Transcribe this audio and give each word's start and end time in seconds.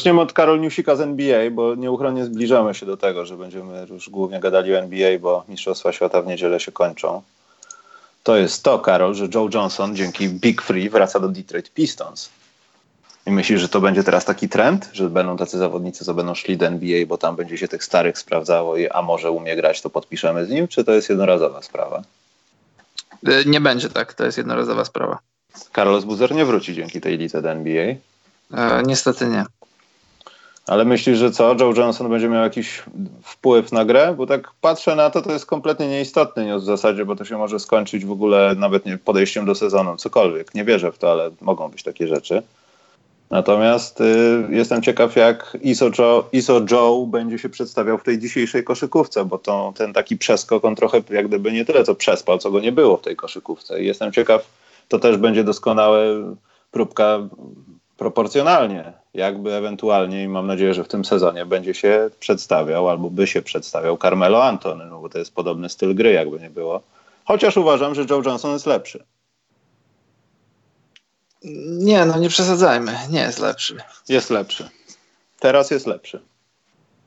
Zaczniemy 0.00 0.20
od 0.20 0.32
Karol 0.32 0.60
Newsika 0.60 0.96
z 0.96 1.00
NBA, 1.00 1.50
bo 1.50 1.74
nieuchronnie 1.74 2.24
zbliżamy 2.24 2.74
się 2.74 2.86
do 2.86 2.96
tego, 2.96 3.26
że 3.26 3.36
będziemy 3.36 3.86
już 3.90 4.10
głównie 4.10 4.40
gadali 4.40 4.74
o 4.74 4.78
NBA, 4.78 5.18
bo 5.18 5.44
Mistrzostwa 5.48 5.92
Świata 5.92 6.22
w 6.22 6.26
niedzielę 6.26 6.60
się 6.60 6.72
kończą. 6.72 7.22
To 8.22 8.36
jest 8.36 8.62
to, 8.62 8.78
Karol, 8.78 9.14
że 9.14 9.28
Joe 9.34 9.48
Johnson 9.54 9.96
dzięki 9.96 10.28
Big 10.28 10.62
Free 10.62 10.90
wraca 10.90 11.20
do 11.20 11.28
Detroit 11.28 11.70
Pistons. 11.70 12.30
I 13.26 13.30
myślisz, 13.30 13.60
że 13.60 13.68
to 13.68 13.80
będzie 13.80 14.04
teraz 14.04 14.24
taki 14.24 14.48
trend, 14.48 14.90
że 14.92 15.10
będą 15.10 15.36
tacy 15.36 15.58
zawodnicy, 15.58 16.04
co 16.04 16.14
będą 16.14 16.34
szli 16.34 16.56
do 16.56 16.66
NBA, 16.66 17.06
bo 17.06 17.18
tam 17.18 17.36
będzie 17.36 17.58
się 17.58 17.68
tych 17.68 17.84
starych 17.84 18.18
sprawdzało 18.18 18.76
i 18.76 18.88
a 18.88 19.02
może 19.02 19.30
umie 19.30 19.56
grać, 19.56 19.80
to 19.80 19.90
podpiszemy 19.90 20.46
z 20.46 20.50
nim, 20.50 20.68
czy 20.68 20.84
to 20.84 20.92
jest 20.92 21.08
jednorazowa 21.08 21.62
sprawa? 21.62 22.02
E, 23.26 23.44
nie 23.44 23.60
będzie 23.60 23.88
tak, 23.88 24.14
to 24.14 24.24
jest 24.24 24.38
jednorazowa 24.38 24.84
sprawa. 24.84 25.18
Carlos 25.74 26.04
Buzer 26.04 26.34
nie 26.34 26.44
wróci 26.44 26.74
dzięki 26.74 27.00
tej 27.00 27.18
lidze 27.18 27.42
do 27.42 27.50
NBA? 27.50 27.94
E, 28.54 28.82
niestety 28.82 29.26
nie. 29.26 29.44
Ale 30.70 30.84
myślisz, 30.84 31.18
że 31.18 31.30
co? 31.30 31.54
Joe 31.60 31.72
Johnson 31.76 32.10
będzie 32.10 32.28
miał 32.28 32.42
jakiś 32.42 32.82
wpływ 33.22 33.72
na 33.72 33.84
grę? 33.84 34.14
Bo 34.16 34.26
tak 34.26 34.50
patrzę 34.60 34.96
na 34.96 35.10
to, 35.10 35.22
to 35.22 35.32
jest 35.32 35.46
kompletnie 35.46 35.88
nieistotny 35.88 36.46
news 36.46 36.62
w 36.62 36.66
zasadzie, 36.66 37.04
bo 37.04 37.16
to 37.16 37.24
się 37.24 37.38
może 37.38 37.60
skończyć 37.60 38.04
w 38.04 38.10
ogóle 38.10 38.54
nawet 38.58 38.86
nie 38.86 38.98
podejściem 38.98 39.46
do 39.46 39.54
sezonu, 39.54 39.96
cokolwiek. 39.96 40.54
Nie 40.54 40.64
wierzę 40.64 40.92
w 40.92 40.98
to, 40.98 41.12
ale 41.12 41.30
mogą 41.40 41.68
być 41.68 41.82
takie 41.82 42.08
rzeczy. 42.08 42.42
Natomiast 43.30 44.00
y, 44.00 44.04
jestem 44.50 44.82
ciekaw, 44.82 45.16
jak 45.16 45.56
Iso 45.62 45.90
Joe, 45.98 46.24
Iso 46.32 46.60
Joe 46.70 47.06
będzie 47.06 47.38
się 47.38 47.48
przedstawiał 47.48 47.98
w 47.98 48.04
tej 48.04 48.18
dzisiejszej 48.18 48.64
koszykówce, 48.64 49.24
bo 49.24 49.38
to, 49.38 49.72
ten 49.76 49.92
taki 49.92 50.16
przeskok, 50.16 50.64
on 50.64 50.76
trochę 50.76 51.02
jak 51.10 51.28
gdyby 51.28 51.52
nie 51.52 51.64
tyle 51.64 51.84
co 51.84 51.94
przespał, 51.94 52.38
co 52.38 52.50
go 52.50 52.60
nie 52.60 52.72
było 52.72 52.96
w 52.96 53.02
tej 53.02 53.16
koszykówce. 53.16 53.82
I 53.82 53.86
jestem 53.86 54.12
ciekaw, 54.12 54.46
to 54.88 54.98
też 54.98 55.16
będzie 55.16 55.44
doskonałe 55.44 56.34
próbka 56.70 57.18
proporcjonalnie, 58.00 58.92
jakby 59.14 59.54
ewentualnie, 59.54 60.22
i 60.22 60.28
mam 60.28 60.46
nadzieję, 60.46 60.74
że 60.74 60.84
w 60.84 60.88
tym 60.88 61.04
sezonie 61.04 61.46
będzie 61.46 61.74
się 61.74 62.10
przedstawiał, 62.20 62.88
albo 62.88 63.10
by 63.10 63.26
się 63.26 63.42
przedstawiał 63.42 63.98
Carmelo 63.98 64.44
Antony, 64.44 64.86
no 64.86 65.00
bo 65.00 65.08
to 65.08 65.18
jest 65.18 65.34
podobny 65.34 65.68
styl 65.68 65.94
gry, 65.94 66.12
jakby 66.12 66.40
nie 66.40 66.50
było. 66.50 66.82
Chociaż 67.24 67.56
uważam, 67.56 67.94
że 67.94 68.06
Joe 68.10 68.22
Johnson 68.26 68.52
jest 68.52 68.66
lepszy. 68.66 69.04
Nie, 71.66 72.04
no 72.04 72.18
nie 72.18 72.28
przesadzajmy. 72.28 72.98
Nie 73.10 73.20
jest 73.20 73.38
lepszy. 73.38 73.76
Jest 74.08 74.30
lepszy. 74.30 74.68
Teraz 75.40 75.70
jest 75.70 75.86
lepszy. 75.86 76.20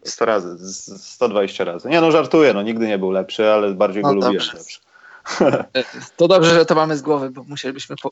100 0.03 0.25
razy, 0.25 0.73
120 0.97 1.63
razy. 1.63 1.89
Nie 1.89 2.01
no, 2.01 2.11
żartuję, 2.11 2.53
no 2.53 2.61
nigdy 2.61 2.87
nie 2.87 2.97
był 2.97 3.11
lepszy, 3.11 3.51
ale 3.51 3.73
bardziej 3.73 4.03
no 4.03 4.09
go 4.09 4.15
lubiłem 4.15 4.47
lepszy. 4.53 4.79
To 6.17 6.27
dobrze, 6.27 6.53
że 6.53 6.65
to 6.65 6.75
mamy 6.75 6.97
z 6.97 7.01
głowy, 7.01 7.29
bo 7.29 7.43
musielibyśmy 7.43 7.95
po, 8.01 8.11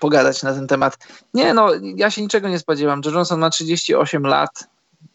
pogadać 0.00 0.42
na 0.42 0.54
ten 0.54 0.66
temat. 0.66 0.98
Nie, 1.34 1.54
no, 1.54 1.70
ja 1.96 2.10
się 2.10 2.22
niczego 2.22 2.48
nie 2.48 2.58
spodziewam. 2.58 3.00
Joe 3.04 3.12
Johnson 3.12 3.40
ma 3.40 3.50
38 3.50 4.26
lat. 4.26 4.68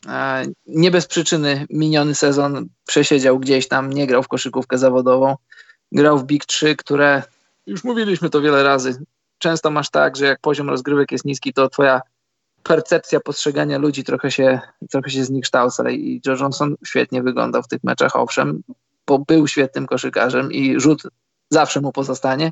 E, 0.07 0.45
nie 0.67 0.91
bez 0.91 1.07
przyczyny 1.07 1.65
miniony 1.69 2.15
sezon 2.15 2.67
przesiedział 2.87 3.39
gdzieś 3.39 3.67
tam, 3.67 3.93
nie 3.93 4.07
grał 4.07 4.23
w 4.23 4.27
koszykówkę 4.27 4.77
zawodową. 4.77 5.35
Grał 5.91 6.17
w 6.19 6.23
Big 6.23 6.45
3, 6.45 6.75
które 6.75 7.23
już 7.67 7.83
mówiliśmy 7.83 8.29
to 8.29 8.41
wiele 8.41 8.63
razy 8.63 8.99
często 9.37 9.71
masz 9.71 9.89
tak, 9.89 10.15
że 10.15 10.25
jak 10.25 10.39
poziom 10.39 10.69
rozgrywek 10.69 11.11
jest 11.11 11.25
niski, 11.25 11.53
to 11.53 11.69
twoja 11.69 12.01
percepcja 12.63 13.19
postrzegania 13.19 13.77
ludzi 13.77 14.03
trochę 14.03 14.31
się, 14.31 14.59
trochę 14.91 15.09
się 15.09 15.25
zniekształca 15.25 15.89
i 15.89 16.21
Joe 16.25 16.35
Johnson 16.35 16.75
świetnie 16.85 17.23
wyglądał 17.23 17.63
w 17.63 17.67
tych 17.67 17.83
meczach, 17.83 18.15
owszem, 18.15 18.63
bo 19.07 19.19
był 19.19 19.47
świetnym 19.47 19.87
koszykarzem 19.87 20.51
i 20.51 20.79
rzut 20.79 21.03
zawsze 21.49 21.81
mu 21.81 21.91
pozostanie. 21.91 22.51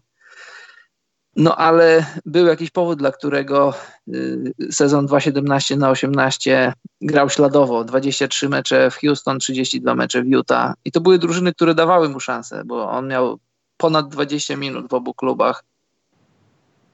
No 1.35 1.56
ale 1.56 2.06
był 2.25 2.47
jakiś 2.47 2.72
powód, 2.72 3.00
dla 3.00 3.11
którego 3.11 3.73
y, 4.07 4.53
sezon 4.72 5.07
2.17 5.07 5.78
na 5.78 5.89
18 5.89 6.73
grał 7.01 7.29
śladowo. 7.29 7.83
23 7.83 8.50
mecze 8.50 8.91
w 8.91 8.95
Houston, 8.95 9.39
32 9.39 9.95
mecze 9.95 10.23
w 10.23 10.28
Utah. 10.28 10.73
I 10.85 10.91
to 10.91 11.01
były 11.01 11.19
drużyny, 11.19 11.53
które 11.53 11.75
dawały 11.75 12.09
mu 12.09 12.19
szansę, 12.19 12.63
bo 12.66 12.89
on 12.89 13.07
miał 13.07 13.39
ponad 13.78 14.09
20 14.09 14.57
minut 14.57 14.89
w 14.89 14.94
obu 14.94 15.13
klubach 15.13 15.63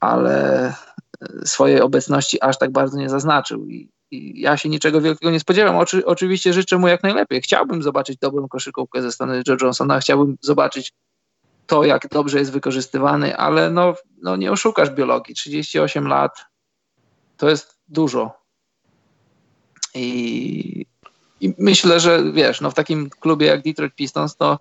ale 0.02 0.68
e, 0.68 0.76
swojej 1.46 1.82
obecności 1.82 2.42
aż 2.42 2.58
tak 2.58 2.72
bardzo 2.72 2.98
nie 2.98 3.10
zaznaczył. 3.10 3.68
I, 3.68 3.90
i 4.12 4.42
ja 4.42 4.58
się 4.58 4.70
niczego 4.70 5.02
wielkiego 5.02 5.32
nie 5.32 5.40
spodziewam. 5.40 5.78
Oczy, 5.78 6.06
oczywiście 6.06 6.54
życzę 6.54 6.78
mu 6.78 6.88
jak 6.88 7.04
najlepiej. 7.04 7.42
Chciałbym 7.42 7.84
zobaczyć 7.84 8.18
dobrą 8.18 8.48
koszykówkę 8.48 9.02
ze 9.02 9.12
strony 9.12 9.44
Joe 9.48 9.56
Johnsona, 9.62 10.00
chciałbym 10.00 10.38
zobaczyć 10.42 10.94
to, 11.72 11.84
jak 11.84 12.08
dobrze 12.08 12.40
jest 12.40 12.52
wykorzystywany, 12.52 13.38
ale 13.38 13.70
no, 13.70 13.94
no 14.22 14.36
nie 14.36 14.52
oszukasz 14.52 14.90
biologii. 14.90 15.36
38 15.36 16.08
lat 16.08 16.46
to 17.38 17.50
jest 17.50 17.78
dużo. 17.88 18.32
I, 19.96 20.86
I, 21.42 21.54
myślę, 21.58 22.00
że 22.00 22.32
wiesz, 22.32 22.62
no 22.62 22.72
w 22.72 22.74
takim 22.74 23.10
klubie 23.10 23.48
jak 23.48 23.62
Detroit 23.64 23.96
Pistons, 23.96 24.36
to 24.36 24.60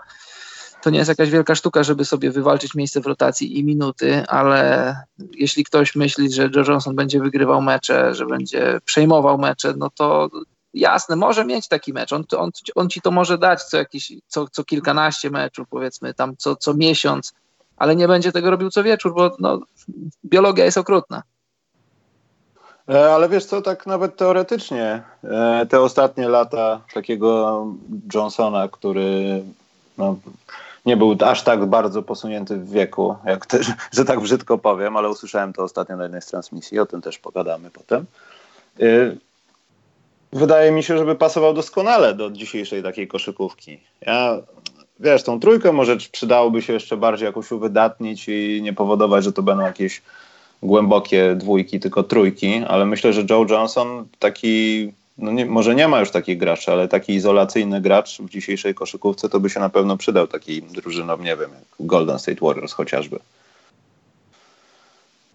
to 0.83 0.91
nie 0.91 0.99
jest 0.99 1.09
jakaś 1.09 1.31
wielka 1.31 1.55
sztuka, 1.55 1.83
żeby 1.83 2.05
sobie 2.05 2.31
wywalczyć 2.31 2.75
miejsce 2.75 3.01
w 3.01 3.07
rotacji 3.07 3.59
i 3.59 3.65
minuty, 3.65 4.27
ale 4.27 4.97
jeśli 5.33 5.65
ktoś 5.65 5.97
myśli, 5.97 6.33
że 6.33 6.51
Joe 6.57 6.63
Johnson 6.69 6.97
będzie 6.97 7.21
wygrywał 7.21 7.63
mecze, 7.63 8.15
że 8.15 8.27
będzie 8.27 8.79
przejmował 8.85 9.39
mecze, 9.39 9.75
no 9.77 9.91
to 9.91 10.31
jasne, 10.75 11.17
może 11.17 11.45
mieć 11.45 11.69
taki 11.69 11.93
mecz. 11.93 12.13
On, 12.13 12.25
on, 12.37 12.51
on 12.75 12.89
ci 12.89 13.01
to 13.01 13.11
może 13.11 13.39
dać 13.39 13.63
co, 13.63 13.77
jakiś, 13.77 14.13
co, 14.27 14.49
co 14.49 14.65
kilkanaście 14.65 15.31
meczów, 15.31 15.69
powiedzmy, 15.71 16.15
tam 16.15 16.37
co, 16.37 16.57
co 16.57 16.75
miesiąc, 16.75 17.33
ale 17.77 17.97
nie 17.97 18.09
będzie 18.09 18.33
tego 18.33 18.51
robił 18.51 18.71
co 18.71 18.83
wieczór, 18.83 19.15
bo 19.15 19.37
no, 19.39 19.61
biologia 20.25 20.65
jest 20.65 20.79
okrutna. 20.79 21.23
E, 22.89 23.15
ale 23.15 23.29
wiesz 23.29 23.45
co, 23.45 23.63
tak 23.63 23.87
nawet 23.87 24.17
teoretycznie, 24.17 25.03
e, 25.25 25.67
te 25.67 25.81
ostatnie 25.81 26.29
lata 26.29 26.81
takiego 26.95 27.67
Johnsona, 28.15 28.69
który 28.69 29.43
no, 29.99 30.17
nie 30.87 30.97
był 30.97 31.17
aż 31.21 31.43
tak 31.43 31.67
bardzo 31.67 32.03
posunięty 32.03 32.57
w 32.57 32.71
wieku, 32.71 33.17
jak 33.25 33.47
też, 33.47 33.67
że 33.97 34.05
tak 34.05 34.21
brzydko 34.21 34.59
powiem, 34.59 34.97
ale 34.97 35.09
usłyszałem 35.09 35.53
to 35.53 35.63
ostatnio 35.63 35.97
na 35.97 36.03
jednej 36.03 36.23
z 36.23 36.27
transmisji, 36.27 36.79
o 36.79 36.87
tym 36.87 37.01
też 37.01 37.19
pogadamy 37.19 37.71
potem. 37.71 38.07
Wydaje 40.33 40.73
mi 40.73 40.83
się, 40.83 40.99
żeby 40.99 41.15
pasował 41.15 41.55
doskonale 41.55 42.15
do 42.15 42.31
dzisiejszej 42.31 42.83
takiej 42.83 43.09
koszykówki. 43.09 43.81
Ja, 44.07 44.39
wiesz, 45.01 45.23
tą 45.23 45.41
trójkę 45.41 45.73
może 45.73 45.97
przydałoby 45.97 46.63
się 46.63 46.73
jeszcze 46.73 46.97
bardziej 46.97 47.27
jakoś 47.27 47.53
uwydatnić 47.53 48.29
i 48.29 48.61
nie 48.63 48.73
powodować, 48.73 49.25
że 49.25 49.33
to 49.33 49.43
będą 49.43 49.65
jakieś 49.65 50.03
głębokie 50.63 51.35
dwójki, 51.35 51.81
tylko 51.81 52.03
trójki, 52.03 52.63
ale 52.69 52.87
myślę, 52.87 53.13
że 53.13 53.25
Joe 53.31 53.47
Johnson 53.51 54.07
taki 54.19 54.93
no 55.19 55.33
nie, 55.33 55.47
może 55.47 55.75
nie 55.75 55.89
ma 55.89 56.01
już 56.01 56.11
takich 56.11 56.39
graczy, 56.39 56.73
ale 56.73 56.89
taki 56.89 57.13
izolacyjny 57.15 57.81
gracz 57.81 58.21
w 58.21 58.31
dzisiejszej 58.31 58.75
koszykówce 58.75 59.29
to 59.29 59.41
by 59.41 59.51
się 59.51 59.61
na 59.61 59.69
pewno 59.69 59.97
przydał 59.97 60.27
takiej 60.27 60.63
drużynom, 60.63 61.25
nie 61.25 61.37
wiem, 61.37 61.51
jak 61.51 61.87
Golden 61.87 62.19
State 62.19 62.47
Warriors 62.47 62.73
chociażby. 62.73 63.19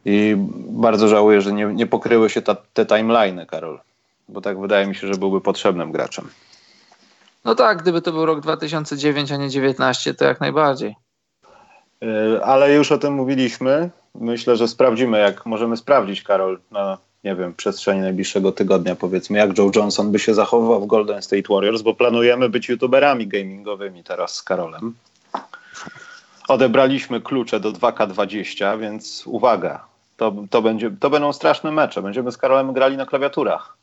I 0.05 0.35
bardzo 0.69 1.07
żałuję, 1.07 1.41
że 1.41 1.53
nie, 1.53 1.65
nie 1.65 1.87
pokryły 1.87 2.29
się 2.29 2.41
ta, 2.41 2.55
te 2.73 2.85
timeliny, 2.85 3.45
Karol, 3.45 3.79
bo 4.29 4.41
tak 4.41 4.59
wydaje 4.59 4.87
mi 4.87 4.95
się, 4.95 5.07
że 5.07 5.13
byłby 5.13 5.41
potrzebnym 5.41 5.91
graczem. 5.91 6.29
No 7.45 7.55
tak, 7.55 7.81
gdyby 7.81 8.01
to 8.01 8.11
był 8.11 8.25
rok 8.25 8.41
2009, 8.41 9.31
a 9.31 9.37
nie 9.37 9.49
19, 9.49 10.13
to 10.13 10.25
jak 10.25 10.39
najbardziej. 10.39 10.95
Yy, 12.01 12.43
ale 12.43 12.73
już 12.73 12.91
o 12.91 12.97
tym 12.97 13.13
mówiliśmy. 13.13 13.89
Myślę, 14.15 14.55
że 14.55 14.67
sprawdzimy, 14.67 15.19
jak 15.19 15.45
możemy 15.45 15.77
sprawdzić, 15.77 16.23
Karol, 16.23 16.59
na 16.71 16.97
nie 17.25 17.35
wiem, 17.35 17.53
przestrzeni 17.53 18.01
najbliższego 18.01 18.51
tygodnia, 18.51 18.95
powiedzmy, 18.95 19.37
jak 19.37 19.57
Joe 19.57 19.71
Johnson 19.75 20.11
by 20.11 20.19
się 20.19 20.33
zachowywał 20.33 20.81
w 20.81 20.87
Golden 20.87 21.21
State 21.21 21.53
Warriors, 21.53 21.81
bo 21.81 21.93
planujemy 21.93 22.49
być 22.49 22.69
youtuberami 22.69 23.27
gamingowymi 23.27 24.03
teraz 24.03 24.35
z 24.35 24.43
Karolem. 24.43 24.95
Odebraliśmy 26.47 27.21
klucze 27.21 27.59
do 27.59 27.71
2K20, 27.71 28.79
więc 28.79 29.23
uwaga, 29.27 29.85
to, 30.17 30.33
to, 30.49 30.61
będzie, 30.61 30.91
to 30.99 31.09
będą 31.09 31.33
straszne 31.33 31.71
mecze. 31.71 32.01
Będziemy 32.01 32.31
z 32.31 32.37
Karolem 32.37 32.73
grali 32.73 32.97
na 32.97 33.05
klawiaturach, 33.05 33.77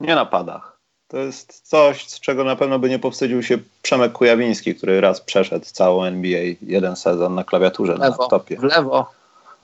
nie 0.00 0.14
na 0.14 0.26
padach. 0.26 0.74
To 1.08 1.18
jest 1.18 1.60
coś, 1.68 2.08
z 2.08 2.20
czego 2.20 2.44
na 2.44 2.56
pewno 2.56 2.78
by 2.78 2.88
nie 2.88 2.98
powstydził 2.98 3.42
się 3.42 3.58
Przemek 3.82 4.12
Kujawiński, 4.12 4.74
który 4.74 5.00
raz 5.00 5.20
przeszedł 5.20 5.64
całą 5.64 6.04
NBA, 6.04 6.40
jeden 6.62 6.96
sezon 6.96 7.34
na 7.34 7.44
klawiaturze, 7.44 7.92
lewo, 7.92 8.04
na 8.04 8.08
laptopie. 8.08 8.56
W 8.56 8.62
lewo. 8.62 9.06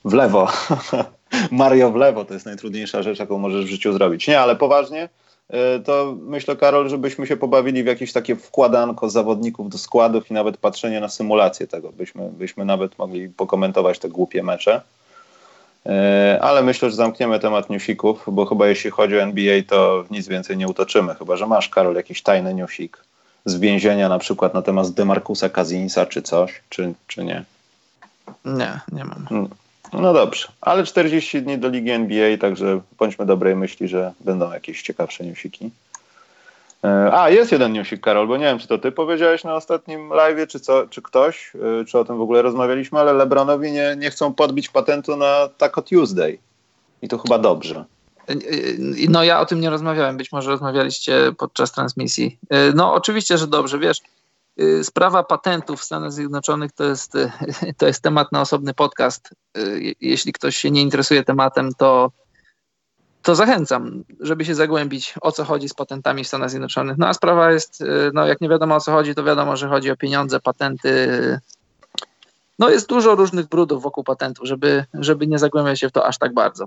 W 0.04 0.12
lewo. 0.12 0.48
Mario 1.50 1.90
w 1.90 1.96
lewo 1.96 2.24
to 2.24 2.34
jest 2.34 2.46
najtrudniejsza 2.46 3.02
rzecz, 3.02 3.18
jaką 3.18 3.38
możesz 3.38 3.64
w 3.64 3.68
życiu 3.68 3.92
zrobić. 3.92 4.28
Nie, 4.28 4.40
ale 4.40 4.56
poważnie, 4.56 5.08
y, 5.50 5.80
to 5.84 6.16
myślę, 6.20 6.56
Karol, 6.56 6.88
żebyśmy 6.88 7.26
się 7.26 7.36
pobawili 7.36 7.82
w 7.82 7.86
jakieś 7.86 8.12
takie 8.12 8.36
wkładanko 8.36 9.10
zawodników 9.10 9.68
do 9.68 9.78
składów 9.78 10.30
i 10.30 10.34
nawet 10.34 10.56
patrzenie 10.56 11.00
na 11.00 11.08
symulację 11.08 11.66
tego. 11.66 11.92
Byśmy, 11.92 12.28
byśmy 12.32 12.64
nawet 12.64 12.98
mogli 12.98 13.28
pokomentować 13.28 13.98
te 13.98 14.08
głupie 14.08 14.42
mecze. 14.42 14.80
Y, 15.86 16.40
ale 16.40 16.62
myślę, 16.62 16.90
że 16.90 16.96
zamkniemy 16.96 17.38
temat 17.38 17.70
newsików, 17.70 18.24
bo 18.26 18.46
chyba 18.46 18.68
jeśli 18.68 18.90
chodzi 18.90 19.18
o 19.18 19.22
NBA, 19.22 19.62
to 19.68 20.04
nic 20.10 20.28
więcej 20.28 20.56
nie 20.56 20.68
utoczymy. 20.68 21.14
Chyba, 21.14 21.36
że 21.36 21.46
masz, 21.46 21.68
Karol, 21.68 21.94
jakiś 21.94 22.22
tajny 22.22 22.54
newsik 22.54 23.04
z 23.44 23.56
więzienia 23.56 24.08
na 24.08 24.18
przykład 24.18 24.54
na 24.54 24.62
temat 24.62 24.90
Demarcusa 24.90 25.48
Kazinsa 25.48 26.06
czy 26.06 26.22
coś, 26.22 26.60
czy, 26.68 26.94
czy 27.06 27.24
nie? 27.24 27.44
Nie, 28.44 28.80
nie 28.92 29.04
mam. 29.04 29.48
No 29.92 30.12
dobrze, 30.12 30.48
ale 30.60 30.84
40 30.84 31.42
dni 31.42 31.58
do 31.58 31.68
Ligi 31.68 31.90
NBA, 31.90 32.38
także 32.38 32.80
bądźmy 32.98 33.26
dobrej 33.26 33.56
myśli, 33.56 33.88
że 33.88 34.12
będą 34.20 34.52
jakieś 34.52 34.82
ciekawsze 34.82 35.24
newsiki. 35.24 35.70
E, 36.84 37.12
a, 37.12 37.30
jest 37.30 37.52
jeden 37.52 37.72
newsik, 37.72 38.00
Karol, 38.00 38.28
bo 38.28 38.36
nie 38.36 38.44
wiem, 38.44 38.58
czy 38.58 38.68
to 38.68 38.78
ty 38.78 38.92
powiedziałeś 38.92 39.44
na 39.44 39.54
ostatnim 39.54 40.08
live, 40.08 40.48
czy, 40.48 40.60
co, 40.60 40.86
czy 40.86 41.02
ktoś, 41.02 41.52
e, 41.80 41.84
czy 41.84 41.98
o 41.98 42.04
tym 42.04 42.18
w 42.18 42.20
ogóle 42.20 42.42
rozmawialiśmy, 42.42 42.98
ale 42.98 43.12
LeBronowi 43.12 43.72
nie, 43.72 43.96
nie 43.98 44.10
chcą 44.10 44.34
podbić 44.34 44.68
patentu 44.68 45.16
na 45.16 45.48
Taco 45.58 45.82
Tuesday. 45.82 46.38
I 47.02 47.08
to 47.08 47.18
chyba 47.18 47.38
dobrze. 47.38 47.84
E, 48.26 48.34
no 49.08 49.24
ja 49.24 49.40
o 49.40 49.46
tym 49.46 49.60
nie 49.60 49.70
rozmawiałem, 49.70 50.16
być 50.16 50.32
może 50.32 50.50
rozmawialiście 50.50 51.32
podczas 51.38 51.72
transmisji. 51.72 52.38
No 52.74 52.94
oczywiście, 52.94 53.38
że 53.38 53.46
dobrze, 53.46 53.78
wiesz, 53.78 53.98
sprawa 54.82 55.22
patentów 55.22 55.80
w 55.80 55.84
Stanach 55.84 56.12
Zjednoczonych 56.12 56.72
to 56.72 56.84
jest, 56.84 57.12
to 57.78 57.86
jest 57.86 58.02
temat 58.02 58.32
na 58.32 58.40
osobny 58.40 58.74
podcast. 58.74 59.30
Jeśli 60.00 60.32
ktoś 60.32 60.56
się 60.56 60.70
nie 60.70 60.82
interesuje 60.82 61.24
tematem, 61.24 61.70
to 61.78 62.10
to 63.22 63.34
zachęcam, 63.34 64.04
żeby 64.20 64.44
się 64.44 64.54
zagłębić, 64.54 65.14
o 65.20 65.32
co 65.32 65.44
chodzi 65.44 65.68
z 65.68 65.74
patentami 65.74 66.24
w 66.24 66.28
Stanach 66.28 66.50
Zjednoczonych. 66.50 66.98
No 66.98 67.08
a 67.08 67.14
sprawa 67.14 67.52
jest, 67.52 67.80
y, 67.80 68.10
no 68.14 68.26
jak 68.26 68.40
nie 68.40 68.48
wiadomo 68.48 68.74
o 68.74 68.80
co 68.80 68.92
chodzi, 68.92 69.14
to 69.14 69.24
wiadomo, 69.24 69.56
że 69.56 69.68
chodzi 69.68 69.90
o 69.90 69.96
pieniądze, 69.96 70.40
patenty. 70.40 71.40
No 72.58 72.70
jest 72.70 72.88
dużo 72.88 73.14
różnych 73.14 73.46
brudów 73.46 73.82
wokół 73.82 74.04
patentów, 74.04 74.46
żeby, 74.46 74.84
żeby 74.94 75.26
nie 75.26 75.38
zagłębiać 75.38 75.80
się 75.80 75.88
w 75.88 75.92
to 75.92 76.06
aż 76.06 76.18
tak 76.18 76.34
bardzo. 76.34 76.66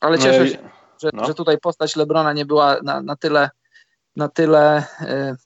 Ale 0.00 0.18
cieszę 0.18 0.40
no 0.40 0.46
się, 0.46 0.58
że, 1.02 1.10
no. 1.12 1.24
że 1.24 1.34
tutaj 1.34 1.58
postać 1.58 1.96
Lebrona 1.96 2.32
nie 2.32 2.46
była 2.46 2.76
na, 2.82 3.02
na 3.02 3.16
tyle, 3.16 3.50
na 4.16 4.28
tyle 4.28 4.84
y, 5.00 5.36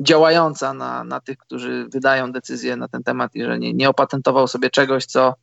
działająca 0.00 0.74
na, 0.74 1.04
na 1.04 1.20
tych, 1.20 1.38
którzy 1.38 1.86
wydają 1.92 2.32
decyzje 2.32 2.76
na 2.76 2.88
ten 2.88 3.02
temat 3.02 3.34
i 3.34 3.44
że 3.44 3.58
nie, 3.58 3.72
nie 3.72 3.88
opatentował 3.88 4.48
sobie 4.48 4.70
czegoś, 4.70 5.06
co, 5.06 5.34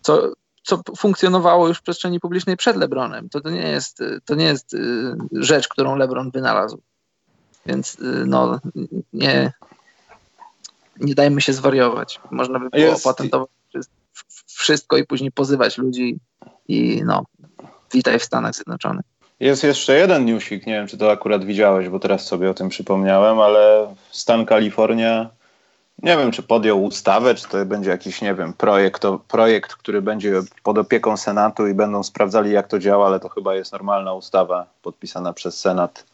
co 0.00 0.32
co 0.62 0.80
funkcjonowało 0.98 1.68
już 1.68 1.78
w 1.78 1.82
przestrzeni 1.82 2.20
publicznej 2.20 2.56
przed 2.56 2.76
Lebronem. 2.76 3.28
To, 3.28 3.40
to, 3.40 3.50
nie, 3.50 3.68
jest, 3.68 4.02
to 4.24 4.34
nie 4.34 4.44
jest 4.44 4.74
y, 4.74 5.14
rzecz, 5.32 5.68
którą 5.68 5.96
Lebron 5.96 6.30
wynalazł. 6.30 6.80
Więc 7.66 7.94
y, 7.94 8.24
no, 8.26 8.60
nie, 9.12 9.52
nie 11.00 11.14
dajmy 11.14 11.40
się 11.40 11.52
zwariować. 11.52 12.20
Można 12.30 12.58
by 12.58 12.70
było 12.70 12.84
jest... 12.84 13.06
opatentować 13.06 13.48
wszystko 14.46 14.96
i 14.96 15.06
później 15.06 15.32
pozywać 15.32 15.78
ludzi 15.78 16.18
i 16.68 17.02
no, 17.04 17.24
witaj 17.92 18.18
w 18.18 18.24
Stanach 18.24 18.54
Zjednoczonych. 18.54 19.04
Jest 19.40 19.64
jeszcze 19.64 19.98
jeden 19.98 20.24
newsik, 20.24 20.66
nie 20.66 20.72
wiem 20.72 20.86
czy 20.86 20.98
to 20.98 21.10
akurat 21.10 21.44
widziałeś, 21.44 21.88
bo 21.88 21.98
teraz 21.98 22.26
sobie 22.26 22.50
o 22.50 22.54
tym 22.54 22.68
przypomniałem, 22.68 23.40
ale 23.40 23.94
stan 24.10 24.46
Kalifornia 24.46 25.30
nie 26.02 26.16
wiem, 26.16 26.30
czy 26.30 26.42
podjął 26.42 26.84
ustawę, 26.84 27.34
czy 27.34 27.48
to 27.48 27.66
będzie 27.66 27.90
jakiś, 27.90 28.22
nie 28.22 28.34
wiem, 28.34 28.52
projekt, 28.52 29.02
projekt, 29.28 29.74
który 29.74 30.02
będzie 30.02 30.32
pod 30.62 30.78
opieką 30.78 31.16
Senatu 31.16 31.66
i 31.66 31.74
będą 31.74 32.02
sprawdzali, 32.02 32.52
jak 32.52 32.68
to 32.68 32.78
działa, 32.78 33.06
ale 33.06 33.20
to 33.20 33.28
chyba 33.28 33.54
jest 33.54 33.72
normalna 33.72 34.14
ustawa 34.14 34.66
podpisana 34.82 35.32
przez 35.32 35.60
Senat 35.60 36.04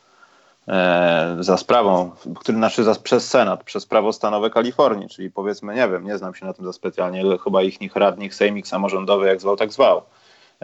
e, 0.69 1.37
za 1.40 1.56
sprawą, 1.56 2.11
który 2.40 2.58
znaczy 2.58 2.85
za, 2.85 2.94
przez 2.94 3.29
Senat, 3.29 3.64
przez 3.64 3.87
prawo 3.87 4.12
stanowe 4.12 4.50
Kalifornii, 4.50 5.08
czyli 5.08 5.31
powiedzmy, 5.31 5.75
nie 5.75 5.88
wiem, 5.88 6.05
nie 6.05 6.19
znam 6.19 6.34
się 6.34 6.46
na 6.46 6.52
tym 6.52 6.64
za 6.64 6.73
specjalnie, 6.73 7.20
ale 7.20 7.38
chyba 7.38 7.62
ich 7.62 7.96
radnych, 7.96 8.34
sejmik 8.34 8.67
samorządowy, 8.67 9.26
jak 9.26 9.41
zwał, 9.41 9.56
tak 9.56 9.73
zwał 9.73 10.02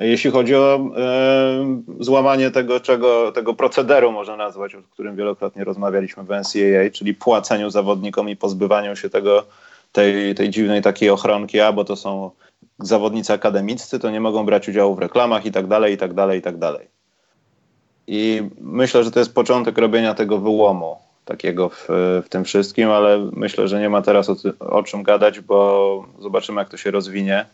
jeśli 0.00 0.30
chodzi 0.30 0.54
o 0.56 0.90
e, 0.96 1.82
złamanie 2.00 2.50
tego, 2.50 2.80
czego, 2.80 3.32
tego 3.32 3.54
procederu, 3.54 4.12
można 4.12 4.36
nazwać, 4.36 4.74
o 4.74 4.82
którym 4.82 5.16
wielokrotnie 5.16 5.64
rozmawialiśmy 5.64 6.22
w 6.22 6.28
NCAA, 6.28 6.90
czyli 6.92 7.14
płaceniu 7.14 7.70
zawodnikom 7.70 8.28
i 8.28 8.36
pozbywaniu 8.36 8.96
się 8.96 9.10
tego, 9.10 9.46
tej, 9.92 10.34
tej 10.34 10.50
dziwnej 10.50 10.82
takiej 10.82 11.10
ochronki, 11.10 11.60
a 11.60 11.72
bo 11.72 11.84
to 11.84 11.96
są 11.96 12.30
zawodnicy 12.78 13.32
akademiccy, 13.32 13.98
to 13.98 14.10
nie 14.10 14.20
mogą 14.20 14.46
brać 14.46 14.68
udziału 14.68 14.94
w 14.94 14.98
reklamach 14.98 15.46
i 15.46 15.52
tak 15.52 15.66
dalej, 15.66 15.94
i 15.94 15.96
tak 15.96 16.14
dalej, 16.14 16.38
i 16.38 16.42
tak 16.42 16.58
dalej. 16.58 16.88
I 18.06 18.42
myślę, 18.60 19.04
że 19.04 19.10
to 19.10 19.18
jest 19.18 19.34
początek 19.34 19.78
robienia 19.78 20.14
tego 20.14 20.38
wyłomu 20.38 20.96
takiego 21.24 21.68
w, 21.68 21.86
w 22.24 22.28
tym 22.28 22.44
wszystkim, 22.44 22.90
ale 22.90 23.30
myślę, 23.32 23.68
że 23.68 23.80
nie 23.80 23.90
ma 23.90 24.02
teraz 24.02 24.30
o, 24.30 24.36
o 24.60 24.82
czym 24.82 25.02
gadać, 25.02 25.40
bo 25.40 26.04
zobaczymy, 26.20 26.60
jak 26.60 26.68
to 26.68 26.76
się 26.76 26.90
rozwinie. 26.90 27.46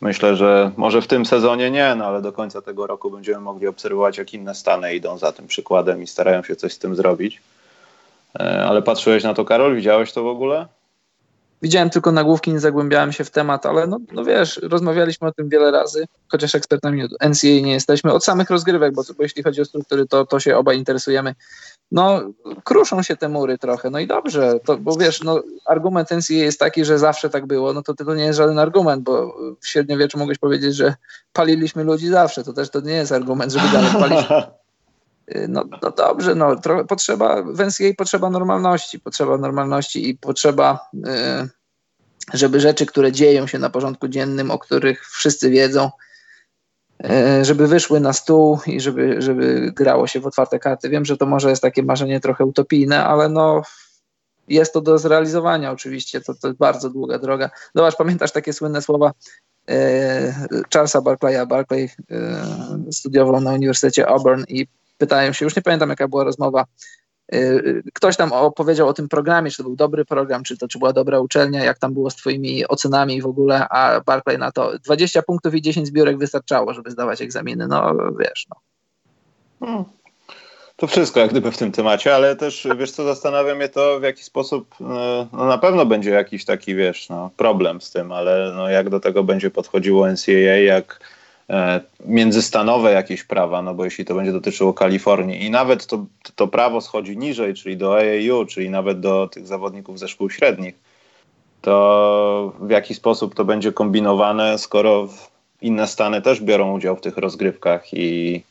Myślę, 0.00 0.36
że 0.36 0.70
może 0.76 1.02
w 1.02 1.06
tym 1.06 1.26
sezonie 1.26 1.70
nie, 1.70 1.94
no 1.94 2.06
ale 2.06 2.22
do 2.22 2.32
końca 2.32 2.62
tego 2.62 2.86
roku 2.86 3.10
będziemy 3.10 3.40
mogli 3.40 3.66
obserwować, 3.66 4.18
jak 4.18 4.34
inne 4.34 4.54
Stany 4.54 4.94
idą 4.94 5.18
za 5.18 5.32
tym 5.32 5.46
przykładem 5.46 6.02
i 6.02 6.06
starają 6.06 6.42
się 6.42 6.56
coś 6.56 6.72
z 6.72 6.78
tym 6.78 6.96
zrobić. 6.96 7.42
E, 8.40 8.64
ale 8.64 8.82
patrzyłeś 8.82 9.24
na 9.24 9.34
to, 9.34 9.44
Karol? 9.44 9.76
Widziałeś 9.76 10.12
to 10.12 10.22
w 10.22 10.26
ogóle? 10.26 10.66
Widziałem 11.62 11.90
tylko 11.90 12.12
nagłówki, 12.12 12.52
nie 12.52 12.60
zagłębiałem 12.60 13.12
się 13.12 13.24
w 13.24 13.30
temat, 13.30 13.66
ale 13.66 13.86
no, 13.86 13.98
no 14.12 14.24
wiesz, 14.24 14.60
rozmawialiśmy 14.62 15.28
o 15.28 15.32
tym 15.32 15.48
wiele 15.48 15.70
razy, 15.70 16.06
chociaż 16.28 16.54
ekspertami 16.54 17.02
NCAA 17.02 17.60
nie 17.62 17.72
jesteśmy, 17.72 18.12
od 18.12 18.24
samych 18.24 18.50
rozgrywek, 18.50 18.94
bo, 18.94 19.02
bo 19.16 19.22
jeśli 19.22 19.42
chodzi 19.42 19.60
o 19.60 19.64
struktury, 19.64 20.06
to, 20.06 20.26
to 20.26 20.40
się 20.40 20.56
obaj 20.56 20.78
interesujemy. 20.78 21.34
No 21.92 22.20
kruszą 22.64 23.02
się 23.02 23.16
te 23.16 23.28
mury 23.28 23.58
trochę, 23.58 23.90
no 23.90 23.98
i 23.98 24.06
dobrze, 24.06 24.60
to, 24.64 24.76
bo 24.76 24.96
wiesz, 24.96 25.22
no 25.22 25.42
argument 25.66 26.10
NCA 26.10 26.34
jest 26.34 26.60
taki, 26.60 26.84
że 26.84 26.98
zawsze 26.98 27.30
tak 27.30 27.46
było, 27.46 27.72
no 27.72 27.82
to 27.82 27.94
to 27.94 28.14
nie 28.14 28.24
jest 28.24 28.36
żaden 28.36 28.58
argument, 28.58 29.02
bo 29.02 29.36
w 29.60 29.66
średniowieczu 29.66 30.18
mogłeś 30.18 30.38
powiedzieć, 30.38 30.76
że 30.76 30.94
paliliśmy 31.32 31.84
ludzi 31.84 32.08
zawsze, 32.08 32.44
to 32.44 32.52
też 32.52 32.70
to 32.70 32.80
nie 32.80 32.92
jest 32.92 33.12
argument, 33.12 33.52
żeby 33.52 33.68
dalej 33.72 33.92
palić. 33.92 34.26
No, 35.48 35.64
no 35.82 35.90
dobrze, 35.90 36.34
no 36.34 36.56
trochę 36.56 36.84
potrzeba, 36.84 37.42
w 37.42 37.60
NCA 37.60 37.84
potrzeba 37.98 38.30
normalności, 38.30 39.00
potrzeba 39.00 39.38
normalności 39.38 40.08
i 40.08 40.18
potrzeba, 40.18 40.88
y, 40.94 41.48
żeby 42.32 42.60
rzeczy, 42.60 42.86
które 42.86 43.12
dzieją 43.12 43.46
się 43.46 43.58
na 43.58 43.70
porządku 43.70 44.08
dziennym, 44.08 44.50
o 44.50 44.58
których 44.58 45.06
wszyscy 45.06 45.50
wiedzą, 45.50 45.90
E, 47.04 47.44
żeby 47.44 47.66
wyszły 47.66 48.00
na 48.00 48.12
stół 48.12 48.58
i 48.66 48.80
żeby, 48.80 49.22
żeby 49.22 49.72
grało 49.76 50.06
się 50.06 50.20
w 50.20 50.26
otwarte 50.26 50.58
karty. 50.58 50.88
Wiem, 50.88 51.04
że 51.04 51.16
to 51.16 51.26
może 51.26 51.50
jest 51.50 51.62
takie 51.62 51.82
marzenie 51.82 52.20
trochę 52.20 52.44
utopijne, 52.44 53.04
ale 53.04 53.28
no 53.28 53.62
jest 54.48 54.72
to 54.72 54.80
do 54.80 54.98
zrealizowania 54.98 55.72
oczywiście, 55.72 56.20
to, 56.20 56.34
to 56.34 56.48
jest 56.48 56.58
bardzo 56.58 56.90
długa 56.90 57.18
droga. 57.18 57.50
Zobacz, 57.74 57.96
pamiętasz 57.96 58.32
takie 58.32 58.52
słynne 58.52 58.82
słowa 58.82 59.12
Charlesa 60.72 61.00
Barclaya. 61.00 61.46
Barclay 61.46 61.90
studiował 62.90 63.40
na 63.40 63.52
Uniwersytecie 63.52 64.08
Auburn 64.08 64.44
i 64.48 64.66
pytają 65.00 65.32
się, 65.32 65.44
już 65.44 65.56
nie 65.56 65.62
pamiętam 65.62 65.90
jaka 65.90 66.08
była 66.08 66.24
rozmowa, 66.24 66.64
Y, 67.34 67.82
ktoś 67.94 68.16
tam 68.16 68.32
opowiedział 68.32 68.88
o 68.88 68.92
tym 68.92 69.08
programie, 69.08 69.50
czy 69.50 69.56
to 69.56 69.62
był 69.62 69.76
dobry 69.76 70.04
program, 70.04 70.42
czy 70.42 70.58
to 70.58 70.68
czy 70.68 70.78
była 70.78 70.92
dobra 70.92 71.20
uczelnia, 71.20 71.64
jak 71.64 71.78
tam 71.78 71.94
było 71.94 72.10
z 72.10 72.16
twoimi 72.16 72.66
ocenami 72.68 73.22
w 73.22 73.26
ogóle, 73.26 73.68
a 73.68 74.00
Barclay 74.00 74.38
na 74.38 74.52
to 74.52 74.78
20 74.78 75.22
punktów 75.22 75.54
i 75.54 75.62
10 75.62 75.86
zbiórek 75.86 76.18
wystarczało, 76.18 76.74
żeby 76.74 76.90
zdawać 76.90 77.22
egzaminy. 77.22 77.66
No 77.66 77.94
wiesz, 78.18 78.46
no. 78.50 78.56
Hmm. 79.66 79.84
To 80.76 80.86
wszystko 80.86 81.20
jak 81.20 81.30
gdyby 81.30 81.52
w 81.52 81.58
tym 81.58 81.72
temacie, 81.72 82.14
ale 82.14 82.36
też 82.36 82.68
wiesz 82.78 82.90
co, 82.90 83.04
zastanawia 83.04 83.54
mnie 83.54 83.68
to 83.68 84.00
w 84.00 84.02
jaki 84.02 84.24
sposób, 84.24 84.74
no, 84.80 85.28
no 85.32 85.46
na 85.46 85.58
pewno 85.58 85.86
będzie 85.86 86.10
jakiś 86.10 86.44
taki 86.44 86.74
wiesz, 86.74 87.08
no, 87.08 87.30
problem 87.36 87.80
z 87.80 87.90
tym, 87.90 88.12
ale 88.12 88.52
no, 88.56 88.68
jak 88.68 88.90
do 88.90 89.00
tego 89.00 89.24
będzie 89.24 89.50
podchodziło 89.50 90.08
NCAA, 90.08 90.56
jak 90.56 91.00
międzystanowe 92.06 92.92
jakieś 92.92 93.24
prawa, 93.24 93.62
no 93.62 93.74
bo 93.74 93.84
jeśli 93.84 94.04
to 94.04 94.14
będzie 94.14 94.32
dotyczyło 94.32 94.74
Kalifornii 94.74 95.44
i 95.44 95.50
nawet 95.50 95.86
to, 95.86 96.06
to 96.34 96.48
prawo 96.48 96.80
schodzi 96.80 97.16
niżej, 97.16 97.54
czyli 97.54 97.76
do 97.76 97.96
AAU, 97.96 98.46
czyli 98.46 98.70
nawet 98.70 99.00
do 99.00 99.28
tych 99.28 99.46
zawodników 99.46 99.98
ze 99.98 100.08
szkół 100.08 100.30
średnich, 100.30 100.74
to 101.60 102.52
w 102.60 102.70
jaki 102.70 102.94
sposób 102.94 103.34
to 103.34 103.44
będzie 103.44 103.72
kombinowane, 103.72 104.58
skoro 104.58 105.08
inne 105.62 105.86
stany 105.86 106.22
też 106.22 106.40
biorą 106.40 106.74
udział 106.74 106.96
w 106.96 107.00
tych 107.00 107.16
rozgrywkach 107.16 107.94
i 107.94 108.42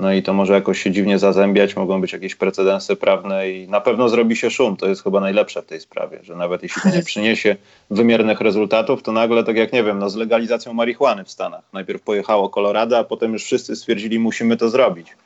no 0.00 0.12
i 0.12 0.22
to 0.22 0.32
może 0.32 0.52
jakoś 0.52 0.82
się 0.82 0.90
dziwnie 0.90 1.18
zazębiać, 1.18 1.76
mogą 1.76 2.00
być 2.00 2.12
jakieś 2.12 2.34
precedensy 2.34 2.96
prawne 2.96 3.50
i 3.50 3.68
na 3.68 3.80
pewno 3.80 4.08
zrobi 4.08 4.36
się 4.36 4.50
szum. 4.50 4.76
To 4.76 4.88
jest 4.88 5.02
chyba 5.02 5.20
najlepsze 5.20 5.62
w 5.62 5.66
tej 5.66 5.80
sprawie, 5.80 6.18
że 6.22 6.34
nawet 6.34 6.62
jeśli 6.62 6.82
to 6.82 6.88
nie 6.90 7.02
przyniesie 7.02 7.56
wymiernych 7.90 8.40
rezultatów, 8.40 9.02
to 9.02 9.12
nagle, 9.12 9.44
tak 9.44 9.56
jak 9.56 9.72
nie 9.72 9.84
wiem, 9.84 9.98
no 9.98 10.10
z 10.10 10.16
legalizacją 10.16 10.72
marihuany 10.72 11.24
w 11.24 11.30
Stanach. 11.30 11.62
Najpierw 11.72 12.02
pojechało 12.02 12.48
Colorado, 12.48 12.98
a 12.98 13.04
potem 13.04 13.32
już 13.32 13.44
wszyscy 13.44 13.76
stwierdzili, 13.76 14.18
musimy 14.18 14.56
to 14.56 14.70
zrobić. 14.70 15.16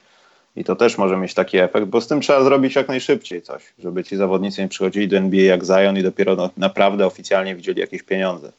I 0.56 0.64
to 0.64 0.76
też 0.76 0.98
może 0.98 1.16
mieć 1.16 1.34
taki 1.34 1.58
efekt, 1.58 1.86
bo 1.86 2.00
z 2.00 2.06
tym 2.06 2.20
trzeba 2.20 2.44
zrobić 2.44 2.74
jak 2.74 2.88
najszybciej 2.88 3.42
coś, 3.42 3.62
żeby 3.78 4.04
ci 4.04 4.16
zawodnicy 4.16 4.62
nie 4.62 4.68
przychodzili 4.68 5.08
do 5.08 5.16
NBA 5.16 5.42
jak 5.42 5.64
Zion 5.64 5.98
i 5.98 6.02
dopiero 6.02 6.36
no, 6.36 6.50
naprawdę 6.56 7.06
oficjalnie 7.06 7.56
widzieli 7.56 7.80
jakieś 7.80 8.02
pieniądze. 8.02 8.52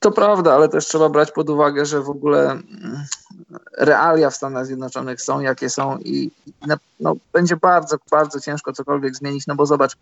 To 0.00 0.10
prawda, 0.10 0.54
ale 0.54 0.68
też 0.68 0.86
trzeba 0.86 1.08
brać 1.08 1.32
pod 1.32 1.50
uwagę, 1.50 1.86
że 1.86 2.00
w 2.02 2.10
ogóle 2.10 2.50
mm, 2.50 3.04
realia 3.78 4.30
w 4.30 4.36
Stanach 4.36 4.66
Zjednoczonych 4.66 5.22
są 5.22 5.40
jakie 5.40 5.70
są 5.70 5.98
i 5.98 6.30
no, 7.00 7.16
będzie 7.32 7.56
bardzo, 7.56 7.96
bardzo 8.10 8.40
ciężko 8.40 8.72
cokolwiek 8.72 9.16
zmienić, 9.16 9.46
no 9.46 9.54
bo 9.54 9.66
zobacz, 9.66 9.96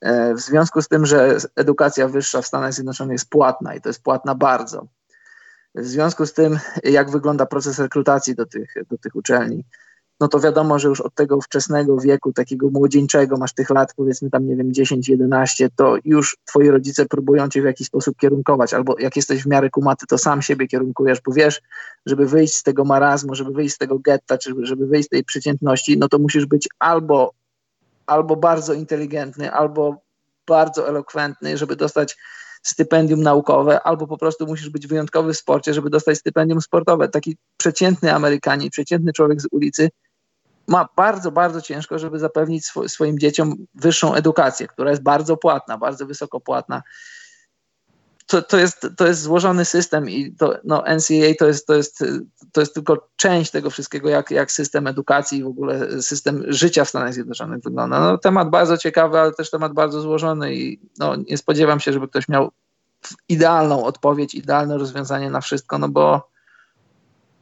e, 0.00 0.34
w 0.34 0.40
związku 0.40 0.82
z 0.82 0.88
tym, 0.88 1.06
że 1.06 1.36
edukacja 1.56 2.08
wyższa 2.08 2.42
w 2.42 2.46
Stanach 2.46 2.72
Zjednoczonych 2.72 3.14
jest 3.14 3.30
płatna 3.30 3.74
i 3.74 3.80
to 3.80 3.88
jest 3.88 4.02
płatna 4.02 4.34
bardzo. 4.34 4.86
W 5.74 5.84
związku 5.84 6.26
z 6.26 6.32
tym, 6.32 6.58
jak 6.82 7.10
wygląda 7.10 7.46
proces 7.46 7.78
rekrutacji 7.78 8.34
do 8.34 8.46
tych, 8.46 8.74
do 8.90 8.98
tych 8.98 9.16
uczelni, 9.16 9.64
no 10.20 10.28
to 10.28 10.40
wiadomo, 10.40 10.78
że 10.78 10.88
już 10.88 11.00
od 11.00 11.14
tego 11.14 11.40
wczesnego 11.40 11.96
wieku, 12.00 12.32
takiego 12.32 12.70
młodzieńczego, 12.70 13.36
masz 13.36 13.52
tych 13.52 13.70
lat, 13.70 13.94
powiedzmy 13.96 14.30
tam, 14.30 14.46
nie 14.46 14.56
wiem, 14.56 14.72
10-11, 14.72 15.68
to 15.76 15.96
już 16.04 16.36
twoi 16.44 16.70
rodzice 16.70 17.06
próbują 17.06 17.48
cię 17.48 17.62
w 17.62 17.64
jakiś 17.64 17.86
sposób 17.86 18.16
kierunkować, 18.16 18.74
albo 18.74 18.98
jak 18.98 19.16
jesteś 19.16 19.42
w 19.42 19.46
miarę 19.46 19.70
kumaty, 19.70 20.06
to 20.06 20.18
sam 20.18 20.42
siebie 20.42 20.66
kierunkujesz, 20.66 21.20
bo 21.20 21.32
wiesz, 21.32 21.62
żeby 22.06 22.26
wyjść 22.26 22.54
z 22.54 22.62
tego 22.62 22.84
marazmu, 22.84 23.34
żeby 23.34 23.52
wyjść 23.52 23.74
z 23.74 23.78
tego 23.78 23.98
getta, 23.98 24.38
czy 24.38 24.54
żeby 24.62 24.86
wyjść 24.86 25.06
z 25.06 25.10
tej 25.10 25.24
przeciętności, 25.24 25.98
no 25.98 26.08
to 26.08 26.18
musisz 26.18 26.46
być 26.46 26.68
albo, 26.78 27.32
albo 28.06 28.36
bardzo 28.36 28.72
inteligentny, 28.72 29.52
albo 29.52 29.96
bardzo 30.46 30.88
elokwentny, 30.88 31.58
żeby 31.58 31.76
dostać 31.76 32.16
stypendium 32.62 33.22
naukowe, 33.22 33.80
albo 33.80 34.06
po 34.06 34.18
prostu 34.18 34.46
musisz 34.46 34.70
być 34.70 34.86
wyjątkowy 34.86 35.32
w 35.32 35.36
sporcie, 35.36 35.74
żeby 35.74 35.90
dostać 35.90 36.18
stypendium 36.18 36.60
sportowe. 36.60 37.08
Taki 37.08 37.36
przeciętny 37.56 38.14
Amerykanin, 38.14 38.70
przeciętny 38.70 39.12
człowiek 39.12 39.40
z 39.40 39.48
ulicy 39.50 39.90
ma 40.66 40.88
bardzo, 40.96 41.32
bardzo 41.32 41.60
ciężko, 41.60 41.98
żeby 41.98 42.18
zapewnić 42.18 42.64
sw 42.64 42.88
swoim 42.88 43.18
dzieciom 43.18 43.54
wyższą 43.74 44.14
edukację, 44.14 44.66
która 44.66 44.90
jest 44.90 45.02
bardzo 45.02 45.36
płatna, 45.36 45.78
bardzo 45.78 46.06
wysoko 46.06 46.40
płatna. 46.40 46.82
To, 48.26 48.42
to, 48.42 48.58
jest, 48.58 48.86
to 48.96 49.06
jest 49.06 49.22
złożony 49.22 49.64
system 49.64 50.10
i 50.10 50.32
to, 50.32 50.54
no, 50.64 50.76
NCAA 50.76 51.34
to 51.38 51.46
jest, 51.46 51.66
to, 51.66 51.74
jest, 51.74 52.04
to 52.52 52.60
jest 52.60 52.74
tylko 52.74 53.08
część 53.16 53.50
tego 53.50 53.70
wszystkiego, 53.70 54.08
jak, 54.08 54.30
jak 54.30 54.52
system 54.52 54.86
edukacji 54.86 55.38
i 55.38 55.42
w 55.42 55.46
ogóle 55.46 56.02
system 56.02 56.44
życia 56.48 56.84
w 56.84 56.88
Stanach 56.88 57.14
Zjednoczonych 57.14 57.62
wygląda. 57.62 58.00
No, 58.00 58.18
temat 58.18 58.50
bardzo 58.50 58.78
ciekawy, 58.78 59.18
ale 59.18 59.32
też 59.32 59.50
temat 59.50 59.72
bardzo 59.72 60.00
złożony 60.00 60.54
i 60.54 60.80
no, 60.98 61.16
nie 61.16 61.38
spodziewam 61.38 61.80
się, 61.80 61.92
żeby 61.92 62.08
ktoś 62.08 62.28
miał 62.28 62.50
idealną 63.28 63.84
odpowiedź, 63.84 64.34
idealne 64.34 64.78
rozwiązanie 64.78 65.30
na 65.30 65.40
wszystko, 65.40 65.78
no 65.78 65.88
bo, 65.88 66.30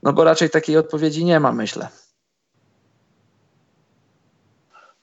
no 0.02 0.12
bo 0.12 0.24
raczej 0.24 0.50
takiej 0.50 0.76
odpowiedzi 0.76 1.24
nie 1.24 1.40
ma, 1.40 1.52
myślę. 1.52 1.88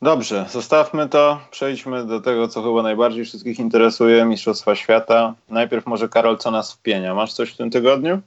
Dobrze, 0.01 0.45
zostawmy 0.51 1.09
to. 1.09 1.41
Przejdźmy 1.51 2.05
do 2.05 2.21
tego, 2.21 2.47
co 2.47 2.63
chyba 2.63 2.81
najbardziej 2.83 3.25
wszystkich 3.25 3.59
interesuje 3.59 4.25
Mistrzostwa 4.25 4.75
Świata. 4.75 5.33
Najpierw 5.49 5.85
może 5.85 6.09
Karol, 6.09 6.37
co 6.37 6.51
nas 6.51 6.73
wpienia? 6.73 7.15
Masz 7.15 7.33
coś 7.33 7.51
w 7.51 7.57
tym 7.57 7.69
tygodniu? 7.69 8.21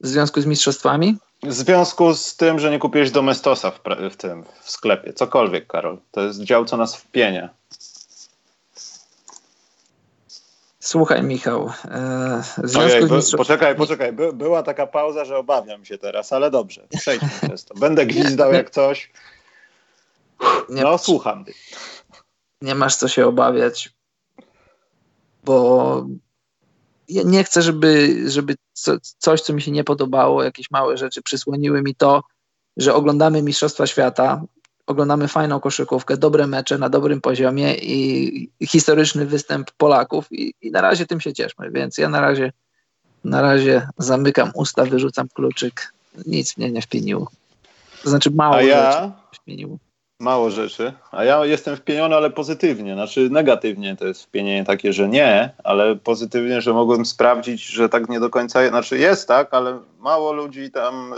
W 0.00 0.06
związku 0.06 0.40
z 0.40 0.46
mistrzostwami? 0.46 1.16
W 1.42 1.52
związku 1.52 2.14
z 2.14 2.36
tym, 2.36 2.58
że 2.58 2.70
nie 2.70 2.78
kupiłeś 2.78 3.10
domestosa 3.10 3.70
w, 3.70 3.80
w 4.10 4.16
tym 4.16 4.44
w 4.62 4.70
sklepie. 4.70 5.12
Cokolwiek, 5.12 5.66
Karol. 5.66 5.98
To 6.10 6.20
jest 6.20 6.40
dział, 6.40 6.64
co 6.64 6.76
nas 6.76 6.96
wpienia. 6.96 7.48
Słuchaj, 10.80 11.22
Michał. 11.22 11.72
E, 11.84 12.42
Ojej, 12.78 13.06
by, 13.06 13.20
poczekaj, 13.36 13.76
poczekaj. 13.76 14.12
By, 14.12 14.32
była 14.32 14.62
taka 14.62 14.86
pauza, 14.86 15.24
że 15.24 15.36
obawiam 15.36 15.84
się 15.84 15.98
teraz, 15.98 16.32
ale 16.32 16.50
dobrze. 16.50 16.86
Przejdźmy 16.98 17.28
przez 17.48 17.64
to. 17.64 17.74
Będę 17.74 18.06
gwizdał 18.06 18.52
jak 18.52 18.70
coś. 18.70 19.10
Nie 20.68 20.82
no, 20.82 20.90
masz, 20.90 21.00
słucham. 21.00 21.44
Nie 22.62 22.74
masz 22.74 22.96
co 22.96 23.08
się 23.08 23.26
obawiać, 23.26 23.92
bo 25.44 26.06
ja 27.08 27.22
nie 27.22 27.44
chcę, 27.44 27.62
żeby, 27.62 28.22
żeby 28.30 28.54
co, 28.72 28.92
coś, 29.18 29.40
co 29.40 29.52
mi 29.52 29.62
się 29.62 29.70
nie 29.70 29.84
podobało, 29.84 30.42
jakieś 30.42 30.70
małe 30.70 30.96
rzeczy 30.96 31.22
przysłoniły 31.22 31.82
mi 31.82 31.94
to, 31.94 32.22
że 32.76 32.94
oglądamy 32.94 33.42
Mistrzostwa 33.42 33.86
Świata, 33.86 34.42
oglądamy 34.86 35.28
fajną 35.28 35.60
koszykówkę, 35.60 36.16
dobre 36.16 36.46
mecze 36.46 36.78
na 36.78 36.88
dobrym 36.88 37.20
poziomie 37.20 37.74
i 37.74 38.50
historyczny 38.66 39.26
występ 39.26 39.70
Polaków 39.70 40.26
i, 40.30 40.54
i 40.62 40.70
na 40.70 40.80
razie 40.80 41.06
tym 41.06 41.20
się 41.20 41.32
cieszmy, 41.32 41.70
więc 41.70 41.98
ja 41.98 42.08
na 42.08 42.20
razie 42.20 42.52
na 43.24 43.42
razie 43.42 43.88
zamykam 43.98 44.50
usta, 44.54 44.84
wyrzucam 44.84 45.28
kluczyk, 45.28 45.92
nic 46.26 46.56
mnie 46.56 46.70
nie 46.70 46.82
wpieniło. 46.82 47.30
To 48.02 48.10
znaczy 48.10 48.30
mało 48.30 48.54
A 48.54 48.62
ja... 48.62 48.92
rzeczy 48.92 49.12
wpieniło. 49.32 49.78
Mało 50.20 50.50
rzeczy. 50.50 50.92
A 51.12 51.24
ja 51.24 51.44
jestem 51.44 51.76
wpieniony, 51.76 52.16
ale 52.16 52.30
pozytywnie. 52.30 52.94
Znaczy 52.94 53.30
negatywnie 53.30 53.96
to 53.96 54.06
jest 54.06 54.22
wpienienie 54.22 54.64
takie, 54.64 54.92
że 54.92 55.08
nie, 55.08 55.50
ale 55.64 55.96
pozytywnie, 55.96 56.60
że 56.60 56.72
mogłem 56.72 57.06
sprawdzić, 57.06 57.64
że 57.66 57.88
tak 57.88 58.08
nie 58.08 58.20
do 58.20 58.30
końca. 58.30 58.68
Znaczy 58.68 58.98
jest 58.98 59.28
tak, 59.28 59.54
ale 59.54 59.78
mało 59.98 60.32
ludzi 60.32 60.70
tam, 60.70 61.12
y, 61.12 61.16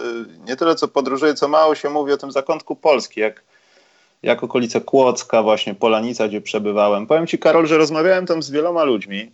nie 0.48 0.56
tyle 0.56 0.74
co 0.74 0.88
podróżuje, 0.88 1.34
co 1.34 1.48
mało 1.48 1.74
się 1.74 1.90
mówi 1.90 2.12
o 2.12 2.16
tym 2.16 2.32
zakątku 2.32 2.76
Polski, 2.76 3.20
jak, 3.20 3.42
jak 4.22 4.42
okolice 4.44 4.80
Kłodzka, 4.80 5.42
właśnie 5.42 5.74
Polanica, 5.74 6.28
gdzie 6.28 6.40
przebywałem. 6.40 7.06
Powiem 7.06 7.26
ci, 7.26 7.38
Karol, 7.38 7.66
że 7.66 7.78
rozmawiałem 7.78 8.26
tam 8.26 8.42
z 8.42 8.50
wieloma 8.50 8.84
ludźmi 8.84 9.30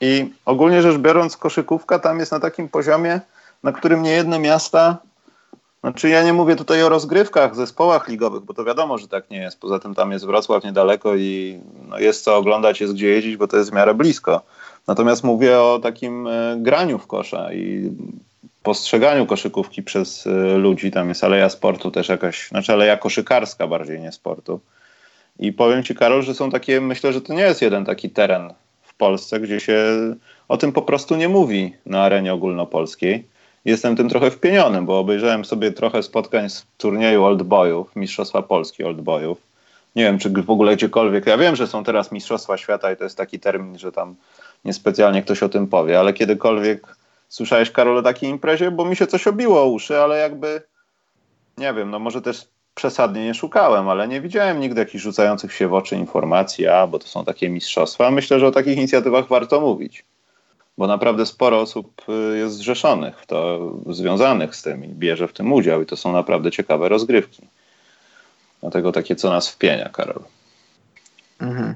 i 0.00 0.30
ogólnie 0.44 0.82
rzecz 0.82 0.98
biorąc, 0.98 1.36
koszykówka 1.36 1.98
tam 1.98 2.18
jest 2.18 2.32
na 2.32 2.40
takim 2.40 2.68
poziomie, 2.68 3.20
na 3.62 3.72
którym 3.72 4.02
nie 4.02 4.10
jedne 4.10 4.38
miasta 4.38 4.98
znaczy 5.82 6.08
ja 6.08 6.22
nie 6.22 6.32
mówię 6.32 6.56
tutaj 6.56 6.82
o 6.82 6.88
rozgrywkach, 6.88 7.56
zespołach 7.56 8.08
ligowych, 8.08 8.42
bo 8.42 8.54
to 8.54 8.64
wiadomo, 8.64 8.98
że 8.98 9.08
tak 9.08 9.30
nie 9.30 9.38
jest. 9.38 9.60
Poza 9.60 9.78
tym 9.78 9.94
tam 9.94 10.12
jest 10.12 10.26
Wrocław 10.26 10.64
niedaleko 10.64 11.16
i 11.16 11.60
no 11.88 11.98
jest 11.98 12.24
co 12.24 12.36
oglądać, 12.36 12.80
jest 12.80 12.94
gdzie 12.94 13.08
jeździć, 13.08 13.36
bo 13.36 13.48
to 13.48 13.56
jest 13.56 13.70
w 13.70 13.74
miarę 13.74 13.94
blisko. 13.94 14.42
Natomiast 14.86 15.24
mówię 15.24 15.60
o 15.60 15.78
takim 15.82 16.26
e, 16.26 16.56
graniu 16.58 16.98
w 16.98 17.06
kosza 17.06 17.52
i 17.52 17.90
postrzeganiu 18.62 19.26
koszykówki 19.26 19.82
przez 19.82 20.26
e, 20.26 20.30
ludzi. 20.58 20.90
Tam 20.90 21.08
jest 21.08 21.24
aleja 21.24 21.48
sportu 21.48 21.90
też 21.90 22.08
jakaś, 22.08 22.48
znaczy 22.48 22.72
aleja 22.72 22.96
koszykarska 22.96 23.66
bardziej, 23.66 24.00
nie 24.00 24.12
sportu. 24.12 24.60
I 25.38 25.52
powiem 25.52 25.82
Ci, 25.82 25.94
Karol, 25.94 26.22
że 26.22 26.34
są 26.34 26.50
takie, 26.50 26.80
myślę, 26.80 27.12
że 27.12 27.20
to 27.20 27.34
nie 27.34 27.42
jest 27.42 27.62
jeden 27.62 27.84
taki 27.84 28.10
teren 28.10 28.54
w 28.82 28.94
Polsce, 28.94 29.40
gdzie 29.40 29.60
się 29.60 29.76
o 30.48 30.56
tym 30.56 30.72
po 30.72 30.82
prostu 30.82 31.16
nie 31.16 31.28
mówi 31.28 31.72
na 31.86 32.02
arenie 32.02 32.34
ogólnopolskiej 32.34 33.31
jestem 33.64 33.96
tym 33.96 34.08
trochę 34.08 34.30
wpieniony, 34.30 34.82
bo 34.82 34.98
obejrzałem 34.98 35.44
sobie 35.44 35.72
trochę 35.72 36.02
spotkań 36.02 36.50
z 36.50 36.66
turnieju 36.78 37.24
Old 37.24 37.42
Boyów, 37.42 37.96
Mistrzostwa 37.96 38.42
Polski 38.42 38.84
Old 38.84 39.00
Boyów. 39.00 39.38
Nie 39.96 40.04
wiem, 40.04 40.18
czy 40.18 40.30
w 40.30 40.50
ogóle 40.50 40.76
gdziekolwiek. 40.76 41.26
Ja 41.26 41.38
wiem, 41.38 41.56
że 41.56 41.66
są 41.66 41.84
teraz 41.84 42.12
Mistrzostwa 42.12 42.56
Świata 42.56 42.92
i 42.92 42.96
to 42.96 43.04
jest 43.04 43.16
taki 43.16 43.40
termin, 43.40 43.78
że 43.78 43.92
tam 43.92 44.14
niespecjalnie 44.64 45.22
ktoś 45.22 45.42
o 45.42 45.48
tym 45.48 45.66
powie, 45.66 46.00
ale 46.00 46.12
kiedykolwiek 46.12 46.96
słyszałeś, 47.28 47.70
Karol, 47.70 47.98
o 47.98 48.02
takiej 48.02 48.30
imprezie? 48.30 48.70
Bo 48.70 48.84
mi 48.84 48.96
się 48.96 49.06
coś 49.06 49.26
obiło 49.26 49.66
uszy, 49.66 49.98
ale 49.98 50.18
jakby 50.18 50.62
nie 51.58 51.74
wiem, 51.74 51.90
no 51.90 51.98
może 51.98 52.22
też 52.22 52.48
przesadnie 52.74 53.24
nie 53.24 53.34
szukałem, 53.34 53.88
ale 53.88 54.08
nie 54.08 54.20
widziałem 54.20 54.60
nigdy 54.60 54.80
jakichś 54.80 55.04
rzucających 55.04 55.52
się 55.52 55.68
w 55.68 55.74
oczy 55.74 55.96
informacji, 55.96 56.66
a 56.66 56.86
bo 56.86 56.98
to 56.98 57.06
są 57.06 57.24
takie 57.24 57.50
mistrzostwa. 57.50 58.10
Myślę, 58.10 58.40
że 58.40 58.46
o 58.46 58.50
takich 58.50 58.76
inicjatywach 58.76 59.28
warto 59.28 59.60
mówić 59.60 60.04
bo 60.82 60.86
naprawdę 60.86 61.26
sporo 61.26 61.60
osób 61.60 62.02
y, 62.08 62.38
jest 62.38 62.56
zrzeszonych 62.56 63.20
w 63.20 63.26
to, 63.26 63.72
związanych 63.86 64.56
z 64.56 64.62
tym 64.62 64.84
i 64.84 64.88
bierze 64.88 65.28
w 65.28 65.32
tym 65.32 65.52
udział 65.52 65.82
i 65.82 65.86
to 65.86 65.96
są 65.96 66.12
naprawdę 66.12 66.50
ciekawe 66.50 66.88
rozgrywki. 66.88 67.42
Dlatego 68.60 68.92
takie, 68.92 69.16
co 69.16 69.30
nas 69.30 69.48
wpienia, 69.48 69.88
Karol. 69.88 70.22
Mhm. 71.40 71.74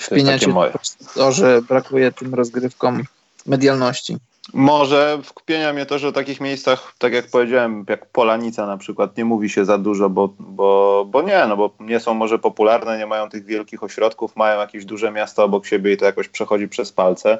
Wpienia 0.00 0.38
cię 0.38 0.48
moje. 0.48 0.72
to, 1.14 1.32
że 1.32 1.62
brakuje 1.62 2.12
tym 2.12 2.34
rozgrywkom 2.34 3.02
medialności. 3.46 4.16
Może 4.54 5.18
wpienia 5.22 5.72
mnie 5.72 5.86
to, 5.86 5.98
że 5.98 6.08
o 6.08 6.12
takich 6.12 6.40
miejscach, 6.40 6.94
tak 6.98 7.12
jak 7.12 7.30
powiedziałem, 7.30 7.84
jak 7.88 8.06
Polanica 8.06 8.66
na 8.66 8.76
przykład, 8.76 9.16
nie 9.16 9.24
mówi 9.24 9.50
się 9.50 9.64
za 9.64 9.78
dużo, 9.78 10.10
bo, 10.10 10.34
bo, 10.38 11.04
bo 11.08 11.22
nie, 11.22 11.46
no 11.48 11.56
bo 11.56 11.70
nie 11.80 12.00
są 12.00 12.14
może 12.14 12.38
popularne, 12.38 12.98
nie 12.98 13.06
mają 13.06 13.28
tych 13.28 13.44
wielkich 13.44 13.82
ośrodków, 13.82 14.36
mają 14.36 14.60
jakieś 14.60 14.84
duże 14.84 15.10
miasta 15.10 15.44
obok 15.44 15.66
siebie 15.66 15.92
i 15.92 15.96
to 15.96 16.04
jakoś 16.04 16.28
przechodzi 16.28 16.68
przez 16.68 16.92
palce 16.92 17.38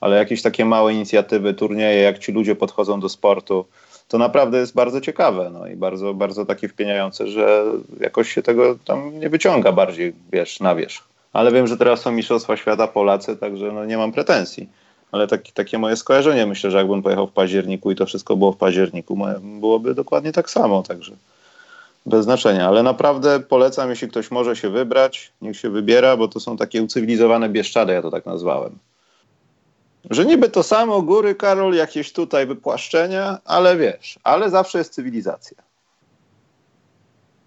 ale 0.00 0.16
jakieś 0.16 0.42
takie 0.42 0.64
małe 0.64 0.94
inicjatywy, 0.94 1.54
turnieje, 1.54 2.02
jak 2.02 2.18
ci 2.18 2.32
ludzie 2.32 2.56
podchodzą 2.56 3.00
do 3.00 3.08
sportu, 3.08 3.64
to 4.08 4.18
naprawdę 4.18 4.58
jest 4.58 4.74
bardzo 4.74 5.00
ciekawe 5.00 5.50
no 5.52 5.66
i 5.66 5.76
bardzo, 5.76 6.14
bardzo 6.14 6.46
takie 6.46 6.68
wpieniające, 6.68 7.28
że 7.28 7.64
jakoś 8.00 8.32
się 8.32 8.42
tego 8.42 8.78
tam 8.84 9.18
nie 9.18 9.28
wyciąga 9.28 9.72
bardziej, 9.72 10.12
wiesz, 10.32 10.60
na 10.60 10.74
wierzch. 10.74 11.04
Ale 11.32 11.52
wiem, 11.52 11.66
że 11.66 11.76
teraz 11.76 12.00
są 12.00 12.12
Mistrzostwa 12.12 12.56
Świata 12.56 12.88
Polacy, 12.88 13.36
także 13.36 13.72
no 13.72 13.84
nie 13.84 13.98
mam 13.98 14.12
pretensji. 14.12 14.68
Ale 15.12 15.26
taki, 15.26 15.52
takie 15.52 15.78
moje 15.78 15.96
skojarzenie, 15.96 16.46
myślę, 16.46 16.70
że 16.70 16.78
jakbym 16.78 17.02
pojechał 17.02 17.26
w 17.26 17.32
październiku 17.32 17.90
i 17.90 17.96
to 17.96 18.06
wszystko 18.06 18.36
było 18.36 18.52
w 18.52 18.56
październiku, 18.56 19.18
byłoby 19.40 19.94
dokładnie 19.94 20.32
tak 20.32 20.50
samo, 20.50 20.82
także 20.82 21.12
bez 22.06 22.24
znaczenia. 22.24 22.68
Ale 22.68 22.82
naprawdę 22.82 23.40
polecam, 23.40 23.90
jeśli 23.90 24.08
ktoś 24.08 24.30
może 24.30 24.56
się 24.56 24.70
wybrać, 24.70 25.32
niech 25.42 25.56
się 25.56 25.70
wybiera, 25.70 26.16
bo 26.16 26.28
to 26.28 26.40
są 26.40 26.56
takie 26.56 26.82
ucywilizowane 26.82 27.48
bieszczady, 27.48 27.92
ja 27.92 28.02
to 28.02 28.10
tak 28.10 28.26
nazwałem. 28.26 28.78
Że 30.10 30.26
niby 30.26 30.48
to 30.48 30.62
samo 30.62 31.02
góry, 31.02 31.34
Karol, 31.34 31.74
jakieś 31.74 32.12
tutaj 32.12 32.46
wypłaszczenia, 32.46 33.38
ale 33.44 33.76
wiesz, 33.76 34.18
ale 34.24 34.50
zawsze 34.50 34.78
jest 34.78 34.92
cywilizacja. 34.92 35.56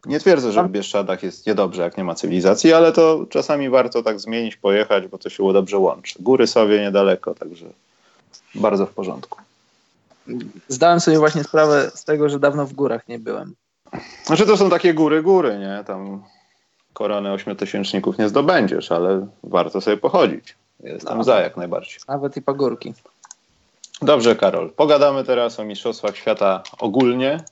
Nie 0.06 0.20
twierdzę, 0.20 0.52
że 0.52 0.64
w 0.64 0.70
Bieszczadach 0.70 1.24
jest 1.24 1.48
niedobrze, 1.48 1.82
jak 1.82 1.98
nie 1.98 2.04
ma 2.04 2.16
cywilizacji, 2.16 2.74
ale 2.74 2.92
to 2.92 3.26
czasami 3.30 3.70
warto 3.70 4.04
tak 4.04 4.20
zmienić, 4.20 4.56
pojechać, 4.56 5.08
bo 5.08 5.18
to 5.18 5.30
się 5.30 5.54
dobrze 5.54 5.78
łączy. 5.78 6.16
Góry 6.20 6.48
sobie 6.48 6.82
niedaleko, 6.82 7.36
także 7.36 7.66
bardzo 8.56 8.86
w 8.86 8.94
porządku. 8.94 9.40
Zdałem 10.68 11.00
sobie 11.00 11.20
właśnie 11.20 11.44
sprawę 11.44 11.92
z 11.96 12.06
tego, 12.06 12.30
że 12.30 12.40
dawno 12.40 12.66
w 12.66 12.74
górach 12.74 13.08
nie 13.08 13.20
byłem. 13.20 13.56
Znaczy 14.26 14.46
to 14.46 14.58
są 14.58 14.70
takie 14.70 14.94
góry, 14.94 15.24
góry, 15.24 15.60
nie? 15.60 15.84
Tam 15.88 16.24
korony 16.94 17.32
ośmiotysięczników 17.32 18.18
nie 18.18 18.30
zdobędziesz, 18.30 18.92
ale 18.92 19.28
warto 19.44 19.82
sobie 19.82 19.98
pochodzić. 19.98 20.56
Jestem 20.84 21.18
no, 21.18 21.24
za 21.24 21.40
jak 21.40 21.58
najbardziej. 21.58 22.00
Nawet 22.08 22.38
i 22.38 22.42
pagórki. 22.42 22.94
Dobrze, 24.02 24.36
Karol. 24.36 24.70
Pogadamy 24.70 25.24
teraz 25.24 25.60
o 25.60 25.64
Mistrzostwach 25.64 26.16
Świata 26.18 26.64
ogólnie. 26.80 27.44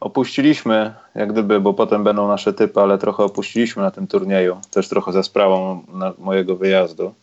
opuściliśmy, 0.00 0.94
jak 1.14 1.32
gdyby, 1.32 1.60
bo 1.60 1.74
potem 1.74 2.04
będą 2.04 2.28
nasze 2.28 2.52
typy, 2.52 2.80
ale 2.80 2.98
trochę 2.98 3.24
opuściliśmy 3.24 3.82
na 3.82 3.90
tym 3.90 4.06
turnieju, 4.06 4.60
też 4.70 4.88
trochę 4.88 5.12
ze 5.12 5.22
sprawą 5.22 5.84
mojego 6.18 6.56
wyjazdu. 6.56 7.14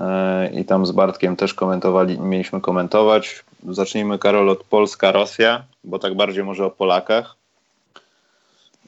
E, 0.00 0.50
I 0.52 0.64
tam 0.64 0.86
z 0.86 0.90
Bartkiem 0.90 1.36
też 1.36 1.54
komentowali, 1.54 2.20
mieliśmy 2.20 2.60
komentować. 2.60 3.44
Zacznijmy, 3.68 4.18
Karol, 4.18 4.48
od 4.48 4.64
Polska-Rosja, 4.64 5.62
bo 5.84 5.98
tak 5.98 6.14
bardziej 6.14 6.44
może 6.44 6.66
o 6.66 6.70
Polakach. 6.70 7.36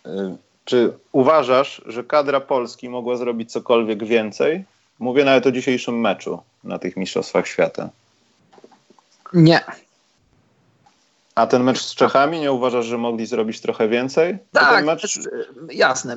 E, 0.06 0.36
czy 0.64 0.92
uważasz, 1.12 1.82
że 1.86 2.04
kadra 2.04 2.40
Polski 2.40 2.88
mogła 2.88 3.16
zrobić 3.16 3.52
cokolwiek 3.52 4.04
więcej? 4.04 4.64
Mówię 5.02 5.24
nawet 5.24 5.46
o 5.46 5.52
dzisiejszym 5.52 6.00
meczu 6.00 6.42
na 6.64 6.78
tych 6.78 6.96
Mistrzostwach 6.96 7.46
Świata. 7.46 7.90
Nie. 9.32 9.60
A 11.34 11.46
ten 11.46 11.62
mecz 11.62 11.82
z 11.82 11.94
Czechami 11.94 12.40
nie 12.40 12.52
uważasz, 12.52 12.86
że 12.86 12.98
mogli 12.98 13.26
zrobić 13.26 13.60
trochę 13.60 13.88
więcej? 13.88 14.38
Tak, 14.52 14.84
mecz... 14.84 15.18
jasne. 15.70 16.16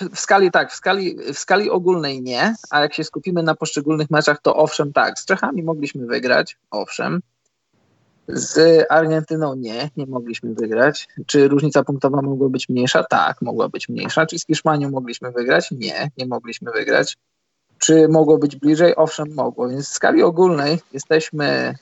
W 0.00 0.20
skali 0.20 0.50
tak, 0.50 0.72
w 0.72 0.74
skali, 0.74 1.16
w 1.34 1.38
skali 1.38 1.70
ogólnej 1.70 2.22
nie, 2.22 2.54
a 2.70 2.80
jak 2.80 2.94
się 2.94 3.04
skupimy 3.04 3.42
na 3.42 3.54
poszczególnych 3.54 4.10
meczach, 4.10 4.42
to 4.42 4.56
owszem 4.56 4.92
tak, 4.92 5.18
z 5.18 5.24
Czechami 5.24 5.62
mogliśmy 5.62 6.06
wygrać, 6.06 6.56
owszem. 6.70 7.20
Z 8.28 8.86
Argentyną 8.90 9.54
nie, 9.54 9.90
nie 9.96 10.06
mogliśmy 10.06 10.54
wygrać. 10.54 11.08
Czy 11.26 11.48
różnica 11.48 11.84
punktowa 11.84 12.22
mogła 12.22 12.48
być 12.48 12.68
mniejsza? 12.68 13.04
Tak, 13.04 13.42
mogła 13.42 13.68
być 13.68 13.88
mniejsza. 13.88 14.26
Czy 14.26 14.38
z 14.38 14.46
Hiszpanią 14.46 14.90
mogliśmy 14.90 15.32
wygrać? 15.32 15.70
Nie, 15.70 16.10
nie 16.18 16.26
mogliśmy 16.26 16.72
wygrać. 16.72 17.16
Czy 17.78 18.08
mogło 18.08 18.38
być 18.38 18.56
bliżej? 18.56 18.96
Owszem, 18.96 19.34
mogło. 19.34 19.68
Więc 19.68 19.88
w 19.88 19.92
skali 19.94 20.22
ogólnej 20.22 20.80
jesteśmy 20.92 21.74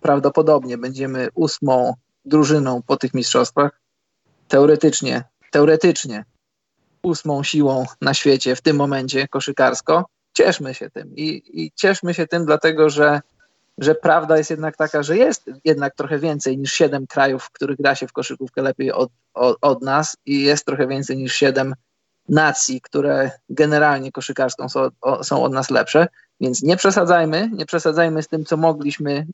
prawdopodobnie 0.00 0.78
będziemy 0.78 1.28
ósmą 1.34 1.94
drużyną 2.24 2.82
po 2.82 2.96
tych 2.96 3.14
mistrzostwach. 3.14 3.80
Teoretycznie, 4.48 5.24
teoretycznie 5.50 6.24
ósmą 7.02 7.42
siłą 7.42 7.84
na 8.00 8.14
świecie 8.14 8.56
w 8.56 8.60
tym 8.60 8.76
momencie 8.76 9.28
koszykarsko. 9.28 10.04
Cieszmy 10.32 10.74
się 10.74 10.90
tym 10.90 11.16
i, 11.16 11.42
i 11.62 11.72
cieszmy 11.74 12.14
się 12.14 12.26
tym, 12.26 12.46
dlatego 12.46 12.90
że, 12.90 13.20
że 13.78 13.94
prawda 13.94 14.38
jest 14.38 14.50
jednak 14.50 14.76
taka, 14.76 15.02
że 15.02 15.16
jest 15.16 15.50
jednak 15.64 15.94
trochę 15.94 16.18
więcej 16.18 16.58
niż 16.58 16.72
siedem 16.72 17.06
krajów, 17.06 17.42
w 17.42 17.50
których 17.50 17.76
gra 17.76 17.94
się 17.94 18.08
w 18.08 18.12
koszykówkę 18.12 18.62
lepiej 18.62 18.92
od, 18.92 19.10
od, 19.34 19.56
od 19.60 19.82
nas 19.82 20.16
i 20.26 20.42
jest 20.42 20.66
trochę 20.66 20.86
więcej 20.86 21.16
niż 21.16 21.34
siedem 21.34 21.74
nacji, 22.28 22.80
które 22.80 23.30
generalnie 23.48 24.12
koszykarską 24.12 24.68
są, 24.68 24.88
są 25.22 25.42
od 25.42 25.52
nas 25.52 25.70
lepsze, 25.70 26.06
więc 26.40 26.62
nie 26.62 26.76
przesadzajmy, 26.76 27.50
nie 27.52 27.66
przesadzajmy 27.66 28.22
z 28.22 28.28
tym, 28.28 28.44
co 28.44 28.56
mogliśmy 28.56 29.26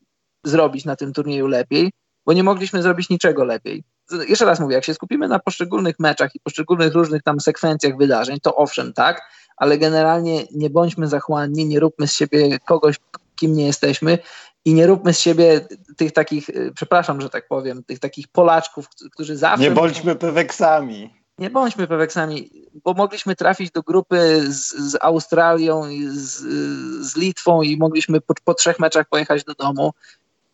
zrobić 0.44 0.84
na 0.84 0.96
tym 0.96 1.12
turnieju 1.12 1.46
lepiej, 1.46 1.92
bo 2.26 2.32
nie 2.32 2.42
mogliśmy 2.42 2.82
zrobić 2.82 3.10
niczego 3.10 3.44
lepiej. 3.44 3.84
Jeszcze 4.28 4.44
raz 4.44 4.60
mówię, 4.60 4.74
jak 4.74 4.84
się 4.84 4.94
skupimy 4.94 5.28
na 5.28 5.38
poszczególnych 5.38 5.98
meczach 5.98 6.34
i 6.34 6.40
poszczególnych 6.40 6.94
różnych 6.94 7.22
tam 7.22 7.40
sekwencjach 7.40 7.96
wydarzeń, 7.96 8.38
to 8.42 8.54
owszem, 8.54 8.92
tak, 8.92 9.22
ale 9.56 9.78
generalnie 9.78 10.44
nie 10.54 10.70
bądźmy 10.70 11.08
zachłanni, 11.08 11.66
nie 11.66 11.80
róbmy 11.80 12.08
z 12.08 12.12
siebie 12.12 12.58
kogoś, 12.58 12.96
kim 13.36 13.52
nie 13.56 13.66
jesteśmy 13.66 14.18
i 14.64 14.74
nie 14.74 14.86
róbmy 14.86 15.14
z 15.14 15.20
siebie 15.20 15.68
tych 15.96 16.12
takich, 16.12 16.50
przepraszam, 16.74 17.20
że 17.20 17.30
tak 17.30 17.48
powiem, 17.48 17.84
tych 17.84 17.98
takich 17.98 18.28
Polaczków, 18.28 18.88
którzy 19.12 19.36
zawsze... 19.36 19.62
Nie 19.62 19.70
bądźmy 19.70 20.16
peweksami 20.16 21.14
nie 21.38 21.50
bądźmy 21.50 21.86
peweksami, 21.86 22.50
bo 22.84 22.94
mogliśmy 22.94 23.36
trafić 23.36 23.70
do 23.70 23.82
grupy 23.82 24.44
z, 24.48 24.74
z 24.74 24.96
Australią, 25.00 25.82
z, 26.08 26.40
z, 27.06 27.16
Litwą 27.16 27.62
i 27.62 27.76
mogliśmy 27.76 28.20
po, 28.20 28.34
po, 28.44 28.54
trzech 28.54 28.78
meczach 28.78 29.08
pojechać 29.08 29.44
do 29.44 29.54
domu. 29.54 29.92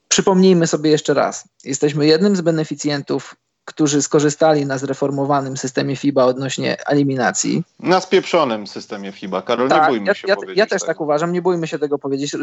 Przypomnijmy 0.09 0.67
sobie 0.67 0.91
jeszcze 0.91 1.15
raz, 1.15 1.49
jesteśmy 1.65 2.07
jednym 2.07 2.37
z 2.37 2.41
beneficjentów 2.41 3.37
którzy 3.65 4.03
skorzystali 4.03 4.67
na 4.67 4.79
zreformowanym 4.79 5.57
systemie 5.57 5.97
FIBA 5.97 6.25
odnośnie 6.25 6.87
eliminacji. 6.87 7.63
Na 7.81 8.01
spieprzonym 8.01 8.67
systemie 8.67 9.13
FIBA. 9.13 9.43
Karol, 9.43 9.69
tak, 9.69 9.83
nie 9.83 9.89
bójmy 9.89 10.07
ja, 10.07 10.15
się 10.15 10.29
ja, 10.29 10.37
powiedzieć 10.37 10.59
Ja 10.59 10.67
też 10.67 10.83
tego. 10.83 10.87
tak 10.87 11.01
uważam, 11.01 11.33
nie 11.33 11.43
bójmy 11.43 11.67
się 11.67 11.79
tego 11.79 11.99
powiedzieć. 11.99 12.37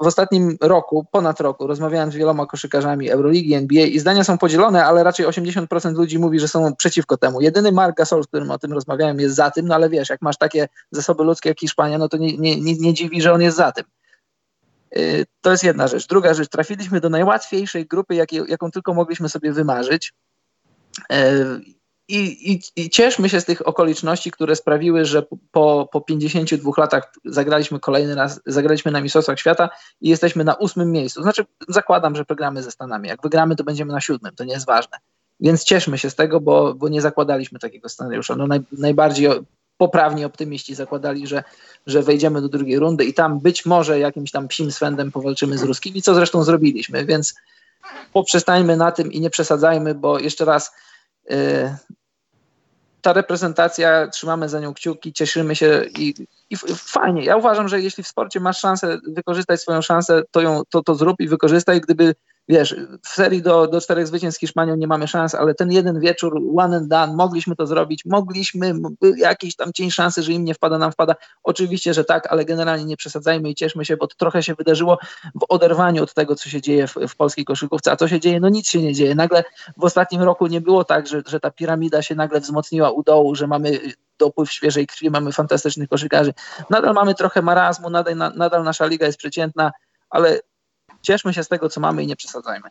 W 0.00 0.06
ostatnim 0.06 0.56
roku, 0.60 1.06
ponad 1.10 1.40
roku, 1.40 1.66
rozmawiałem 1.66 2.12
z 2.12 2.14
wieloma 2.14 2.46
koszykarzami 2.46 3.10
Euroligi, 3.10 3.54
NBA 3.54 3.84
i 3.84 3.98
zdania 3.98 4.24
są 4.24 4.38
podzielone, 4.38 4.84
ale 4.84 5.04
raczej 5.04 5.26
80% 5.26 5.94
ludzi 5.94 6.18
mówi, 6.18 6.40
że 6.40 6.48
są 6.48 6.76
przeciwko 6.76 7.16
temu. 7.16 7.40
Jedyny 7.40 7.72
Mark 7.72 7.96
Gasol, 7.96 8.24
z 8.24 8.26
którym 8.26 8.50
o 8.50 8.58
tym 8.58 8.72
rozmawiałem, 8.72 9.20
jest 9.20 9.34
za 9.36 9.50
tym, 9.50 9.66
no 9.68 9.74
ale 9.74 9.88
wiesz, 9.88 10.10
jak 10.10 10.22
masz 10.22 10.36
takie 10.36 10.68
zasoby 10.90 11.24
ludzkie 11.24 11.48
jak 11.48 11.60
Hiszpania, 11.60 11.98
no 11.98 12.08
to 12.08 12.16
nie, 12.16 12.36
nie, 12.36 12.60
nie, 12.60 12.74
nie 12.74 12.94
dziwi, 12.94 13.22
że 13.22 13.32
on 13.32 13.42
jest 13.42 13.56
za 13.56 13.72
tym. 13.72 13.84
Y, 14.96 15.26
to 15.40 15.50
jest 15.50 15.64
jedna 15.64 15.88
rzecz. 15.88 16.06
Druga 16.06 16.34
rzecz, 16.34 16.48
trafiliśmy 16.48 17.00
do 17.00 17.10
najłatwiejszej 17.10 17.86
grupy, 17.86 18.14
jaką 18.48 18.70
tylko 18.70 18.94
mogliśmy 18.94 19.28
sobie 19.28 19.52
wymarzyć. 19.52 20.12
E, 21.12 21.34
I, 22.08 22.52
i, 22.52 22.60
I, 22.76 22.90
cieszmy 22.90 23.28
się 23.28 23.40
z 23.40 23.44
tych 23.44 23.68
okoliczności, 23.68 24.30
które 24.30 24.56
sprawiły, 24.56 25.04
że 25.04 25.22
po, 25.50 25.88
po 25.92 26.00
52 26.00 26.72
latach 26.76 27.12
zagraliśmy 27.24 27.80
kolejny 27.80 28.14
raz, 28.14 28.40
zagraliśmy 28.46 28.92
na 28.92 29.00
Mistrzostwach 29.00 29.38
Świata 29.38 29.68
i 30.00 30.08
jesteśmy 30.08 30.44
na 30.44 30.54
ósmym 30.54 30.92
miejscu. 30.92 31.22
Znaczy, 31.22 31.46
zakładam, 31.68 32.16
że 32.16 32.24
programy 32.24 32.62
ze 32.62 32.70
Stanami. 32.70 33.08
Jak 33.08 33.22
wygramy, 33.22 33.56
to 33.56 33.64
będziemy 33.64 33.92
na 33.92 34.00
siódmym, 34.00 34.34
to 34.34 34.44
nie 34.44 34.52
jest 34.52 34.66
ważne. 34.66 34.98
Więc 35.40 35.64
cieszmy 35.64 35.98
się 35.98 36.10
z 36.10 36.14
tego, 36.14 36.40
bo, 36.40 36.74
bo 36.74 36.88
nie 36.88 37.00
zakładaliśmy 37.00 37.58
takiego 37.58 37.88
scenariusza. 37.88 38.36
No 38.36 38.46
naj, 38.46 38.60
najbardziej 38.72 39.28
poprawni 39.76 40.24
optymiści 40.24 40.74
zakładali, 40.74 41.26
że, 41.26 41.44
że 41.86 42.02
wejdziemy 42.02 42.40
do 42.40 42.48
drugiej 42.48 42.78
rundy 42.78 43.04
i 43.04 43.14
tam 43.14 43.40
być 43.40 43.66
może 43.66 43.98
jakimś 43.98 44.30
tam 44.30 44.48
psim 44.48 44.72
swędem 44.72 45.12
powalczymy 45.12 45.58
z 45.58 45.62
ruskimi, 45.62 46.02
co 46.02 46.14
zresztą 46.14 46.44
zrobiliśmy, 46.44 47.04
więc 47.04 47.34
poprzestańmy 48.12 48.76
na 48.76 48.92
tym 48.92 49.12
i 49.12 49.20
nie 49.20 49.30
przesadzajmy, 49.30 49.94
bo 49.94 50.18
jeszcze 50.18 50.44
raz 50.44 50.72
ta 53.02 53.12
reprezentacja, 53.12 54.08
trzymamy 54.08 54.48
za 54.48 54.60
nią 54.60 54.74
kciuki, 54.74 55.12
cieszymy 55.12 55.56
się 55.56 55.84
i, 55.98 56.14
i, 56.50 56.56
fajnie. 56.76 57.24
Ja 57.24 57.36
uważam, 57.36 57.68
że 57.68 57.80
jeśli 57.80 58.04
w 58.04 58.08
sporcie 58.08 58.40
masz 58.40 58.58
szansę 58.58 58.98
wykorzystać 59.06 59.60
swoją 59.60 59.82
szansę, 59.82 60.22
to 60.30 60.40
ją 60.40 60.62
to, 60.70 60.82
to 60.82 60.94
zrób 60.94 61.20
i 61.20 61.28
wykorzystaj. 61.28 61.80
Gdyby 61.80 62.14
wiesz, 62.48 62.76
w 63.02 63.08
serii 63.08 63.42
do, 63.42 63.66
do 63.66 63.80
czterech 63.80 64.06
zwycięstw 64.06 64.38
z 64.38 64.40
Hiszpanią 64.40 64.76
nie 64.76 64.86
mamy 64.86 65.08
szans, 65.08 65.34
ale 65.34 65.54
ten 65.54 65.72
jeden 65.72 66.00
wieczór, 66.00 66.40
one 66.56 66.76
and 66.76 66.88
done, 66.88 67.16
mogliśmy 67.16 67.56
to 67.56 67.66
zrobić, 67.66 68.04
mogliśmy, 68.04 68.72
jakiś 69.16 69.56
tam 69.56 69.72
cień 69.72 69.90
szansy, 69.90 70.22
że 70.22 70.32
im 70.32 70.44
nie 70.44 70.54
wpada, 70.54 70.78
nam 70.78 70.92
wpada. 70.92 71.14
Oczywiście, 71.42 71.94
że 71.94 72.04
tak, 72.04 72.32
ale 72.32 72.44
generalnie 72.44 72.84
nie 72.84 72.96
przesadzajmy 72.96 73.50
i 73.50 73.54
cieszmy 73.54 73.84
się, 73.84 73.96
bo 73.96 74.06
to 74.06 74.16
trochę 74.16 74.42
się 74.42 74.54
wydarzyło 74.54 74.98
w 75.34 75.44
oderwaniu 75.48 76.02
od 76.02 76.14
tego, 76.14 76.34
co 76.34 76.48
się 76.48 76.60
dzieje 76.60 76.86
w, 76.86 76.94
w 77.08 77.16
polskiej 77.16 77.44
koszykówce. 77.44 77.92
A 77.92 77.96
co 77.96 78.08
się 78.08 78.20
dzieje? 78.20 78.40
No 78.40 78.48
nic 78.48 78.68
się 78.68 78.82
nie 78.82 78.94
dzieje. 78.94 79.14
Nagle 79.14 79.44
w 79.76 79.84
ostatnim 79.84 80.22
roku 80.22 80.46
nie 80.46 80.60
było 80.60 80.84
tak, 80.84 81.06
że, 81.06 81.22
że 81.26 81.40
ta 81.40 81.50
piramida 81.50 82.02
się 82.02 82.14
nagle 82.14 82.40
wzmocniła 82.40 82.90
u 82.90 83.02
dołu, 83.02 83.34
że 83.34 83.46
mamy 83.46 83.80
dopływ 84.18 84.52
świeżej 84.52 84.86
krwi, 84.86 85.10
mamy 85.10 85.32
fantastycznych 85.32 85.88
koszykarzy. 85.88 86.34
Nadal 86.70 86.94
mamy 86.94 87.14
trochę 87.14 87.42
marazmu, 87.42 87.90
nadal, 87.90 88.16
nadal 88.36 88.64
nasza 88.64 88.86
liga 88.86 89.06
jest 89.06 89.18
przeciętna, 89.18 89.72
ale 90.10 90.40
cieszmy 91.02 91.34
się 91.34 91.44
z 91.44 91.48
tego, 91.48 91.68
co 91.68 91.80
mamy 91.80 92.02
i 92.02 92.06
nie 92.06 92.16
przesadzajmy. 92.16 92.68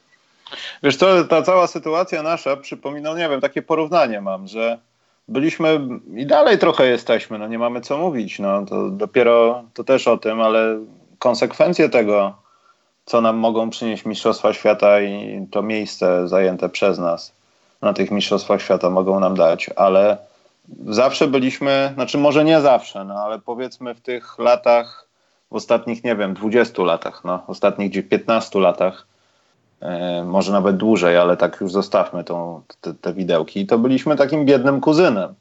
Wiesz 0.84 0.96
co, 0.96 1.24
ta 1.24 1.42
cała 1.42 1.68
sytuacja 1.68 2.24
nasza 2.24 2.58
przypomina, 2.58 3.14
nie 3.14 3.30
wiem, 3.30 3.42
takie 3.42 3.62
porównanie 3.62 4.22
mam, 4.22 4.48
że 4.48 4.80
byliśmy 5.28 5.80
i 6.16 6.26
dalej 6.26 6.58
trochę 6.58 6.88
jesteśmy, 6.88 7.40
no 7.40 7.48
nie 7.48 7.60
mamy 7.60 7.82
co 7.82 7.98
mówić, 7.98 8.40
no 8.40 8.66
to 8.66 8.90
dopiero 8.90 9.64
to 9.74 9.84
też 9.84 10.08
o 10.08 10.18
tym, 10.18 10.42
ale 10.42 10.80
konsekwencje 11.20 11.90
tego, 11.90 12.36
co 13.06 13.22
nam 13.22 13.38
mogą 13.38 13.70
przynieść 13.70 14.06
Mistrzostwa 14.06 14.54
Świata 14.54 15.02
i 15.02 15.48
to 15.52 15.62
miejsce 15.62 16.28
zajęte 16.28 16.70
przez 16.70 17.00
nas 17.00 17.34
na 17.82 17.94
tych 17.94 18.12
Mistrzostwach 18.12 18.62
Świata 18.62 18.90
mogą 18.90 19.20
nam 19.20 19.36
dać, 19.36 19.70
ale 19.76 20.18
zawsze 20.86 21.28
byliśmy, 21.28 21.92
znaczy 21.94 22.18
może 22.18 22.44
nie 22.44 22.62
zawsze, 22.62 23.06
no 23.06 23.14
ale 23.14 23.40
powiedzmy 23.40 23.96
w 23.96 24.02
tych 24.02 24.40
latach 24.40 25.07
w 25.52 25.56
ostatnich, 25.56 26.04
nie 26.04 26.16
wiem, 26.16 26.34
20 26.34 26.84
latach, 26.84 27.22
no, 27.24 27.44
ostatnich 27.48 28.10
15 28.10 28.60
latach, 28.60 29.08
e, 29.82 30.24
może 30.24 30.52
nawet 30.52 30.78
dłużej, 30.78 31.18
ale 31.18 31.38
tak 31.38 31.62
już 31.62 31.72
zostawmy 31.72 32.24
tą, 32.24 32.62
te, 32.82 32.94
te 32.94 33.14
widełki, 33.14 33.66
to 33.66 33.78
byliśmy 33.78 34.16
takim 34.16 34.46
biednym 34.46 34.82
kuzynem. 34.82 35.34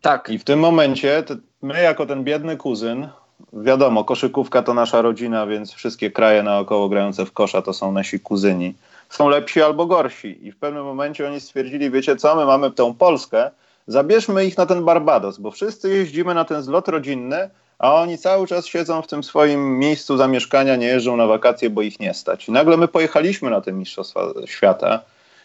Tak. 0.00 0.28
I 0.28 0.38
w 0.38 0.44
tym 0.44 0.58
momencie 0.58 1.22
te, 1.22 1.36
my, 1.62 1.82
jako 1.82 2.06
ten 2.06 2.24
biedny 2.24 2.56
kuzyn, 2.56 3.08
wiadomo, 3.52 4.04
koszykówka 4.04 4.62
to 4.62 4.74
nasza 4.74 5.02
rodzina, 5.02 5.46
więc 5.46 5.72
wszystkie 5.72 6.10
kraje 6.10 6.42
naokoło 6.42 6.88
grające 6.88 7.26
w 7.26 7.32
kosza 7.32 7.62
to 7.62 7.72
są 7.72 7.92
nasi 7.92 8.20
kuzyni. 8.20 8.74
Są 9.08 9.28
lepsi 9.28 9.62
albo 9.62 9.86
gorsi. 9.86 10.46
I 10.46 10.52
w 10.52 10.56
pewnym 10.56 10.84
momencie 10.84 11.26
oni 11.26 11.40
stwierdzili, 11.40 11.90
wiecie 11.90 12.16
co, 12.16 12.36
my 12.36 12.44
mamy 12.44 12.70
tą 12.70 12.94
Polskę, 12.94 13.50
zabierzmy 13.86 14.44
ich 14.44 14.58
na 14.58 14.66
ten 14.66 14.84
Barbados, 14.84 15.38
bo 15.38 15.50
wszyscy 15.50 15.96
jeździmy 15.96 16.34
na 16.34 16.44
ten 16.44 16.62
zlot 16.62 16.88
rodzinny, 16.88 17.50
a 17.80 17.94
oni 17.94 18.18
cały 18.18 18.46
czas 18.46 18.66
siedzą 18.66 19.02
w 19.02 19.06
tym 19.06 19.24
swoim 19.24 19.78
miejscu 19.78 20.16
zamieszkania, 20.16 20.76
nie 20.76 20.86
jeżdżą 20.86 21.16
na 21.16 21.26
wakacje, 21.26 21.70
bo 21.70 21.82
ich 21.82 22.00
nie 22.00 22.14
stać. 22.14 22.48
I 22.48 22.52
nagle 22.52 22.76
my 22.76 22.88
pojechaliśmy 22.88 23.50
na 23.50 23.60
te 23.60 23.72
Mistrzostwa 23.72 24.20
Świata 24.46 25.00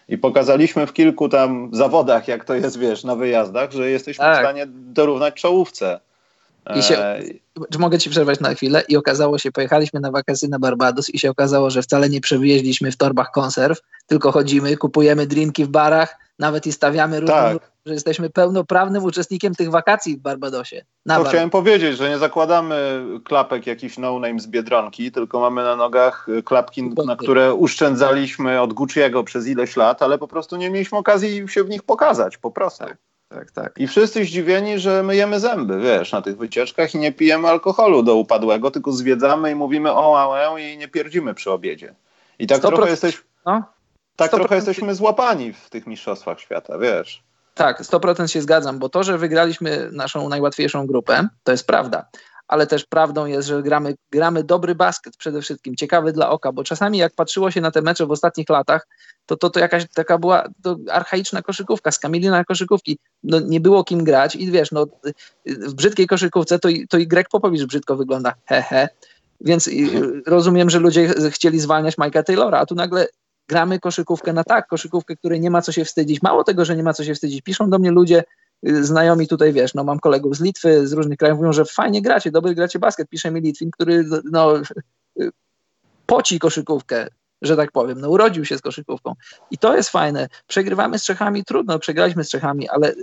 i 0.10 0.18
pokazaliśmy 0.18 0.88
w 0.88 0.94
kilku 0.94 1.30
tam 1.30 1.70
zawodach, 1.74 2.28
jak 2.28 2.46
to 2.46 2.56
jest, 2.56 2.80
wiesz, 2.80 3.04
na 3.04 3.16
wyjazdach, 3.16 3.72
że 3.72 3.90
jesteśmy 3.90 4.26
tak. 4.26 4.38
w 4.38 4.40
stanie 4.40 4.66
dorównać 4.70 5.34
czołówce. 5.34 6.00
I 6.76 6.84
się, 6.84 6.98
e, 6.98 7.22
czy 7.72 7.80
mogę 7.80 8.00
ci 8.00 8.10
przerwać 8.10 8.40
na 8.40 8.54
chwilę? 8.54 8.84
I 8.88 8.98
okazało 8.98 9.38
się, 9.38 9.52
pojechaliśmy 9.52 10.00
na 10.00 10.12
wakacje 10.12 10.50
na 10.50 10.60
Barbados 10.60 11.10
i 11.10 11.20
się 11.20 11.30
okazało, 11.30 11.70
że 11.70 11.82
wcale 11.82 12.10
nie 12.10 12.22
przewieźliśmy 12.22 12.92
w 12.92 12.98
torbach 12.98 13.32
konserw, 13.32 13.80
tylko 14.08 14.32
chodzimy, 14.32 14.78
kupujemy 14.78 15.28
drinki 15.28 15.66
w 15.66 15.68
barach, 15.68 16.18
nawet 16.40 16.68
i 16.68 16.72
stawiamy 16.72 17.20
różne, 17.20 17.36
tak. 17.36 17.75
Że 17.86 17.94
jesteśmy 17.94 18.30
pełnoprawnym 18.30 19.04
uczestnikiem 19.04 19.56
tych 19.56 19.72
wakacji 19.72 20.18
w 20.18 20.20
Barbadosie. 20.20 20.86
to 21.08 21.24
chciałem 21.24 21.50
powiedzieć, 21.50 21.98
że 21.98 22.10
nie 22.10 22.18
zakładamy 22.18 23.04
klapek 23.24 23.68
jakiś 23.68 23.98
no-name 23.98 24.40
z 24.40 24.48
Biedronki, 24.48 25.12
tylko 25.12 25.40
mamy 25.40 25.64
na 25.64 25.76
nogach 25.76 26.28
klapki, 26.46 26.84
na 27.06 27.16
które 27.16 27.54
uszczędzaliśmy 27.54 28.62
od 28.62 28.74
Gucci'ego 28.74 29.24
przez 29.24 29.48
ileś 29.48 29.76
lat, 29.76 30.02
ale 30.02 30.18
po 30.18 30.28
prostu 30.28 30.56
nie 30.56 30.70
mieliśmy 30.70 30.98
okazji 30.98 31.48
się 31.48 31.64
w 31.64 31.70
nich 31.70 31.84
pokazać, 31.84 32.38
po 32.38 32.52
prostu. 32.52 32.86
Tak 32.86 32.98
tak, 33.30 33.52
tak. 33.52 33.78
I 33.78 33.88
wszyscy 33.88 34.26
zdziwieni, 34.26 34.80
że 34.80 35.04
myjemy 35.04 35.40
zęby, 35.40 35.80
wiesz, 35.80 36.12
na 36.12 36.22
tych 36.22 36.38
wycieczkach 36.38 36.96
i 36.96 36.98
nie 36.98 37.12
pijemy 37.12 37.48
alkoholu 37.48 38.04
do 38.04 38.16
upadłego, 38.16 38.72
tylko 38.72 38.92
zwiedzamy 38.92 39.52
i 39.52 39.56
mówimy 39.56 39.92
o 39.92 40.20
ałę 40.20 40.62
i 40.62 40.78
nie 40.78 40.88
pierdzimy 40.88 41.34
przy 41.34 41.52
obiedzie. 41.52 41.96
I 42.40 42.48
tak 42.48 42.62
trochę 42.62 42.90
jesteś... 42.90 43.24
No? 43.46 43.64
Tak 44.16 44.32
trochę 44.32 44.56
jesteśmy 44.56 44.96
złapani 44.96 45.54
w 45.54 45.70
tych 45.70 45.88
mistrzostwach 45.88 46.40
świata, 46.40 46.78
wiesz. 46.78 47.25
Tak, 47.56 47.82
100% 47.82 48.28
się 48.28 48.42
zgadzam, 48.42 48.80
bo 48.80 48.90
to, 48.90 49.04
że 49.04 49.18
wygraliśmy 49.18 49.90
naszą 49.92 50.30
najłatwiejszą 50.30 50.88
grupę, 50.88 51.28
to 51.44 51.52
jest 51.52 51.68
prawda, 51.68 52.10
ale 52.48 52.68
też 52.68 52.86
prawdą 52.86 53.26
jest, 53.26 53.48
że 53.48 53.64
gramy, 53.64 53.96
gramy 54.12 54.44
dobry 54.44 54.76
basket 54.76 55.18
przede 55.18 55.42
wszystkim, 55.42 55.76
ciekawy 55.76 56.12
dla 56.12 56.30
oka, 56.30 56.52
bo 56.52 56.64
czasami 56.64 56.98
jak 56.98 57.14
patrzyło 57.16 57.52
się 57.52 57.62
na 57.62 57.72
te 57.72 57.82
mecze 57.82 58.06
w 58.06 58.12
ostatnich 58.12 58.50
latach, 58.50 58.88
to 59.26 59.38
to, 59.38 59.50
to 59.50 59.60
jakaś 59.60 59.86
taka 59.94 60.18
była 60.18 60.48
to 60.64 60.78
archaiczna 60.92 61.42
koszykówka, 61.42 61.92
skamilina 61.92 62.44
koszykówki, 62.44 63.00
no 63.24 63.40
nie 63.40 63.60
było 63.60 63.84
kim 63.84 64.04
grać 64.04 64.36
i 64.36 64.52
wiesz, 64.52 64.72
no 64.72 64.86
w 65.46 65.74
brzydkiej 65.74 66.08
koszykówce 66.08 66.60
to, 66.60 66.70
to 66.90 66.98
i 66.98 67.08
Greg 67.08 67.30
Popowicz 67.30 67.66
brzydko 67.66 67.96
wygląda, 67.96 68.34
hehe, 68.46 68.64
he. 68.70 68.90
więc 69.42 69.70
rozumiem, 70.26 70.70
że 70.70 70.80
ludzie 70.80 71.14
chcieli 71.30 71.60
zwalniać 71.60 71.98
Mike'a 71.98 72.24
Taylora, 72.24 72.60
a 72.60 72.66
tu 72.66 72.76
nagle 72.76 73.08
gramy 73.48 73.80
koszykówkę 73.80 74.34
na 74.34 74.44
tak, 74.44 74.68
koszykówkę, 74.68 75.16
której 75.16 75.40
nie 75.40 75.52
ma 75.52 75.62
co 75.62 75.72
się 75.72 75.86
wstydzić, 75.86 76.22
mało 76.22 76.44
tego, 76.44 76.66
że 76.66 76.76
nie 76.76 76.84
ma 76.84 76.94
co 76.94 77.04
się 77.04 77.14
wstydzić, 77.14 77.42
piszą 77.42 77.70
do 77.70 77.80
mnie 77.80 77.92
ludzie, 77.92 78.24
znajomi 78.64 79.28
tutaj, 79.28 79.54
wiesz, 79.54 79.74
no 79.74 79.84
mam 79.84 80.00
kolegów 80.00 80.36
z 80.36 80.42
Litwy, 80.42 80.88
z 80.88 80.94
różnych 80.94 81.18
krajów, 81.18 81.38
mówią, 81.38 81.54
że 81.54 81.66
fajnie 81.66 82.02
gracie, 82.02 82.32
dobry 82.32 82.56
gracie 82.56 82.80
basket, 82.80 83.10
pisze 83.10 83.32
mi 83.32 83.42
Litwin, 83.42 83.72
który 83.72 84.06
no 84.32 84.54
poci 86.06 86.40
koszykówkę, 86.40 87.08
że 87.42 87.56
tak 87.56 87.72
powiem. 87.72 88.02
No, 88.02 88.10
urodził 88.10 88.46
się 88.46 88.58
z 88.58 88.62
koszykówką. 88.62 89.14
I 89.52 89.58
to 89.58 89.76
jest 89.76 89.90
fajne. 89.90 90.28
Przegrywamy 90.48 91.00
z 91.00 91.04
Czechami, 91.04 91.44
trudno, 91.44 91.80
przegraliśmy 91.80 92.24
z 92.24 92.30
Czechami, 92.30 92.70
ale 92.70 92.94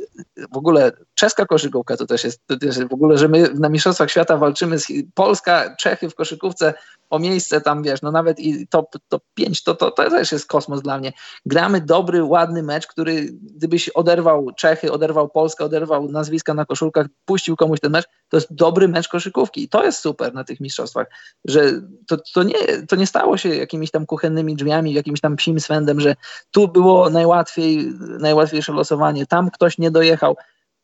w 0.52 0.56
ogóle 0.56 0.92
czeska 1.14 1.46
koszykówka 1.46 1.96
to 1.96 2.06
też 2.06 2.24
jest, 2.24 2.40
to 2.46 2.58
też 2.58 2.78
w 2.78 2.92
ogóle, 2.92 3.18
że 3.18 3.28
my 3.28 3.54
na 3.54 3.68
Mistrzostwach 3.68 4.10
Świata 4.10 4.36
walczymy 4.36 4.78
z 4.78 4.86
Polska, 5.14 5.76
Czechy 5.76 6.10
w 6.10 6.14
koszykówce 6.14 6.74
o 7.12 7.18
miejsce 7.18 7.60
tam, 7.60 7.82
wiesz, 7.82 8.02
no 8.02 8.12
nawet 8.12 8.40
i 8.40 8.66
top, 8.68 8.96
top 9.08 9.22
5, 9.34 9.62
to, 9.62 9.74
to, 9.74 9.90
to 9.90 10.10
też 10.10 10.32
jest 10.32 10.46
kosmos 10.46 10.82
dla 10.82 10.98
mnie. 10.98 11.12
Gramy 11.46 11.80
dobry, 11.80 12.24
ładny 12.24 12.62
mecz, 12.62 12.86
który 12.86 13.28
gdybyś 13.32 13.88
oderwał 13.88 14.50
Czechy, 14.56 14.92
oderwał 14.92 15.28
Polskę, 15.28 15.64
oderwał 15.64 16.08
nazwiska 16.08 16.54
na 16.54 16.64
koszulkach, 16.64 17.06
puścił 17.24 17.56
komuś 17.56 17.80
ten 17.80 17.92
mecz, 17.92 18.06
to 18.28 18.36
jest 18.36 18.54
dobry 18.54 18.88
mecz 18.88 19.08
koszykówki 19.08 19.62
i 19.62 19.68
to 19.68 19.84
jest 19.84 19.98
super 19.98 20.34
na 20.34 20.44
tych 20.44 20.60
mistrzostwach, 20.60 21.06
że 21.44 21.72
to, 22.06 22.16
to, 22.34 22.42
nie, 22.42 22.86
to 22.88 22.96
nie 22.96 23.06
stało 23.06 23.36
się 23.36 23.48
jakimiś 23.48 23.90
tam 23.90 24.06
kuchennymi 24.06 24.56
drzwiami, 24.56 24.92
jakimś 24.92 25.20
tam 25.20 25.36
psim 25.36 25.60
swędem, 25.60 26.00
że 26.00 26.16
tu 26.50 26.68
było 26.68 27.10
najłatwiej, 27.10 27.92
najłatwiejsze 27.98 28.72
losowanie, 28.72 29.26
tam 29.26 29.50
ktoś 29.50 29.78
nie 29.78 29.90
dojechał. 29.90 30.36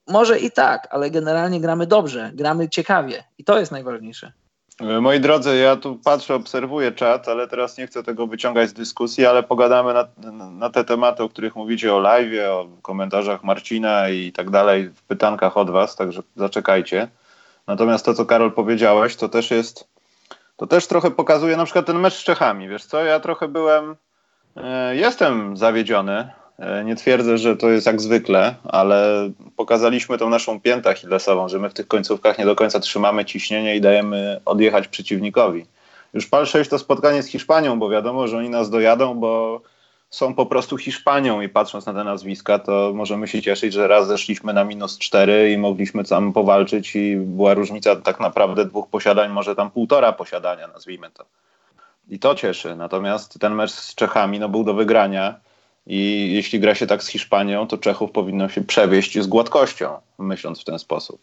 Może 0.09 0.39
i 0.39 0.51
tak, 0.51 0.89
ale 0.91 1.11
generalnie 1.11 1.61
gramy 1.61 1.87
dobrze, 1.87 2.31
gramy 2.35 2.69
ciekawie 2.69 3.25
i 3.39 3.45
to 3.45 3.59
jest 3.59 3.73
najważniejsze. 3.73 4.33
Moi 4.81 5.21
drodzy, 5.21 5.57
ja 5.57 5.77
tu 5.77 5.97
patrzę, 6.05 6.35
obserwuję 6.35 6.93
czat, 6.93 7.29
ale 7.29 7.49
teraz 7.49 7.79
nie 7.79 7.87
chcę 7.87 8.03
tego 8.03 8.27
wyciągać 8.27 8.69
z 8.69 8.73
dyskusji, 8.73 9.27
ale 9.27 9.43
pogadamy 9.43 9.95
na, 9.95 10.09
na 10.51 10.71
te 10.71 10.85
tematy, 10.85 11.23
o 11.23 11.29
których 11.29 11.57
mówicie 11.57 11.95
o 11.95 11.99
live, 11.99 12.49
o 12.49 12.69
komentarzach 12.83 13.45
Marcina 13.45 14.09
i 14.09 14.33
tak 14.33 14.51
dalej, 14.51 14.89
w 14.89 15.03
pytankach 15.03 15.57
od 15.57 15.71
was, 15.71 15.97
także 15.97 16.23
zaczekajcie. 16.37 17.09
Natomiast 17.67 18.05
to, 18.05 18.15
co 18.15 18.27
Karol 18.27 18.53
powiedziałeś, 18.53 19.17
to 19.17 19.29
też 19.29 19.51
jest, 19.51 19.89
to 20.57 20.67
też 20.67 20.87
trochę 20.87 21.11
pokazuje 21.11 21.57
na 21.57 21.65
przykład 21.65 21.87
ten 21.87 21.99
mecz 21.99 22.15
z 22.15 22.25
Czechami. 22.25 22.69
Wiesz 22.69 22.85
co, 22.85 23.05
ja 23.05 23.21
trochę 23.21 23.49
byłem, 23.49 23.97
e, 24.57 24.97
jestem 24.97 25.57
zawiedziony, 25.57 26.31
nie 26.85 26.97
twierdzę, 26.97 27.39
że 27.39 27.57
to 27.57 27.71
jest 27.71 27.87
jak 27.87 28.01
zwykle, 28.01 28.55
ale 28.65 29.31
pokazaliśmy 29.57 30.19
tą 30.19 30.31
naszą 30.31 30.61
piętę 30.61 30.91
achillesową, 30.91 31.49
że 31.49 31.59
my 31.59 31.71
w 31.71 31.75
tych 31.75 31.89
końcówkach 31.89 32.39
nie 32.39 32.45
do 32.45 32.57
końca 32.57 32.81
trzymamy 32.81 33.25
ciśnienie 33.25 33.77
i 33.77 33.81
dajemy 33.81 34.41
odjechać 34.45 34.89
przeciwnikowi. 34.89 35.67
Już 36.15 36.27
pal 36.27 36.47
6 36.47 36.71
to 36.71 36.79
spotkanie 36.79 37.23
z 37.23 37.27
Hiszpanią, 37.27 37.79
bo 37.79 37.89
wiadomo, 37.89 38.29
że 38.29 38.39
oni 38.39 38.51
nas 38.51 38.71
dojadą, 38.71 39.15
bo 39.15 39.61
są 40.11 40.35
po 40.35 40.47
prostu 40.47 40.79
Hiszpanią 40.79 41.41
i 41.41 41.49
patrząc 41.49 41.87
na 41.87 41.95
te 41.95 42.05
nazwiska, 42.05 42.59
to 42.59 42.93
możemy 42.95 43.29
się 43.29 43.43
cieszyć, 43.43 43.73
że 43.73 43.89
raz 43.89 44.07
zeszliśmy 44.07 44.53
na 44.53 44.65
minus 44.65 44.99
4 44.99 45.53
i 45.53 45.59
mogliśmy 45.59 46.05
tam 46.05 46.33
powalczyć 46.33 46.97
i 46.97 47.17
była 47.17 47.55
różnica 47.55 47.97
tak 47.97 48.21
naprawdę 48.21 48.65
dwóch 48.65 48.89
posiadań, 48.89 49.31
może 49.31 49.55
tam 49.55 49.71
półtora 49.71 50.13
posiadania, 50.13 50.69
nazwijmy 50.69 51.11
to. 51.11 51.25
I 52.09 52.19
to 52.19 52.35
cieszy. 52.35 52.77
Natomiast 52.77 53.39
ten 53.41 53.55
mecz 53.55 53.71
z 53.71 53.95
Czechami 53.95 54.39
no, 54.39 54.49
był 54.49 54.65
do 54.65 54.75
wygrania 54.75 55.41
i 55.89 56.33
jeśli 56.33 56.61
gra 56.61 56.75
się 56.75 56.87
tak 56.87 57.03
z 57.03 57.07
Hiszpanią, 57.07 57.67
to 57.67 57.79
Czechów 57.79 58.11
powinno 58.11 58.49
się 58.49 58.61
przewieźć 58.61 59.21
z 59.21 59.27
gładkością, 59.27 59.97
myśląc 60.19 60.61
w 60.61 60.65
ten 60.65 60.79
sposób. 60.79 61.21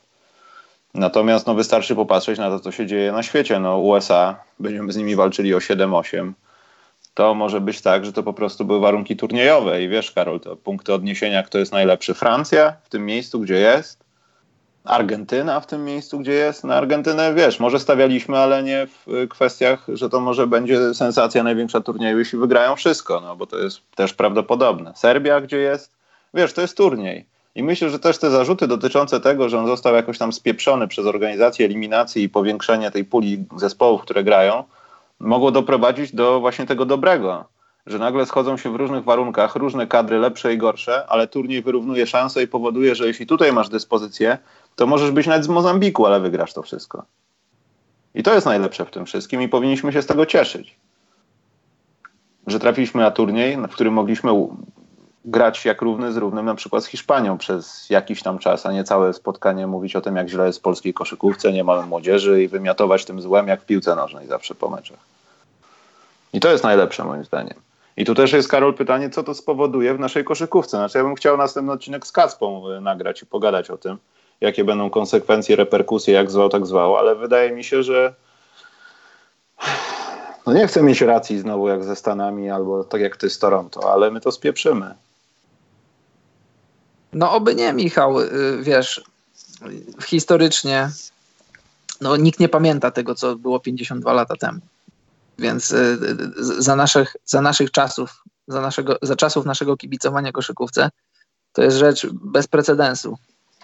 Natomiast 0.94 1.48
no, 1.48 1.56
wystarczy 1.56 1.96
popatrzeć 1.96 2.40
na 2.40 2.50
to, 2.50 2.60
co 2.60 2.72
się 2.72 2.86
dzieje 2.86 3.12
na 3.12 3.24
świecie. 3.24 3.60
No, 3.60 3.78
USA, 3.78 4.40
będziemy 4.60 4.92
z 4.92 4.98
nimi 4.98 5.16
walczyli 5.16 5.54
o 5.54 5.58
7-8. 5.58 6.32
To 7.14 7.34
może 7.34 7.62
być 7.62 7.82
tak, 7.82 8.06
że 8.06 8.14
to 8.14 8.24
po 8.24 8.34
prostu 8.34 8.66
były 8.66 8.80
warunki 8.80 9.16
turniejowe. 9.16 9.84
I 9.84 9.90
wiesz, 9.90 10.12
Karol, 10.12 10.40
to 10.40 10.56
punkty 10.56 10.94
odniesienia, 10.94 11.44
kto 11.44 11.58
jest 11.58 11.72
najlepszy. 11.72 12.14
Francja 12.14 12.74
w 12.84 12.90
tym 12.90 13.06
miejscu, 13.06 13.40
gdzie 13.40 13.56
jest, 13.56 14.05
Argentyna 14.86 15.60
w 15.60 15.68
tym 15.68 15.86
miejscu, 15.86 16.20
gdzie 16.20 16.34
jest. 16.34 16.64
Na 16.64 16.76
Argentynę, 16.76 17.34
wiesz, 17.34 17.60
może 17.60 17.80
stawialiśmy, 17.80 18.38
ale 18.38 18.64
nie 18.64 18.88
w 18.88 19.28
kwestiach, 19.30 19.86
że 19.88 20.10
to 20.10 20.20
może 20.20 20.48
będzie 20.48 20.94
sensacja 20.94 21.44
największa 21.44 21.82
turnieju, 21.82 22.20
jeśli 22.20 22.40
wygrają 22.40 22.76
wszystko, 22.76 23.22
no 23.22 23.36
bo 23.36 23.46
to 23.48 23.58
jest 23.58 23.82
też 23.96 24.14
prawdopodobne. 24.14 24.94
Serbia, 24.96 25.42
gdzie 25.42 25.58
jest, 25.58 25.92
wiesz, 26.34 26.54
to 26.54 26.62
jest 26.62 26.78
turniej. 26.78 27.26
I 27.56 27.64
myślę, 27.64 27.90
że 27.90 28.00
też 28.00 28.18
te 28.18 28.32
zarzuty 28.32 28.68
dotyczące 28.68 29.20
tego, 29.20 29.50
że 29.50 29.60
on 29.60 29.68
został 29.68 29.96
jakoś 29.96 30.18
tam 30.18 30.34
spieprzony 30.34 30.88
przez 30.88 31.06
organizację 31.06 31.66
eliminacji 31.66 32.24
i 32.24 32.30
powiększenie 32.30 32.92
tej 32.92 33.06
puli 33.06 33.46
zespołów, 33.56 34.02
które 34.02 34.24
grają, 34.24 34.64
mogło 35.20 35.52
doprowadzić 35.52 36.16
do 36.16 36.40
właśnie 36.40 36.66
tego 36.66 36.86
dobrego 36.86 37.46
że 37.86 38.00
nagle 38.00 38.26
schodzą 38.26 38.58
się 38.58 38.72
w 38.72 38.76
różnych 38.76 39.04
warunkach, 39.04 39.56
różne 39.56 39.88
kadry, 39.88 40.20
lepsze 40.20 40.54
i 40.54 40.58
gorsze, 40.58 41.06
ale 41.08 41.28
turniej 41.28 41.62
wyrównuje 41.62 42.08
szanse 42.08 42.44
i 42.44 42.48
powoduje, 42.48 42.96
że 42.96 43.08
jeśli 43.08 43.26
tutaj 43.28 43.54
masz 43.54 43.70
dyspozycję, 43.70 44.38
to 44.76 44.88
możesz 44.88 45.12
być 45.12 45.28
nawet 45.28 45.44
z 45.44 45.48
Mozambiku, 45.48 46.06
ale 46.06 46.20
wygrasz 46.20 46.54
to 46.54 46.62
wszystko. 46.62 47.06
I 48.16 48.24
to 48.24 48.34
jest 48.34 48.46
najlepsze 48.46 48.86
w 48.86 48.92
tym 48.92 49.06
wszystkim 49.06 49.42
i 49.42 49.50
powinniśmy 49.50 49.94
się 49.94 50.02
z 50.02 50.06
tego 50.06 50.26
cieszyć. 50.26 50.76
Że 52.48 52.60
trafiliśmy 52.60 53.02
na 53.02 53.12
turniej, 53.12 53.58
w 53.58 53.72
którym 53.72 53.94
mogliśmy 53.94 54.32
grać 55.26 55.66
jak 55.66 55.82
równy 55.82 56.14
z 56.14 56.18
równym 56.18 56.46
na 56.46 56.56
przykład 56.56 56.84
z 56.84 56.88
Hiszpanią 56.88 57.38
przez 57.38 57.90
jakiś 57.90 58.24
tam 58.24 58.40
czas, 58.40 58.66
a 58.66 58.72
nie 58.72 58.84
całe 58.84 59.14
spotkanie 59.14 59.68
mówić 59.68 59.96
o 59.96 60.02
tym, 60.02 60.16
jak 60.16 60.30
źle 60.30 60.48
jest 60.48 60.60
w 60.60 60.62
polskiej 60.62 60.94
koszykówce, 60.94 61.54
nie 61.54 61.64
mamy 61.64 61.86
młodzieży 61.88 62.44
i 62.44 62.48
wymiatować 62.48 63.06
tym 63.06 63.22
złem 63.22 63.48
jak 63.48 63.62
w 63.62 63.66
piłce 63.66 63.96
nożnej 63.96 64.28
zawsze 64.28 64.56
po 64.56 64.70
meczach. 64.70 65.00
I 66.34 66.40
to 66.40 66.52
jest 66.52 66.64
najlepsze 66.64 67.04
moim 67.04 67.24
zdaniem. 67.24 67.54
I 67.98 68.06
tu 68.06 68.16
też 68.16 68.34
jest, 68.34 68.48
Karol, 68.48 68.74
pytanie, 68.74 69.10
co 69.10 69.24
to 69.24 69.34
spowoduje 69.34 69.94
w 69.94 70.00
naszej 70.00 70.24
koszykówce. 70.24 70.78
Znaczy, 70.78 70.98
ja 70.98 71.04
bym 71.04 71.16
chciał 71.16 71.38
następny 71.38 71.74
odcinek 71.74 72.08
z 72.08 72.12
Kacpą 72.12 72.70
e, 72.70 72.82
nagrać 72.82 73.22
i 73.22 73.26
pogadać 73.26 73.70
o 73.70 73.78
tym, 73.78 73.98
jakie 74.42 74.64
będą 74.64 74.90
konsekwencje, 74.90 75.56
reperkusje, 75.56 76.14
jak 76.14 76.32
zwał, 76.32 76.50
tak 76.50 76.66
zwał, 76.66 76.98
ale 76.98 77.16
wydaje 77.16 77.52
mi 77.52 77.64
się, 77.64 77.84
że 77.84 78.14
no 80.46 80.54
nie 80.54 80.68
chcę 80.68 80.84
mieć 80.84 81.02
racji 81.02 81.40
znowu 81.40 81.68
jak 81.68 81.84
ze 81.84 81.96
Stanami 81.96 82.50
albo 82.50 82.84
tak 82.84 83.02
jak 83.02 83.18
ty 83.18 83.30
z 83.30 83.40
Toronto, 83.40 83.94
ale 83.94 84.12
my 84.12 84.22
to 84.22 84.32
spieprzymy. 84.32 84.96
No 87.14 87.32
oby 87.32 87.56
nie, 87.56 87.74
Michał. 87.74 88.22
Y, 88.22 88.30
wiesz, 88.62 89.04
historycznie 90.06 90.90
no, 92.02 92.16
nikt 92.16 92.40
nie 92.40 92.50
pamięta 92.50 92.92
tego, 92.92 93.16
co 93.16 93.36
było 93.36 93.60
52 93.60 94.14
lata 94.14 94.36
temu. 94.36 94.60
Więc 95.40 95.72
y, 95.72 95.98
za 96.38 96.76
naszych, 96.76 97.16
za 97.26 97.42
naszych 97.42 97.72
czasów, 97.72 98.24
za, 98.48 98.62
naszego, 98.62 98.98
za 99.02 99.16
czasów 99.16 99.46
naszego 99.46 99.78
kibicowania 99.78 100.32
koszykówce, 100.32 100.90
to 101.54 101.64
jest 101.64 101.78
rzecz 101.78 102.08
bez 102.12 102.48
precedensu. 102.48 103.18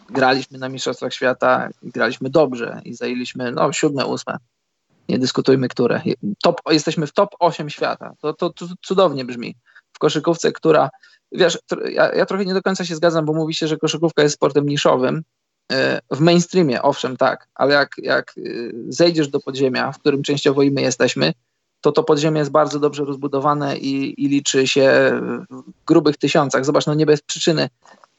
Graliśmy 0.10 0.58
na 0.58 0.70
Mistrzostwach 0.70 1.14
Świata, 1.14 1.70
graliśmy 1.84 2.30
dobrze 2.30 2.82
i 2.86 2.94
zajęliśmy 2.94 3.52
no, 3.52 3.74
siódme, 3.74 4.06
ósme. 4.06 4.38
Nie 5.10 5.20
dyskutujmy, 5.20 5.68
które. 5.68 6.02
Top, 6.44 6.62
jesteśmy 6.70 7.08
w 7.08 7.14
top 7.14 7.30
8 7.40 7.70
świata. 7.70 8.14
To, 8.22 8.34
to, 8.34 8.50
to 8.50 8.66
cudownie 8.82 9.26
brzmi. 9.26 9.56
W 9.94 10.00
koszykówce, 10.00 10.52
która. 10.52 10.90
Wiesz, 11.32 11.60
ja, 11.92 12.14
ja 12.14 12.26
trochę 12.26 12.46
nie 12.46 12.54
do 12.54 12.62
końca 12.62 12.86
się 12.86 12.96
zgadzam, 12.96 13.26
bo 13.26 13.34
mówi 13.34 13.54
się, 13.54 13.68
że 13.68 13.78
koszykówka 13.78 14.24
jest 14.24 14.36
sportem 14.36 14.66
niszowym, 14.66 15.24
w 16.12 16.20
mainstreamie, 16.20 16.82
owszem, 16.82 17.18
tak, 17.18 17.48
ale 17.56 17.74
jak, 17.74 17.96
jak 17.98 18.36
zejdziesz 18.90 19.28
do 19.28 19.40
podziemia, 19.40 19.92
w 19.92 20.00
którym 20.00 20.24
częściowo 20.24 20.62
i 20.62 20.72
my 20.72 20.82
jesteśmy, 20.82 21.34
to 21.82 21.92
to 21.92 22.04
podziemie 22.04 22.40
jest 22.40 22.52
bardzo 22.52 22.80
dobrze 22.80 23.06
rozbudowane 23.06 23.78
i, 23.78 24.24
i 24.24 24.28
liczy 24.28 24.68
się 24.68 25.12
w 25.50 25.86
grubych 25.86 26.18
tysiącach. 26.18 26.66
Zobacz, 26.66 26.86
no 26.86 26.94
nie 26.94 27.06
bez 27.06 27.22
przyczyny 27.22 27.70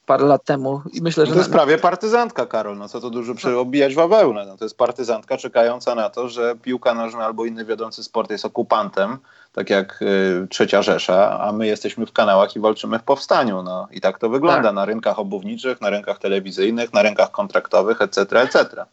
parę 0.07 0.25
lat 0.25 0.45
temu 0.45 0.83
i 0.93 1.03
myślę, 1.03 1.27
że... 1.27 1.33
To 1.33 1.39
jest 1.39 1.51
prawie 1.51 1.79
partyzantka, 1.79 2.47
Karol, 2.47 2.79
no 2.79 2.89
co 2.89 3.01
to 3.01 3.11
dużo 3.11 3.35
przy 3.35 3.59
obijać 3.59 3.95
bawełnę. 3.95 4.47
No, 4.47 4.57
to 4.57 4.65
jest 4.65 4.77
partyzantka 4.77 5.37
czekająca 5.37 5.95
na 5.95 6.11
to, 6.11 6.29
że 6.29 6.57
piłka 6.63 6.95
nożna 6.95 7.25
albo 7.25 7.45
inny 7.45 7.65
wiodący 7.65 8.05
sport 8.05 8.31
jest 8.31 8.45
okupantem, 8.45 9.19
tak 9.53 9.71
jak 9.71 10.03
y, 10.03 10.47
Trzecia 10.51 10.83
Rzesza, 10.83 11.41
a 11.41 11.53
my 11.53 11.67
jesteśmy 11.67 12.07
w 12.07 12.13
kanałach 12.13 12.57
i 12.57 12.61
walczymy 12.61 12.99
w 12.99 13.03
powstaniu. 13.03 13.63
No. 13.63 13.89
I 13.91 14.01
tak 14.01 14.19
to 14.19 14.29
wygląda 14.29 14.69
tak. 14.69 14.75
na 14.75 14.85
rynkach 14.85 15.19
obuwniczych, 15.19 15.81
na 15.81 15.91
rynkach 15.91 16.19
telewizyjnych, 16.19 16.93
na 16.93 17.03
rynkach 17.03 17.31
kontraktowych, 17.31 18.01
etc., 18.01 18.41
etc. 18.41 18.87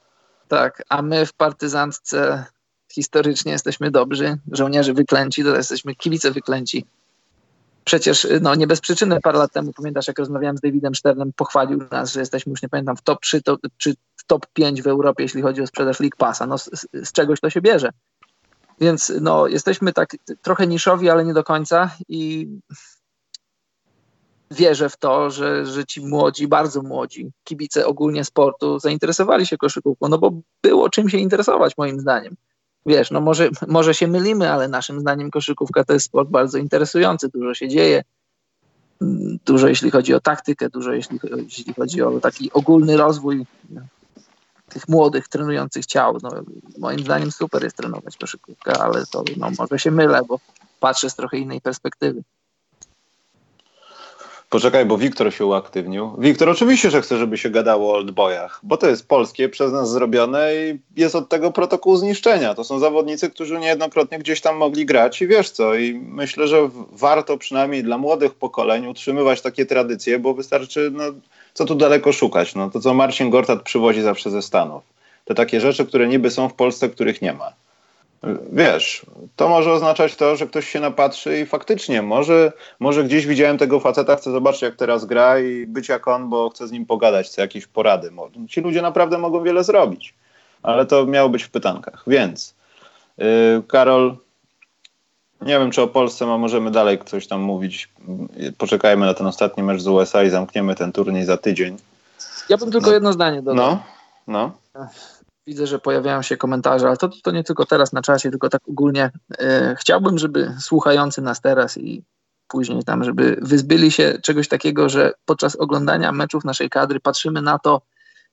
Tak, 0.48 0.84
a 0.90 1.02
my 1.02 1.26
w 1.26 1.34
partyzantce 1.34 2.46
historycznie 2.92 3.52
jesteśmy 3.52 3.92
dobrzy, 3.92 4.38
żołnierze 4.52 4.94
wyklęci, 4.94 5.44
to 5.44 5.56
jesteśmy 5.56 5.96
kibice 5.96 6.32
wyklęci. 6.32 6.86
Przecież 7.90 8.28
no, 8.42 8.56
nie 8.56 8.68
bez 8.68 8.82
przyczyny 8.82 9.22
parę 9.22 9.40
lat 9.40 9.52
temu, 9.52 9.74
pamiętasz, 9.74 10.08
jak 10.08 10.20
rozmawiałem 10.20 10.58
z 10.58 10.62
Davidem 10.62 10.96
Sternem, 10.96 11.34
pochwalił 11.36 11.80
nas, 11.92 12.14
że 12.14 12.20
jesteśmy, 12.20 12.50
już 12.50 12.62
nie 12.62 12.70
pamiętam, 12.70 12.98
w 12.98 13.02
top 13.02 13.22
3 13.22 13.42
to, 13.42 13.58
czy 13.78 13.94
w 14.16 14.24
top 14.24 14.48
5 14.54 14.82
w 14.82 14.88
Europie, 14.88 15.24
jeśli 15.24 15.42
chodzi 15.42 15.62
o 15.62 15.68
sprzedaż 15.68 16.00
League 16.00 16.18
Passa. 16.18 16.48
No, 16.48 16.58
z, 16.58 16.70
z 16.94 17.12
czegoś 17.12 17.40
to 17.40 17.50
się 17.50 17.62
bierze. 17.62 17.90
Więc 18.80 19.14
no, 19.22 19.48
jesteśmy 19.48 19.94
tak 19.94 20.10
trochę 20.42 20.68
niszowi, 20.68 21.10
ale 21.10 21.26
nie 21.26 21.34
do 21.34 21.44
końca 21.44 21.92
i 22.08 22.48
wierzę 24.52 24.90
w 24.90 24.98
to, 24.98 25.30
że, 25.30 25.66
że 25.66 25.86
ci 25.86 26.06
młodzi, 26.06 26.48
bardzo 26.48 26.82
młodzi 26.82 27.32
kibice 27.44 27.86
ogólnie 27.86 28.26
sportu 28.26 28.80
zainteresowali 28.80 29.46
się 29.46 29.58
koszykówką, 29.58 30.08
no 30.08 30.18
bo 30.18 30.32
było 30.64 30.90
czym 30.90 31.10
się 31.10 31.18
interesować 31.18 31.78
moim 31.78 32.00
zdaniem 32.00 32.36
wiesz, 32.86 33.12
no 33.12 33.22
może, 33.22 33.50
może 33.68 33.94
się 33.94 34.08
mylimy, 34.08 34.52
ale 34.52 34.68
naszym 34.68 35.00
zdaniem 35.00 35.32
koszykówka 35.32 35.84
to 35.84 35.94
jest 35.94 36.06
sport 36.06 36.30
bardzo 36.30 36.58
interesujący, 36.58 37.30
dużo 37.30 37.54
się 37.54 37.68
dzieje, 37.68 38.04
dużo 39.46 39.68
jeśli 39.68 39.92
chodzi 39.92 40.14
o 40.14 40.20
taktykę, 40.20 40.70
dużo 40.70 40.92
jeśli, 40.92 41.20
jeśli 41.44 41.74
chodzi 41.74 42.02
o 42.02 42.20
taki 42.20 42.52
ogólny 42.54 42.98
rozwój 42.98 43.46
tych 44.70 44.88
młodych, 44.88 45.28
trenujących 45.28 45.86
ciał. 45.86 46.18
No, 46.24 46.30
moim 46.78 47.00
zdaniem 47.00 47.32
super 47.32 47.64
jest 47.64 47.78
trenować 47.78 48.18
koszykówkę, 48.18 48.78
ale 48.78 49.06
to 49.06 49.24
no, 49.38 49.52
może 49.60 49.80
się 49.80 49.92
mylę, 49.92 50.22
bo 50.28 50.40
patrzę 50.80 51.10
z 51.10 51.16
trochę 51.16 51.38
innej 51.38 51.62
perspektywy. 51.62 52.24
Poczekaj, 54.50 54.86
bo 54.86 54.98
Wiktor 54.98 55.34
się 55.34 55.46
uaktywnił. 55.46 56.16
Wiktor, 56.18 56.50
oczywiście, 56.50 56.92
że 56.92 57.02
chce, 57.02 57.18
żeby 57.18 57.38
się 57.38 57.50
gadało 57.50 57.92
o 57.92 57.96
oldboyach, 57.96 58.60
bo 58.64 58.78
to 58.78 58.88
jest 58.88 59.08
polskie, 59.08 59.50
przez 59.50 59.72
nas 59.72 59.92
zrobione 59.92 60.56
i 60.56 60.80
jest 61.00 61.16
od 61.16 61.30
tego 61.30 61.52
protokół 61.52 61.96
zniszczenia. 61.96 62.56
To 62.56 62.64
są 62.64 62.80
zawodnicy, 62.80 63.30
którzy 63.30 63.60
niejednokrotnie 63.60 64.20
gdzieś 64.20 64.42
tam 64.42 64.58
mogli 64.58 64.86
grać 64.86 65.22
i 65.22 65.28
wiesz 65.28 65.50
co, 65.50 65.76
i 65.76 65.94
myślę, 65.94 66.48
że 66.48 66.70
warto 66.92 67.38
przynajmniej 67.38 67.84
dla 67.84 67.98
młodych 67.98 68.34
pokoleń 68.34 68.88
utrzymywać 68.88 69.42
takie 69.42 69.66
tradycje, 69.66 70.20
bo 70.20 70.34
wystarczy, 70.34 70.92
no, 70.94 71.04
co 71.54 71.66
tu 71.66 71.76
daleko 71.76 72.14
szukać, 72.14 72.56
no, 72.56 72.70
to 72.70 72.80
co 72.80 72.94
Marcin 72.94 73.30
Gortat 73.30 73.62
przywozi 73.62 74.02
zawsze 74.02 74.32
ze 74.32 74.42
Stanów. 74.42 74.84
Te 75.26 75.36
takie 75.36 75.62
rzeczy, 75.62 75.86
które 75.86 76.08
niby 76.08 76.32
są 76.32 76.50
w 76.50 76.54
Polsce, 76.54 76.90
których 76.90 77.22
nie 77.22 77.34
ma. 77.34 77.54
Wiesz, 78.52 79.06
to 79.36 79.50
może 79.50 79.72
oznaczać 79.72 80.16
to, 80.16 80.36
że 80.36 80.48
ktoś 80.48 80.70
się 80.70 80.80
napatrzy 80.80 81.40
i 81.40 81.46
faktycznie 81.46 82.02
może, 82.02 82.52
może 82.80 83.04
gdzieś 83.04 83.26
widziałem 83.26 83.58
tego 83.58 83.80
faceta, 83.80 84.16
chcę 84.16 84.32
zobaczyć 84.32 84.62
jak 84.62 84.76
teraz 84.76 85.06
gra 85.06 85.40
i 85.40 85.66
być 85.66 85.90
jak 85.90 86.08
on, 86.08 86.30
bo 86.30 86.50
chcę 86.50 86.68
z 86.68 86.72
nim 86.72 86.86
pogadać, 86.86 87.28
chcę 87.28 87.42
jakieś 87.42 87.68
porady. 87.68 88.12
Ci 88.50 88.62
ludzie 88.62 88.82
naprawdę 88.82 89.18
mogą 89.18 89.44
wiele 89.44 89.64
zrobić, 89.64 90.14
ale 90.64 90.86
to 90.86 91.06
miało 91.06 91.30
być 91.30 91.44
w 91.44 91.50
pytankach. 91.50 92.04
Więc 92.08 92.56
yy, 93.18 93.26
Karol, 93.68 94.18
nie 95.42 95.60
wiem 95.60 95.72
czy 95.72 95.82
o 95.82 95.88
Polsce 95.88 96.26
ma, 96.26 96.38
możemy 96.38 96.72
dalej 96.72 97.00
coś 97.06 97.28
tam 97.28 97.42
mówić. 97.42 97.90
Poczekajmy 98.58 99.06
na 99.06 99.14
ten 99.14 99.28
ostatni 99.28 99.64
mecz 99.64 99.82
z 99.82 99.88
USA 99.88 100.24
i 100.24 100.30
zamkniemy 100.30 100.76
ten 100.76 100.92
turniej 100.92 101.26
za 101.26 101.38
tydzień. 101.38 101.78
Ja 102.50 102.58
bym 102.58 102.72
tylko 102.72 102.88
no. 102.88 102.94
jedno 102.94 103.14
zdanie 103.14 103.42
dodał. 103.42 103.66
No, 103.66 103.84
no 104.28 104.52
widzę, 105.50 105.68
że 105.68 105.80
pojawiają 105.80 106.22
się 106.22 106.38
komentarze, 106.38 106.88
ale 106.88 106.98
to, 106.98 107.10
to 107.24 107.32
nie 107.32 107.44
tylko 107.44 107.66
teraz 107.66 107.94
na 107.94 108.02
czasie, 108.02 108.30
tylko 108.30 108.50
tak 108.50 108.62
ogólnie. 108.70 109.12
E, 109.40 109.76
chciałbym, 109.80 110.18
żeby 110.18 110.56
słuchający 110.60 111.22
nas 111.22 111.42
teraz 111.42 111.78
i 111.78 112.04
później 112.48 112.84
tam, 112.84 113.04
żeby 113.04 113.38
wyzbyli 113.42 113.92
się 113.92 114.18
czegoś 114.24 114.48
takiego, 114.48 114.90
że 114.90 115.14
podczas 115.26 115.56
oglądania 115.56 116.12
meczów 116.12 116.46
naszej 116.46 116.70
kadry 116.70 117.00
patrzymy 117.00 117.42
na 117.42 117.60
to, 117.60 117.82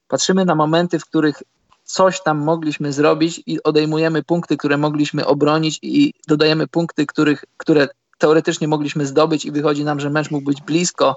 patrzymy 0.09 0.45
na 0.45 0.55
momenty, 0.55 0.99
w 0.99 1.05
których 1.05 1.43
coś 1.85 2.23
tam 2.23 2.39
mogliśmy 2.39 2.93
zrobić 2.93 3.43
i 3.47 3.63
odejmujemy 3.63 4.23
punkty, 4.23 4.57
które 4.57 4.77
mogliśmy 4.77 5.27
obronić 5.27 5.79
i 5.83 6.15
dodajemy 6.29 6.67
punkty, 6.67 7.07
których, 7.07 7.45
które 7.57 7.89
teoretycznie 8.19 8.69
mogliśmy 8.69 9.07
zdobyć 9.07 9.45
i 9.45 9.53
wychodzi 9.53 9.85
nam, 9.85 10.01
że 10.01 10.11
mecz 10.11 10.31
mógł 10.31 10.45
być 10.45 10.63
blisko, 10.63 11.17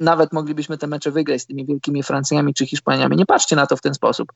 nawet 0.00 0.32
moglibyśmy 0.32 0.78
te 0.78 0.86
mecze 0.86 1.10
wygrać 1.10 1.42
z 1.42 1.46
tymi 1.46 1.66
wielkimi 1.66 2.02
Francjami 2.02 2.54
czy 2.54 2.66
Hiszpaniami. 2.66 3.16
Nie 3.16 3.26
patrzcie 3.26 3.56
na 3.56 3.66
to 3.66 3.76
w 3.76 3.80
ten 3.80 3.94
sposób, 3.94 4.32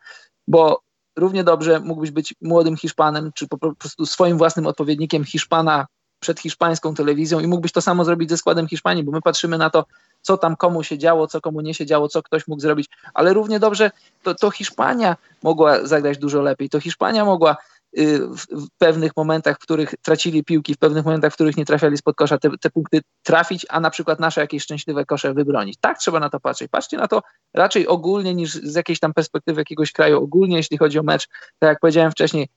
bo 0.49 0.81
równie 1.17 1.45
dobrze 1.45 1.81
mógłbyś 1.81 2.11
być 2.11 2.35
młodym 2.43 2.77
Hiszpanem, 2.77 3.31
czy 3.35 3.49
po 3.49 3.59
prostu 3.75 4.07
swoim 4.07 4.39
własnym 4.39 4.67
odpowiednikiem 4.67 5.25
Hiszpana 5.25 5.87
przed 6.21 6.41
hiszpańską 6.41 6.95
telewizją 6.95 7.41
i 7.41 7.47
mógłbyś 7.47 7.73
to 7.73 7.81
samo 7.81 8.05
zrobić 8.05 8.31
ze 8.31 8.37
składem 8.37 8.69
Hiszpanii, 8.69 9.05
bo 9.05 9.13
my 9.13 9.21
patrzymy 9.21 9.59
na 9.59 9.71
to, 9.71 9.85
co 10.23 10.37
tam 10.37 10.57
komu 10.57 10.83
się 10.83 10.99
działo, 10.99 11.27
co 11.27 11.41
komu 11.41 11.61
nie 11.61 11.75
się 11.75 11.87
działo, 11.87 12.09
co 12.09 12.23
ktoś 12.23 12.49
mógł 12.49 12.61
zrobić, 12.61 12.89
ale 13.15 13.33
równie 13.33 13.61
dobrze 13.61 13.91
to, 14.23 14.35
to 14.35 14.51
Hiszpania 14.51 15.17
mogła 15.43 15.87
zagrać 15.87 16.19
dużo 16.19 16.43
lepiej, 16.43 16.71
to 16.71 16.81
Hiszpania 16.81 17.25
mogła 17.25 17.57
w, 17.97 18.67
pewnych 18.79 19.13
momentach, 19.17 19.57
w 19.57 19.59
których 19.59 19.95
tracili 20.03 20.45
piłki, 20.45 20.75
w 20.75 20.79
pewnych 20.79 21.05
momentach, 21.05 21.33
w 21.33 21.35
których 21.35 21.57
nie 21.57 21.65
trafiali 21.65 21.97
spod 21.97 22.17
kosza, 22.17 22.39
te, 22.39 22.51
te 22.61 22.71
punkty 22.71 23.01
trafić, 23.23 23.67
a 23.69 23.81
na 23.81 23.91
przykład 23.91 24.21
nasze 24.21 24.41
jakieś 24.41 24.63
szczęśliwe 24.63 25.05
kosze 25.05 25.35
wybronić. 25.35 25.77
Tak 25.81 25.99
trzeba 25.99 26.21
na 26.21 26.31
to 26.31 26.41
patrzeć. 26.41 26.71
Patrzcie 26.71 26.97
na 26.97 27.09
to 27.09 27.23
raczej 27.55 27.87
ogólnie 27.87 28.35
niż 28.35 28.55
z 28.55 28.75
jakiejś 28.75 29.01
tam 29.01 29.15
perspektywy 29.15 29.61
jakiegoś 29.61 29.93
kraju. 29.93 30.23
Ogólnie, 30.23 30.57
jeśli 30.57 30.79
chodzi 30.79 30.99
o 30.99 31.03
mecz, 31.03 31.29
tak 31.59 31.69
jak 31.69 31.81
powiedziałem 31.81 32.13
wcześniej, 32.13 32.49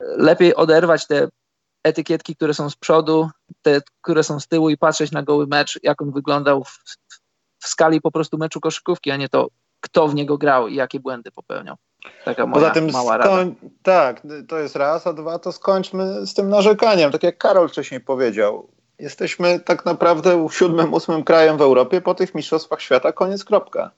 lepiej 0.00 0.54
oderwać 0.54 1.06
te 1.06 1.28
etykietki, 1.84 2.36
które 2.36 2.54
są 2.54 2.70
z 2.70 2.76
przodu, 2.76 3.30
te, 3.62 3.80
które 4.00 4.24
są 4.24 4.40
z 4.40 4.48
tyłu 4.48 4.70
i 4.70 4.78
patrzeć 4.78 5.12
na 5.12 5.22
goły 5.22 5.46
mecz, 5.46 5.80
jak 5.82 6.02
on 6.02 6.12
wyglądał 6.12 6.64
w, 6.64 6.78
w 7.58 7.68
skali 7.68 8.00
po 8.00 8.10
prostu 8.10 8.38
meczu 8.38 8.60
koszykówki, 8.60 9.10
a 9.10 9.16
nie 9.16 9.28
to, 9.28 9.48
kto 9.80 10.08
w 10.08 10.14
niego 10.14 10.38
grał 10.38 10.68
i 10.68 10.74
jakie 10.74 11.00
błędy 11.00 11.30
popełniał. 11.30 11.76
Taka 12.24 12.46
moja 12.46 12.60
Poza 12.60 12.74
tym 12.74 12.90
mała 12.90 13.16
rada. 13.16 13.44
Tak, 13.82 14.22
to 14.48 14.58
jest 14.58 14.76
raz, 14.76 15.06
a 15.06 15.12
dwa 15.12 15.38
to 15.38 15.52
skończmy 15.52 16.26
z 16.26 16.34
tym 16.34 16.48
narzekaniem. 16.48 17.12
Tak 17.12 17.22
jak 17.22 17.38
Karol 17.38 17.68
wcześniej 17.68 18.00
powiedział, 18.00 18.68
jesteśmy 18.98 19.60
tak 19.60 19.84
naprawdę 19.84 20.48
siódmym, 20.50 20.94
ósmym 20.94 21.24
krajem 21.24 21.56
w 21.56 21.62
Europie 21.62 22.00
po 22.00 22.14
tych 22.14 22.34
mistrzostwach 22.34 22.80
świata, 22.80 23.12
koniec 23.12 23.44
kropka. 23.44 23.90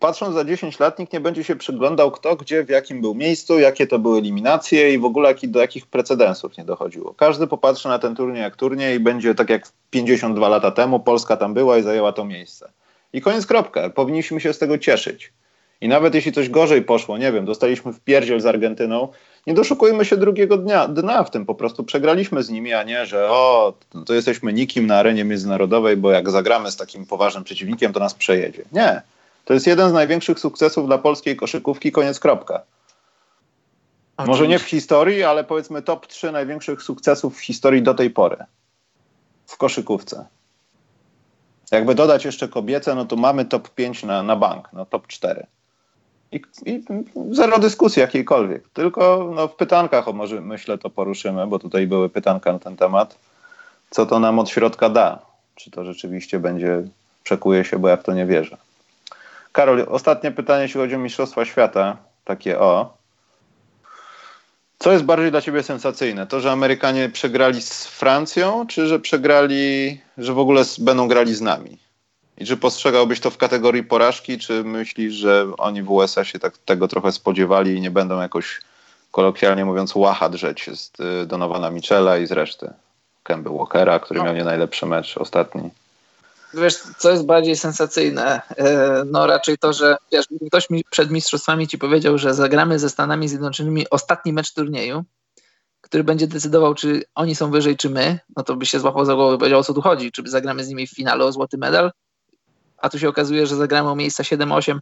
Patrząc 0.00 0.34
za 0.34 0.44
10 0.44 0.78
lat, 0.80 0.98
nikt 0.98 1.12
nie 1.12 1.20
będzie 1.20 1.44
się 1.44 1.56
przyglądał, 1.56 2.10
kto 2.10 2.36
gdzie, 2.36 2.64
w 2.64 2.68
jakim 2.68 3.00
był 3.00 3.14
miejscu, 3.14 3.58
jakie 3.58 3.86
to 3.86 3.98
były 3.98 4.18
eliminacje 4.18 4.94
i 4.94 4.98
w 4.98 5.04
ogóle 5.04 5.28
jak, 5.28 5.50
do 5.50 5.60
jakich 5.60 5.86
precedensów 5.86 6.58
nie 6.58 6.64
dochodziło. 6.64 7.14
Każdy 7.14 7.46
popatrzy 7.46 7.88
na 7.88 7.98
ten 7.98 8.16
turniej 8.16 8.42
jak 8.42 8.56
turniej 8.56 8.96
i 8.96 9.00
będzie 9.00 9.34
tak 9.34 9.50
jak 9.50 9.62
52 9.90 10.48
lata 10.48 10.70
temu, 10.70 11.00
Polska 11.00 11.36
tam 11.36 11.54
była 11.54 11.78
i 11.78 11.82
zajęła 11.82 12.12
to 12.12 12.24
miejsce. 12.24 12.72
I 13.12 13.20
koniec 13.20 13.46
kropka. 13.46 13.90
Powinniśmy 13.90 14.40
się 14.40 14.52
z 14.52 14.58
tego 14.58 14.78
cieszyć. 14.78 15.32
I 15.80 15.88
nawet 15.88 16.14
jeśli 16.14 16.32
coś 16.32 16.48
gorzej 16.48 16.82
poszło, 16.82 17.18
nie 17.18 17.32
wiem, 17.32 17.44
dostaliśmy 17.44 17.92
w 17.92 18.00
pierdziel 18.00 18.40
z 18.40 18.46
Argentyną, 18.46 19.08
nie 19.46 19.54
doszukujmy 19.54 20.04
się 20.04 20.16
drugiego 20.16 20.56
dnia, 20.56 20.88
dna 20.88 21.24
w 21.24 21.30
tym, 21.30 21.46
po 21.46 21.54
prostu 21.54 21.84
przegraliśmy 21.84 22.42
z 22.42 22.50
nimi, 22.50 22.72
a 22.72 22.82
nie, 22.82 23.06
że 23.06 23.30
o, 23.30 23.74
to 24.06 24.14
jesteśmy 24.14 24.52
nikim 24.52 24.86
na 24.86 24.96
arenie 24.96 25.24
międzynarodowej, 25.24 25.96
bo 25.96 26.10
jak 26.10 26.30
zagramy 26.30 26.70
z 26.70 26.76
takim 26.76 27.06
poważnym 27.06 27.44
przeciwnikiem, 27.44 27.92
to 27.92 28.00
nas 28.00 28.14
przejedzie. 28.14 28.62
Nie. 28.72 29.02
To 29.44 29.54
jest 29.54 29.66
jeden 29.66 29.90
z 29.90 29.92
największych 29.92 30.40
sukcesów 30.40 30.86
dla 30.86 30.98
polskiej 30.98 31.36
koszykówki, 31.36 31.92
koniec 31.92 32.20
kropka. 32.20 32.62
Może 34.26 34.48
nie 34.48 34.58
w 34.58 34.62
historii, 34.62 35.22
ale 35.22 35.44
powiedzmy 35.44 35.82
top 35.82 36.06
3 36.06 36.32
największych 36.32 36.82
sukcesów 36.82 37.38
w 37.38 37.40
historii 37.40 37.82
do 37.82 37.94
tej 37.94 38.10
pory. 38.10 38.36
W 39.46 39.56
koszykówce. 39.56 40.26
Jakby 41.70 41.94
dodać 41.94 42.24
jeszcze 42.24 42.48
kobiece, 42.48 42.94
no 42.94 43.04
to 43.04 43.16
mamy 43.16 43.44
top 43.44 43.70
5 43.70 44.02
na, 44.02 44.22
na 44.22 44.36
bank, 44.36 44.68
no 44.72 44.86
top 44.86 45.06
4. 45.06 45.46
I, 46.32 46.42
I, 46.66 46.82
zero 47.30 47.58
dyskusji 47.58 48.00
jakiejkolwiek. 48.00 48.68
Tylko 48.68 49.30
no, 49.34 49.48
w 49.48 49.54
pytankach, 49.54 50.08
o 50.08 50.12
może 50.12 50.40
myślę, 50.40 50.78
to 50.78 50.90
poruszymy, 50.90 51.46
bo 51.46 51.58
tutaj 51.58 51.86
były 51.86 52.08
pytanka 52.08 52.52
na 52.52 52.58
ten 52.58 52.76
temat. 52.76 53.18
Co 53.90 54.06
to 54.06 54.18
nam 54.18 54.38
od 54.38 54.50
środka 54.50 54.88
da? 54.88 55.18
Czy 55.54 55.70
to 55.70 55.84
rzeczywiście 55.84 56.38
będzie, 56.38 56.82
przekuje 57.24 57.64
się, 57.64 57.78
bo 57.78 57.88
ja 57.88 57.96
w 57.96 58.02
to 58.02 58.12
nie 58.12 58.26
wierzę. 58.26 58.56
Karol, 59.52 59.86
ostatnie 59.88 60.30
pytanie, 60.30 60.62
jeśli 60.62 60.80
chodzi 60.80 60.94
o 60.94 60.98
Mistrzostwa 60.98 61.44
Świata. 61.44 61.96
Takie 62.24 62.60
o. 62.60 62.99
Co 64.82 64.92
jest 64.92 65.04
bardziej 65.04 65.30
dla 65.30 65.40
ciebie 65.40 65.62
sensacyjne? 65.62 66.26
To, 66.26 66.40
że 66.40 66.52
Amerykanie 66.52 67.08
przegrali 67.08 67.62
z 67.62 67.86
Francją, 67.86 68.66
czy 68.66 68.86
że 68.86 69.00
przegrali, 69.00 70.00
że 70.18 70.32
w 70.32 70.38
ogóle 70.38 70.62
będą 70.78 71.08
grali 71.08 71.34
z 71.34 71.40
nami? 71.40 71.78
I 72.38 72.46
czy 72.46 72.56
postrzegałbyś 72.56 73.20
to 73.20 73.30
w 73.30 73.36
kategorii 73.36 73.84
porażki, 73.84 74.38
czy 74.38 74.64
myślisz, 74.64 75.14
że 75.14 75.46
oni 75.58 75.82
w 75.82 75.90
USA 75.90 76.24
się 76.24 76.38
tak, 76.38 76.58
tego 76.58 76.88
trochę 76.88 77.12
spodziewali 77.12 77.74
i 77.76 77.80
nie 77.80 77.90
będą 77.90 78.20
jakoś, 78.20 78.60
kolokwialnie 79.10 79.64
mówiąc, 79.64 79.94
łacha 79.94 80.28
drzeć 80.28 80.70
z 80.74 81.00
y, 81.00 81.26
Donowana 81.26 81.70
Michela 81.70 82.18
i 82.18 82.26
z 82.26 82.32
reszty? 82.32 82.72
Kemby 83.22 83.50
Walkera, 83.50 83.98
który 83.98 84.20
no. 84.20 84.26
miał 84.26 84.34
nie 84.34 84.44
najlepszy 84.44 84.86
mecz 84.86 85.18
ostatni. 85.18 85.70
Wiesz, 86.54 86.76
co 86.98 87.10
jest 87.10 87.26
bardziej 87.26 87.56
sensacyjne? 87.56 88.40
E, 88.56 89.02
no 89.06 89.26
raczej 89.26 89.58
to, 89.58 89.72
że 89.72 89.96
wiesz, 90.12 90.26
ktoś 90.46 90.70
mi 90.70 90.84
przed 90.90 91.10
mistrzostwami 91.10 91.68
ci 91.68 91.78
powiedział, 91.78 92.18
że 92.18 92.34
zagramy 92.34 92.78
ze 92.78 92.90
Stanami 92.90 93.28
Zjednoczonymi 93.28 93.90
ostatni 93.90 94.32
mecz 94.32 94.52
turnieju, 94.52 95.04
który 95.80 96.04
będzie 96.04 96.26
decydował, 96.26 96.74
czy 96.74 97.02
oni 97.14 97.34
są 97.34 97.50
wyżej, 97.50 97.76
czy 97.76 97.90
my, 97.90 98.18
no 98.36 98.42
to 98.42 98.56
by 98.56 98.66
się 98.66 98.80
złapał 98.80 99.04
za 99.04 99.14
głowę 99.14 99.36
i 99.36 99.38
powiedział, 99.38 99.60
o 99.60 99.64
co 99.64 99.74
tu 99.74 99.82
chodzi, 99.82 100.12
czy 100.12 100.22
zagramy 100.26 100.64
z 100.64 100.68
nimi 100.68 100.86
w 100.86 100.90
finale 100.90 101.24
o 101.24 101.32
złoty 101.32 101.58
medal, 101.58 101.90
a 102.78 102.88
tu 102.88 102.98
się 102.98 103.08
okazuje, 103.08 103.46
że 103.46 103.56
zagramy 103.56 103.90
o 103.90 103.96
miejsca 103.96 104.22
7-8. 104.22 104.78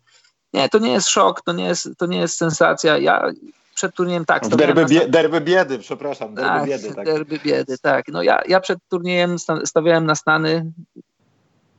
Nie, 0.52 0.68
to 0.68 0.78
nie 0.78 0.92
jest 0.92 1.08
szok, 1.08 1.42
to 1.42 1.52
nie 1.52 1.64
jest, 1.64 1.88
to 1.98 2.06
nie 2.06 2.18
jest 2.18 2.36
sensacja. 2.36 2.98
Ja 2.98 3.30
przed 3.74 3.94
turniejem 3.94 4.24
tak. 4.24 4.48
Derby, 4.48 4.86
bie, 4.86 5.08
derby 5.08 5.40
biedy, 5.40 5.78
przepraszam, 5.78 6.34
derby 6.34 6.50
tak, 6.50 6.68
biedy. 6.68 6.94
Tak. 6.94 7.04
Derby 7.04 7.38
biedy, 7.38 7.78
tak. 7.78 8.08
No 8.08 8.22
ja, 8.22 8.42
ja 8.48 8.60
przed 8.60 8.78
turniejem 8.88 9.36
stawiałem 9.64 10.06
na 10.06 10.14
Stany. 10.14 10.72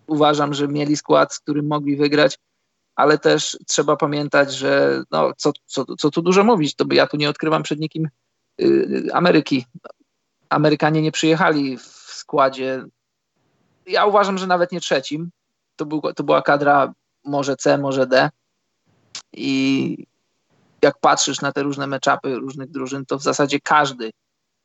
Uważam, 0.10 0.54
że 0.54 0.68
mieli 0.68 0.98
skład, 0.98 1.34
z 1.34 1.40
którym 1.40 1.68
mogli 1.68 1.96
wygrać, 1.96 2.38
ale 2.96 3.18
też 3.18 3.58
trzeba 3.68 3.96
pamiętać, 3.96 4.54
że 4.54 5.04
no, 5.12 5.32
co, 5.38 5.52
co, 5.66 5.86
co 5.96 6.12
tu 6.12 6.22
dużo 6.22 6.44
mówić, 6.44 6.76
to 6.76 6.86
ja 6.92 7.08
tu 7.08 7.18
nie 7.18 7.30
odkrywam 7.30 7.64
przed 7.64 7.80
nikim 7.80 8.10
yy, 8.58 9.08
Ameryki. 9.14 9.66
Amerykanie 10.50 11.02
nie 11.02 11.12
przyjechali 11.12 11.78
w 11.78 11.84
składzie. 12.08 12.86
Ja 13.86 14.06
uważam, 14.06 14.38
że 14.38 14.48
nawet 14.48 14.72
nie 14.72 14.82
trzecim. 14.82 15.30
To, 15.76 15.86
był, 15.86 16.02
to 16.02 16.24
była 16.24 16.42
kadra 16.42 16.94
może 17.26 17.56
C, 17.56 17.78
może 17.78 18.08
D. 18.08 18.30
I 19.34 20.06
jak 20.82 21.00
patrzysz 21.00 21.42
na 21.42 21.52
te 21.52 21.64
różne 21.64 21.88
meczapy 21.88 22.36
różnych 22.36 22.72
drużyn, 22.72 23.06
to 23.06 23.18
w 23.18 23.24
zasadzie 23.24 23.60
każdy, 23.60 24.12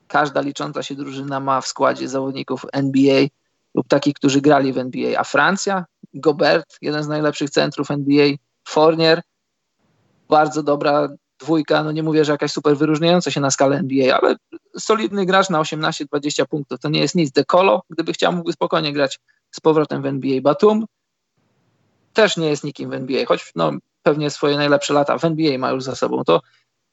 każda 0.09 0.41
licząca 0.41 0.83
się 0.83 0.95
drużyna 0.95 1.41
ma 1.41 1.61
w 1.61 1.67
składzie 1.67 2.09
zawodników 2.09 2.67
NBA 2.73 3.27
lub 3.75 3.89
takich, 3.89 4.15
którzy 4.15 4.41
grali 4.41 4.73
w 4.73 4.79
NBA. 4.79 5.21
A 5.21 5.25
Francja, 5.25 5.85
Gobert, 6.15 6.79
jeden 6.83 7.03
z 7.03 7.09
najlepszych 7.09 7.51
centrów 7.51 7.91
NBA, 7.91 8.27
Fournier, 8.69 9.23
bardzo 10.29 10.63
dobra 10.63 11.09
dwójka, 11.39 11.83
no 11.83 11.93
nie 11.93 12.03
mówię, 12.03 12.25
że 12.25 12.33
jakaś 12.33 12.53
super 12.53 12.77
wyróżniająca 12.77 13.31
się 13.31 13.41
na 13.41 13.51
skalę 13.51 13.77
NBA, 13.77 14.19
ale 14.19 14.37
solidny 14.79 15.27
gracz 15.27 15.51
na 15.51 15.61
18-20 15.61 16.47
punktów, 16.47 16.81
to 16.81 16.89
nie 16.89 17.01
jest 17.01 17.15
nic. 17.15 17.33
Decolo, 17.33 17.83
gdyby 17.91 18.13
chciał, 18.13 18.33
mógłby 18.33 18.53
spokojnie 18.53 18.93
grać 18.93 19.21
z 19.51 19.61
powrotem 19.61 20.03
w 20.03 20.07
NBA. 20.07 20.41
Batum 20.41 20.87
też 22.13 22.37
nie 22.37 22.49
jest 22.49 22.65
nikim 22.65 22.91
w 22.91 22.95
NBA, 22.95 23.27
choć 23.27 23.53
no, 23.57 23.73
pewnie 24.03 24.31
swoje 24.31 24.57
najlepsze 24.57 24.95
lata 24.95 25.19
w 25.19 25.25
NBA 25.25 25.59
ma 25.59 25.71
już 25.71 25.85
za 25.85 25.95
sobą. 25.95 26.25
To, 26.25 26.41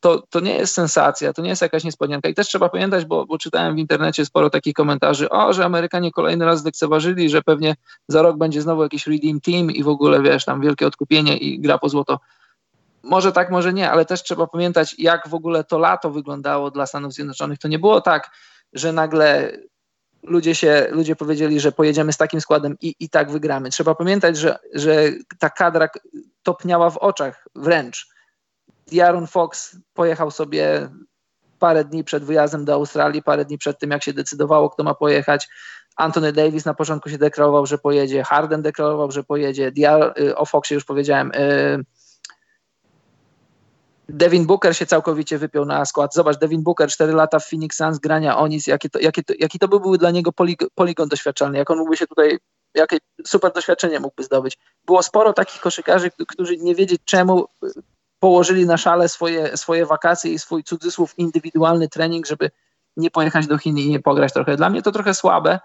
to, 0.02 0.24
to 0.30 0.40
nie 0.40 0.56
jest 0.56 0.74
sensacja, 0.74 1.34
to 1.34 1.42
nie 1.42 1.50
jest 1.50 1.62
jakaś 1.62 1.84
niespodzianka. 1.84 2.30
I 2.30 2.34
też 2.34 2.48
trzeba 2.48 2.70
pamiętać, 2.70 3.06
bo, 3.06 3.26
bo 3.26 3.38
czytałem 3.38 3.76
w 3.76 3.80
internecie 3.80 4.26
sporo 4.26 4.50
takich 4.50 4.74
komentarzy, 4.74 5.30
o, 5.30 5.54
że 5.54 5.66
Amerykanie 5.66 6.12
kolejny 6.12 6.46
raz 6.46 6.62
zlekceważyli, 6.62 7.30
że 7.30 7.42
pewnie 7.42 7.76
za 8.08 8.22
rok 8.22 8.38
będzie 8.38 8.62
znowu 8.62 8.84
jakiś 8.84 9.08
Redeem 9.08 9.42
Team 9.42 9.72
i 9.72 9.84
w 9.84 9.88
ogóle, 9.88 10.22
wiesz, 10.22 10.46
tam 10.46 10.62
wielkie 10.62 10.88
odkupienie 10.88 11.38
i 11.38 11.60
gra 11.60 11.78
po 11.78 11.90
złoto. 11.90 12.20
Może 13.04 13.32
tak, 13.32 13.52
może 13.52 13.74
nie, 13.74 13.92
ale 13.92 14.06
też 14.06 14.24
trzeba 14.24 14.48
pamiętać, 14.48 14.96
jak 14.98 15.28
w 15.28 15.34
ogóle 15.34 15.64
to 15.64 15.78
lato 15.78 16.12
wyglądało 16.12 16.72
dla 16.72 16.86
Stanów 16.86 17.14
Zjednoczonych. 17.14 17.60
To 17.60 17.68
nie 17.68 17.80
było 17.80 18.02
tak, 18.02 18.32
że 18.74 18.94
nagle 18.94 19.58
ludzie 20.24 20.56
się, 20.56 20.88
ludzie 20.92 21.16
powiedzieli, 21.16 21.60
że 21.60 21.72
pojedziemy 21.72 22.14
z 22.14 22.18
takim 22.18 22.42
składem 22.42 22.78
i, 22.82 22.96
i 23.00 23.10
tak 23.10 23.32
wygramy. 23.32 23.70
Trzeba 23.70 23.96
pamiętać, 23.96 24.38
że, 24.38 24.60
że 24.74 25.12
ta 25.40 25.50
kadra 25.50 25.88
topniała 26.44 26.90
w 26.90 26.98
oczach 26.98 27.48
wręcz. 27.56 28.08
Jaron 28.92 29.28
Fox 29.28 29.78
pojechał 29.94 30.32
sobie 30.32 30.90
parę 31.60 31.86
dni 31.86 32.04
przed 32.04 32.24
wyjazdem 32.24 32.66
do 32.66 32.74
Australii, 32.74 33.24
parę 33.24 33.46
dni 33.46 33.58
przed 33.58 33.80
tym, 33.80 33.92
jak 33.92 34.04
się 34.04 34.14
decydowało, 34.14 34.70
kto 34.70 34.84
ma 34.84 34.94
pojechać. 34.94 35.50
Anthony 35.96 36.34
Davis 36.34 36.66
na 36.66 36.74
początku 36.74 37.10
się 37.10 37.18
deklarował, 37.18 37.66
że 37.66 37.78
pojedzie, 37.78 38.24
Harden 38.24 38.62
deklarował, 38.62 39.12
że 39.12 39.24
pojedzie, 39.24 39.72
Diar, 39.72 40.14
y, 40.20 40.38
o 40.38 40.46
Foxie 40.46 40.76
już 40.76 40.86
powiedziałem, 40.86 41.32
y, 41.32 41.86
Devin 44.10 44.46
Booker 44.46 44.76
się 44.76 44.86
całkowicie 44.86 45.38
wypiął 45.38 45.66
na 45.66 45.86
skład. 45.86 46.14
Zobacz, 46.14 46.38
Devin 46.38 46.64
Booker, 46.64 46.90
4 46.90 47.14
lata 47.14 47.40
w 47.40 47.50
Phoenix 47.50 47.78
Suns, 47.78 48.00
grania 48.00 48.38
o 48.38 48.48
nic, 48.48 48.68
jakie 48.68 48.90
to, 48.90 49.00
jakie 49.00 49.24
to, 49.24 49.34
jaki 49.40 49.60
to 49.60 49.68
by 49.68 49.80
był 49.80 49.98
dla 49.98 50.12
niego 50.12 50.32
poligon 50.76 51.10
doświadczalny, 51.10 51.58
jak 51.58 51.70
on 51.72 51.78
mógłby 51.78 51.98
się 51.98 52.08
tutaj, 52.08 52.38
jakie 52.76 52.98
super 53.28 53.54
doświadczenie 53.54 54.00
mógłby 54.00 54.24
zdobyć. 54.24 54.58
Było 54.86 55.04
sporo 55.04 55.34
takich 55.34 55.62
koszykarzy, 55.62 56.12
którzy 56.28 56.58
nie 56.58 56.76
wiedzieć 56.76 57.02
czemu 57.06 57.46
położyli 58.22 58.66
na 58.66 58.78
szale 58.78 59.10
swoje, 59.10 59.58
swoje 59.58 59.86
wakacje 59.86 60.34
i 60.34 60.40
swój 60.40 60.64
cudzysłów 60.64 61.20
indywidualny 61.20 61.90
trening, 61.90 62.26
żeby 62.26 62.52
nie 62.98 63.12
pojechać 63.12 63.48
do 63.48 63.58
Chin 63.58 63.78
i 63.78 63.90
nie 63.90 64.00
pograć 64.00 64.34
trochę. 64.34 64.58
Dla 64.58 64.70
mnie 64.70 64.82
to 64.82 64.92
trochę 64.92 65.14
słabe, 65.14 65.60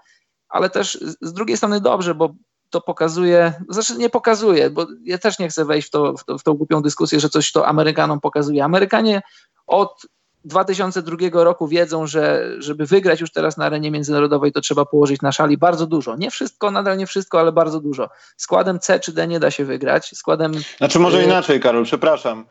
ale 0.49 0.69
też 0.69 0.99
z 1.21 1.33
drugiej 1.33 1.57
strony 1.57 1.81
dobrze, 1.81 2.15
bo 2.15 2.33
to 2.69 2.81
pokazuje, 2.81 3.53
znaczy 3.69 3.97
nie 3.97 4.09
pokazuje, 4.09 4.69
bo 4.69 4.87
ja 5.03 5.17
też 5.17 5.39
nie 5.39 5.49
chcę 5.49 5.65
wejść 5.65 5.87
w, 5.87 5.91
to, 5.91 6.13
w, 6.13 6.23
to, 6.23 6.37
w 6.37 6.43
tą 6.43 6.53
głupią 6.53 6.81
dyskusję, 6.81 7.19
że 7.19 7.29
coś 7.29 7.51
to 7.51 7.67
Amerykanom 7.67 8.19
pokazuje. 8.19 8.63
Amerykanie 8.63 9.21
od 9.67 10.07
2002 10.47 11.43
roku 11.43 11.67
wiedzą, 11.67 12.07
że 12.07 12.51
żeby 12.59 12.85
wygrać 12.85 13.21
już 13.21 13.31
teraz 13.31 13.57
na 13.57 13.65
arenie 13.65 13.91
międzynarodowej, 13.91 14.51
to 14.51 14.61
trzeba 14.61 14.85
położyć 14.85 15.21
na 15.21 15.31
szali 15.31 15.57
bardzo 15.57 15.87
dużo. 15.87 16.15
Nie 16.15 16.31
wszystko, 16.31 16.71
nadal 16.71 16.97
nie 16.97 17.07
wszystko, 17.07 17.39
ale 17.39 17.51
bardzo 17.51 17.79
dużo. 17.79 18.09
Składem 18.37 18.79
C 18.79 18.99
czy 18.99 19.13
D 19.13 19.27
nie 19.27 19.39
da 19.39 19.51
się 19.51 19.65
wygrać. 19.65 20.11
Składem. 20.17 20.53
Znaczy, 20.77 20.99
może 20.99 21.19
y, 21.19 21.23
inaczej, 21.23 21.59
Karol, 21.59 21.83
przepraszam. 21.83 22.45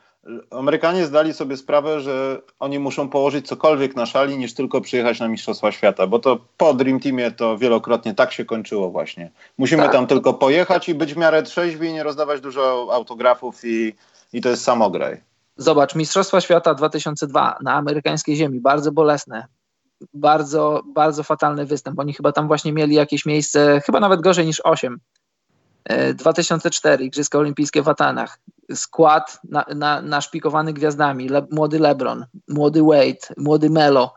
Amerykanie 0.51 1.07
zdali 1.07 1.35
sobie 1.35 1.57
sprawę, 1.57 2.01
że 2.01 2.43
oni 2.59 2.79
muszą 2.79 3.09
położyć 3.09 3.47
cokolwiek 3.47 3.97
na 3.97 4.07
szali, 4.07 4.39
niż 4.39 4.55
tylko 4.55 4.81
przyjechać 4.81 5.21
na 5.21 5.29
Mistrzostwa 5.29 5.73
Świata, 5.73 6.07
bo 6.07 6.19
to 6.19 6.39
po 6.57 6.75
Dream 6.75 7.01
Teamie 7.01 7.31
to 7.31 7.59
wielokrotnie 7.59 8.15
tak 8.15 8.33
się 8.33 8.45
kończyło 8.45 8.91
właśnie. 8.91 9.31
Musimy 9.59 9.83
tak. 9.83 9.93
tam 9.93 10.07
tylko 10.07 10.35
pojechać 10.35 10.89
i 10.89 10.95
być 10.95 11.15
w 11.15 11.17
miarę 11.17 11.43
trzeźwi, 11.43 11.93
nie 11.93 12.03
rozdawać 12.03 12.41
dużo 12.41 12.89
autografów 12.93 13.65
i, 13.65 13.95
i 14.33 14.41
to 14.41 14.49
jest 14.49 14.65
samograj. 14.65 15.21
Zobacz, 15.57 15.95
Mistrzostwa 15.95 16.41
Świata 16.41 16.75
2002 16.75 17.59
na 17.63 17.73
amerykańskiej 17.75 18.37
ziemi, 18.37 18.61
bardzo 18.61 18.93
bolesne, 18.93 19.47
bardzo, 20.15 20.83
bardzo 20.95 21.23
fatalny 21.23 21.67
występ. 21.67 21.99
Oni 21.99 22.13
chyba 22.13 22.33
tam 22.33 22.47
właśnie 22.47 22.73
mieli 22.73 22.95
jakieś 22.95 23.27
miejsce, 23.27 23.81
chyba 23.87 24.01
nawet 24.01 24.21
gorzej 24.21 24.47
niż 24.47 24.61
8. 24.65 25.01
2004 26.15 27.03
e, 27.03 27.07
Igrzyska 27.07 27.39
Olimpijskie 27.39 27.83
w 27.83 27.89
Atanach. 27.89 28.39
Skład 28.75 29.41
na, 29.45 29.65
na, 30.03 30.21
gwiazdami. 30.73 31.29
Le, 31.29 31.47
młody 31.51 31.79
LeBron, 31.79 32.27
młody 32.49 32.83
Wade, 32.83 33.35
młody 33.37 33.71
Melo. 33.71 34.15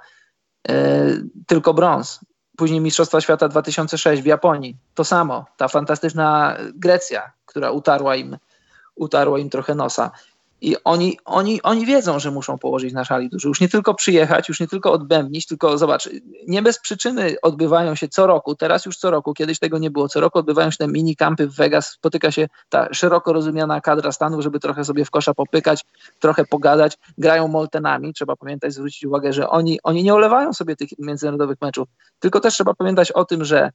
E, 0.70 1.06
tylko 1.48 1.74
brąz. 1.74 2.20
Później 2.58 2.82
Mistrzostwa 2.82 3.22
Świata 3.22 3.48
2006 3.48 4.22
w 4.22 4.26
Japonii. 4.26 4.78
To 4.94 5.04
samo. 5.04 5.46
Ta 5.58 5.68
fantastyczna 5.68 6.58
Grecja, 6.76 7.32
która 7.46 7.72
utarła 7.72 8.16
im, 8.16 8.38
utarła 8.96 9.40
im 9.40 9.50
trochę 9.50 9.76
nosa. 9.76 10.12
I 10.62 10.76
oni, 10.84 11.18
oni, 11.26 11.62
oni 11.62 11.86
wiedzą, 11.86 12.20
że 12.20 12.32
muszą 12.32 12.58
położyć 12.58 12.94
na 12.94 13.06
szali 13.06 13.30
dużo. 13.30 13.48
Już 13.48 13.62
nie 13.62 13.70
tylko 13.70 13.94
przyjechać, 13.94 14.50
już 14.50 14.60
nie 14.60 14.68
tylko 14.68 14.92
odbębnić, 14.92 15.48
tylko 15.48 15.78
zobacz, 15.78 16.10
nie 16.48 16.62
bez 16.62 16.80
przyczyny 16.80 17.36
odbywają 17.42 17.96
się 17.96 18.08
co 18.08 18.28
roku, 18.28 18.56
teraz 18.56 18.86
już 18.86 18.98
co 18.98 19.12
roku, 19.12 19.34
kiedyś 19.34 19.60
tego 19.60 19.78
nie 19.78 19.92
było, 19.92 20.10
co 20.10 20.20
roku 20.20 20.40
odbywają 20.40 20.72
się 20.72 20.78
te 20.78 20.88
mini 20.88 21.16
kampy 21.16 21.48
w 21.48 21.56
Vegas, 21.56 21.92
spotyka 21.92 22.32
się 22.32 22.48
ta 22.70 22.94
szeroko 22.94 23.34
rozumiana 23.34 23.82
kadra 23.82 24.12
Stanów, 24.12 24.44
żeby 24.44 24.60
trochę 24.60 24.86
sobie 24.86 25.06
w 25.06 25.12
kosza 25.12 25.34
popykać, 25.34 25.86
trochę 26.20 26.46
pogadać, 26.46 26.98
grają 27.18 27.48
moltenami, 27.48 28.14
trzeba 28.14 28.36
pamiętać, 28.36 28.74
zwrócić 28.74 29.06
uwagę, 29.06 29.34
że 29.34 29.50
oni, 29.50 29.80
oni 29.84 30.04
nie 30.04 30.14
olewają 30.14 30.54
sobie 30.54 30.76
tych 30.76 30.90
międzynarodowych 31.00 31.58
meczów, 31.62 31.88
tylko 32.20 32.40
też 32.40 32.54
trzeba 32.54 32.74
pamiętać 32.74 33.12
o 33.12 33.26
tym, 33.26 33.46
że 33.46 33.72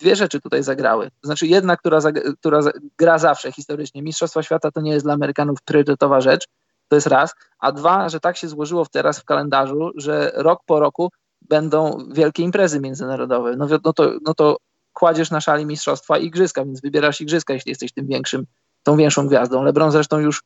dwie 0.00 0.16
rzeczy 0.16 0.40
tutaj 0.40 0.62
zagrały. 0.62 1.10
Znaczy 1.22 1.46
jedna, 1.46 1.76
która, 1.76 1.98
która 2.40 2.60
gra 2.98 3.18
zawsze 3.18 3.52
historycznie. 3.52 4.02
Mistrzostwa 4.02 4.42
Świata 4.42 4.70
to 4.70 4.80
nie 4.80 4.90
jest 4.90 5.06
dla 5.06 5.14
Amerykanów 5.14 5.62
priorytetowa 5.62 6.20
rzecz, 6.20 6.46
to 6.88 6.96
jest 6.96 7.06
raz. 7.06 7.34
A 7.58 7.72
dwa, 7.72 8.08
że 8.08 8.20
tak 8.20 8.36
się 8.36 8.48
złożyło 8.48 8.86
teraz 8.92 9.20
w 9.20 9.24
kalendarzu, 9.24 9.90
że 9.96 10.32
rok 10.34 10.60
po 10.66 10.80
roku 10.80 11.10
będą 11.42 12.08
wielkie 12.12 12.42
imprezy 12.42 12.80
międzynarodowe. 12.80 13.56
No, 13.56 13.66
no, 13.84 13.92
to, 13.92 14.12
no 14.22 14.34
to 14.34 14.56
kładziesz 14.92 15.30
na 15.30 15.40
szali 15.40 15.66
mistrzostwa 15.66 16.18
igrzyska, 16.18 16.64
więc 16.64 16.80
wybierasz 16.80 17.20
igrzyska, 17.20 17.54
jeśli 17.54 17.70
jesteś 17.70 17.92
tym 17.92 18.06
większym, 18.06 18.46
tą 18.82 18.96
większą 18.96 19.26
gwiazdą. 19.26 19.62
LeBron 19.62 19.92
zresztą 19.92 20.18
już 20.18 20.42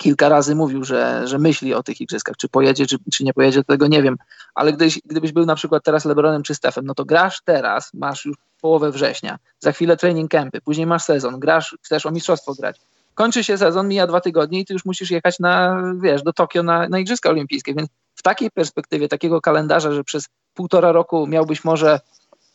kilka 0.00 0.28
razy 0.28 0.54
mówił, 0.54 0.84
że, 0.84 1.28
że 1.28 1.38
myśli 1.38 1.74
o 1.74 1.82
tych 1.82 2.00
igrzyskach, 2.00 2.36
czy 2.36 2.48
pojedzie, 2.48 2.86
czy, 2.86 2.96
czy 3.12 3.24
nie 3.24 3.32
pojedzie, 3.32 3.64
tego 3.64 3.86
nie 3.86 4.02
wiem, 4.02 4.16
ale 4.54 4.72
gdybyś, 4.72 5.00
gdybyś 5.04 5.32
był 5.32 5.46
na 5.46 5.54
przykład 5.54 5.84
teraz 5.84 6.04
Lebronem 6.04 6.42
czy 6.42 6.54
Stefem, 6.54 6.86
no 6.86 6.94
to 6.94 7.04
grasz 7.04 7.40
teraz, 7.44 7.94
masz 7.94 8.24
już 8.24 8.36
połowę 8.60 8.90
września, 8.90 9.38
za 9.58 9.72
chwilę 9.72 9.96
training 9.96 10.30
campy, 10.30 10.60
później 10.60 10.86
masz 10.86 11.02
sezon, 11.02 11.40
grasz, 11.40 11.76
chcesz 11.82 12.06
o 12.06 12.10
mistrzostwo 12.10 12.54
grać, 12.54 12.80
kończy 13.14 13.44
się 13.44 13.58
sezon, 13.58 13.88
mija 13.88 14.06
dwa 14.06 14.20
tygodnie 14.20 14.60
i 14.60 14.64
ty 14.64 14.72
już 14.72 14.84
musisz 14.84 15.10
jechać 15.10 15.38
na, 15.38 15.82
wiesz, 16.02 16.22
do 16.22 16.32
Tokio 16.32 16.62
na, 16.62 16.88
na 16.88 16.98
Igrzyska 16.98 17.30
Olimpijskie, 17.30 17.74
więc 17.74 17.88
w 18.14 18.22
takiej 18.22 18.50
perspektywie, 18.50 19.08
takiego 19.08 19.40
kalendarza, 19.40 19.92
że 19.92 20.04
przez 20.04 20.28
półtora 20.54 20.92
roku 20.92 21.26
miałbyś 21.26 21.64
może 21.64 22.00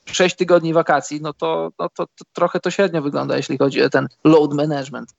6 0.05 0.35
tygodni 0.35 0.73
wakacji, 0.73 1.21
no 1.21 1.33
to, 1.33 1.69
no 1.79 1.89
to, 1.89 2.05
to 2.05 2.25
trochę 2.33 2.59
to 2.59 2.71
średnio 2.71 3.01
wygląda, 3.01 3.37
jeśli 3.37 3.57
chodzi 3.57 3.83
o 3.83 3.89
ten 3.89 4.07
load 4.23 4.53
management. 4.53 5.13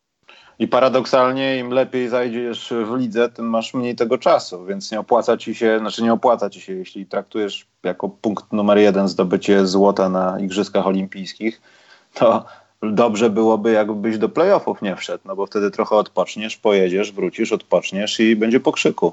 I 0.58 0.68
paradoksalnie 0.68 1.58
im 1.58 1.70
lepiej 1.70 2.08
zajdziesz 2.08 2.72
w 2.84 2.96
lidze, 2.96 3.28
tym 3.28 3.50
masz 3.50 3.74
mniej 3.74 3.96
tego 3.96 4.18
czasu, 4.18 4.64
więc 4.64 4.92
nie 4.92 5.00
opłaca 5.00 5.36
ci 5.36 5.54
się, 5.54 5.78
znaczy 5.78 6.02
nie 6.02 6.12
opłaca 6.12 6.50
ci 6.50 6.60
się, 6.60 6.72
jeśli 6.72 7.06
traktujesz 7.06 7.66
jako 7.82 8.08
punkt 8.08 8.52
numer 8.52 8.78
jeden 8.78 9.08
zdobycie 9.08 9.66
złota 9.66 10.08
na 10.08 10.40
Igrzyskach 10.40 10.86
Olimpijskich, 10.86 11.60
to 12.14 12.44
dobrze 12.82 13.30
byłoby, 13.30 13.72
jakbyś 13.72 14.18
do 14.18 14.28
playoffów 14.28 14.82
nie 14.82 14.96
wszedł, 14.96 15.22
no 15.24 15.36
bo 15.36 15.46
wtedy 15.46 15.70
trochę 15.70 15.96
odpoczniesz, 15.96 16.56
pojedziesz, 16.56 17.12
wrócisz, 17.12 17.52
odpoczniesz 17.52 18.20
i 18.20 18.36
będzie 18.36 18.60
po 18.60 18.72
krzyku. 18.72 19.12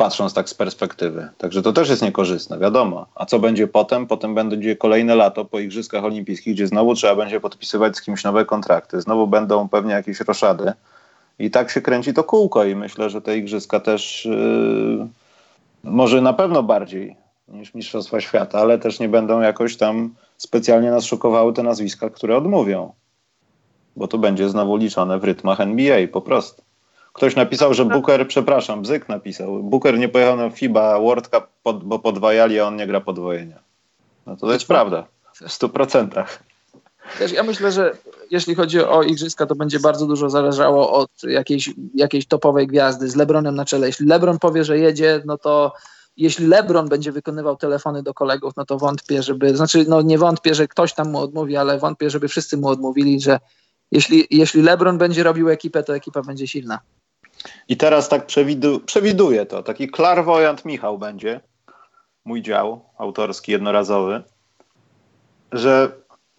Patrząc 0.00 0.34
tak 0.34 0.48
z 0.48 0.54
perspektywy. 0.54 1.28
Także 1.38 1.62
to 1.62 1.72
też 1.72 1.88
jest 1.88 2.02
niekorzystne, 2.02 2.58
wiadomo. 2.58 3.06
A 3.14 3.26
co 3.26 3.38
będzie 3.38 3.66
potem? 3.66 4.06
Potem 4.06 4.34
będzie 4.34 4.76
kolejne 4.76 5.14
lato 5.14 5.44
po 5.44 5.58
Igrzyskach 5.58 6.04
Olimpijskich, 6.04 6.54
gdzie 6.54 6.66
znowu 6.66 6.94
trzeba 6.94 7.16
będzie 7.16 7.40
podpisywać 7.40 7.96
z 7.96 8.02
kimś 8.02 8.24
nowe 8.24 8.44
kontrakty. 8.44 9.00
Znowu 9.00 9.26
będą 9.26 9.68
pewnie 9.68 9.92
jakieś 9.92 10.20
roszady. 10.20 10.72
I 11.38 11.50
tak 11.50 11.70
się 11.70 11.80
kręci 11.80 12.14
to 12.14 12.24
kółko 12.24 12.64
i 12.64 12.76
myślę, 12.76 13.10
że 13.10 13.22
te 13.22 13.36
Igrzyska 13.38 13.80
też 13.80 14.24
yy, 14.24 15.08
może 15.84 16.20
na 16.20 16.32
pewno 16.32 16.62
bardziej 16.62 17.16
niż 17.48 17.74
Mistrzostwa 17.74 18.20
Świata, 18.20 18.58
ale 18.58 18.78
też 18.78 19.00
nie 19.00 19.08
będą 19.08 19.40
jakoś 19.40 19.76
tam 19.76 20.14
specjalnie 20.36 20.90
nas 20.90 21.04
szokowały 21.04 21.52
te 21.52 21.62
nazwiska, 21.62 22.10
które 22.10 22.36
odmówią. 22.36 22.92
Bo 23.96 24.08
to 24.08 24.18
będzie 24.18 24.48
znowu 24.48 24.76
liczone 24.76 25.18
w 25.18 25.24
rytmach 25.24 25.60
NBA 25.60 26.08
po 26.08 26.20
prostu. 26.20 26.69
Ktoś 27.12 27.36
napisał, 27.36 27.74
że 27.74 27.84
Booker, 27.84 28.28
przepraszam, 28.28 28.82
Bzyk 28.82 29.08
napisał, 29.08 29.62
Booker 29.62 29.98
nie 29.98 30.08
pojechał 30.08 30.36
na 30.36 30.50
FIBA 30.50 31.00
World 31.00 31.28
Cup, 31.28 31.44
pod, 31.62 31.84
bo 31.84 31.98
podwajali, 31.98 32.60
a 32.60 32.66
on 32.66 32.76
nie 32.76 32.86
gra 32.86 33.00
podwojenia. 33.00 33.58
No 34.26 34.36
to, 34.36 34.52
jest 34.52 34.66
prawda, 34.66 35.06
w 35.32 35.52
stu 35.52 35.68
procentach. 35.68 36.42
Wiesz, 37.20 37.32
ja 37.32 37.42
myślę, 37.42 37.72
że 37.72 37.96
jeśli 38.30 38.54
chodzi 38.54 38.80
o 38.80 39.02
igrzyska, 39.02 39.46
to 39.46 39.54
będzie 39.54 39.80
bardzo 39.80 40.06
dużo 40.06 40.30
zależało 40.30 40.92
od 40.92 41.10
jakiejś, 41.22 41.70
jakiejś 41.94 42.26
topowej 42.26 42.66
gwiazdy 42.66 43.08
z 43.08 43.16
Lebronem 43.16 43.54
na 43.54 43.64
czele. 43.64 43.86
Jeśli 43.86 44.06
Lebron 44.06 44.38
powie, 44.38 44.64
że 44.64 44.78
jedzie, 44.78 45.22
no 45.26 45.38
to 45.38 45.72
jeśli 46.16 46.46
LeBron 46.46 46.88
będzie 46.88 47.12
wykonywał 47.12 47.56
telefony 47.56 48.02
do 48.02 48.14
kolegów, 48.14 48.52
no 48.56 48.64
to 48.64 48.78
wątpię, 48.78 49.22
żeby, 49.22 49.56
znaczy 49.56 49.84
no 49.88 50.02
nie 50.02 50.18
wątpię, 50.18 50.54
że 50.54 50.68
ktoś 50.68 50.94
tam 50.94 51.10
mu 51.10 51.18
odmówi, 51.18 51.56
ale 51.56 51.78
wątpię, 51.78 52.10
żeby 52.10 52.28
wszyscy 52.28 52.56
mu 52.56 52.68
odmówili, 52.68 53.20
że 53.20 53.38
jeśli, 53.92 54.26
jeśli 54.30 54.62
LeBron 54.62 54.98
będzie 54.98 55.22
robił 55.22 55.48
ekipę, 55.48 55.82
to 55.82 55.96
ekipa 55.96 56.22
będzie 56.22 56.46
silna. 56.46 56.80
I 57.68 57.76
teraz 57.76 58.08
tak 58.08 58.26
przewidu, 58.26 58.80
przewiduję 58.80 59.46
to, 59.46 59.62
taki 59.62 59.88
klarwojant 59.88 60.64
Michał 60.64 60.98
będzie, 60.98 61.40
mój 62.24 62.42
dział 62.42 62.84
autorski, 62.98 63.52
jednorazowy, 63.52 64.22
że 65.52 65.92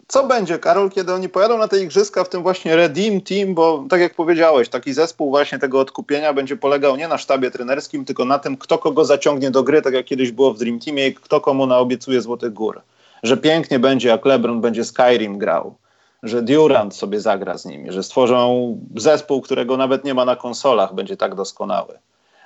co 0.08 0.26
będzie, 0.26 0.58
Karol, 0.58 0.90
kiedy 0.90 1.12
oni 1.12 1.28
pojadą 1.28 1.58
na 1.58 1.68
te 1.68 1.80
igrzyska 1.80 2.24
w 2.24 2.28
tym 2.28 2.42
właśnie 2.42 2.76
Redeem 2.76 3.20
Team, 3.20 3.54
bo 3.54 3.84
tak 3.90 4.00
jak 4.00 4.14
powiedziałeś, 4.14 4.68
taki 4.68 4.92
zespół 4.92 5.30
właśnie 5.30 5.58
tego 5.58 5.80
odkupienia 5.80 6.32
będzie 6.32 6.56
polegał 6.56 6.96
nie 6.96 7.08
na 7.08 7.18
sztabie 7.18 7.50
trenerskim, 7.50 8.04
tylko 8.04 8.24
na 8.24 8.38
tym, 8.38 8.56
kto 8.56 8.78
kogo 8.78 9.04
zaciągnie 9.04 9.50
do 9.50 9.62
gry, 9.62 9.82
tak 9.82 9.94
jak 9.94 10.06
kiedyś 10.06 10.32
było 10.32 10.54
w 10.54 10.58
Dream 10.58 10.78
Teamie 10.78 11.06
i 11.06 11.14
kto 11.14 11.40
komu 11.40 11.66
naobiecuje 11.66 12.20
Złotych 12.20 12.52
Gór. 12.52 12.82
Że 13.22 13.36
pięknie 13.36 13.78
będzie, 13.78 14.08
jak 14.08 14.24
LeBron 14.24 14.60
będzie 14.60 14.84
Skyrim 14.84 15.38
grał, 15.38 15.74
że 16.22 16.42
Durant 16.42 16.96
sobie 16.96 17.20
zagra 17.20 17.58
z 17.58 17.64
nimi, 17.64 17.92
że 17.92 18.02
stworzą 18.02 18.78
zespół, 18.96 19.40
którego 19.40 19.76
nawet 19.76 20.04
nie 20.04 20.14
ma 20.14 20.24
na 20.24 20.36
konsolach, 20.36 20.94
będzie 20.94 21.16
tak 21.16 21.34
doskonały. 21.34 21.98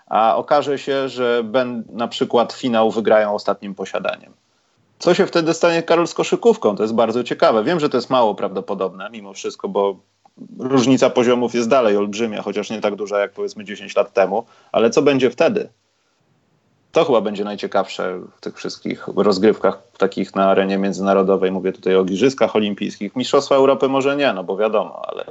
A 0.07 0.37
okaże 0.37 0.79
się, 0.79 1.09
że 1.09 1.43
ben, 1.45 1.85
na 1.93 2.09
przykład 2.09 2.53
finał 2.53 2.91
wygrają 2.91 3.35
ostatnim 3.35 3.75
posiadaniem 3.75 4.33
co 4.99 5.15
się 5.15 5.27
wtedy 5.27 5.55
stanie, 5.55 5.83
Karol, 5.83 6.07
z 6.07 6.15
koszykówką? 6.15 6.77
To 6.77 6.83
jest 6.83 6.95
bardzo 6.95 7.25
ciekawe. 7.25 7.65
Wiem, 7.65 7.81
że 7.81 7.89
to 7.89 7.97
jest 7.97 8.11
mało 8.11 8.35
prawdopodobne 8.35 9.09
mimo 9.11 9.33
wszystko, 9.33 9.69
bo 9.69 9.97
różnica 10.59 11.11
poziomów 11.11 11.55
jest 11.55 11.69
dalej 11.69 11.97
olbrzymia, 11.97 12.43
chociaż 12.43 12.71
nie 12.71 12.81
tak 12.81 12.97
duża 12.97 13.19
jak 13.19 13.33
powiedzmy 13.33 13.65
10 13.65 13.97
lat 13.97 14.13
temu, 14.13 14.45
ale 14.73 14.91
co 14.91 15.03
będzie 15.03 15.31
wtedy? 15.31 15.69
To 16.97 17.05
chyba 17.05 17.21
będzie 17.21 17.45
najciekawsze 17.45 18.21
w 18.37 18.41
tych 18.41 18.57
wszystkich 18.57 19.09
rozgrywkach 19.17 19.79
takich 19.99 20.35
na 20.35 20.51
arenie 20.51 20.79
międzynarodowej. 20.79 21.53
Mówię 21.53 21.73
tutaj 21.73 21.97
o 21.97 22.03
Igrzyskach 22.03 22.57
Olimpijskich. 22.57 23.17
Mistrzostwa 23.17 23.55
Europy 23.55 23.89
może 23.89 24.17
nie, 24.17 24.33
no 24.33 24.45
bo 24.45 24.57
wiadomo, 24.57 25.03
ale, 25.09 25.25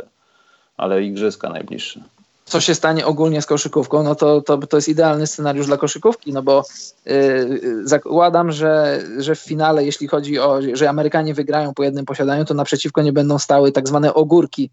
ale 0.77 1.03
Igrzyska 1.03 1.49
najbliższe 1.49 1.99
co 2.45 2.61
się 2.61 2.75
stanie 2.75 3.05
ogólnie 3.05 3.41
z 3.41 3.45
koszykówką, 3.45 4.03
no 4.03 4.15
to, 4.15 4.41
to, 4.41 4.57
to 4.57 4.77
jest 4.77 4.89
idealny 4.89 5.27
scenariusz 5.27 5.65
dla 5.65 5.77
koszykówki, 5.77 6.33
no 6.33 6.43
bo 6.43 6.63
yy, 7.05 7.87
zakładam, 7.87 8.51
że, 8.51 9.01
że 9.17 9.35
w 9.35 9.39
finale, 9.39 9.85
jeśli 9.85 10.07
chodzi 10.07 10.39
o, 10.39 10.59
że 10.73 10.89
Amerykanie 10.89 11.33
wygrają 11.33 11.73
po 11.73 11.83
jednym 11.83 12.05
posiadaniu, 12.05 12.45
to 12.45 12.53
naprzeciwko 12.53 13.01
nie 13.01 13.13
będą 13.13 13.39
stały 13.39 13.71
tak 13.71 13.87
zwane 13.87 14.13
ogórki, 14.13 14.69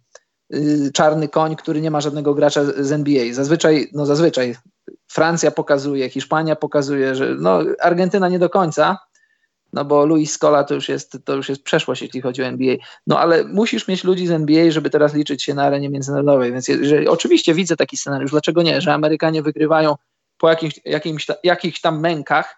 yy, 0.51 0.93
czarny 0.93 1.29
koń, 1.29 1.57
który 1.57 1.81
nie 1.81 1.91
ma 1.91 2.01
żadnego 2.01 2.35
gracza 2.35 2.65
z 2.65 2.93
NBA. 2.93 3.35
Zazwyczaj, 3.35 3.91
no 3.93 4.07
zazwyczaj 4.07 4.57
Francja 5.09 5.51
pokazuje, 5.51 6.11
Hiszpania 6.11 6.57
pokazuje, 6.57 7.15
że 7.15 7.35
no 7.39 7.61
Argentyna 7.81 8.29
nie 8.29 8.39
do 8.39 8.51
końca, 8.51 8.99
no 9.73 9.85
bo 9.85 10.07
Luis 10.07 10.33
Scola 10.33 10.65
to 10.65 10.75
już 10.75 10.89
jest, 10.89 11.19
to 11.25 11.35
już 11.35 11.49
jest 11.49 11.63
przeszłość, 11.63 12.03
jeśli 12.03 12.21
chodzi 12.21 12.43
o 12.43 12.47
NBA. 12.47 12.77
No 13.07 13.19
ale 13.19 13.45
musisz 13.45 13.89
mieć 13.89 14.05
ludzi 14.05 14.27
z 14.27 14.31
NBA, 14.31 14.71
żeby 14.71 14.91
teraz 14.91 15.15
liczyć 15.15 15.43
się 15.43 15.55
na 15.55 15.63
arenie 15.63 15.91
międzynarodowej, 15.91 16.53
więc 16.53 16.69
jeżeli, 16.69 17.09
oczywiście 17.09 17.55
widzę 17.55 17.77
taki 17.77 17.97
scenariusz, 17.97 18.31
dlaczego 18.31 18.63
nie, 18.63 18.81
że 18.81 18.95
Amerykanie 18.95 19.43
wygrywają 19.43 19.95
po 20.39 20.49
jakimś, 20.49 20.81
jakimś, 20.85 21.27
jakichś 21.45 21.81
tam 21.81 22.01
mękach, 22.01 22.57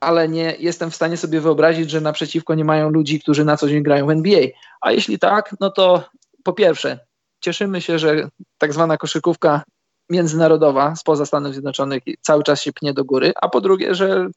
ale 0.00 0.28
nie 0.28 0.56
jestem 0.58 0.90
w 0.90 0.94
stanie 0.94 1.16
sobie 1.16 1.40
wyobrazić, 1.40 1.90
że 1.90 2.00
naprzeciwko 2.00 2.54
nie 2.54 2.64
mają 2.64 2.90
ludzi, 2.90 3.20
którzy 3.20 3.44
na 3.44 3.56
co 3.56 3.68
dzień 3.68 3.82
grają 3.82 4.06
w 4.06 4.10
NBA. 4.10 4.40
A 4.80 4.92
jeśli 4.92 5.18
tak, 5.18 5.56
no 5.60 5.70
to 5.70 6.04
po 6.44 6.52
pierwsze, 6.52 6.98
cieszymy 7.40 7.80
się, 7.80 7.98
że 7.98 8.28
tak 8.58 8.72
zwana 8.72 8.96
koszykówka 8.96 9.62
międzynarodowa 10.10 10.96
spoza 10.96 11.26
Stanów 11.26 11.52
Zjednoczonych 11.52 12.02
cały 12.20 12.42
czas 12.42 12.62
się 12.62 12.72
pnie 12.72 12.94
do 12.94 13.04
góry, 13.04 13.32
a 13.42 13.48
po 13.48 13.60
drugie, 13.60 13.94
że 13.94 14.28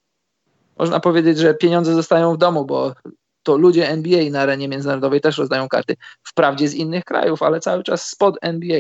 można 0.77 0.99
powiedzieć, 0.99 1.37
że 1.37 1.53
pieniądze 1.53 1.93
zostają 1.93 2.33
w 2.33 2.37
domu, 2.37 2.65
bo 2.65 2.93
to 3.43 3.57
ludzie 3.57 3.89
NBA 3.89 4.29
na 4.29 4.41
arenie 4.41 4.67
międzynarodowej 4.67 5.21
też 5.21 5.37
rozdają 5.37 5.69
karty. 5.69 5.95
Wprawdzie 6.23 6.67
z 6.67 6.73
innych 6.73 7.03
krajów, 7.03 7.43
ale 7.43 7.59
cały 7.59 7.83
czas 7.83 8.07
spod 8.07 8.37
NBA. 8.41 8.79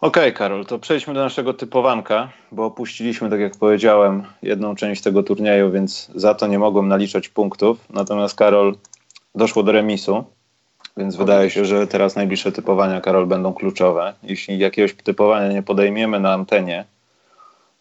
Okej, 0.00 0.22
okay, 0.22 0.32
Karol, 0.32 0.66
to 0.66 0.78
przejdźmy 0.78 1.14
do 1.14 1.20
naszego 1.20 1.54
typowanka, 1.54 2.32
bo 2.52 2.64
opuściliśmy, 2.64 3.30
tak 3.30 3.40
jak 3.40 3.56
powiedziałem, 3.56 4.24
jedną 4.42 4.74
część 4.74 5.02
tego 5.02 5.22
turnieju, 5.22 5.70
więc 5.70 6.10
za 6.14 6.34
to 6.34 6.46
nie 6.46 6.58
mogłem 6.58 6.88
naliczać 6.88 7.28
punktów. 7.28 7.78
Natomiast, 7.90 8.34
Karol, 8.34 8.76
doszło 9.34 9.62
do 9.62 9.72
remisu, 9.72 10.24
więc 10.98 11.16
wydaje 11.16 11.50
się, 11.50 11.64
że 11.64 11.86
teraz 11.86 12.16
najbliższe 12.16 12.52
typowania, 12.52 13.00
Karol, 13.00 13.26
będą 13.26 13.54
kluczowe. 13.54 14.14
Jeśli 14.22 14.58
jakiegoś 14.58 14.94
typowania 14.94 15.52
nie 15.52 15.62
podejmiemy 15.62 16.20
na 16.20 16.32
antenie, 16.32 16.84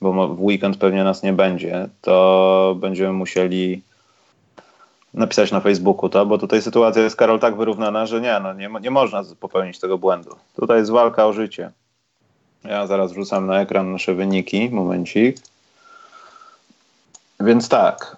bo 0.01 0.28
w 0.28 0.41
weekend 0.41 0.78
pewnie 0.78 1.03
nas 1.03 1.24
nie 1.24 1.34
będzie, 1.34 1.89
to 2.01 2.76
będziemy 2.80 3.13
musieli 3.13 3.82
napisać 5.13 5.51
na 5.51 5.59
Facebooku 5.59 6.09
to, 6.09 6.26
bo 6.26 6.38
tutaj 6.38 6.61
sytuacja 6.61 7.01
jest, 7.03 7.15
Karol, 7.15 7.39
tak 7.39 7.55
wyrównana, 7.55 8.05
że 8.05 8.22
nie, 8.22 8.39
no 8.39 8.53
nie, 8.53 8.70
nie 8.82 8.91
można 8.91 9.24
popełnić 9.39 9.80
tego 9.80 9.97
błędu. 9.97 10.36
Tutaj 10.55 10.78
jest 10.78 10.91
walka 10.91 11.26
o 11.26 11.34
życie. 11.34 11.72
Ja 12.63 12.88
zaraz 12.88 13.11
wrzucam 13.11 13.47
na 13.47 13.61
ekran 13.61 13.91
nasze 13.91 14.13
wyniki, 14.13 14.70
momencik. 14.70 15.38
Więc 17.39 17.70
tak. 17.70 18.18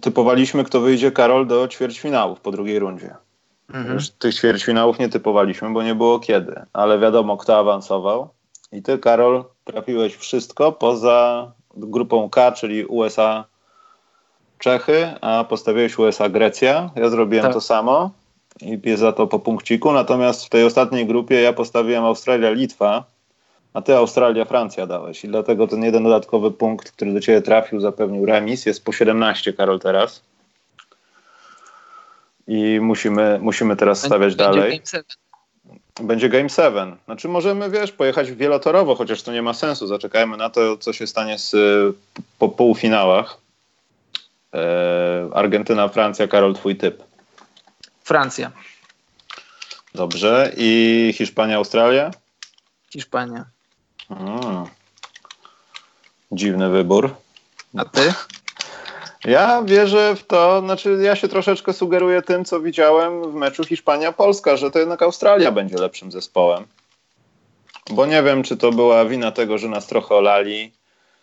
Typowaliśmy, 0.00 0.64
kto 0.64 0.80
wyjdzie, 0.80 1.12
Karol, 1.12 1.46
do 1.46 1.68
ćwierćfinałów 1.68 2.40
po 2.40 2.50
drugiej 2.50 2.78
rundzie. 2.78 3.14
Mhm. 3.74 3.98
Tych 4.18 4.34
ćwierćfinałów 4.34 4.98
nie 4.98 5.08
typowaliśmy, 5.08 5.70
bo 5.70 5.82
nie 5.82 5.94
było 5.94 6.18
kiedy, 6.18 6.60
ale 6.72 6.98
wiadomo, 6.98 7.36
kto 7.36 7.58
awansował. 7.58 8.28
I 8.72 8.82
ty, 8.82 8.98
Karol, 8.98 9.44
trafiłeś 9.64 10.16
wszystko 10.16 10.72
poza 10.72 11.52
grupą 11.74 12.30
K, 12.30 12.52
czyli 12.52 12.84
USA, 12.86 13.44
Czechy, 14.58 15.14
a 15.20 15.44
postawiłeś 15.44 15.98
USA, 15.98 16.28
Grecja. 16.28 16.90
Ja 16.96 17.08
zrobiłem 17.08 17.44
tak. 17.44 17.54
to 17.54 17.60
samo 17.60 18.10
i 18.60 18.80
jest 18.84 19.00
za 19.00 19.12
to 19.12 19.26
po 19.26 19.38
punkciku. 19.38 19.92
Natomiast 19.92 20.44
w 20.44 20.48
tej 20.48 20.64
ostatniej 20.64 21.06
grupie 21.06 21.42
ja 21.42 21.52
postawiłem 21.52 22.04
Australia, 22.04 22.50
Litwa, 22.50 23.04
a 23.74 23.82
ty 23.82 23.96
Australia, 23.96 24.44
Francja 24.44 24.86
dałeś. 24.86 25.24
I 25.24 25.28
dlatego 25.28 25.66
ten 25.66 25.84
jeden 25.84 26.02
dodatkowy 26.04 26.50
punkt, 26.50 26.90
który 26.90 27.12
do 27.12 27.20
ciebie 27.20 27.42
trafił, 27.42 27.80
zapewnił 27.80 28.26
remis. 28.26 28.66
Jest 28.66 28.84
po 28.84 28.92
17, 28.92 29.52
Karol, 29.52 29.80
teraz. 29.80 30.22
I 32.46 32.78
musimy, 32.82 33.38
musimy 33.42 33.76
teraz 33.76 33.98
stawiać 33.98 34.34
Będzie 34.36 34.44
dalej 34.44 34.82
będzie 36.02 36.28
Game 36.28 36.48
7. 36.48 36.96
Znaczy 37.04 37.28
możemy, 37.28 37.70
wiesz, 37.70 37.92
pojechać 37.92 38.32
wielotorowo, 38.32 38.94
chociaż 38.94 39.22
to 39.22 39.32
nie 39.32 39.42
ma 39.42 39.54
sensu. 39.54 39.86
Zaczekajmy 39.86 40.36
na 40.36 40.50
to, 40.50 40.76
co 40.76 40.92
się 40.92 41.06
stanie 41.06 41.38
z, 41.38 41.56
po 42.38 42.48
półfinałach. 42.48 43.38
E, 44.54 45.28
Argentyna, 45.34 45.88
Francja. 45.88 46.28
Karol, 46.28 46.54
twój 46.54 46.76
typ. 46.76 47.02
Francja. 48.04 48.50
Dobrze. 49.94 50.52
I 50.56 51.12
Hiszpania, 51.16 51.56
Australia? 51.56 52.10
Hiszpania. 52.92 53.44
Hmm. 54.18 54.66
Dziwny 56.32 56.68
wybór. 56.68 57.14
A 57.76 57.84
ty? 57.84 58.12
Ja 59.24 59.62
wierzę 59.62 60.16
w 60.16 60.26
to, 60.26 60.60
znaczy 60.60 60.98
ja 61.02 61.16
się 61.16 61.28
troszeczkę 61.28 61.72
sugeruję 61.72 62.22
tym, 62.22 62.44
co 62.44 62.60
widziałem 62.60 63.32
w 63.32 63.34
meczu 63.34 63.64
Hiszpania-Polska, 63.64 64.56
że 64.56 64.70
to 64.70 64.78
jednak 64.78 65.02
Australia 65.02 65.52
będzie 65.52 65.76
lepszym 65.76 66.12
zespołem. 66.12 66.64
Bo 67.90 68.06
nie 68.06 68.22
wiem, 68.22 68.42
czy 68.42 68.56
to 68.56 68.72
była 68.72 69.04
wina 69.04 69.32
tego, 69.32 69.58
że 69.58 69.68
nas 69.68 69.86
trochę 69.86 70.14
olali, 70.14 70.72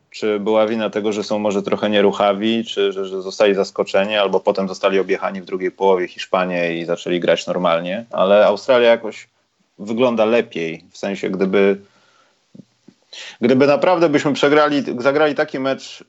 czy 0.10 0.40
była 0.40 0.68
wina 0.68 0.90
tego, 0.90 1.14
że 1.14 1.24
są 1.24 1.40
może 1.40 1.64
trochę 1.64 1.90
nieruchawi, 1.90 2.66
czy 2.66 2.92
że, 2.92 3.06
że 3.06 3.22
zostali 3.22 3.56
zaskoczeni, 3.56 4.16
albo 4.16 4.40
potem 4.40 4.68
zostali 4.68 5.00
objechani 5.00 5.42
w 5.42 5.46
drugiej 5.46 5.72
połowie 5.72 6.08
Hiszpanie 6.08 6.78
i 6.78 6.86
zaczęli 6.86 7.20
grać 7.20 7.48
normalnie, 7.48 8.06
ale 8.12 8.46
Australia 8.46 8.90
jakoś 8.90 9.28
wygląda 9.80 10.26
lepiej, 10.26 10.84
w 10.92 10.98
sensie 10.98 11.30
gdyby 11.30 11.82
gdyby 13.41 13.68
naprawdę 13.68 14.10
byśmy 14.10 14.34
przegrali, 14.34 14.84
zagrali 14.97 15.36
taki 15.36 15.60
mecz 15.60 16.03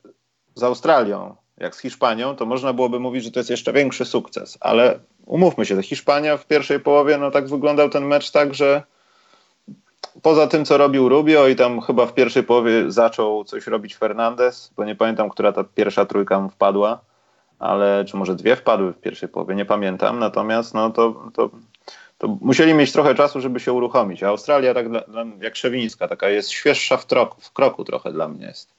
z 0.55 0.62
Australią, 0.62 1.36
jak 1.59 1.74
z 1.74 1.78
Hiszpanią, 1.78 2.36
to 2.36 2.46
można 2.46 2.72
byłoby 2.72 3.01
mówić, 3.01 3.24
że 3.24 3.30
to 3.30 3.40
jest 3.40 3.51
jeszcze 3.51 3.72
większy 3.72 4.05
sukces, 4.05 4.59
ale 4.61 4.99
umówmy 5.26 5.66
się, 5.66 5.82
Hiszpania 5.82 6.36
w 6.36 6.46
pierwszej 6.46 6.80
połowie, 6.80 7.18
no 7.18 7.30
tak 7.30 7.49
wyglądał 7.49 7.90
ten 7.90 8.05
mecz 8.05 8.30
tak, 8.30 8.55
że 8.55 8.82
poza 10.22 10.46
tym, 10.46 10.64
co 10.64 10.78
robił 10.78 11.09
Rubio 11.09 11.49
i 11.49 11.57
tam 11.57 11.80
chyba 11.80 12.07
w 12.07 12.14
pierwszej 12.14 12.42
połowie 12.42 12.92
zaczął 12.92 13.44
coś 13.44 13.66
robić 13.66 13.96
Fernandez, 13.96 14.72
bo 14.76 14.84
nie 14.84 14.96
pamiętam, 14.96 15.30
która 15.30 15.53
ta 15.53 15.64
pierwsza 15.64 16.07
trójka 16.07 16.40
mu 16.40 16.49
wpadła, 16.49 17.01
ale 17.59 18.05
czy 18.05 18.16
może 18.16 18.34
dwie 18.34 18.57
wpadły 18.57 18.92
w 18.92 19.01
pierwszej 19.01 19.28
połowie, 19.28 19.55
nie 19.55 19.64
pamiętam, 19.64 20.18
natomiast 20.18 20.74
no 20.74 20.90
to, 20.90 21.30
to, 21.34 21.51
to 22.18 22.38
musieli 22.40 22.74
mieć 22.74 22.92
trochę 22.92 23.14
czasu, 23.14 23.40
żeby 23.40 23.60
się 23.60 23.72
uruchomić, 23.72 24.22
a 24.22 24.28
Australia 24.28 24.74
tak 24.74 24.88
dla, 24.88 25.02
jak 25.40 25.56
Szewińska, 25.56 26.08
taka 26.08 26.28
jest 26.28 26.50
świeższa 26.50 26.96
w, 26.96 27.06
troku, 27.06 27.40
w 27.40 27.52
kroku 27.52 27.84
trochę 27.84 28.12
dla 28.12 28.28
mnie 28.28 28.46
jest. 28.46 28.70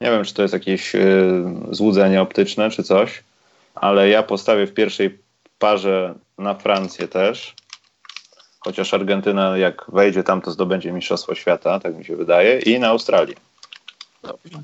Nie 0.00 0.10
wiem, 0.10 0.24
czy 0.24 0.34
to 0.34 0.42
jest 0.42 0.54
jakieś 0.54 0.94
y, 0.94 1.44
złudzenie 1.70 2.22
optyczne, 2.22 2.70
czy 2.70 2.82
coś, 2.82 3.22
ale 3.74 4.08
ja 4.08 4.22
postawię 4.22 4.66
w 4.66 4.74
pierwszej 4.74 5.18
parze 5.58 6.14
na 6.38 6.54
Francję 6.54 7.08
też. 7.08 7.54
Chociaż 8.60 8.94
Argentyna, 8.94 9.58
jak 9.58 9.84
wejdzie 9.88 10.22
tam, 10.22 10.40
to 10.40 10.50
zdobędzie 10.50 10.92
Mistrzostwo 10.92 11.34
Świata, 11.34 11.80
tak 11.80 11.96
mi 11.96 12.04
się 12.04 12.16
wydaje, 12.16 12.60
i 12.60 12.80
na 12.80 12.88
Australię. 12.88 13.34
Dobrze. 14.22 14.62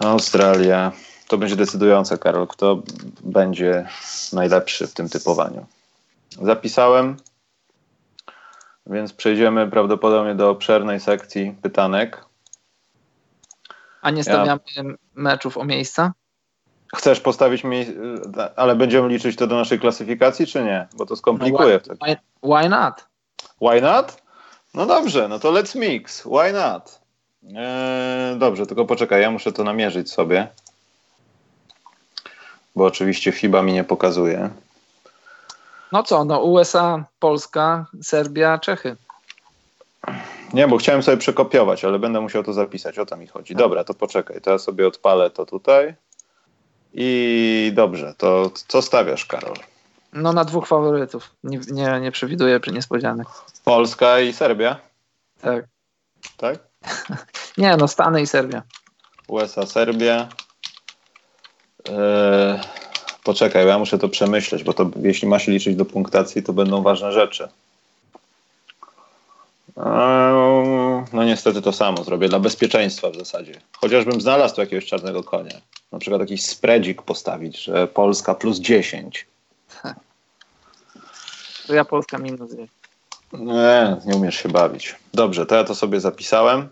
Australia. 0.00 0.92
To 1.28 1.38
będzie 1.38 1.56
decydujące, 1.56 2.18
Karol, 2.18 2.46
kto 2.46 2.82
będzie 3.24 3.88
najlepszy 4.32 4.86
w 4.86 4.94
tym 4.94 5.08
typowaniu. 5.08 5.66
Zapisałem, 6.42 7.16
więc 8.86 9.12
przejdziemy 9.12 9.70
prawdopodobnie 9.70 10.34
do 10.34 10.50
obszernej 10.50 11.00
sekcji 11.00 11.56
pytanek. 11.62 12.24
A 14.02 14.10
nie 14.10 14.24
stawiamy 14.24 14.60
ja... 14.76 14.82
meczów 15.14 15.58
o 15.58 15.64
miejsca? 15.64 16.12
Chcesz 16.96 17.20
postawić 17.20 17.64
mi, 17.64 17.86
ale 18.56 18.76
będziemy 18.76 19.08
liczyć 19.08 19.36
to 19.36 19.46
do 19.46 19.56
naszej 19.56 19.80
klasyfikacji, 19.80 20.46
czy 20.46 20.64
nie? 20.64 20.88
Bo 20.96 21.06
to 21.06 21.16
skomplikuje. 21.16 21.80
No 21.88 21.94
why, 22.06 22.16
why 22.42 22.68
not? 22.68 23.06
Why 23.60 23.80
not? 23.82 24.22
No 24.74 24.86
dobrze, 24.86 25.28
no 25.28 25.38
to 25.38 25.52
let's 25.52 25.78
mix. 25.78 26.22
Why 26.22 26.52
not? 26.52 27.00
Eee, 27.56 28.38
dobrze, 28.38 28.66
tylko 28.66 28.84
poczekaj, 28.84 29.22
ja 29.22 29.30
muszę 29.30 29.52
to 29.52 29.64
namierzyć 29.64 30.12
sobie. 30.12 30.48
Bo 32.76 32.84
oczywiście 32.84 33.32
FIBA 33.32 33.62
mi 33.62 33.72
nie 33.72 33.84
pokazuje. 33.84 34.50
No 35.92 36.02
co, 36.02 36.24
no 36.24 36.40
USA, 36.40 37.04
Polska, 37.18 37.86
Serbia, 38.02 38.58
Czechy. 38.58 38.96
Nie, 40.52 40.68
bo 40.68 40.76
chciałem 40.76 41.02
sobie 41.02 41.16
przekopiować, 41.16 41.84
ale 41.84 41.98
będę 41.98 42.20
musiał 42.20 42.42
to 42.42 42.52
zapisać. 42.52 42.98
O 42.98 43.06
to 43.06 43.16
mi 43.16 43.26
chodzi. 43.26 43.54
Dobra, 43.54 43.84
to 43.84 43.94
poczekaj. 43.94 44.40
To 44.40 44.50
ja 44.50 44.58
sobie 44.58 44.86
odpalę 44.86 45.30
to 45.30 45.46
tutaj. 45.46 45.94
I 46.94 47.72
dobrze, 47.74 48.14
to 48.18 48.50
co 48.68 48.82
stawiasz, 48.82 49.26
Karol? 49.26 49.56
No 50.12 50.32
na 50.32 50.44
dwóch 50.44 50.66
faworytów. 50.66 51.30
Nie, 51.44 51.60
nie, 51.72 52.00
nie 52.00 52.12
przewiduję 52.12 52.60
niespodzianek. 52.72 53.28
Polska 53.64 54.20
i 54.20 54.32
Serbia? 54.32 54.76
Tak. 55.40 55.64
Tak? 56.36 56.58
nie, 57.58 57.76
no 57.76 57.88
Stany 57.88 58.22
i 58.22 58.26
Serbia. 58.26 58.62
USA, 59.28 59.66
Serbia. 59.66 60.28
Eee, 61.88 62.60
poczekaj, 63.24 63.66
ja 63.66 63.78
muszę 63.78 63.98
to 63.98 64.08
przemyśleć, 64.08 64.64
bo 64.64 64.72
to 64.72 64.90
jeśli 65.02 65.28
ma 65.28 65.38
się 65.38 65.52
liczyć 65.52 65.76
do 65.76 65.84
punktacji, 65.84 66.42
to 66.42 66.52
będą 66.52 66.82
ważne 66.82 67.12
rzeczy. 67.12 67.48
No 71.12 71.24
niestety 71.24 71.62
to 71.62 71.72
samo 71.72 72.04
zrobię 72.04 72.28
dla 72.28 72.38
bezpieczeństwa 72.38 73.10
w 73.10 73.16
zasadzie. 73.16 73.60
Chociażbym 73.72 74.20
znalazł 74.20 74.54
tu 74.54 74.60
jakiegoś 74.60 74.86
czarnego 74.86 75.22
konia. 75.22 75.60
Na 75.92 75.98
przykład 75.98 76.20
jakiś 76.20 76.44
spreadzik 76.44 77.02
postawić, 77.02 77.64
że 77.64 77.86
Polska 77.86 78.34
plus 78.34 78.58
10. 78.58 79.26
To 81.66 81.74
ja 81.74 81.84
Polska 81.84 82.18
minus 82.18 82.50
10. 82.50 82.70
Nie, 83.32 83.96
nie 84.06 84.16
umiesz 84.16 84.36
się 84.42 84.48
bawić. 84.48 84.96
Dobrze, 85.14 85.46
to 85.46 85.54
ja 85.54 85.64
to 85.64 85.74
sobie 85.74 86.00
zapisałem. 86.00 86.68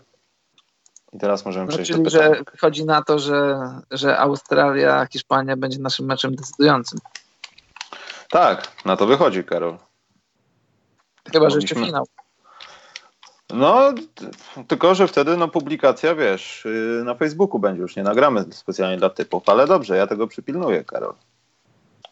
I 1.15 1.19
teraz 1.19 1.45
możemy 1.45 1.65
no, 1.65 1.71
przejść 1.71 1.91
czyli, 1.91 2.03
do 2.03 2.11
pytania. 2.11 2.35
że 2.35 2.43
chodzi 2.59 2.85
na 2.85 3.03
to, 3.03 3.19
że, 3.19 3.59
że 3.91 4.19
Australia, 4.19 5.07
Hiszpania 5.11 5.57
będzie 5.57 5.79
naszym 5.79 6.05
meczem 6.05 6.35
decydującym. 6.35 6.99
Tak, 8.29 8.71
na 8.85 8.97
to 8.97 9.05
wychodzi, 9.05 9.43
Karol. 9.43 9.77
Chyba, 11.31 11.49
że 11.49 11.57
jeszcze 11.57 11.75
finał. 11.75 12.07
No, 13.49 13.93
tylko 14.67 14.95
że 14.95 15.07
wtedy 15.07 15.37
no, 15.37 15.47
publikacja, 15.47 16.15
wiesz, 16.15 16.65
y, 16.65 17.01
na 17.05 17.15
Facebooku 17.15 17.59
będzie 17.59 17.81
już, 17.81 17.95
nie 17.95 18.03
nagramy 18.03 18.45
specjalnie 18.51 18.97
dla 18.97 19.09
typów, 19.09 19.49
ale 19.49 19.67
dobrze, 19.67 19.97
ja 19.97 20.07
tego 20.07 20.27
przypilnuję, 20.27 20.83
Karol. 20.83 21.13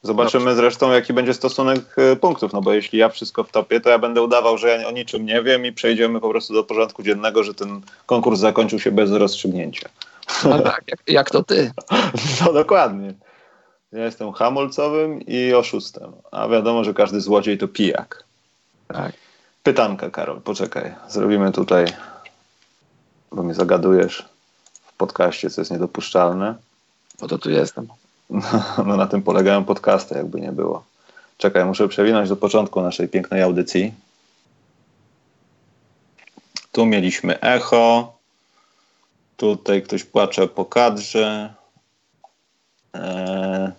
Zobaczymy 0.04 0.46
dobrze. 0.46 0.56
zresztą, 0.56 0.92
jaki 0.92 1.14
będzie 1.14 1.34
stosunek 1.34 1.98
y, 1.98 2.16
punktów, 2.16 2.54
no 2.54 2.62
bo 2.62 2.74
jeśli 2.74 3.00
ja 3.00 3.10
wszystko 3.10 3.44
wtopię, 3.44 3.82
to 3.82 3.90
ja 3.90 4.00
będę 4.00 4.22
udawał, 4.22 4.58
że 4.58 4.68
ja 4.68 4.88
o 4.88 4.92
niczym 4.92 5.26
nie 5.26 5.44
wiem 5.44 5.66
i 5.66 5.72
przejdziemy 5.72 6.20
po 6.20 6.30
prostu 6.30 6.54
do 6.54 6.64
porządku 6.64 7.04
dziennego, 7.04 7.44
że 7.44 7.54
ten 7.54 7.82
konkurs 8.06 8.40
zakończył 8.40 8.80
się 8.80 8.92
bez 8.92 9.12
rozstrzygnięcia. 9.12 9.90
No 10.44 10.60
tak, 10.60 10.84
jak, 10.88 11.00
jak 11.08 11.30
to 11.30 11.44
ty. 11.44 11.72
No 12.46 12.54
dokładnie. 12.54 13.14
Ja 13.92 14.06
jestem 14.06 14.32
hamulcowym 14.32 15.22
i 15.22 15.54
oszustem, 15.54 16.12
a 16.32 16.48
wiadomo, 16.48 16.84
że 16.84 16.94
każdy 16.94 17.22
złodziej 17.22 17.58
to 17.58 17.68
pijak. 17.68 18.24
Tak. 18.88 19.14
Pytanka, 19.64 20.10
Karol, 20.10 20.42
poczekaj. 20.42 20.96
Zrobimy 21.10 21.52
tutaj, 21.52 21.86
bo 23.32 23.44
mnie 23.44 23.54
zagadujesz 23.54 24.26
w 24.86 24.94
podcaście, 24.94 25.50
co 25.50 25.62
jest 25.62 25.72
niedopuszczalne. 25.72 26.56
Po 27.20 27.28
to 27.28 27.38
tu 27.38 27.50
jestem. 27.50 27.88
No 28.88 28.98
na 28.98 29.08
tym 29.08 29.22
polegają 29.22 29.64
podcasty, 29.64 30.16
jakby 30.16 30.42
nie 30.42 30.52
było. 30.52 30.84
Czekaj, 31.38 31.66
muszę 31.66 31.88
przewinąć 31.88 32.30
do 32.30 32.36
początku 32.36 32.82
naszej 32.82 33.10
pięknej 33.10 33.42
audycji. 33.42 33.94
Tu 36.72 36.86
mieliśmy 36.86 37.40
echo. 37.40 38.14
Tutaj 39.38 39.82
ktoś 39.82 40.04
płacze 40.04 40.48
po 40.48 40.66
kadrze. 40.66 41.54
Eee, 42.94 43.72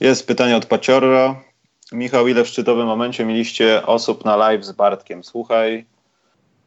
jest 0.00 0.26
pytanie 0.26 0.56
od 0.56 0.66
Paciorro. 0.66 1.36
Michał, 1.92 2.28
ile 2.28 2.44
w 2.44 2.48
szczytowym 2.48 2.86
momencie 2.86 3.24
mieliście 3.24 3.86
osób 3.86 4.24
na 4.24 4.36
live 4.36 4.64
z 4.64 4.72
Bartkiem? 4.72 5.24
Słuchaj, 5.24 5.86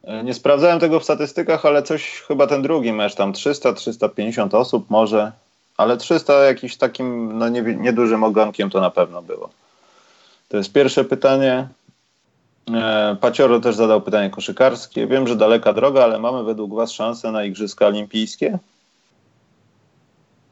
e, 0.04 0.24
nie 0.24 0.34
sprawdzałem 0.34 0.80
tego 0.80 1.00
w 1.00 1.04
statystykach, 1.04 1.66
ale 1.66 1.82
coś 1.82 2.10
chyba 2.10 2.46
ten 2.46 2.62
drugi 2.62 2.92
mecz, 2.92 3.14
tam 3.14 3.32
300-350 3.32 4.54
osób 4.54 4.90
może, 4.90 5.32
ale 5.76 5.96
300 5.96 6.44
jakiś 6.44 6.76
takim 6.76 7.38
no 7.38 7.48
nie, 7.48 7.62
niedużym 7.62 8.24
ogonkiem 8.24 8.70
to 8.70 8.80
na 8.80 8.90
pewno 8.90 9.22
było. 9.22 9.50
To 10.48 10.56
jest 10.56 10.72
pierwsze 10.72 11.04
pytanie. 11.04 11.68
E, 12.74 13.16
Pacioro 13.20 13.60
też 13.60 13.76
zadał 13.76 14.02
pytanie 14.02 14.30
koszykarskie. 14.30 15.06
Wiem, 15.06 15.28
że 15.28 15.36
daleka 15.36 15.72
droga, 15.72 16.04
ale 16.04 16.18
mamy 16.18 16.44
według 16.44 16.74
Was 16.74 16.92
szansę 16.92 17.32
na 17.32 17.44
Igrzyska 17.44 17.86
Olimpijskie? 17.86 18.58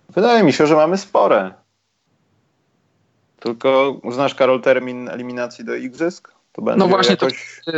Wydaje 0.09 0.43
mi 0.43 0.53
się, 0.53 0.67
że 0.67 0.75
mamy 0.75 0.99
spore. 0.99 1.55
Tylko 3.41 4.01
znasz, 4.13 4.35
Karol, 4.35 4.63
termin 4.63 5.09
eliminacji 5.09 5.65
do 5.65 5.75
igrzysk? 5.75 6.33
To 6.53 6.63
będzie 6.63 6.79
no 6.79 6.89
właśnie, 6.89 7.13
jakoś... 7.13 7.61
to, 7.65 7.73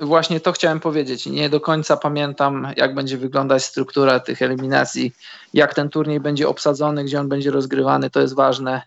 właśnie 0.00 0.40
to 0.40 0.52
chciałem 0.52 0.80
powiedzieć. 0.80 1.26
Nie 1.26 1.50
do 1.50 1.60
końca 1.60 1.96
pamiętam, 1.96 2.72
jak 2.76 2.94
będzie 2.94 3.18
wyglądać 3.18 3.64
struktura 3.64 4.20
tych 4.20 4.42
eliminacji, 4.42 5.12
jak 5.54 5.74
ten 5.74 5.88
turniej 5.88 6.20
będzie 6.20 6.48
obsadzony, 6.48 7.04
gdzie 7.04 7.20
on 7.20 7.28
będzie 7.28 7.50
rozgrywany, 7.50 8.10
to 8.10 8.20
jest 8.20 8.34
ważne. 8.34 8.82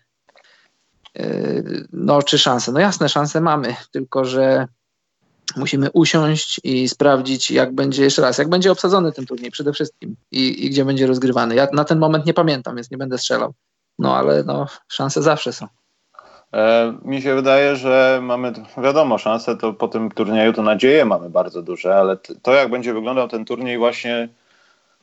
Y, 1.20 1.88
no, 1.94 2.24
czy 2.24 2.38
szanse? 2.38 2.72
No 2.72 2.80
jasne, 2.80 3.10
szanse 3.10 3.42
mamy, 3.42 3.76
tylko 3.92 4.26
że 4.26 4.68
musimy 5.56 5.92
usiąść 5.92 6.60
i 6.64 6.90
sprawdzić, 6.90 7.52
jak 7.52 7.76
będzie, 7.76 8.04
jeszcze 8.04 8.22
raz, 8.22 8.38
jak 8.38 8.50
będzie 8.50 8.72
obsadzony 8.72 9.12
ten 9.12 9.26
turniej 9.26 9.52
przede 9.52 9.74
wszystkim 9.74 10.16
i, 10.32 10.66
i 10.66 10.70
gdzie 10.70 10.86
będzie 10.86 11.08
rozgrywany. 11.08 11.56
Ja 11.56 11.68
na 11.74 11.84
ten 11.84 12.00
moment 12.00 12.26
nie 12.26 12.34
pamiętam, 12.34 12.76
więc 12.76 12.92
nie 12.92 12.98
będę 12.98 13.18
strzelał. 13.18 13.54
No 14.00 14.18
ale 14.18 14.44
no, 14.44 14.68
szanse 14.88 15.22
zawsze 15.22 15.54
są. 15.54 15.68
E, 16.56 16.94
mi 17.06 17.22
się 17.22 17.36
wydaje, 17.36 17.76
że 17.76 18.20
mamy, 18.24 18.54
wiadomo, 18.78 19.18
szanse 19.18 19.58
to 19.58 19.74
po 19.74 19.88
tym 19.88 20.12
turnieju 20.12 20.54
to 20.54 20.62
nadzieje 20.62 21.06
mamy 21.06 21.30
bardzo 21.30 21.62
duże, 21.62 21.96
ale 21.96 22.18
to 22.42 22.54
jak 22.54 22.70
będzie 22.70 22.94
wyglądał 22.94 23.28
ten 23.28 23.46
turniej 23.46 23.78
właśnie 23.78 24.30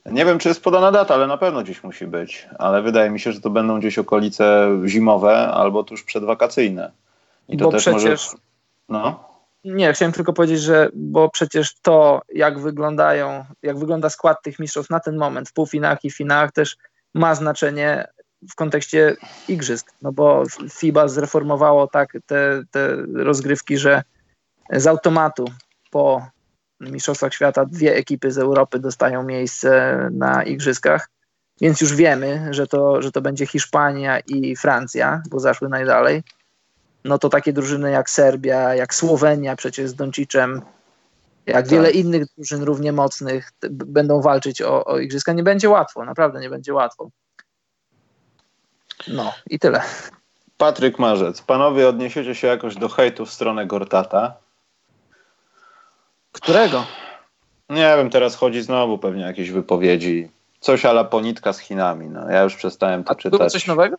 Nie 0.06 0.24
wiem, 0.24 0.38
czy 0.38 0.48
jest 0.48 0.62
podana 0.62 0.92
data, 0.92 1.14
ale 1.14 1.26
na 1.26 1.36
pewno 1.36 1.62
gdzieś 1.62 1.84
musi 1.84 2.06
być. 2.06 2.48
Ale 2.58 2.82
wydaje 2.82 3.10
mi 3.10 3.20
się, 3.20 3.32
że 3.32 3.40
to 3.40 3.50
będą 3.50 3.78
gdzieś 3.78 3.98
okolice 3.98 4.68
zimowe 4.86 5.48
albo 5.48 5.84
tuż 5.84 6.04
przedwakacyjne. 6.04 6.90
I 7.48 7.56
to 7.56 7.64
Bo 7.64 7.70
też 7.70 7.82
przecież... 7.82 8.32
może. 8.32 8.42
No. 8.88 9.24
Nie, 9.64 9.92
chciałem 9.92 10.12
tylko 10.12 10.32
powiedzieć, 10.32 10.60
że 10.60 10.88
bo 10.94 11.28
przecież 11.28 11.74
to, 11.82 12.22
jak 12.34 12.60
wyglądają, 12.60 13.44
jak 13.62 13.78
wygląda 13.78 14.10
skład 14.10 14.42
tych 14.42 14.58
mistrzostw 14.58 14.90
na 14.90 15.00
ten 15.00 15.16
moment 15.16 15.48
w 15.48 15.52
półfinałach 15.52 16.04
i 16.04 16.10
finałach 16.10 16.52
też 16.52 16.76
ma 17.14 17.34
znaczenie 17.34 18.08
w 18.50 18.54
kontekście 18.54 19.16
igrzysk, 19.48 19.92
no 20.02 20.12
bo 20.12 20.42
FIBA 20.70 21.08
zreformowało 21.08 21.86
tak 21.86 22.12
te, 22.26 22.62
te 22.70 22.96
rozgrywki, 23.14 23.78
że 23.78 24.02
z 24.70 24.86
automatu 24.86 25.44
po 25.90 26.26
Mistrzostwach 26.80 27.34
Świata 27.34 27.64
dwie 27.64 27.96
ekipy 27.96 28.30
z 28.30 28.38
Europy 28.38 28.78
dostają 28.78 29.22
miejsce 29.22 29.98
na 30.12 30.42
igrzyskach, 30.42 31.08
więc 31.60 31.80
już 31.80 31.94
wiemy, 31.94 32.48
że 32.50 32.66
to, 32.66 33.02
że 33.02 33.12
to 33.12 33.20
będzie 33.20 33.46
Hiszpania 33.46 34.20
i 34.20 34.56
Francja, 34.56 35.22
bo 35.30 35.40
zaszły 35.40 35.68
najdalej. 35.68 36.22
No 37.04 37.18
to 37.18 37.28
takie 37.28 37.52
drużyny 37.52 37.90
jak 37.90 38.10
Serbia, 38.10 38.74
jak 38.74 38.94
Słowenia 38.94 39.56
przecież 39.56 39.90
z 39.90 39.94
Doncicem, 39.94 40.62
jak 41.46 41.56
tak. 41.56 41.68
wiele 41.68 41.90
innych 41.90 42.24
drużyn 42.36 42.62
równie 42.62 42.92
mocnych 42.92 43.52
będą 43.70 44.20
walczyć 44.20 44.62
o, 44.62 44.84
o 44.84 44.98
igrzyska. 44.98 45.32
Nie 45.32 45.42
będzie 45.42 45.68
łatwo, 45.68 46.04
naprawdę 46.04 46.40
nie 46.40 46.50
będzie 46.50 46.74
łatwo. 46.74 47.10
No 49.08 49.32
i 49.50 49.58
tyle. 49.58 49.82
Patryk 50.56 50.98
Marzec, 50.98 51.42
panowie 51.42 51.88
odniesiecie 51.88 52.34
się 52.34 52.46
jakoś 52.46 52.74
do 52.76 52.88
hejtu 52.88 53.26
w 53.26 53.32
stronę 53.32 53.66
Gortata? 53.66 54.34
Którego? 56.32 56.86
Nie 57.70 57.94
wiem, 57.96 58.10
teraz 58.10 58.36
chodzi 58.36 58.62
znowu 58.62 58.98
pewnie 58.98 59.22
jakieś 59.22 59.50
wypowiedzi. 59.50 60.28
Coś 60.60 60.84
ala 60.84 61.04
ponitka 61.04 61.52
z 61.52 61.58
Chinami. 61.58 62.06
No, 62.06 62.30
ja 62.30 62.42
już 62.42 62.56
przestałem 62.56 63.04
to 63.04 63.10
A 63.10 63.14
czytać. 63.14 63.38
Było 63.38 63.50
coś 63.50 63.66
nowego? 63.66 63.96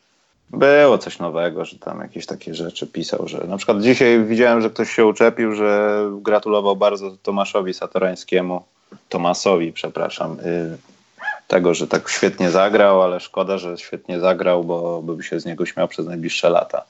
Było 0.50 0.98
coś 0.98 1.20
nowego, 1.20 1.66
że 1.66 1.80
tam 1.80 2.00
jakieś 2.00 2.26
takie 2.26 2.56
rzeczy 2.56 2.88
pisał, 2.88 3.28
że 3.28 3.38
na 3.48 3.58
przykład 3.58 3.82
dzisiaj 3.82 4.24
widziałem, 4.24 4.62
że 4.62 4.70
ktoś 4.70 4.92
się 4.92 5.06
uczepił, 5.06 5.56
że 5.56 6.02
gratulował 6.22 6.76
bardzo 6.76 7.18
Tomaszowi 7.24 7.74
Satorańskiemu, 7.74 8.64
Tomasowi, 9.10 9.74
przepraszam, 9.74 10.40
y, 10.40 10.78
tego, 11.54 11.74
że 11.74 11.88
tak 11.88 12.10
świetnie 12.10 12.50
zagrał, 12.50 13.04
ale 13.04 13.20
szkoda, 13.20 13.58
że 13.58 13.78
świetnie 13.78 14.20
zagrał, 14.20 14.64
bo 14.64 15.02
by 15.02 15.24
się 15.24 15.40
z 15.40 15.46
niego 15.46 15.66
śmiał 15.66 15.88
przez 15.88 16.06
najbliższe 16.06 16.50
lata. 16.50 16.86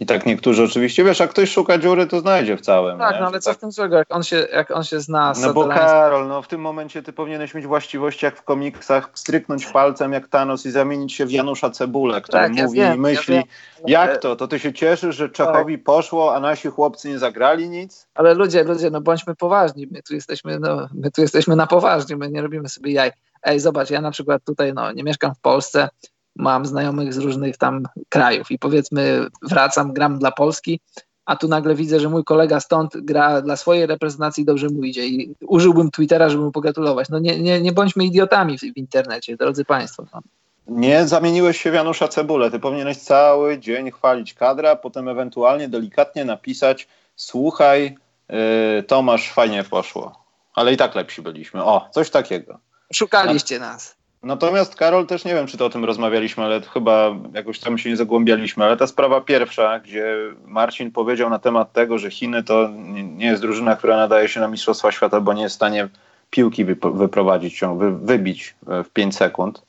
I 0.00 0.06
tak 0.06 0.26
niektórzy 0.26 0.64
oczywiście, 0.64 1.04
wiesz, 1.04 1.20
jak 1.20 1.30
ktoś 1.30 1.50
szuka 1.50 1.78
dziury, 1.78 2.06
to 2.06 2.20
znajdzie 2.20 2.56
w 2.56 2.60
całym. 2.60 2.98
Tak, 2.98 3.14
nie? 3.14 3.20
no 3.20 3.26
ale 3.26 3.40
co 3.40 3.50
tak... 3.50 3.58
w 3.58 3.60
tym 3.60 3.72
złego, 3.72 3.96
jak 3.96 4.14
on 4.14 4.22
się, 4.22 4.48
jak 4.52 4.70
on 4.70 4.84
się 4.84 5.00
zna 5.00 5.32
No 5.42 5.54
bo 5.54 5.68
Karol, 5.68 6.28
no 6.28 6.42
w 6.42 6.48
tym 6.48 6.60
momencie 6.60 7.02
ty 7.02 7.12
powinieneś 7.12 7.54
mieć 7.54 7.66
właściwości 7.66 8.24
jak 8.24 8.36
w 8.36 8.42
komiksach, 8.42 9.10
stryknąć 9.14 9.66
palcem 9.66 10.12
jak 10.12 10.28
Thanos 10.28 10.66
i 10.66 10.70
zamienić 10.70 11.12
się 11.12 11.26
w 11.26 11.30
Janusza 11.30 11.70
Cebulę, 11.70 12.20
który 12.20 12.42
tak, 12.42 12.52
mówi 12.52 12.78
ja 12.78 12.88
wiem, 12.88 12.96
i 12.96 13.00
myśli, 13.00 13.42
ja 13.86 14.06
jak 14.06 14.18
to? 14.18 14.36
To 14.36 14.48
ty 14.48 14.58
się 14.58 14.72
cieszysz, 14.72 15.16
że 15.16 15.28
Czechowi 15.28 15.76
tak. 15.76 15.84
poszło, 15.84 16.34
a 16.34 16.40
nasi 16.40 16.68
chłopcy 16.68 17.08
nie 17.08 17.18
zagrali 17.18 17.68
nic? 17.68 18.08
Ale 18.14 18.34
ludzie, 18.34 18.64
ludzie, 18.64 18.90
no 18.90 19.00
bądźmy 19.00 19.34
poważni, 19.34 19.86
my 19.90 20.02
tu 20.02 20.14
jesteśmy, 20.14 20.58
no, 20.58 20.88
my 20.94 21.10
tu 21.10 21.20
jesteśmy 21.20 21.56
na 21.56 21.66
poważnie, 21.66 22.16
my 22.16 22.30
nie 22.30 22.42
robimy 22.42 22.68
sobie 22.68 22.92
jaj. 22.92 23.12
Ej, 23.42 23.60
zobacz, 23.60 23.90
ja 23.90 24.00
na 24.00 24.10
przykład 24.10 24.44
tutaj, 24.44 24.74
no, 24.74 24.92
nie 24.92 25.04
mieszkam 25.04 25.34
w 25.34 25.40
Polsce, 25.40 25.88
mam 26.36 26.66
znajomych 26.66 27.14
z 27.14 27.18
różnych 27.18 27.56
tam 27.56 27.82
krajów 28.08 28.50
i 28.50 28.58
powiedzmy 28.58 29.26
wracam, 29.42 29.92
gram 29.92 30.18
dla 30.18 30.32
Polski, 30.32 30.80
a 31.24 31.36
tu 31.36 31.48
nagle 31.48 31.74
widzę, 31.74 32.00
że 32.00 32.08
mój 32.08 32.24
kolega 32.24 32.60
stąd 32.60 32.92
gra 32.96 33.42
dla 33.42 33.56
swojej 33.56 33.86
reprezentacji 33.86 34.44
dobrze 34.44 34.68
mu 34.68 34.84
idzie 34.84 35.06
i 35.06 35.34
użyłbym 35.40 35.90
Twittera, 35.90 36.28
żeby 36.28 36.44
mu 36.44 36.52
pogratulować. 36.52 37.08
No 37.08 37.18
nie, 37.18 37.40
nie, 37.40 37.60
nie 37.60 37.72
bądźmy 37.72 38.04
idiotami 38.04 38.58
w, 38.58 38.60
w 38.60 38.76
internecie, 38.76 39.36
drodzy 39.36 39.64
Państwo. 39.64 40.04
No. 40.14 40.20
Nie 40.66 41.06
zamieniłeś 41.06 41.60
się 41.60 41.70
w 41.70 41.74
Janusza 41.74 42.08
Cebulę. 42.08 42.50
Ty 42.50 42.58
powinieneś 42.58 42.96
cały 42.96 43.58
dzień 43.58 43.90
chwalić 43.90 44.34
kadra, 44.34 44.76
potem 44.76 45.08
ewentualnie 45.08 45.68
delikatnie 45.68 46.24
napisać 46.24 46.88
słuchaj, 47.16 47.96
yy, 48.28 48.82
Tomasz, 48.82 49.32
fajnie 49.32 49.64
poszło. 49.64 50.24
Ale 50.54 50.72
i 50.72 50.76
tak 50.76 50.94
lepsi 50.94 51.22
byliśmy. 51.22 51.64
O, 51.64 51.88
coś 51.90 52.10
takiego. 52.10 52.58
Szukaliście 52.92 53.58
nas. 53.58 53.99
Natomiast 54.22 54.74
Karol, 54.74 55.06
też 55.06 55.24
nie 55.24 55.34
wiem, 55.34 55.46
czy 55.46 55.58
to 55.58 55.66
o 55.66 55.70
tym 55.70 55.84
rozmawialiśmy, 55.84 56.44
ale 56.44 56.60
chyba 56.60 57.14
jakoś 57.34 57.60
tam 57.60 57.78
się 57.78 57.90
nie 57.90 57.96
zagłębialiśmy, 57.96 58.64
ale 58.64 58.76
ta 58.76 58.86
sprawa 58.86 59.20
pierwsza, 59.20 59.78
gdzie 59.78 60.16
Marcin 60.46 60.90
powiedział 60.90 61.30
na 61.30 61.38
temat 61.38 61.72
tego, 61.72 61.98
że 61.98 62.10
Chiny 62.10 62.42
to 62.42 62.68
nie 63.16 63.26
jest 63.26 63.42
drużyna, 63.42 63.76
która 63.76 63.96
nadaje 63.96 64.28
się 64.28 64.40
na 64.40 64.48
Mistrzostwa 64.48 64.92
Świata, 64.92 65.20
bo 65.20 65.32
nie 65.32 65.42
jest 65.42 65.54
w 65.54 65.56
stanie 65.56 65.88
piłki 66.30 66.64
wyprowadzić 66.94 67.60
ją, 67.60 67.78
wybić 68.02 68.54
w 68.62 68.88
5 68.92 69.16
sekund, 69.16 69.62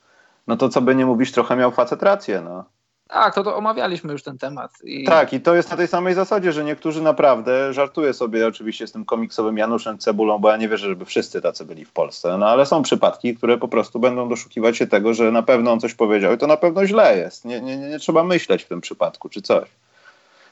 no 0.47 0.57
to 0.57 0.69
co 0.69 0.81
by 0.81 0.95
nie 0.95 1.05
mówić, 1.05 1.31
trochę 1.31 1.55
miał 1.55 1.71
facet 1.71 2.03
rację, 2.03 2.41
no. 2.41 2.65
Tak, 3.11 3.35
to, 3.35 3.43
to 3.43 3.57
omawialiśmy 3.57 4.13
już 4.13 4.23
ten 4.23 4.37
temat. 4.37 4.71
I... 4.83 5.03
Tak, 5.03 5.33
i 5.33 5.41
to 5.41 5.55
jest 5.55 5.71
na 5.71 5.77
tej 5.77 5.87
samej 5.87 6.13
zasadzie, 6.13 6.51
że 6.51 6.63
niektórzy 6.63 7.01
naprawdę, 7.01 7.73
żartuję 7.73 8.13
sobie 8.13 8.47
oczywiście 8.47 8.87
z 8.87 8.91
tym 8.91 9.05
komiksowym 9.05 9.57
Januszem 9.57 9.97
Cebulą, 9.97 10.39
bo 10.39 10.49
ja 10.49 10.57
nie 10.57 10.69
wierzę, 10.69 10.87
żeby 10.87 11.05
wszyscy 11.05 11.41
tacy 11.41 11.65
byli 11.65 11.85
w 11.85 11.91
Polsce, 11.91 12.37
no 12.37 12.47
ale 12.47 12.65
są 12.65 12.81
przypadki, 12.81 13.35
które 13.35 13.57
po 13.57 13.67
prostu 13.67 13.99
będą 13.99 14.29
doszukiwać 14.29 14.77
się 14.77 14.87
tego, 14.87 15.13
że 15.13 15.31
na 15.31 15.43
pewno 15.43 15.71
on 15.71 15.79
coś 15.79 15.93
powiedział 15.93 16.33
i 16.33 16.37
to 16.37 16.47
na 16.47 16.57
pewno 16.57 16.85
źle 16.85 17.17
jest. 17.17 17.45
Nie, 17.45 17.61
nie, 17.61 17.77
nie, 17.77 17.99
trzeba 17.99 18.23
myśleć 18.23 18.63
w 18.63 18.67
tym 18.67 18.81
przypadku, 18.81 19.29
czy 19.29 19.41
coś. 19.41 19.69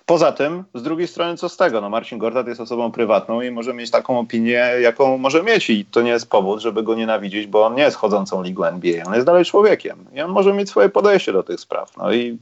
Poza 0.10 0.32
tym, 0.32 0.64
z 0.76 0.84
drugiej 0.84 1.08
strony, 1.08 1.38
co 1.38 1.50
z 1.50 1.58
tego? 1.58 1.82
No 1.82 1.90
Marcin 1.90 2.18
Gortat 2.18 2.48
jest 2.48 2.62
osobą 2.62 2.92
prywatną 2.92 3.42
i 3.42 3.52
może 3.52 3.74
mieć 3.74 3.92
taką 3.92 4.20
opinię, 4.20 4.72
jaką 4.82 5.18
może 5.18 5.44
mieć 5.44 5.70
i 5.70 5.86
to 5.86 6.02
nie 6.02 6.12
jest 6.12 6.30
powód, 6.30 6.60
żeby 6.60 6.84
go 6.84 6.96
nienawidzić, 6.96 7.48
bo 7.48 7.66
on 7.66 7.76
nie 7.76 7.84
jest 7.84 7.98
chodzącą 7.98 8.44
ligą 8.44 8.64
NBA, 8.64 9.06
on 9.06 9.14
jest 9.14 9.26
dalej 9.26 9.46
człowiekiem 9.46 10.06
i 10.14 10.22
on 10.22 10.32
może 10.32 10.54
mieć 10.54 10.70
swoje 10.70 10.90
podejście 10.90 11.34
do 11.34 11.44
tych 11.44 11.60
spraw. 11.60 11.98
No 11.98 12.14
i 12.14 12.38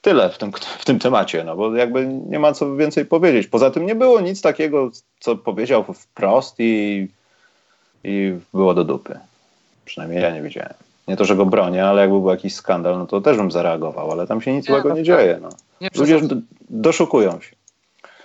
tyle 0.00 0.30
w 0.30 0.38
tym, 0.38 0.52
w 0.78 0.84
tym 0.84 0.98
temacie, 0.98 1.44
no 1.44 1.56
bo 1.56 1.76
jakby 1.76 2.06
nie 2.06 2.38
ma 2.38 2.52
co 2.52 2.76
więcej 2.76 3.06
powiedzieć. 3.06 3.46
Poza 3.46 3.70
tym 3.70 3.86
nie 3.86 3.94
było 3.94 4.20
nic 4.20 4.42
takiego, 4.42 4.90
co 5.20 5.36
powiedział 5.36 5.84
wprost 5.94 6.54
i, 6.58 7.08
i 8.04 8.34
było 8.54 8.74
do 8.74 8.84
dupy. 8.84 9.18
Przynajmniej 9.84 10.22
ja 10.22 10.30
nie 10.30 10.42
widziałem. 10.42 10.89
Nie 11.10 11.16
to, 11.16 11.24
że 11.24 11.36
go 11.36 11.46
bronię, 11.46 11.86
ale 11.86 12.00
jakby 12.00 12.20
był 12.20 12.30
jakiś 12.30 12.54
skandal, 12.54 12.98
no 12.98 13.06
to 13.06 13.20
też 13.20 13.36
bym 13.36 13.50
zareagował, 13.50 14.10
ale 14.10 14.26
tam 14.26 14.40
się 14.40 14.52
nic 14.52 14.68
nie, 14.68 14.74
złego 14.74 14.88
no 14.88 14.94
nie 14.94 15.02
dzieje. 15.02 15.38
No. 15.42 15.48
Nie 15.80 15.88
Ludzie 15.96 16.20
doszukują 16.70 17.40
się. 17.40 17.56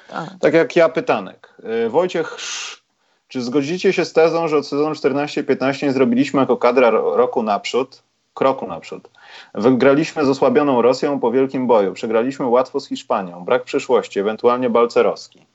Tak. 0.10 0.30
tak 0.40 0.54
jak 0.54 0.76
ja 0.76 0.90
pytanek. 0.90 1.54
Y, 1.86 1.90
Wojciech, 1.90 2.38
czy 3.28 3.42
zgodzicie 3.42 3.94
się 3.94 4.06
z 4.06 4.14
tezą, 4.14 4.48
że 4.48 4.58
od 4.58 4.68
sezonu 4.68 4.96
14-15 4.96 5.84
nie 5.84 5.92
zrobiliśmy 5.92 6.40
jako 6.40 6.58
kadra 6.58 6.90
roku 6.90 7.44
naprzód, 7.44 8.04
kroku 8.34 8.68
naprzód? 8.68 9.10
Wygraliśmy 9.54 10.26
z 10.26 10.30
osłabioną 10.30 10.82
Rosją 10.82 11.20
po 11.20 11.32
wielkim 11.32 11.68
boju. 11.68 11.94
Przegraliśmy 11.94 12.46
łatwo 12.46 12.80
z 12.80 12.88
Hiszpanią. 12.88 13.46
Brak 13.46 13.64
przyszłości, 13.64 14.20
ewentualnie 14.20 14.70
Balcerowski. 14.70 15.46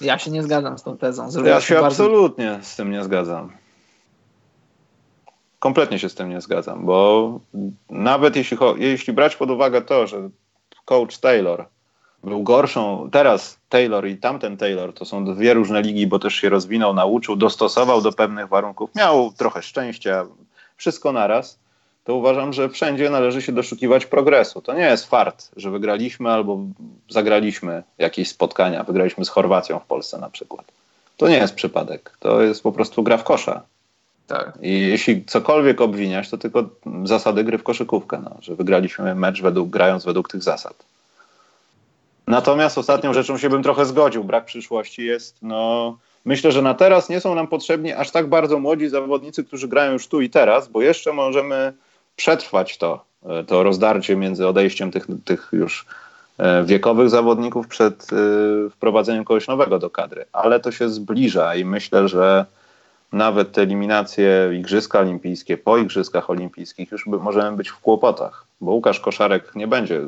Ja 0.00 0.18
się 0.18 0.30
nie 0.30 0.42
zgadzam 0.42 0.78
z 0.78 0.82
tą 0.82 0.98
tezą. 0.98 1.28
ja 1.44 1.60
się 1.60 1.74
bardzo... 1.74 1.86
absolutnie 1.86 2.58
z 2.62 2.76
tym 2.76 2.90
nie 2.90 3.04
zgadzam. 3.04 3.61
Kompletnie 5.62 5.98
się 5.98 6.08
z 6.08 6.14
tym 6.14 6.28
nie 6.28 6.40
zgadzam, 6.40 6.86
bo 6.86 7.40
nawet 7.90 8.36
jeśli, 8.36 8.56
jeśli 8.76 9.12
brać 9.12 9.36
pod 9.36 9.50
uwagę 9.50 9.82
to, 9.82 10.06
że 10.06 10.30
coach 10.84 11.18
Taylor 11.18 11.66
był 12.24 12.42
gorszą, 12.42 13.08
teraz 13.12 13.58
Taylor 13.68 14.06
i 14.08 14.16
tamten 14.16 14.56
Taylor 14.56 14.94
to 14.94 15.04
są 15.04 15.24
dwie 15.24 15.54
różne 15.54 15.82
ligi, 15.82 16.06
bo 16.06 16.18
też 16.18 16.34
się 16.34 16.48
rozwinął, 16.48 16.94
nauczył, 16.94 17.36
dostosował 17.36 18.02
do 18.02 18.12
pewnych 18.12 18.48
warunków, 18.48 18.90
miał 18.94 19.32
trochę 19.32 19.62
szczęścia, 19.62 20.26
wszystko 20.76 21.12
naraz 21.12 21.58
to 22.04 22.14
uważam, 22.14 22.52
że 22.52 22.68
wszędzie 22.68 23.10
należy 23.10 23.42
się 23.42 23.52
doszukiwać 23.52 24.06
progresu. 24.06 24.60
To 24.62 24.74
nie 24.74 24.84
jest 24.84 25.06
fart, 25.06 25.50
że 25.56 25.70
wygraliśmy 25.70 26.30
albo 26.30 26.58
zagraliśmy 27.08 27.82
jakieś 27.98 28.28
spotkania. 28.28 28.84
Wygraliśmy 28.84 29.24
z 29.24 29.28
Chorwacją 29.28 29.78
w 29.78 29.84
Polsce 29.84 30.18
na 30.18 30.30
przykład. 30.30 30.72
To 31.16 31.28
nie 31.28 31.36
jest 31.36 31.54
przypadek. 31.54 32.16
To 32.20 32.42
jest 32.42 32.62
po 32.62 32.72
prostu 32.72 33.02
gra 33.02 33.16
w 33.16 33.24
kosza. 33.24 33.62
Tak. 34.26 34.58
I 34.62 34.80
jeśli 34.80 35.24
cokolwiek 35.24 35.80
obwiniać, 35.80 36.30
to 36.30 36.38
tylko 36.38 36.68
zasady 37.04 37.44
gry 37.44 37.58
w 37.58 37.62
koszykówkę, 37.62 38.22
no, 38.24 38.36
że 38.40 38.54
wygraliśmy 38.54 39.14
mecz 39.14 39.42
według, 39.42 39.70
grając 39.70 40.04
według 40.04 40.28
tych 40.28 40.42
zasad. 40.42 40.84
Natomiast 42.26 42.78
ostatnią 42.78 43.12
rzeczą 43.12 43.38
się 43.38 43.50
bym 43.50 43.62
trochę 43.62 43.86
zgodził. 43.86 44.24
Brak 44.24 44.44
przyszłości 44.44 45.04
jest, 45.04 45.36
no, 45.42 45.96
myślę, 46.24 46.52
że 46.52 46.62
na 46.62 46.74
teraz 46.74 47.08
nie 47.08 47.20
są 47.20 47.34
nam 47.34 47.48
potrzebni 47.48 47.92
aż 47.92 48.10
tak 48.10 48.26
bardzo 48.26 48.58
młodzi 48.58 48.88
zawodnicy, 48.88 49.44
którzy 49.44 49.68
grają 49.68 49.92
już 49.92 50.08
tu 50.08 50.20
i 50.20 50.30
teraz, 50.30 50.68
bo 50.68 50.82
jeszcze 50.82 51.12
możemy 51.12 51.72
przetrwać 52.16 52.78
to, 52.78 53.04
e, 53.26 53.44
to 53.44 53.62
rozdarcie 53.62 54.16
między 54.16 54.48
odejściem 54.48 54.90
tych, 54.90 55.06
tych 55.24 55.48
już 55.52 55.86
e, 56.38 56.64
wiekowych 56.64 57.10
zawodników 57.10 57.68
przed 57.68 58.06
e, 58.12 58.16
wprowadzeniem 58.70 59.24
kogoś 59.24 59.48
nowego 59.48 59.78
do 59.78 59.90
kadry. 59.90 60.24
Ale 60.32 60.60
to 60.60 60.72
się 60.72 60.88
zbliża 60.88 61.54
i 61.54 61.64
myślę, 61.64 62.08
że 62.08 62.46
nawet 63.12 63.52
te 63.52 63.62
eliminacje 63.62 64.50
Igrzyska 64.58 65.00
Olimpijskie, 65.00 65.56
po 65.56 65.78
Igrzyskach 65.78 66.30
Olimpijskich 66.30 66.92
już 66.92 67.04
by, 67.06 67.18
możemy 67.18 67.56
być 67.56 67.68
w 67.68 67.80
kłopotach, 67.80 68.44
bo 68.60 68.72
Łukasz 68.72 69.00
Koszarek 69.00 69.54
nie 69.54 69.66
będzie 69.66 70.00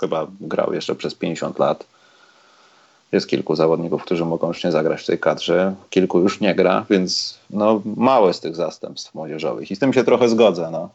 chyba 0.00 0.26
grał 0.40 0.74
jeszcze 0.74 0.94
przez 0.94 1.14
50 1.14 1.58
lat. 1.58 1.86
jest 3.12 3.28
kilku 3.28 3.56
zawodników, 3.56 4.02
którzy 4.02 4.24
mogą 4.24 4.48
już 4.48 4.64
nie 4.64 4.72
zagrać 4.72 5.02
w 5.02 5.06
tej 5.06 5.18
kadrze, 5.18 5.74
kilku 5.90 6.20
już 6.20 6.40
nie 6.40 6.54
gra, 6.54 6.84
więc 6.90 7.38
no, 7.50 7.82
małe 7.96 8.34
z 8.34 8.40
tych 8.40 8.56
zastępstw 8.56 9.14
młodzieżowych 9.14 9.70
i 9.70 9.76
z 9.76 9.78
tym 9.78 9.92
się 9.92 10.04
trochę 10.04 10.28
zgodzę. 10.28 10.68
No. 10.72 10.88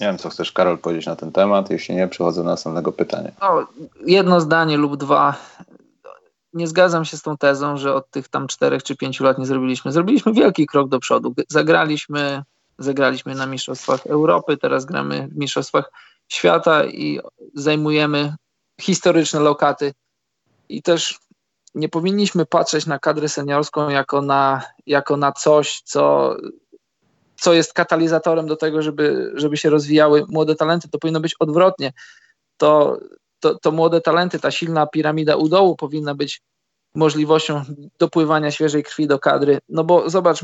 Nie 0.00 0.06
wiem, 0.06 0.18
co 0.18 0.28
chcesz, 0.28 0.52
Karol, 0.52 0.78
powiedzieć 0.78 1.06
na 1.06 1.16
ten 1.16 1.32
temat. 1.32 1.70
Jeśli 1.70 1.94
nie, 1.94 2.08
przechodzę 2.08 2.42
do 2.42 2.50
następnego 2.50 2.92
pytania. 2.92 3.30
No, 3.40 3.66
jedno 4.06 4.40
zdanie 4.40 4.76
lub 4.76 4.96
dwa. 4.96 5.34
Nie 6.54 6.66
zgadzam 6.66 7.04
się 7.04 7.16
z 7.16 7.22
tą 7.22 7.36
tezą, 7.36 7.76
że 7.76 7.94
od 7.94 8.10
tych 8.10 8.28
tam 8.28 8.46
czterech 8.46 8.82
czy 8.82 8.96
pięciu 8.96 9.24
lat 9.24 9.38
nie 9.38 9.46
zrobiliśmy. 9.46 9.92
Zrobiliśmy 9.92 10.32
wielki 10.32 10.66
krok 10.66 10.88
do 10.88 11.00
przodu. 11.00 11.34
Zagraliśmy, 11.48 12.42
zagraliśmy 12.78 13.34
na 13.34 13.46
Mistrzostwach 13.46 14.06
Europy, 14.06 14.56
teraz 14.56 14.84
gramy 14.84 15.28
w 15.28 15.36
Mistrzostwach 15.36 15.92
Świata 16.28 16.84
i 16.84 17.20
zajmujemy 17.54 18.34
historyczne 18.80 19.40
lokaty. 19.40 19.94
I 20.68 20.82
też 20.82 21.18
nie 21.74 21.88
powinniśmy 21.88 22.46
patrzeć 22.46 22.86
na 22.86 22.98
kadrę 22.98 23.28
seniorską 23.28 23.88
jako 23.88 24.22
na, 24.22 24.62
jako 24.86 25.16
na 25.16 25.32
coś, 25.32 25.82
co 25.84 26.36
co 27.40 27.52
jest 27.52 27.72
katalizatorem 27.72 28.46
do 28.46 28.56
tego, 28.56 28.82
żeby, 28.82 29.32
żeby 29.34 29.56
się 29.56 29.70
rozwijały 29.70 30.24
młode 30.28 30.54
talenty. 30.54 30.88
To 30.88 30.98
powinno 30.98 31.20
być 31.20 31.34
odwrotnie. 31.38 31.92
To, 32.56 32.98
to, 33.44 33.58
to 33.58 33.72
młode 33.72 34.00
talenty, 34.00 34.38
ta 34.38 34.50
silna 34.50 34.86
piramida 34.86 35.36
u 35.36 35.48
dołu 35.48 35.76
powinna 35.76 36.14
być 36.14 36.42
możliwością 36.94 37.62
dopływania 37.98 38.50
świeżej 38.50 38.82
krwi 38.82 39.06
do 39.06 39.18
kadry. 39.18 39.58
No 39.68 39.84
bo 39.84 40.10
zobacz, 40.10 40.40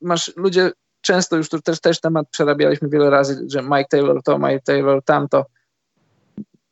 masz 0.00 0.32
ludzie, 0.36 0.70
często 1.00 1.36
już 1.36 1.48
tu 1.48 1.60
też, 1.60 1.80
też 1.80 2.00
temat 2.00 2.26
przerabialiśmy 2.30 2.88
wiele 2.88 3.10
razy, 3.10 3.46
że 3.50 3.62
Mike 3.62 3.84
Taylor 3.90 4.22
to, 4.22 4.38
Mike 4.38 4.60
Taylor 4.60 5.04
tamto. 5.04 5.46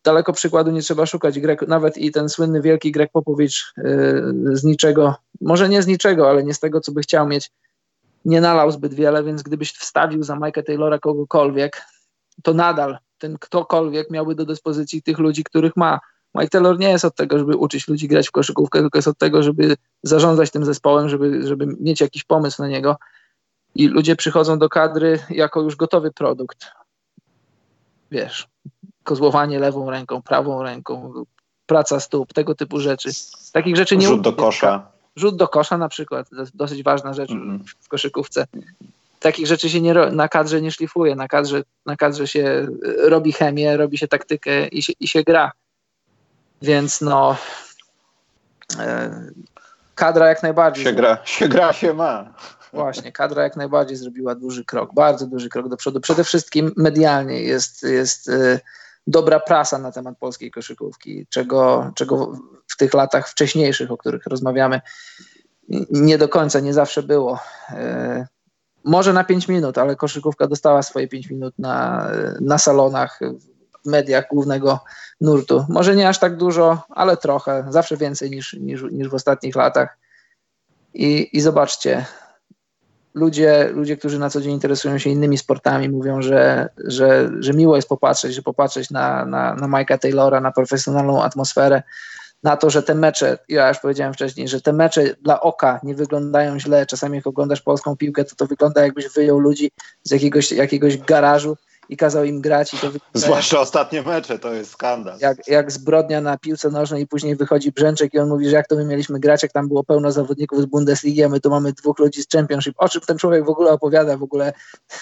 Daleko 0.04 0.32
przykładu 0.32 0.70
nie 0.70 0.82
trzeba 0.82 1.06
szukać. 1.06 1.40
Grek, 1.40 1.68
nawet 1.68 1.98
i 1.98 2.12
ten 2.12 2.28
słynny 2.28 2.62
wielki 2.62 2.92
Grek 2.92 3.10
Popowicz 3.12 3.72
yy, 3.76 4.56
z 4.56 4.64
niczego, 4.64 5.14
może 5.40 5.68
nie 5.68 5.82
z 5.82 5.86
niczego, 5.86 6.30
ale 6.30 6.44
nie 6.44 6.54
z 6.54 6.60
tego, 6.60 6.80
co 6.80 6.92
by 6.92 7.00
chciał 7.00 7.26
mieć, 7.26 7.50
nie 8.24 8.40
nalał 8.40 8.70
zbyt 8.70 8.94
wiele, 8.94 9.24
więc 9.24 9.42
gdybyś 9.42 9.72
wstawił 9.72 10.22
za 10.22 10.36
Mike'a 10.36 10.62
Taylora 10.62 10.98
kogokolwiek, 10.98 11.82
to 12.42 12.54
nadal 12.54 12.98
ten 13.18 13.38
ktokolwiek 13.40 14.10
miałby 14.10 14.34
do 14.34 14.44
dyspozycji 14.44 15.02
tych 15.02 15.18
ludzi, 15.18 15.44
których 15.44 15.76
ma. 15.76 16.00
Mike 16.34 16.48
Taylor 16.48 16.78
nie 16.78 16.90
jest 16.90 17.04
od 17.04 17.14
tego, 17.14 17.38
żeby 17.38 17.56
uczyć 17.56 17.88
ludzi 17.88 18.08
grać 18.08 18.28
w 18.28 18.32
koszykówkę, 18.32 18.80
tylko 18.80 18.98
jest 18.98 19.08
od 19.08 19.18
tego, 19.18 19.42
żeby 19.42 19.76
zarządzać 20.02 20.50
tym 20.50 20.64
zespołem, 20.64 21.08
żeby, 21.08 21.46
żeby 21.46 21.66
mieć 21.80 22.00
jakiś 22.00 22.24
pomysł 22.24 22.62
na 22.62 22.68
niego. 22.68 22.96
I 23.74 23.88
ludzie 23.88 24.16
przychodzą 24.16 24.58
do 24.58 24.68
kadry 24.68 25.18
jako 25.30 25.60
już 25.60 25.76
gotowy 25.76 26.12
produkt. 26.12 26.66
Wiesz, 28.10 28.48
kozłowanie 29.04 29.58
lewą 29.58 29.90
ręką, 29.90 30.22
prawą 30.22 30.62
ręką, 30.62 31.24
praca 31.66 32.00
stóp, 32.00 32.32
tego 32.32 32.54
typu 32.54 32.80
rzeczy. 32.80 33.10
Takich 33.52 33.76
rzeczy 33.76 33.96
nie 33.96 34.06
Rzut 34.06 34.20
do 34.20 34.32
kosza. 34.32 34.88
Rzut 35.16 35.36
do 35.36 35.48
kosza 35.48 35.78
na 35.78 35.88
przykład, 35.88 36.30
to 36.30 36.40
jest 36.40 36.56
dosyć 36.56 36.82
ważna 36.82 37.14
rzecz 37.14 37.30
mm. 37.30 37.64
w 37.80 37.88
koszykówce. 37.88 38.46
Takich 39.26 39.46
rzeczy 39.46 39.70
się 39.70 39.80
nie, 39.80 39.94
na 39.94 40.28
kadrze 40.28 40.60
nie 40.60 40.70
szlifuje, 40.70 41.14
na 41.14 41.28
kadrze, 41.28 41.62
na 41.86 41.96
kadrze 41.96 42.26
się 42.26 42.44
e, 42.44 43.08
robi 43.08 43.32
chemię, 43.32 43.76
robi 43.76 43.98
się 43.98 44.08
taktykę 44.08 44.68
i 44.68 44.82
się, 44.82 44.92
i 45.00 45.08
się 45.08 45.22
gra. 45.22 45.52
Więc 46.62 47.00
no, 47.00 47.36
e, 48.78 49.10
kadra 49.94 50.28
jak 50.28 50.42
najbardziej. 50.42 50.84
Się 50.84 50.92
gra, 50.92 51.18
się 51.24 51.48
gra, 51.48 51.72
się 51.72 51.94
ma. 51.94 52.34
Właśnie, 52.72 53.12
kadra 53.12 53.42
jak 53.42 53.56
najbardziej 53.56 53.96
zrobiła 53.96 54.34
duży 54.34 54.64
krok, 54.64 54.94
bardzo 54.94 55.26
duży 55.26 55.48
krok 55.48 55.68
do 55.68 55.76
przodu. 55.76 56.00
Przede 56.00 56.24
wszystkim 56.24 56.72
medialnie 56.76 57.42
jest, 57.42 57.82
jest 57.82 58.28
e, 58.28 58.60
dobra 59.06 59.40
prasa 59.40 59.78
na 59.78 59.92
temat 59.92 60.18
polskiej 60.18 60.50
koszykówki, 60.50 61.26
czego, 61.30 61.92
czego 61.94 62.32
w 62.66 62.76
tych 62.76 62.94
latach 62.94 63.28
wcześniejszych, 63.28 63.90
o 63.90 63.96
których 63.96 64.26
rozmawiamy, 64.26 64.80
nie 65.90 66.18
do 66.18 66.28
końca, 66.28 66.60
nie 66.60 66.74
zawsze 66.74 67.02
było. 67.02 67.38
Może 68.86 69.12
na 69.12 69.24
5 69.24 69.48
minut, 69.48 69.78
ale 69.78 69.96
koszykówka 69.96 70.46
dostała 70.46 70.82
swoje 70.82 71.08
5 71.08 71.30
minut 71.30 71.54
na, 71.58 72.08
na 72.40 72.58
salonach, 72.58 73.20
w 73.84 73.88
mediach 73.88 74.24
głównego 74.30 74.84
nurtu. 75.20 75.64
Może 75.68 75.96
nie 75.96 76.08
aż 76.08 76.18
tak 76.18 76.36
dużo, 76.36 76.82
ale 76.88 77.16
trochę, 77.16 77.66
zawsze 77.68 77.96
więcej 77.96 78.30
niż, 78.30 78.52
niż, 78.52 78.82
niż 78.82 79.08
w 79.08 79.14
ostatnich 79.14 79.56
latach. 79.56 79.98
I, 80.94 81.28
i 81.32 81.40
zobaczcie, 81.40 82.06
ludzie, 83.14 83.70
ludzie, 83.72 83.96
którzy 83.96 84.18
na 84.18 84.30
co 84.30 84.40
dzień 84.40 84.52
interesują 84.52 84.98
się 84.98 85.10
innymi 85.10 85.38
sportami, 85.38 85.88
mówią, 85.88 86.22
że, 86.22 86.68
że, 86.84 87.30
że 87.40 87.52
miło 87.52 87.76
jest 87.76 87.88
popatrzeć, 87.88 88.34
że 88.34 88.42
popatrzeć 88.42 88.90
na, 88.90 89.24
na, 89.24 89.54
na 89.54 89.68
Mike'a 89.68 89.98
Taylora, 89.98 90.40
na 90.40 90.52
profesjonalną 90.52 91.22
atmosferę, 91.22 91.82
na 92.46 92.56
to, 92.56 92.70
że 92.70 92.82
te 92.82 92.94
mecze, 92.94 93.38
ja 93.48 93.68
już 93.68 93.78
powiedziałem 93.78 94.14
wcześniej, 94.14 94.48
że 94.48 94.60
te 94.60 94.72
mecze 94.72 95.14
dla 95.22 95.40
oka 95.40 95.80
nie 95.82 95.94
wyglądają 95.94 96.58
źle. 96.58 96.86
Czasami 96.86 97.16
jak 97.16 97.26
oglądasz 97.26 97.62
polską 97.62 97.96
piłkę, 97.96 98.24
to 98.24 98.36
to 98.36 98.46
wygląda 98.46 98.82
jakbyś 98.82 99.08
wyjął 99.08 99.38
ludzi 99.38 99.70
z 100.02 100.10
jakiegoś, 100.10 100.52
jakiegoś 100.52 100.98
garażu 100.98 101.56
i 101.88 101.96
kazał 101.96 102.24
im 102.24 102.40
grać. 102.40 102.74
I 102.74 102.78
to 102.78 102.90
Zwłaszcza 103.14 103.60
ostatnie 103.60 104.02
mecze, 104.02 104.38
to 104.38 104.52
jest 104.52 104.70
skandal. 104.70 105.18
Jak, 105.18 105.48
jak 105.48 105.72
zbrodnia 105.72 106.20
na 106.20 106.38
piłce 106.38 106.70
nożnej 106.70 107.02
i 107.02 107.06
później 107.06 107.36
wychodzi 107.36 107.72
Brzęczek 107.72 108.14
i 108.14 108.18
on 108.18 108.28
mówi, 108.28 108.48
że 108.48 108.56
jak 108.56 108.68
to 108.68 108.76
my 108.76 108.84
mieliśmy 108.84 109.20
grać, 109.20 109.42
jak 109.42 109.52
tam 109.52 109.68
było 109.68 109.84
pełno 109.84 110.12
zawodników 110.12 110.62
z 110.62 110.66
Bundesligi, 110.66 111.22
a 111.22 111.28
my 111.28 111.40
tu 111.40 111.50
mamy 111.50 111.72
dwóch 111.72 111.98
ludzi 111.98 112.22
z 112.22 112.28
Championship. 112.28 112.74
O 112.78 112.88
czym 112.88 113.00
ten 113.00 113.18
człowiek 113.18 113.44
w 113.44 113.48
ogóle 113.48 113.70
opowiada, 113.70 114.16
w 114.16 114.22
ogóle, 114.22 114.52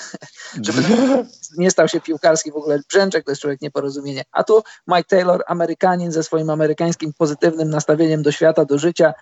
żeby 0.67 0.83
nie 1.59 1.71
stał 1.71 1.89
się 1.89 2.01
piłkarski 2.01 2.53
w 2.53 2.57
ogóle. 2.57 2.81
Brzęczek 2.89 3.25
to 3.25 3.31
jest 3.31 3.43
człowiek 3.43 3.61
nieporozumienie. 3.61 4.23
A 4.33 4.45
tu 4.45 4.63
Mike 4.87 5.05
Taylor, 5.05 5.45
Amerykanin 5.47 6.13
ze 6.13 6.23
swoim 6.23 6.51
amerykańskim 6.51 7.13
pozytywnym 7.19 7.71
nastawieniem 7.71 8.23
do 8.23 8.33
świata, 8.33 8.65
do 8.65 8.79
życia, 8.79 9.15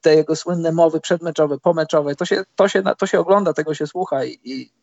te 0.00 0.14
jego 0.14 0.36
słynne 0.36 0.72
mowy 0.72 1.00
przedmeczowe, 1.00 1.58
pomeczowe, 1.58 2.14
to 2.14 2.24
się, 2.24 2.44
to 2.56 2.68
się, 2.68 2.82
to 2.98 3.06
się 3.06 3.20
ogląda, 3.20 3.52
tego 3.52 3.74
się 3.74 3.86
słucha 3.86 4.24
i, 4.24 4.38
i 4.44 4.79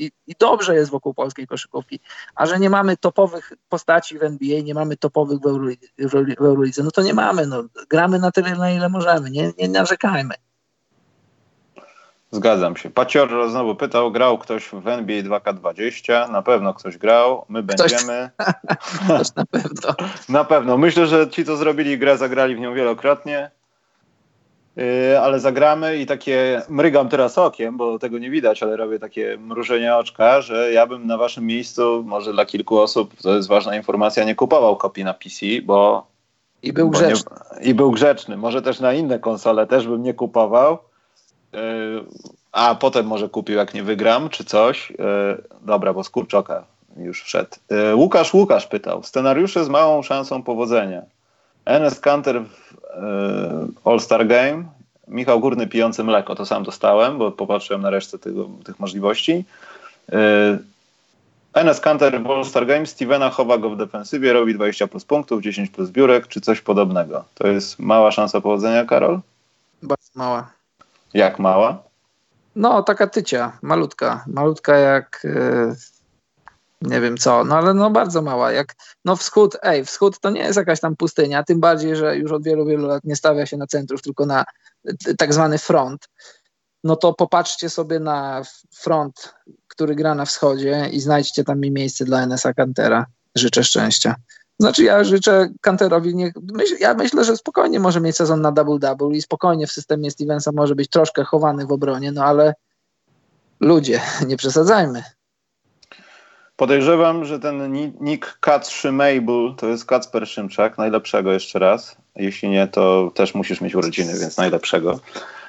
i, 0.00 0.10
i, 0.26 0.34
dobrze 0.38 0.74
jest 0.74 0.90
wokół 0.90 1.14
polskiej 1.14 1.46
koszykówki, 1.46 2.00
a 2.34 2.46
że 2.46 2.58
nie 2.58 2.70
mamy 2.70 2.96
topowych 2.96 3.52
postaci 3.68 4.18
w 4.18 4.22
NBA, 4.22 4.60
nie 4.60 4.74
mamy 4.74 4.96
topowych 4.96 5.40
w, 5.40 5.46
Eurolidze, 5.46 5.86
w 5.98 6.14
Eurolidze 6.40 6.82
no 6.82 6.90
to 6.90 7.02
nie 7.02 7.14
mamy, 7.14 7.46
no, 7.46 7.64
gramy 7.90 8.18
na 8.18 8.30
tyle, 8.30 8.56
na 8.56 8.70
ile 8.70 8.88
możemy, 8.88 9.30
nie, 9.30 9.52
nie 9.58 9.68
narzekajmy. 9.68 10.34
Zgadzam 12.32 12.76
się. 12.76 12.90
Pacior 12.90 13.50
znowu 13.50 13.74
pytał, 13.74 14.12
grał 14.12 14.38
ktoś 14.38 14.68
w 14.68 14.88
NBA 14.88 15.22
2K20? 15.22 16.30
Na 16.30 16.42
pewno 16.42 16.74
ktoś 16.74 16.98
grał, 16.98 17.44
my 17.48 17.62
ktoś, 17.62 17.90
będziemy. 17.90 18.30
Ktoś 19.04 19.34
na 19.34 19.46
pewno. 19.46 19.94
na 20.28 20.44
pewno. 20.44 20.78
Myślę, 20.78 21.06
że 21.06 21.28
ci, 21.28 21.44
co 21.44 21.56
zrobili 21.56 21.98
grę, 21.98 22.18
zagrali 22.18 22.56
w 22.56 22.60
nią 22.60 22.74
wielokrotnie. 22.74 23.50
Yy, 24.80 25.20
ale 25.20 25.40
zagramy 25.40 25.98
i 25.98 26.06
takie 26.06 26.62
mrygam 26.68 27.08
teraz 27.08 27.38
okiem, 27.38 27.76
bo 27.76 27.98
tego 27.98 28.18
nie 28.18 28.30
widać, 28.30 28.62
ale 28.62 28.76
robię 28.76 28.98
takie 28.98 29.38
mrużenie 29.40 29.96
oczka, 29.96 30.40
że 30.40 30.72
ja 30.72 30.86
bym 30.86 31.06
na 31.06 31.16
waszym 31.16 31.46
miejscu, 31.46 32.02
może 32.06 32.32
dla 32.32 32.46
kilku 32.46 32.78
osób, 32.78 33.14
to 33.22 33.36
jest 33.36 33.48
ważna 33.48 33.76
informacja, 33.76 34.24
nie 34.24 34.34
kupował 34.34 34.76
kopii 34.76 35.04
na 35.04 35.14
PC, 35.14 35.46
bo 35.62 36.06
i 36.62 36.72
był 36.72 36.90
grzeczny. 36.90 37.36
Nie, 37.60 37.66
I 37.66 37.74
był 37.74 37.90
grzeczny. 37.90 38.36
Może 38.36 38.62
też 38.62 38.80
na 38.80 38.92
inne 38.92 39.18
konsole 39.18 39.66
też 39.66 39.86
bym 39.86 40.02
nie 40.02 40.14
kupował. 40.14 40.78
Yy, 41.52 41.60
a 42.52 42.74
potem 42.74 43.06
może 43.06 43.28
kupił, 43.28 43.56
jak 43.56 43.74
nie 43.74 43.82
wygram, 43.82 44.28
czy 44.28 44.44
coś. 44.44 44.90
Yy, 44.90 44.96
dobra, 45.62 45.94
bo 45.94 46.04
z 46.04 46.10
kurczoka 46.10 46.64
już 46.96 47.22
wszedł. 47.22 47.56
Łukasz 47.94 48.34
Łukasz 48.34 48.66
pytał. 48.66 49.02
Scenariusze 49.02 49.64
z 49.64 49.68
małą 49.68 50.02
szansą 50.02 50.42
powodzenia. 50.42 51.02
NS 51.64 52.00
Kanter 52.00 52.42
w 52.44 52.69
All-Star 53.84 54.26
Game, 54.26 54.64
Michał 55.08 55.40
Górny 55.40 55.66
pijący 55.66 56.04
mleko, 56.04 56.34
to 56.34 56.46
sam 56.46 56.62
dostałem, 56.62 57.18
bo 57.18 57.32
popatrzyłem 57.32 57.82
na 57.82 57.90
resztę 57.90 58.18
tego, 58.18 58.48
tych 58.64 58.80
możliwości. 58.80 59.44
NS 61.54 61.78
e, 61.78 61.80
Kanter 61.80 62.22
w 62.22 62.30
All-Star 62.30 62.66
Game, 62.66 62.86
Stevena 62.86 63.30
chowa 63.30 63.58
go 63.58 63.70
w 63.70 63.76
defensywie, 63.76 64.32
robi 64.32 64.54
20 64.54 64.86
plus 64.86 65.04
punktów, 65.04 65.42
10 65.42 65.70
plus 65.70 65.90
biurek, 65.90 66.28
czy 66.28 66.40
coś 66.40 66.60
podobnego. 66.60 67.24
To 67.34 67.46
jest 67.46 67.78
mała 67.78 68.10
szansa 68.10 68.40
powodzenia, 68.40 68.84
Karol? 68.84 69.20
Bardzo 69.82 70.10
mała. 70.14 70.50
Jak 71.14 71.38
mała? 71.38 71.82
No, 72.56 72.82
taka 72.82 73.06
tycia, 73.06 73.58
malutka. 73.62 74.24
Malutka 74.26 74.76
jak... 74.76 75.20
Yy 75.24 75.99
nie 76.82 77.00
wiem 77.00 77.16
co, 77.16 77.44
no 77.44 77.56
ale 77.56 77.74
no 77.74 77.90
bardzo 77.90 78.22
mała. 78.22 78.52
Jak, 78.52 78.74
no 79.04 79.16
wschód, 79.16 79.56
ej, 79.62 79.84
wschód 79.84 80.20
to 80.20 80.30
nie 80.30 80.40
jest 80.40 80.56
jakaś 80.56 80.80
tam 80.80 80.96
pustynia, 80.96 81.44
tym 81.44 81.60
bardziej, 81.60 81.96
że 81.96 82.16
już 82.16 82.32
od 82.32 82.44
wielu, 82.44 82.66
wielu 82.66 82.86
lat 82.86 83.04
nie 83.04 83.16
stawia 83.16 83.46
się 83.46 83.56
na 83.56 83.66
centrów, 83.66 84.02
tylko 84.02 84.26
na 84.26 84.44
tak 85.18 85.34
zwany 85.34 85.58
front. 85.58 86.08
No 86.84 86.96
to 86.96 87.14
popatrzcie 87.14 87.70
sobie 87.70 88.00
na 88.00 88.42
front, 88.74 89.34
który 89.68 89.94
gra 89.94 90.14
na 90.14 90.24
wschodzie 90.24 90.88
i 90.92 91.00
znajdźcie 91.00 91.44
tam 91.44 91.60
mi 91.60 91.70
miejsce 91.70 92.04
dla 92.04 92.26
NSA 92.26 92.54
Kantera. 92.54 93.06
Życzę 93.34 93.64
szczęścia. 93.64 94.14
Znaczy 94.60 94.84
ja 94.84 95.04
życzę 95.04 95.48
Kanterowi, 95.60 96.14
niech, 96.14 96.32
myśl, 96.52 96.76
ja 96.80 96.94
myślę, 96.94 97.24
że 97.24 97.36
spokojnie 97.36 97.80
może 97.80 98.00
mieć 98.00 98.16
sezon 98.16 98.40
na 98.40 98.52
double-double 98.52 99.14
i 99.14 99.22
spokojnie 99.22 99.66
w 99.66 99.72
systemie 99.72 100.10
Stevensa 100.10 100.50
może 100.54 100.74
być 100.74 100.90
troszkę 100.90 101.24
chowany 101.24 101.66
w 101.66 101.72
obronie, 101.72 102.12
no 102.12 102.24
ale 102.24 102.54
ludzie, 103.60 104.00
nie 104.28 104.36
przesadzajmy. 104.36 105.02
Podejrzewam, 106.60 107.24
że 107.24 107.38
ten 107.38 107.72
nick 108.00 108.38
Kacz 108.40 108.84
Mabel 108.84 109.54
to 109.56 109.68
jest 109.68 109.84
Kacper 109.84 110.28
Szymczak, 110.28 110.78
najlepszego 110.78 111.32
jeszcze 111.32 111.58
raz. 111.58 111.96
Jeśli 112.16 112.48
nie, 112.48 112.66
to 112.66 113.10
też 113.14 113.34
musisz 113.34 113.60
mieć 113.60 113.74
urodziny, 113.74 114.12
więc 114.20 114.36
najlepszego. 114.36 115.00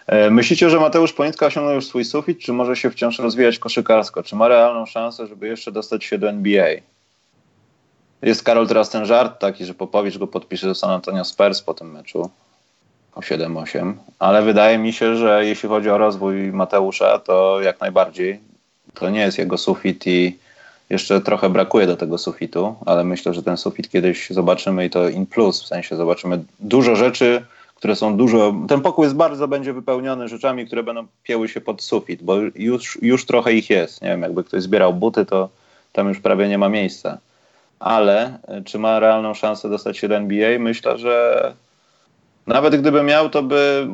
E, 0.07 0.29
myślicie, 0.29 0.69
że 0.69 0.79
Mateusz 0.79 1.13
Ponicka 1.13 1.45
osiągnął 1.45 1.75
już 1.75 1.87
swój 1.87 2.05
sufit, 2.05 2.39
czy 2.39 2.53
może 2.53 2.75
się 2.75 2.89
wciąż 2.89 3.19
rozwijać 3.19 3.59
koszykarsko? 3.59 4.23
Czy 4.23 4.35
ma 4.35 4.47
realną 4.47 4.85
szansę, 4.85 5.27
żeby 5.27 5.47
jeszcze 5.47 5.71
dostać 5.71 6.03
się 6.03 6.17
do 6.17 6.29
NBA? 6.29 6.67
Jest 8.21 8.43
Karol 8.43 8.67
teraz 8.67 8.89
ten 8.89 9.05
żart 9.05 9.39
taki, 9.39 9.65
że 9.65 9.73
Popowicz 9.73 10.17
go 10.17 10.27
podpisze 10.27 10.67
do 10.67 10.75
San 10.75 10.91
Antonio 10.91 11.25
Spurs 11.25 11.61
po 11.61 11.73
tym 11.73 11.91
meczu 11.91 12.29
o 13.15 13.19
7-8, 13.21 13.93
ale 14.19 14.41
wydaje 14.41 14.77
mi 14.77 14.93
się, 14.93 15.15
że 15.15 15.45
jeśli 15.45 15.69
chodzi 15.69 15.89
o 15.89 15.97
rozwój 15.97 16.51
Mateusza, 16.51 17.19
to 17.19 17.61
jak 17.61 17.79
najbardziej 17.79 18.39
to 18.93 19.09
nie 19.09 19.19
jest 19.19 19.37
jego 19.37 19.57
sufit 19.57 20.07
i 20.07 20.37
jeszcze 20.91 21.21
trochę 21.21 21.49
brakuje 21.49 21.87
do 21.87 21.97
tego 21.97 22.17
sufitu, 22.17 22.75
ale 22.85 23.03
myślę, 23.03 23.33
że 23.33 23.43
ten 23.43 23.57
sufit 23.57 23.89
kiedyś 23.89 24.29
zobaczymy 24.29 24.85
i 24.85 24.89
to 24.89 25.09
in 25.09 25.25
plus, 25.25 25.63
w 25.63 25.67
sensie 25.67 25.95
zobaczymy 25.95 26.43
dużo 26.59 26.95
rzeczy, 26.95 27.45
które 27.75 27.95
są 27.95 28.17
dużo. 28.17 28.55
Ten 28.67 28.81
pokój 28.81 29.03
jest 29.03 29.15
bardzo 29.15 29.47
będzie 29.47 29.73
wypełniony 29.73 30.27
rzeczami, 30.27 30.65
które 30.65 30.83
będą 30.83 31.07
pieły 31.23 31.49
się 31.49 31.61
pod 31.61 31.81
sufit, 31.81 32.23
bo 32.23 32.35
już, 32.55 32.99
już 33.01 33.25
trochę 33.25 33.53
ich 33.53 33.69
jest. 33.69 34.01
Nie 34.01 34.07
wiem, 34.07 34.21
jakby 34.21 34.43
ktoś 34.43 34.63
zbierał 34.63 34.93
buty, 34.93 35.25
to 35.25 35.49
tam 35.93 36.09
już 36.09 36.19
prawie 36.19 36.47
nie 36.47 36.57
ma 36.57 36.69
miejsca. 36.69 37.17
Ale 37.79 38.39
e, 38.47 38.61
czy 38.61 38.79
ma 38.79 38.99
realną 38.99 39.33
szansę 39.33 39.69
dostać 39.69 39.97
się 39.97 40.07
do 40.07 40.15
NBA? 40.15 40.59
Myślę, 40.59 40.97
że 40.97 41.53
nawet 42.47 42.75
gdyby 42.75 43.03
miał, 43.03 43.29
to 43.29 43.43
by 43.43 43.87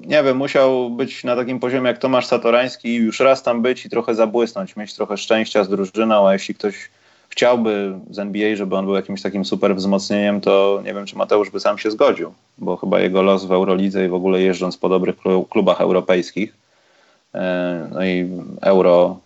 nie 0.00 0.22
wiem, 0.22 0.36
musiał 0.36 0.90
być 0.90 1.24
na 1.24 1.36
takim 1.36 1.60
poziomie 1.60 1.88
jak 1.88 1.98
Tomasz 1.98 2.26
Satorański 2.26 2.88
i 2.88 2.94
już 2.94 3.20
raz 3.20 3.42
tam 3.42 3.62
być 3.62 3.86
i 3.86 3.90
trochę 3.90 4.14
zabłysnąć, 4.14 4.76
mieć 4.76 4.94
trochę 4.94 5.16
szczęścia 5.16 5.64
z 5.64 5.68
drużyną, 5.68 6.28
a 6.28 6.32
jeśli 6.32 6.54
ktoś 6.54 6.90
chciałby 7.28 7.98
z 8.10 8.18
NBA, 8.18 8.56
żeby 8.56 8.76
on 8.76 8.84
był 8.84 8.94
jakimś 8.94 9.22
takim 9.22 9.44
super 9.44 9.76
wzmocnieniem, 9.76 10.40
to 10.40 10.82
nie 10.84 10.94
wiem, 10.94 11.06
czy 11.06 11.16
Mateusz 11.16 11.50
by 11.50 11.60
sam 11.60 11.78
się 11.78 11.90
zgodził, 11.90 12.32
bo 12.58 12.76
chyba 12.76 13.00
jego 13.00 13.22
los 13.22 13.44
w 13.44 13.52
Eurolidze 13.52 14.04
i 14.06 14.08
w 14.08 14.14
ogóle 14.14 14.42
jeżdżąc 14.42 14.76
po 14.76 14.88
dobrych 14.88 15.16
klubach 15.50 15.80
europejskich, 15.80 16.54
e, 17.34 17.88
no 17.92 18.04
i 18.04 18.28
euro 18.60 19.16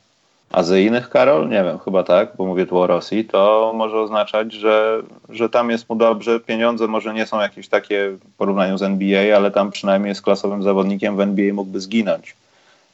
azyjnych, 0.52 1.08
Karol? 1.08 1.48
Nie 1.48 1.64
wiem, 1.64 1.78
chyba 1.78 2.02
tak, 2.02 2.28
bo 2.36 2.46
mówię 2.46 2.66
tu 2.66 2.78
o 2.78 2.86
Rosji, 2.86 3.24
to 3.24 3.72
może 3.74 4.00
oznaczać, 4.00 4.52
że, 4.52 5.02
że 5.28 5.48
tam 5.48 5.70
jest 5.70 5.88
mu 5.88 5.96
dobrze. 5.96 6.40
Pieniądze 6.40 6.86
może 6.86 7.14
nie 7.14 7.26
są 7.26 7.40
jakieś 7.40 7.68
takie 7.68 8.08
w 8.08 8.36
porównaniu 8.36 8.78
z 8.78 8.82
NBA, 8.82 9.36
ale 9.36 9.50
tam 9.50 9.70
przynajmniej 9.70 10.08
jest 10.08 10.22
klasowym 10.22 10.62
zawodnikiem 10.62 11.16
w 11.16 11.20
NBA 11.20 11.54
mógłby 11.54 11.80
zginąć. 11.80 12.34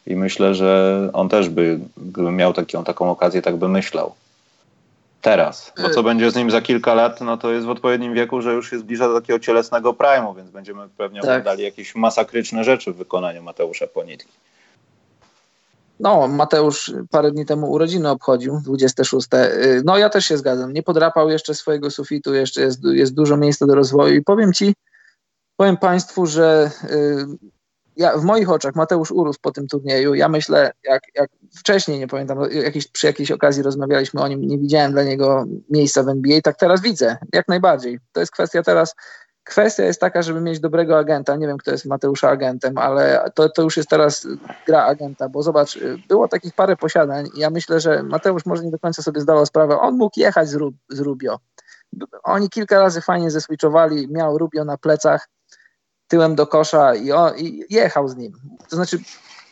I 0.06 0.16
myślę, 0.16 0.54
że 0.54 1.10
on 1.12 1.28
też 1.28 1.48
by, 1.48 1.80
gdyby 1.96 2.30
miał 2.30 2.52
taką, 2.52 2.84
taką 2.84 3.10
okazję, 3.10 3.42
tak 3.42 3.56
by 3.56 3.68
myślał. 3.68 4.14
Teraz. 5.22 5.72
Bo 5.82 5.90
co 5.90 6.02
będzie 6.02 6.30
z 6.30 6.36
nim 6.36 6.50
za 6.50 6.62
kilka 6.62 6.94
lat, 6.94 7.20
no 7.20 7.36
to 7.36 7.52
jest 7.52 7.66
w 7.66 7.70
odpowiednim 7.70 8.14
wieku, 8.14 8.42
że 8.42 8.52
już 8.52 8.70
się 8.70 8.78
zbliża 8.78 9.08
do 9.08 9.20
takiego 9.20 9.38
cielesnego 9.38 9.92
prime'u, 9.92 10.36
więc 10.36 10.50
będziemy 10.50 10.88
pewnie 10.96 11.20
tak. 11.20 11.30
oglądali 11.30 11.62
jakieś 11.62 11.94
masakryczne 11.94 12.64
rzeczy 12.64 12.92
w 12.92 12.96
wykonaniu 12.96 13.42
Mateusza 13.42 13.86
Ponitki. 13.86 14.32
No, 16.00 16.28
Mateusz 16.28 16.92
parę 17.10 17.32
dni 17.32 17.46
temu 17.46 17.70
urodziny 17.70 18.10
obchodził, 18.10 18.60
26. 18.64 19.28
Y, 19.34 19.82
no, 19.84 19.98
ja 19.98 20.08
też 20.08 20.26
się 20.26 20.38
zgadzam. 20.38 20.72
Nie 20.72 20.82
podrapał 20.82 21.30
jeszcze 21.30 21.54
swojego 21.54 21.90
sufitu, 21.90 22.34
jeszcze 22.34 22.60
jest, 22.60 22.84
jest 22.84 23.14
dużo 23.14 23.36
miejsca 23.36 23.66
do 23.66 23.74
rozwoju. 23.74 24.14
I 24.14 24.22
powiem 24.22 24.52
Ci, 24.52 24.74
powiem 25.56 25.76
Państwu, 25.76 26.26
że 26.26 26.70
y, 26.90 27.26
ja, 27.96 28.18
w 28.18 28.24
moich 28.24 28.50
oczach 28.50 28.74
Mateusz 28.74 29.10
urósł 29.10 29.38
po 29.42 29.52
tym 29.52 29.66
turnieju. 29.66 30.14
Ja 30.14 30.28
myślę, 30.28 30.72
jak, 30.84 31.02
jak 31.14 31.30
wcześniej, 31.58 31.98
nie 31.98 32.08
pamiętam, 32.08 32.38
jakieś, 32.50 32.88
przy 32.88 33.06
jakiejś 33.06 33.30
okazji 33.30 33.62
rozmawialiśmy 33.62 34.20
o 34.20 34.28
nim, 34.28 34.48
nie 34.48 34.58
widziałem 34.58 34.92
dla 34.92 35.02
niego 35.02 35.44
miejsca 35.70 36.02
w 36.02 36.08
NBA, 36.08 36.40
tak 36.40 36.56
teraz 36.56 36.82
widzę, 36.82 37.16
jak 37.32 37.48
najbardziej. 37.48 37.98
To 38.12 38.20
jest 38.20 38.32
kwestia 38.32 38.62
teraz 38.62 38.94
Kwestia 39.44 39.84
jest 39.84 40.00
taka, 40.00 40.22
żeby 40.22 40.40
mieć 40.40 40.60
dobrego 40.60 40.98
agenta. 40.98 41.36
Nie 41.36 41.46
wiem, 41.46 41.58
kto 41.58 41.70
jest 41.70 41.86
Mateusza 41.86 42.28
agentem, 42.28 42.78
ale 42.78 43.30
to, 43.34 43.48
to 43.48 43.62
już 43.62 43.76
jest 43.76 43.88
teraz 43.88 44.26
gra 44.66 44.84
agenta, 44.84 45.28
bo 45.28 45.42
zobacz, 45.42 45.78
było 46.08 46.28
takich 46.28 46.54
parę 46.54 46.76
posiadań 46.76 47.28
i 47.34 47.40
ja 47.40 47.50
myślę, 47.50 47.80
że 47.80 48.02
Mateusz 48.02 48.46
może 48.46 48.64
nie 48.64 48.70
do 48.70 48.78
końca 48.78 49.02
sobie 49.02 49.20
zdawał 49.20 49.46
sprawę. 49.46 49.80
On 49.80 49.96
mógł 49.96 50.20
jechać 50.20 50.48
z, 50.48 50.54
Rub, 50.54 50.74
z 50.88 51.00
Rubio. 51.00 51.38
Oni 52.22 52.48
kilka 52.48 52.80
razy 52.80 53.00
fajnie 53.00 53.30
zeswitchowali, 53.30 54.08
miał 54.08 54.38
Rubio 54.38 54.64
na 54.64 54.78
plecach, 54.78 55.28
tyłem 56.08 56.34
do 56.34 56.46
kosza 56.46 56.94
i, 56.94 57.12
on, 57.12 57.38
i 57.38 57.64
jechał 57.70 58.08
z 58.08 58.16
nim. 58.16 58.32
To 58.68 58.76
znaczy 58.76 58.98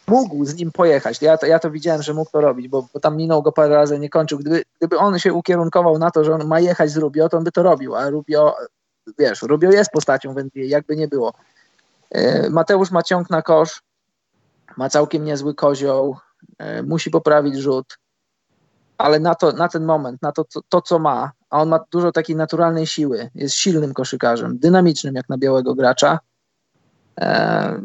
mógł 0.06 0.44
z 0.44 0.54
nim 0.54 0.72
pojechać. 0.72 1.22
Ja 1.22 1.38
to, 1.38 1.46
ja 1.46 1.58
to 1.58 1.70
widziałem, 1.70 2.02
że 2.02 2.14
mógł 2.14 2.30
to 2.30 2.40
robić, 2.40 2.68
bo, 2.68 2.86
bo 2.94 3.00
tam 3.00 3.16
minął 3.16 3.42
go 3.42 3.52
parę 3.52 3.74
razy, 3.74 3.98
nie 3.98 4.10
kończył. 4.10 4.38
Gdyby, 4.38 4.62
gdyby 4.78 4.98
on 4.98 5.18
się 5.18 5.32
ukierunkował 5.34 5.98
na 5.98 6.10
to, 6.10 6.24
że 6.24 6.34
on 6.34 6.46
ma 6.46 6.60
jechać 6.60 6.90
z 6.90 6.96
Rubio, 6.96 7.28
to 7.28 7.36
on 7.36 7.44
by 7.44 7.52
to 7.52 7.62
robił, 7.62 7.96
a 7.96 8.10
Rubio 8.10 8.56
wiesz, 9.18 9.42
Rubio 9.42 9.70
jest 9.70 9.90
postacią 9.90 10.34
w 10.34 10.38
NBA, 10.38 10.64
jakby 10.64 10.96
nie 10.96 11.08
było. 11.08 11.34
E, 12.10 12.50
Mateusz 12.50 12.90
ma 12.90 13.02
ciąg 13.02 13.30
na 13.30 13.42
kosz, 13.42 13.82
ma 14.76 14.88
całkiem 14.88 15.24
niezły 15.24 15.54
kozioł, 15.54 16.16
e, 16.58 16.82
musi 16.82 17.10
poprawić 17.10 17.56
rzut, 17.56 17.98
ale 18.98 19.20
na, 19.20 19.34
to, 19.34 19.52
na 19.52 19.68
ten 19.68 19.84
moment, 19.84 20.22
na 20.22 20.32
to, 20.32 20.44
to, 20.44 20.60
to, 20.68 20.82
co 20.82 20.98
ma, 20.98 21.32
a 21.50 21.62
on 21.62 21.68
ma 21.68 21.80
dużo 21.90 22.12
takiej 22.12 22.36
naturalnej 22.36 22.86
siły, 22.86 23.30
jest 23.34 23.54
silnym 23.54 23.94
koszykarzem, 23.94 24.58
dynamicznym 24.58 25.14
jak 25.14 25.28
na 25.28 25.38
białego 25.38 25.74
gracza, 25.74 26.18
e, 27.20 27.80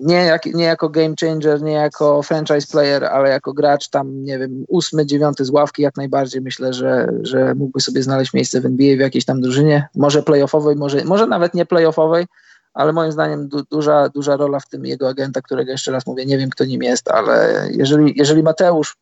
nie, 0.00 0.16
jak, 0.16 0.46
nie 0.46 0.64
jako 0.64 0.88
game 0.88 1.14
changer, 1.20 1.62
nie 1.62 1.72
jako 1.72 2.22
franchise 2.22 2.66
player, 2.72 3.04
ale 3.04 3.30
jako 3.30 3.52
gracz 3.52 3.88
tam, 3.88 4.24
nie 4.24 4.38
wiem, 4.38 4.64
ósmy, 4.68 5.06
dziewiąty 5.06 5.44
z 5.44 5.50
ławki 5.50 5.82
jak 5.82 5.96
najbardziej 5.96 6.40
myślę, 6.40 6.72
że, 6.72 7.08
że 7.22 7.54
mógłby 7.54 7.80
sobie 7.80 8.02
znaleźć 8.02 8.34
miejsce 8.34 8.60
w 8.60 8.66
NBA 8.66 8.96
w 8.96 9.00
jakiejś 9.00 9.24
tam 9.24 9.40
drużynie, 9.40 9.88
może 9.94 10.22
playoffowej, 10.22 10.76
może, 10.76 11.04
może 11.04 11.26
nawet 11.26 11.54
nie 11.54 11.66
playoffowej, 11.66 12.26
ale 12.74 12.92
moim 12.92 13.12
zdaniem 13.12 13.48
du, 13.48 13.62
duża, 13.62 14.08
duża 14.08 14.36
rola 14.36 14.60
w 14.60 14.68
tym 14.68 14.86
jego 14.86 15.08
agenta, 15.08 15.40
którego 15.42 15.72
jeszcze 15.72 15.92
raz 15.92 16.06
mówię, 16.06 16.26
nie 16.26 16.38
wiem 16.38 16.50
kto 16.50 16.64
nim 16.64 16.82
jest, 16.82 17.10
ale 17.10 17.66
jeżeli, 17.70 18.12
jeżeli 18.16 18.42
Mateusz 18.42 18.96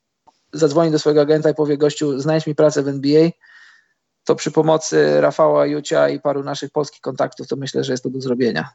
zadzwoni 0.53 0.91
do 0.91 0.99
swojego 0.99 1.21
agenta 1.21 1.51
i 1.51 1.55
powie 1.55 1.79
gościu, 1.79 2.21
znajdź 2.21 2.47
mi 2.47 2.55
pracę 2.55 2.83
w 2.83 2.89
NBA, 2.89 3.31
to 4.25 4.35
przy 4.35 4.51
pomocy 4.51 5.21
Rafała 5.21 5.67
Jucia 5.67 6.09
i 6.09 6.21
paru 6.21 6.43
naszych 6.43 6.71
polskich 6.71 7.01
kontaktów, 7.01 7.49
to 7.49 7.57
myślę, 7.57 7.85
że 7.85 7.93
jest 7.93 8.03
to 8.03 8.11
do 8.11 8.21
zrobienia. 8.21 8.69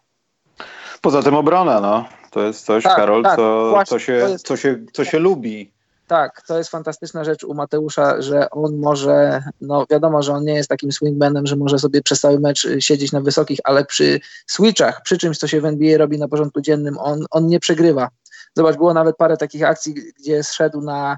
Poza 1.05 1.23
tym 1.23 1.35
obrona, 1.35 1.81
no. 1.81 2.05
To 2.31 2.41
jest 2.41 2.65
coś, 2.65 2.83
tak, 2.83 2.95
Karol, 2.95 3.23
tak, 3.23 3.35
co, 3.35 3.69
właśnie, 3.69 3.89
co, 3.89 3.99
się, 3.99 4.13
jest, 4.13 4.45
co, 4.45 4.57
się, 4.57 4.85
co 4.93 5.05
się 5.05 5.19
lubi. 5.19 5.71
Tak, 6.07 6.41
to 6.47 6.57
jest 6.57 6.69
fantastyczna 6.69 7.23
rzecz 7.23 7.43
u 7.43 7.53
Mateusza, 7.53 8.21
że 8.21 8.49
on 8.49 8.77
może, 8.77 9.43
no 9.61 9.85
wiadomo, 9.89 10.23
że 10.23 10.33
on 10.33 10.43
nie 10.43 10.53
jest 10.53 10.69
takim 10.69 10.91
swingmanem, 10.91 11.47
że 11.47 11.55
może 11.55 11.79
sobie 11.79 12.01
przez 12.01 12.19
cały 12.19 12.39
mecz 12.39 12.67
siedzieć 12.79 13.11
na 13.11 13.21
wysokich, 13.21 13.59
ale 13.63 13.85
przy 13.85 14.19
switchach, 14.47 15.01
przy 15.03 15.17
czymś, 15.17 15.37
co 15.37 15.47
się 15.47 15.61
w 15.61 15.65
NBA 15.65 15.97
robi 15.97 16.17
na 16.17 16.27
porządku 16.27 16.61
dziennym, 16.61 16.97
on, 16.97 17.25
on 17.31 17.47
nie 17.47 17.59
przegrywa. 17.59 18.09
Zobacz, 18.53 18.75
było 18.75 18.93
nawet 18.93 19.17
parę 19.17 19.37
takich 19.37 19.63
akcji, 19.63 19.93
gdzie 20.19 20.43
zszedł 20.43 20.81
na, 20.81 21.17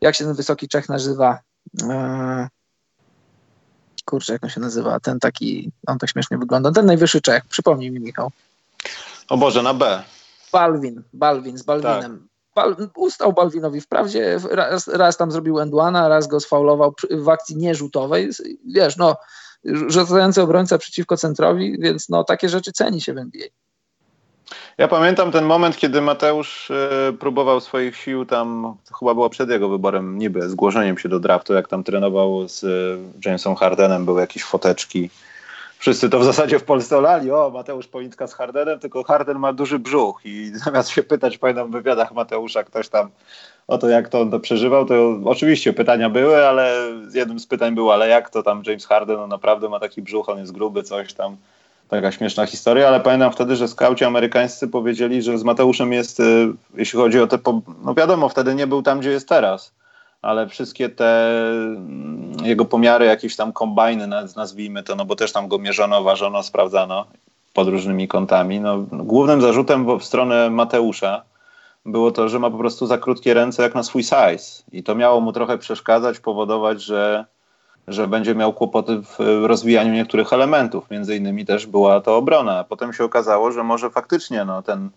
jak 0.00 0.14
się 0.14 0.24
ten 0.24 0.34
wysoki 0.34 0.68
Czech 0.68 0.88
nazywa? 0.88 1.38
Eee, 1.90 2.46
kurczę, 4.04 4.32
jak 4.32 4.44
on 4.44 4.50
się 4.50 4.60
nazywa? 4.60 5.00
Ten 5.00 5.20
taki, 5.20 5.70
on 5.86 5.98
tak 5.98 6.10
śmiesznie 6.10 6.38
wygląda. 6.38 6.72
Ten 6.72 6.86
najwyższy 6.86 7.20
Czech, 7.20 7.44
przypomnij 7.44 7.90
mi 7.90 8.00
Michał. 8.00 8.30
O 9.28 9.36
Boże, 9.36 9.62
na 9.62 9.74
B. 9.74 10.02
Balwin, 10.52 11.02
Balwin 11.12 11.58
z 11.58 11.62
Balwinem. 11.62 12.18
Tak. 12.18 12.34
Bal, 12.54 12.76
ustał 12.96 13.32
Balwinowi. 13.32 13.80
Wprawdzie 13.80 14.38
raz, 14.50 14.88
raz 14.88 15.16
tam 15.16 15.32
zrobił 15.32 15.60
endłana, 15.60 16.08
raz 16.08 16.26
go 16.26 16.40
sfaulował 16.40 16.94
w 17.10 17.28
akcji 17.28 17.56
nierzutowej. 17.56 18.30
Wiesz, 18.66 18.96
no, 18.96 19.16
rzucający 19.88 20.42
obrońca 20.42 20.78
przeciwko 20.78 21.16
centrowi, 21.16 21.76
więc 21.78 22.08
no, 22.08 22.24
takie 22.24 22.48
rzeczy 22.48 22.72
ceni 22.72 23.00
się 23.00 23.14
w 23.14 23.18
NBA. 23.18 23.46
Ja 24.78 24.88
pamiętam 24.88 25.32
ten 25.32 25.44
moment, 25.44 25.76
kiedy 25.76 26.00
Mateusz 26.00 26.70
y, 26.70 27.16
próbował 27.20 27.60
swoich 27.60 27.96
sił 27.96 28.26
tam, 28.26 28.76
to 28.88 28.94
chyba 28.94 29.14
było 29.14 29.30
przed 29.30 29.50
jego 29.50 29.68
wyborem, 29.68 30.18
niby 30.18 30.48
zgłoszeniem 30.48 30.98
się 30.98 31.08
do 31.08 31.20
draftu, 31.20 31.54
jak 31.54 31.68
tam 31.68 31.84
trenował 31.84 32.48
z 32.48 32.64
y, 32.64 32.98
Jamesem 33.24 33.54
Hardenem, 33.54 34.04
były 34.04 34.20
jakieś 34.20 34.44
foteczki 34.44 35.10
wszyscy 35.84 36.10
to 36.10 36.18
w 36.18 36.24
zasadzie 36.24 36.58
w 36.58 36.64
Polsce 36.64 36.98
olali, 36.98 37.30
o 37.30 37.50
Mateusz 37.50 37.86
Politka 37.86 38.26
z 38.26 38.34
Hardenem, 38.34 38.78
tylko 38.78 39.02
Harden 39.02 39.38
ma 39.38 39.52
duży 39.52 39.78
brzuch. 39.78 40.20
I 40.24 40.50
zamiast 40.64 40.88
się 40.88 41.02
pytać, 41.02 41.38
pamiętam 41.38 41.68
w 41.68 41.72
wywiadach 41.72 42.12
Mateusza 42.12 42.64
ktoś 42.64 42.88
tam 42.88 43.10
o 43.66 43.78
to, 43.78 43.88
jak 43.88 44.08
to 44.08 44.20
on 44.20 44.30
to 44.30 44.40
przeżywał, 44.40 44.86
to 44.86 45.18
oczywiście 45.24 45.72
pytania 45.72 46.10
były, 46.10 46.46
ale 46.46 46.76
jednym 47.14 47.40
z 47.40 47.46
pytań 47.46 47.74
było, 47.74 47.94
ale 47.94 48.08
jak 48.08 48.30
to 48.30 48.42
tam 48.42 48.62
James 48.66 48.86
Harden, 48.86 49.18
on 49.18 49.28
naprawdę 49.28 49.68
ma 49.68 49.80
taki 49.80 50.02
brzuch, 50.02 50.28
on 50.28 50.38
jest 50.38 50.52
gruby, 50.52 50.82
coś 50.82 51.12
tam, 51.12 51.36
taka 51.88 52.12
śmieszna 52.12 52.46
historia, 52.46 52.88
ale 52.88 53.00
pamiętam 53.00 53.32
wtedy, 53.32 53.56
że 53.56 53.68
skauci 53.68 54.04
amerykańscy 54.04 54.68
powiedzieli, 54.68 55.22
że 55.22 55.38
z 55.38 55.44
Mateuszem 55.44 55.92
jest, 55.92 56.20
y, 56.20 56.52
jeśli 56.74 56.98
chodzi 56.98 57.20
o 57.20 57.26
te, 57.26 57.38
no 57.84 57.94
wiadomo, 57.94 58.28
wtedy 58.28 58.54
nie 58.54 58.66
był 58.66 58.82
tam, 58.82 59.00
gdzie 59.00 59.10
jest 59.10 59.28
teraz, 59.28 59.72
ale 60.24 60.48
wszystkie 60.48 60.88
te 60.88 61.28
mm, 61.58 62.36
jego 62.44 62.64
pomiary, 62.64 63.06
jakieś 63.06 63.36
tam 63.36 63.52
kombajny, 63.52 64.06
nazwijmy 64.36 64.82
to, 64.82 64.94
no 64.94 65.04
bo 65.04 65.16
też 65.16 65.32
tam 65.32 65.48
go 65.48 65.58
mierzono, 65.58 66.02
ważono, 66.02 66.42
sprawdzano 66.42 67.06
pod 67.54 67.68
różnymi 67.68 68.08
kątami. 68.08 68.60
No, 68.60 68.78
głównym 68.92 69.40
zarzutem 69.40 69.98
w 69.98 70.04
stronę 70.04 70.50
Mateusza 70.50 71.22
było 71.86 72.10
to, 72.10 72.28
że 72.28 72.38
ma 72.38 72.50
po 72.50 72.58
prostu 72.58 72.86
za 72.86 72.98
krótkie 72.98 73.34
ręce 73.34 73.62
jak 73.62 73.74
na 73.74 73.82
swój 73.82 74.02
size. 74.02 74.62
I 74.72 74.82
to 74.82 74.94
miało 74.94 75.20
mu 75.20 75.32
trochę 75.32 75.58
przeszkadzać, 75.58 76.20
powodować, 76.20 76.82
że, 76.82 77.24
że 77.88 78.06
będzie 78.06 78.34
miał 78.34 78.52
kłopoty 78.52 79.02
w 79.02 79.44
rozwijaniu 79.46 79.92
niektórych 79.92 80.32
elementów. 80.32 80.90
Między 80.90 81.16
innymi 81.16 81.46
też 81.46 81.66
była 81.66 82.00
to 82.00 82.16
obrona. 82.16 82.64
Potem 82.64 82.92
się 82.92 83.04
okazało, 83.04 83.52
że 83.52 83.62
może 83.62 83.90
faktycznie 83.90 84.44
no, 84.44 84.62
ten 84.62 84.90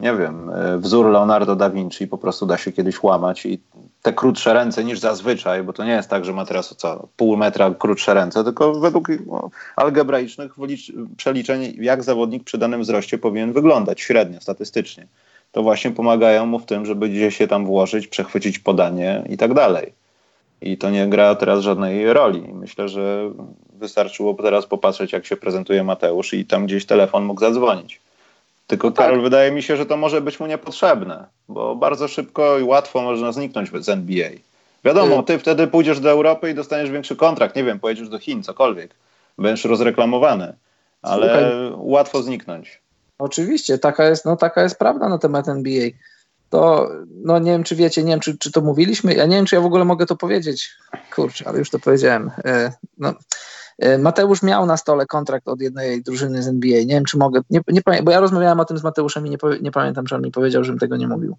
nie 0.00 0.16
wiem, 0.16 0.50
e, 0.50 0.78
wzór 0.78 1.06
Leonardo 1.06 1.56
da 1.56 1.70
Vinci 1.70 2.06
po 2.06 2.18
prostu 2.18 2.46
da 2.46 2.58
się 2.58 2.72
kiedyś 2.72 3.02
łamać 3.02 3.46
i 3.46 3.60
te 4.02 4.12
krótsze 4.12 4.54
ręce 4.54 4.84
niż 4.84 4.98
zazwyczaj, 4.98 5.62
bo 5.62 5.72
to 5.72 5.84
nie 5.84 5.90
jest 5.90 6.10
tak, 6.10 6.24
że 6.24 6.32
ma 6.32 6.46
teraz 6.46 6.74
co, 6.76 7.08
pół 7.16 7.36
metra 7.36 7.74
krótsze 7.78 8.14
ręce, 8.14 8.44
tylko 8.44 8.74
według 8.74 9.08
no, 9.26 9.50
algebraicznych 9.76 10.52
przeliczeń, 11.16 11.74
jak 11.78 12.02
zawodnik 12.02 12.44
przy 12.44 12.58
danym 12.58 12.80
wzroście 12.80 13.18
powinien 13.18 13.52
wyglądać 13.52 14.00
średnio, 14.00 14.40
statystycznie. 14.40 15.06
To 15.52 15.62
właśnie 15.62 15.90
pomagają 15.90 16.46
mu 16.46 16.58
w 16.58 16.66
tym, 16.66 16.86
żeby 16.86 17.08
gdzieś 17.08 17.36
się 17.36 17.48
tam 17.48 17.66
włożyć, 17.66 18.06
przechwycić 18.06 18.58
podanie 18.58 19.24
i 19.28 19.36
tak 19.36 19.54
dalej. 19.54 19.92
I 20.62 20.78
to 20.78 20.90
nie 20.90 21.08
gra 21.08 21.34
teraz 21.34 21.60
żadnej 21.60 22.12
roli. 22.12 22.42
Myślę, 22.54 22.88
że 22.88 23.30
wystarczyło 23.78 24.34
teraz 24.34 24.66
popatrzeć, 24.66 25.12
jak 25.12 25.26
się 25.26 25.36
prezentuje 25.36 25.84
Mateusz 25.84 26.34
i 26.34 26.44
tam 26.44 26.66
gdzieś 26.66 26.86
telefon 26.86 27.24
mógł 27.24 27.40
zadzwonić. 27.40 28.00
Tylko 28.72 28.90
tak. 28.90 29.06
Karol, 29.06 29.22
wydaje 29.22 29.52
mi 29.52 29.62
się, 29.62 29.76
że 29.76 29.86
to 29.86 29.96
może 29.96 30.20
być 30.20 30.40
mu 30.40 30.46
niepotrzebne, 30.46 31.26
bo 31.48 31.76
bardzo 31.76 32.08
szybko 32.08 32.58
i 32.58 32.62
łatwo 32.62 33.02
można 33.02 33.32
zniknąć 33.32 33.70
z 33.80 33.88
NBA. 33.88 34.30
Wiadomo, 34.84 35.20
y- 35.20 35.22
ty 35.22 35.38
wtedy 35.38 35.66
pójdziesz 35.66 36.00
do 36.00 36.10
Europy 36.10 36.50
i 36.50 36.54
dostaniesz 36.54 36.90
większy 36.90 37.16
kontrakt, 37.16 37.56
nie 37.56 37.64
wiem, 37.64 37.80
pojedziesz 37.80 38.08
do 38.08 38.18
Chin, 38.18 38.42
cokolwiek. 38.42 38.90
Będziesz 39.38 39.64
rozreklamowany, 39.64 40.52
ale 41.02 41.26
Słuchaj. 41.26 41.72
łatwo 41.76 42.22
zniknąć. 42.22 42.80
Oczywiście, 43.18 43.78
taka 43.78 44.08
jest, 44.08 44.24
no, 44.24 44.36
taka 44.36 44.62
jest 44.62 44.78
prawda 44.78 45.08
na 45.08 45.18
temat 45.18 45.48
NBA. 45.48 45.88
To, 46.50 46.88
no 47.24 47.38
nie 47.38 47.50
wiem, 47.50 47.64
czy 47.64 47.76
wiecie, 47.76 48.04
nie 48.04 48.12
wiem, 48.12 48.20
czy, 48.20 48.38
czy 48.38 48.52
to 48.52 48.60
mówiliśmy, 48.60 49.14
ja 49.14 49.26
nie 49.26 49.36
wiem, 49.36 49.46
czy 49.46 49.54
ja 49.54 49.60
w 49.60 49.66
ogóle 49.66 49.84
mogę 49.84 50.06
to 50.06 50.16
powiedzieć. 50.16 50.70
Kurczę, 51.14 51.44
ale 51.48 51.58
już 51.58 51.70
to 51.70 51.78
powiedziałem. 51.78 52.30
Y, 52.46 52.72
no, 52.98 53.14
Mateusz 53.98 54.42
miał 54.42 54.66
na 54.66 54.76
stole 54.76 55.06
kontrakt 55.06 55.48
od 55.48 55.60
jednej 55.60 56.02
drużyny 56.02 56.42
z 56.42 56.48
NBA. 56.48 56.78
Nie 56.78 56.94
wiem, 56.94 57.04
czy 57.04 57.18
mogę. 57.18 57.40
Nie, 57.50 57.60
nie, 57.68 58.02
bo 58.02 58.10
ja 58.10 58.20
rozmawiałem 58.20 58.60
o 58.60 58.64
tym 58.64 58.78
z 58.78 58.82
Mateuszem 58.82 59.26
i 59.26 59.30
nie, 59.30 59.36
nie 59.62 59.70
pamiętam, 59.70 60.06
czy 60.06 60.14
on 60.14 60.22
mi 60.22 60.30
powiedział, 60.30 60.64
żebym 60.64 60.78
tego 60.78 60.96
nie 60.96 61.08
mówił. 61.08 61.36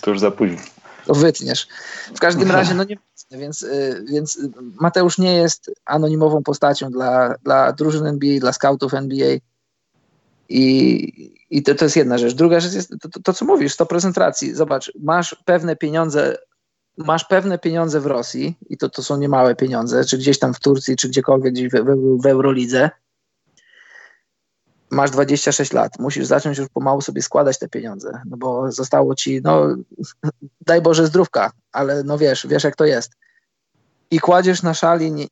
To 0.00 0.10
już 0.10 0.20
za 0.20 0.30
późno. 0.30 0.58
To 1.06 1.14
wytniesz. 1.14 1.68
W 2.14 2.18
każdym 2.20 2.50
razie, 2.50 2.74
no 2.74 2.84
nie 2.84 2.96
więc, 3.30 3.62
e, 3.62 4.02
więc 4.04 4.38
Mateusz 4.80 5.18
nie 5.18 5.34
jest 5.34 5.70
anonimową 5.84 6.42
postacią 6.42 6.90
dla, 6.90 7.34
dla 7.44 7.72
drużyn 7.72 8.06
NBA, 8.06 8.40
dla 8.40 8.52
scoutów 8.52 8.94
NBA. 8.94 9.38
I, 10.48 11.32
i 11.50 11.62
to, 11.62 11.74
to 11.74 11.84
jest 11.84 11.96
jedna 11.96 12.18
rzecz. 12.18 12.34
Druga 12.34 12.60
rzecz 12.60 12.74
jest 12.74 12.90
to, 13.00 13.08
to, 13.08 13.20
to 13.20 13.32
co 13.32 13.44
mówisz, 13.44 13.76
100% 13.76 14.18
racji. 14.18 14.54
Zobacz, 14.54 14.92
masz 15.00 15.36
pewne 15.44 15.76
pieniądze 15.76 16.36
masz 16.98 17.24
pewne 17.24 17.58
pieniądze 17.58 18.00
w 18.00 18.06
Rosji 18.06 18.58
i 18.68 18.76
to, 18.76 18.88
to 18.88 19.02
są 19.02 19.16
niemałe 19.16 19.54
pieniądze, 19.54 20.04
czy 20.04 20.18
gdzieś 20.18 20.38
tam 20.38 20.54
w 20.54 20.60
Turcji, 20.60 20.96
czy 20.96 21.08
gdziekolwiek 21.08 21.52
gdzieś 21.52 21.68
w, 21.68 21.74
w, 21.74 22.22
w 22.22 22.26
Eurolidze. 22.26 22.90
Masz 24.90 25.10
26 25.10 25.72
lat, 25.72 25.98
musisz 25.98 26.26
zacząć 26.26 26.58
już 26.58 26.68
pomału 26.68 27.00
sobie 27.00 27.22
składać 27.22 27.58
te 27.58 27.68
pieniądze, 27.68 28.22
no 28.26 28.36
bo 28.36 28.72
zostało 28.72 29.14
ci, 29.14 29.40
no 29.44 29.66
daj 30.60 30.82
Boże 30.82 31.06
zdrówka, 31.06 31.52
ale 31.72 32.02
no 32.02 32.18
wiesz, 32.18 32.46
wiesz 32.46 32.64
jak 32.64 32.76
to 32.76 32.84
jest. 32.84 33.12
I 34.10 34.20
kładziesz 34.20 34.62
na 34.62 34.74
szali, 34.74 35.12
nie, 35.12 35.26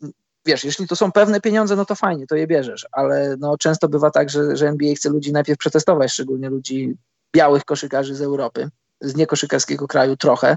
wiesz, 0.46 0.64
jeśli 0.64 0.88
to 0.88 0.96
są 0.96 1.12
pewne 1.12 1.40
pieniądze, 1.40 1.76
no 1.76 1.84
to 1.84 1.94
fajnie, 1.94 2.26
to 2.26 2.36
je 2.36 2.46
bierzesz, 2.46 2.86
ale 2.92 3.36
no 3.38 3.58
często 3.58 3.88
bywa 3.88 4.10
tak, 4.10 4.30
że, 4.30 4.56
że 4.56 4.68
NBA 4.68 4.94
chce 4.94 5.10
ludzi 5.10 5.32
najpierw 5.32 5.58
przetestować, 5.58 6.12
szczególnie 6.12 6.50
ludzi 6.50 6.96
białych 7.36 7.64
koszykarzy 7.64 8.14
z 8.14 8.22
Europy, 8.22 8.68
z 9.00 9.16
niekoszykarskiego 9.16 9.86
kraju 9.88 10.16
trochę, 10.16 10.56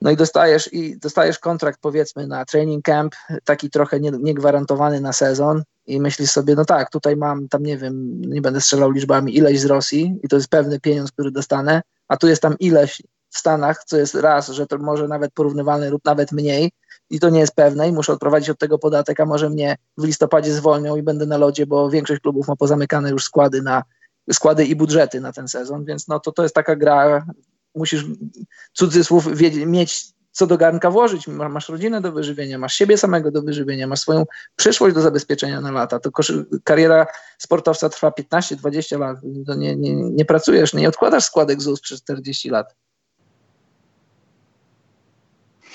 no 0.00 0.10
i 0.10 0.16
dostajesz, 0.16 0.72
i 0.72 0.98
dostajesz 0.98 1.38
kontrakt 1.38 1.80
powiedzmy 1.82 2.26
na 2.26 2.44
training 2.44 2.84
camp, 2.84 3.14
taki 3.44 3.70
trochę 3.70 4.00
nie, 4.00 4.10
niegwarantowany 4.10 5.00
na 5.00 5.12
sezon 5.12 5.62
i 5.86 6.00
myślisz 6.00 6.30
sobie, 6.30 6.54
no 6.54 6.64
tak, 6.64 6.90
tutaj 6.90 7.16
mam 7.16 7.48
tam 7.48 7.62
nie 7.62 7.78
wiem, 7.78 8.20
nie 8.20 8.40
będę 8.40 8.60
strzelał 8.60 8.90
liczbami, 8.90 9.36
ileś 9.36 9.60
z 9.60 9.64
Rosji 9.64 10.18
i 10.22 10.28
to 10.28 10.36
jest 10.36 10.48
pewny 10.48 10.80
pieniądz, 10.80 11.12
który 11.12 11.30
dostanę, 11.30 11.82
a 12.08 12.16
tu 12.16 12.28
jest 12.28 12.42
tam 12.42 12.58
ileś 12.58 13.02
w 13.30 13.38
Stanach, 13.38 13.84
co 13.84 13.96
jest 13.96 14.14
raz, 14.14 14.48
że 14.48 14.66
to 14.66 14.78
może 14.78 15.08
nawet 15.08 15.32
porównywalne 15.32 15.90
lub 15.90 16.04
nawet 16.04 16.32
mniej 16.32 16.72
i 17.10 17.20
to 17.20 17.30
nie 17.30 17.40
jest 17.40 17.54
pewne 17.54 17.88
i 17.88 17.92
muszę 17.92 18.12
odprowadzić 18.12 18.50
od 18.50 18.58
tego 18.58 18.78
podatek, 18.78 19.20
a 19.20 19.26
może 19.26 19.50
mnie 19.50 19.76
w 19.98 20.04
listopadzie 20.04 20.54
zwolnią 20.54 20.96
i 20.96 21.02
będę 21.02 21.26
na 21.26 21.36
lodzie, 21.36 21.66
bo 21.66 21.90
większość 21.90 22.20
klubów 22.20 22.48
ma 22.48 22.56
pozamykane 22.56 23.10
już 23.10 23.24
składy 23.24 23.62
na 23.62 23.82
składy 24.32 24.64
i 24.64 24.76
budżety 24.76 25.20
na 25.20 25.32
ten 25.32 25.48
sezon, 25.48 25.84
więc 25.84 26.08
no 26.08 26.20
to, 26.20 26.32
to 26.32 26.42
jest 26.42 26.54
taka 26.54 26.76
gra 26.76 27.26
musisz 27.74 28.04
cudzysłów 28.72 29.36
wiedzieć, 29.36 29.64
mieć 29.66 30.18
co 30.38 30.46
do 30.46 30.58
garnka 30.58 30.90
włożyć. 30.90 31.26
Masz 31.28 31.68
rodzinę 31.68 32.00
do 32.00 32.12
wyżywienia, 32.12 32.58
masz 32.58 32.74
siebie 32.74 32.98
samego 32.98 33.30
do 33.30 33.42
wyżywienia, 33.42 33.86
masz 33.86 34.00
swoją 34.00 34.24
przyszłość 34.56 34.94
do 34.94 35.00
zabezpieczenia 35.00 35.60
na 35.60 35.70
lata. 35.70 35.98
To 36.00 36.10
kariera 36.64 37.06
sportowca 37.38 37.88
trwa 37.88 38.10
15-20 38.10 38.98
lat. 38.98 39.18
To 39.46 39.54
nie, 39.54 39.76
nie, 39.76 39.94
nie 39.94 40.24
pracujesz, 40.24 40.74
nie 40.74 40.88
odkładasz 40.88 41.24
składek 41.24 41.62
ZUS 41.62 41.80
przez 41.80 42.02
40 42.02 42.50
lat. 42.50 42.74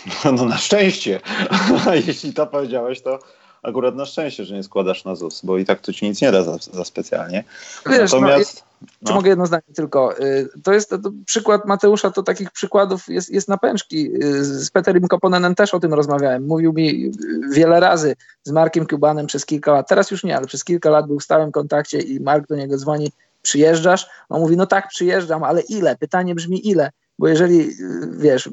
No, 0.26 0.32
no 0.32 0.46
na 0.46 0.58
szczęście. 0.58 1.20
Jeśli 2.08 2.34
to 2.34 2.48
powiedziałeś, 2.48 3.02
to 3.02 3.20
akurat 3.64 3.96
na 3.96 4.06
szczęście, 4.06 4.46
że 4.46 4.56
nie 4.56 4.64
składasz 4.64 5.06
na 5.06 5.16
ZUS, 5.16 5.42
bo 5.44 5.58
i 5.58 5.66
tak 5.66 5.80
to 5.80 5.94
ci 5.94 6.06
nic 6.06 6.22
nie 6.22 6.32
da 6.32 6.44
za, 6.44 6.58
za 6.74 6.86
specjalnie. 6.86 7.44
Wiesz, 7.86 8.14
no, 8.14 8.22
Natomiast... 8.22 8.64
No, 8.82 8.88
no. 9.02 9.08
Czy 9.08 9.14
mogę 9.14 9.30
jedno 9.30 9.46
zdanie 9.46 9.64
tylko? 9.76 10.20
Y, 10.20 10.50
to 10.64 10.74
jest 10.74 10.90
to, 10.90 10.98
to 10.98 11.12
przykład 11.26 11.66
Mateusza, 11.66 12.12
to 12.12 12.24
takich 12.24 12.52
przykładów 12.52 13.08
jest, 13.08 13.30
jest 13.30 13.48
na 13.48 13.58
pęczki. 13.58 14.24
Y, 14.24 14.44
z 14.44 14.72
Peterem 14.72 15.08
Koponenem 15.08 15.56
też 15.56 15.74
o 15.74 15.80
tym 15.80 15.94
rozmawiałem. 15.94 16.46
Mówił 16.46 16.74
mi 16.74 17.12
wiele 17.52 17.80
razy 17.80 18.16
z 18.44 18.52
Markiem 18.52 18.88
Kubanem 18.88 19.28
przez 19.28 19.46
kilka 19.46 19.72
lat. 19.72 19.88
Teraz 19.88 20.12
już 20.12 20.24
nie, 20.24 20.38
ale 20.38 20.48
przez 20.48 20.64
kilka 20.64 20.90
lat 20.90 21.08
był 21.08 21.20
w 21.20 21.24
stałym 21.24 21.52
kontakcie 21.52 22.00
i 22.00 22.20
Mark 22.20 22.48
do 22.48 22.56
niego 22.56 22.78
dzwoni, 22.78 23.12
przyjeżdżasz? 23.42 24.08
On 24.30 24.42
mówi, 24.42 24.58
no 24.58 24.66
tak, 24.66 24.88
przyjeżdżam, 24.88 25.44
ale 25.44 25.62
ile? 25.62 25.96
Pytanie 25.96 26.36
brzmi 26.36 26.70
ile? 26.70 26.92
Bo 27.20 27.28
jeżeli, 27.28 27.60
y, 27.60 27.74
wiesz, 28.18 28.50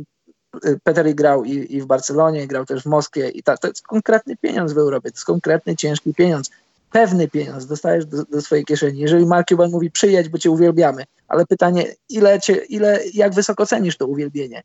Peter 0.85 1.15
grał 1.15 1.45
i, 1.45 1.77
i 1.77 1.81
w 1.81 1.87
Barcelonie, 1.87 2.47
grał 2.47 2.67
też 2.67 2.83
w 2.83 2.87
Moskwie 2.87 3.29
i 3.29 3.43
ta, 3.43 3.57
to 3.57 3.69
jest 3.69 3.83
konkretny 3.83 4.37
pieniądz 4.37 4.73
w 4.73 4.79
Europie, 4.79 5.11
to 5.11 5.17
jest 5.17 5.25
konkretny, 5.25 5.77
ciężki 5.77 6.15
pieniądz. 6.15 6.51
Pewny 6.93 7.29
pieniądz 7.29 7.67
dostajesz 7.67 8.07
do, 8.07 8.25
do 8.25 8.43
swojej 8.43 8.65
kieszeni. 8.65 8.99
Jeżeli 8.99 9.27
Mark 9.27 9.49
Cuban 9.49 9.71
mówi 9.71 9.91
przyjedź, 9.91 10.29
bo 10.29 10.39
cię 10.39 10.51
uwielbiamy, 10.51 11.05
ale 11.29 11.47
pytanie, 11.47 11.87
ile, 12.09 12.41
cię, 12.41 12.55
ile 12.55 13.01
jak 13.15 13.35
wysoko 13.35 13.67
cenisz 13.67 13.97
to 13.97 14.07
uwielbienie? 14.07 14.63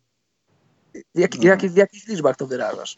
Jak, 1.15 1.43
jak, 1.43 1.61
w 1.61 1.75
jakich 1.75 2.07
liczbach 2.07 2.36
to 2.36 2.47
wyrażasz? 2.47 2.97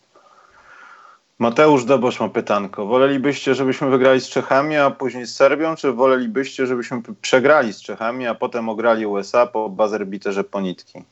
Mateusz 1.39 1.85
Dobosz 1.85 2.19
ma 2.19 2.29
pytanko. 2.29 2.85
Wolelibyście, 2.85 3.55
żebyśmy 3.55 3.89
wygrali 3.89 4.21
z 4.21 4.27
Czechami, 4.27 4.77
a 4.77 4.91
później 4.91 5.25
z 5.25 5.35
Serbią, 5.35 5.75
czy 5.75 5.91
wolelibyście, 5.91 6.67
żebyśmy 6.67 7.01
przegrali 7.21 7.73
z 7.73 7.81
Czechami, 7.81 8.27
a 8.27 8.35
potem 8.35 8.69
ograli 8.69 9.05
USA 9.05 9.47
po 9.47 9.69
bazerbiterze 9.69 10.43
ponitki? 10.43 11.03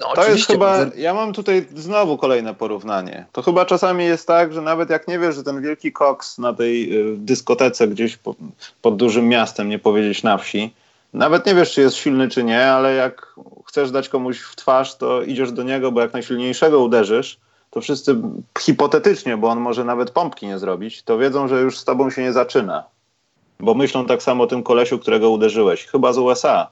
No, 0.00 0.14
to 0.14 0.28
jest 0.28 0.46
chyba, 0.46 0.76
ja 0.96 1.14
mam 1.14 1.32
tutaj 1.32 1.66
znowu 1.74 2.18
kolejne 2.18 2.54
porównanie. 2.54 3.26
To 3.32 3.42
chyba 3.42 3.64
czasami 3.64 4.04
jest 4.04 4.26
tak, 4.26 4.52
że 4.52 4.62
nawet 4.62 4.90
jak 4.90 5.08
nie 5.08 5.18
wiesz, 5.18 5.34
że 5.34 5.42
ten 5.42 5.62
wielki 5.62 5.92
koks 5.92 6.38
na 6.38 6.52
tej 6.52 6.98
y, 7.12 7.16
dyskotece 7.16 7.88
gdzieś 7.88 8.16
po, 8.16 8.34
pod 8.82 8.96
dużym 8.96 9.28
miastem, 9.28 9.68
nie 9.68 9.78
powiedzieć 9.78 10.22
na 10.22 10.38
wsi, 10.38 10.74
nawet 11.12 11.46
nie 11.46 11.54
wiesz, 11.54 11.72
czy 11.72 11.80
jest 11.80 11.96
silny, 11.96 12.28
czy 12.28 12.44
nie, 12.44 12.66
ale 12.66 12.94
jak 12.94 13.34
chcesz 13.66 13.90
dać 13.90 14.08
komuś 14.08 14.40
w 14.40 14.56
twarz, 14.56 14.96
to 14.96 15.22
idziesz 15.22 15.52
do 15.52 15.62
niego, 15.62 15.92
bo 15.92 16.00
jak 16.00 16.12
najsilniejszego 16.12 16.80
uderzysz, 16.80 17.38
to 17.70 17.80
wszyscy 17.80 18.16
hipotetycznie, 18.58 19.36
bo 19.36 19.48
on 19.48 19.60
może 19.60 19.84
nawet 19.84 20.10
pompki 20.10 20.46
nie 20.46 20.58
zrobić, 20.58 21.02
to 21.02 21.18
wiedzą, 21.18 21.48
że 21.48 21.60
już 21.60 21.78
z 21.78 21.84
tobą 21.84 22.10
się 22.10 22.22
nie 22.22 22.32
zaczyna. 22.32 22.84
Bo 23.60 23.74
myślą 23.74 24.06
tak 24.06 24.22
samo 24.22 24.44
o 24.44 24.46
tym 24.46 24.62
kolesiu, 24.62 24.98
którego 24.98 25.30
uderzyłeś. 25.30 25.86
Chyba 25.86 26.12
z 26.12 26.18
USA 26.18 26.68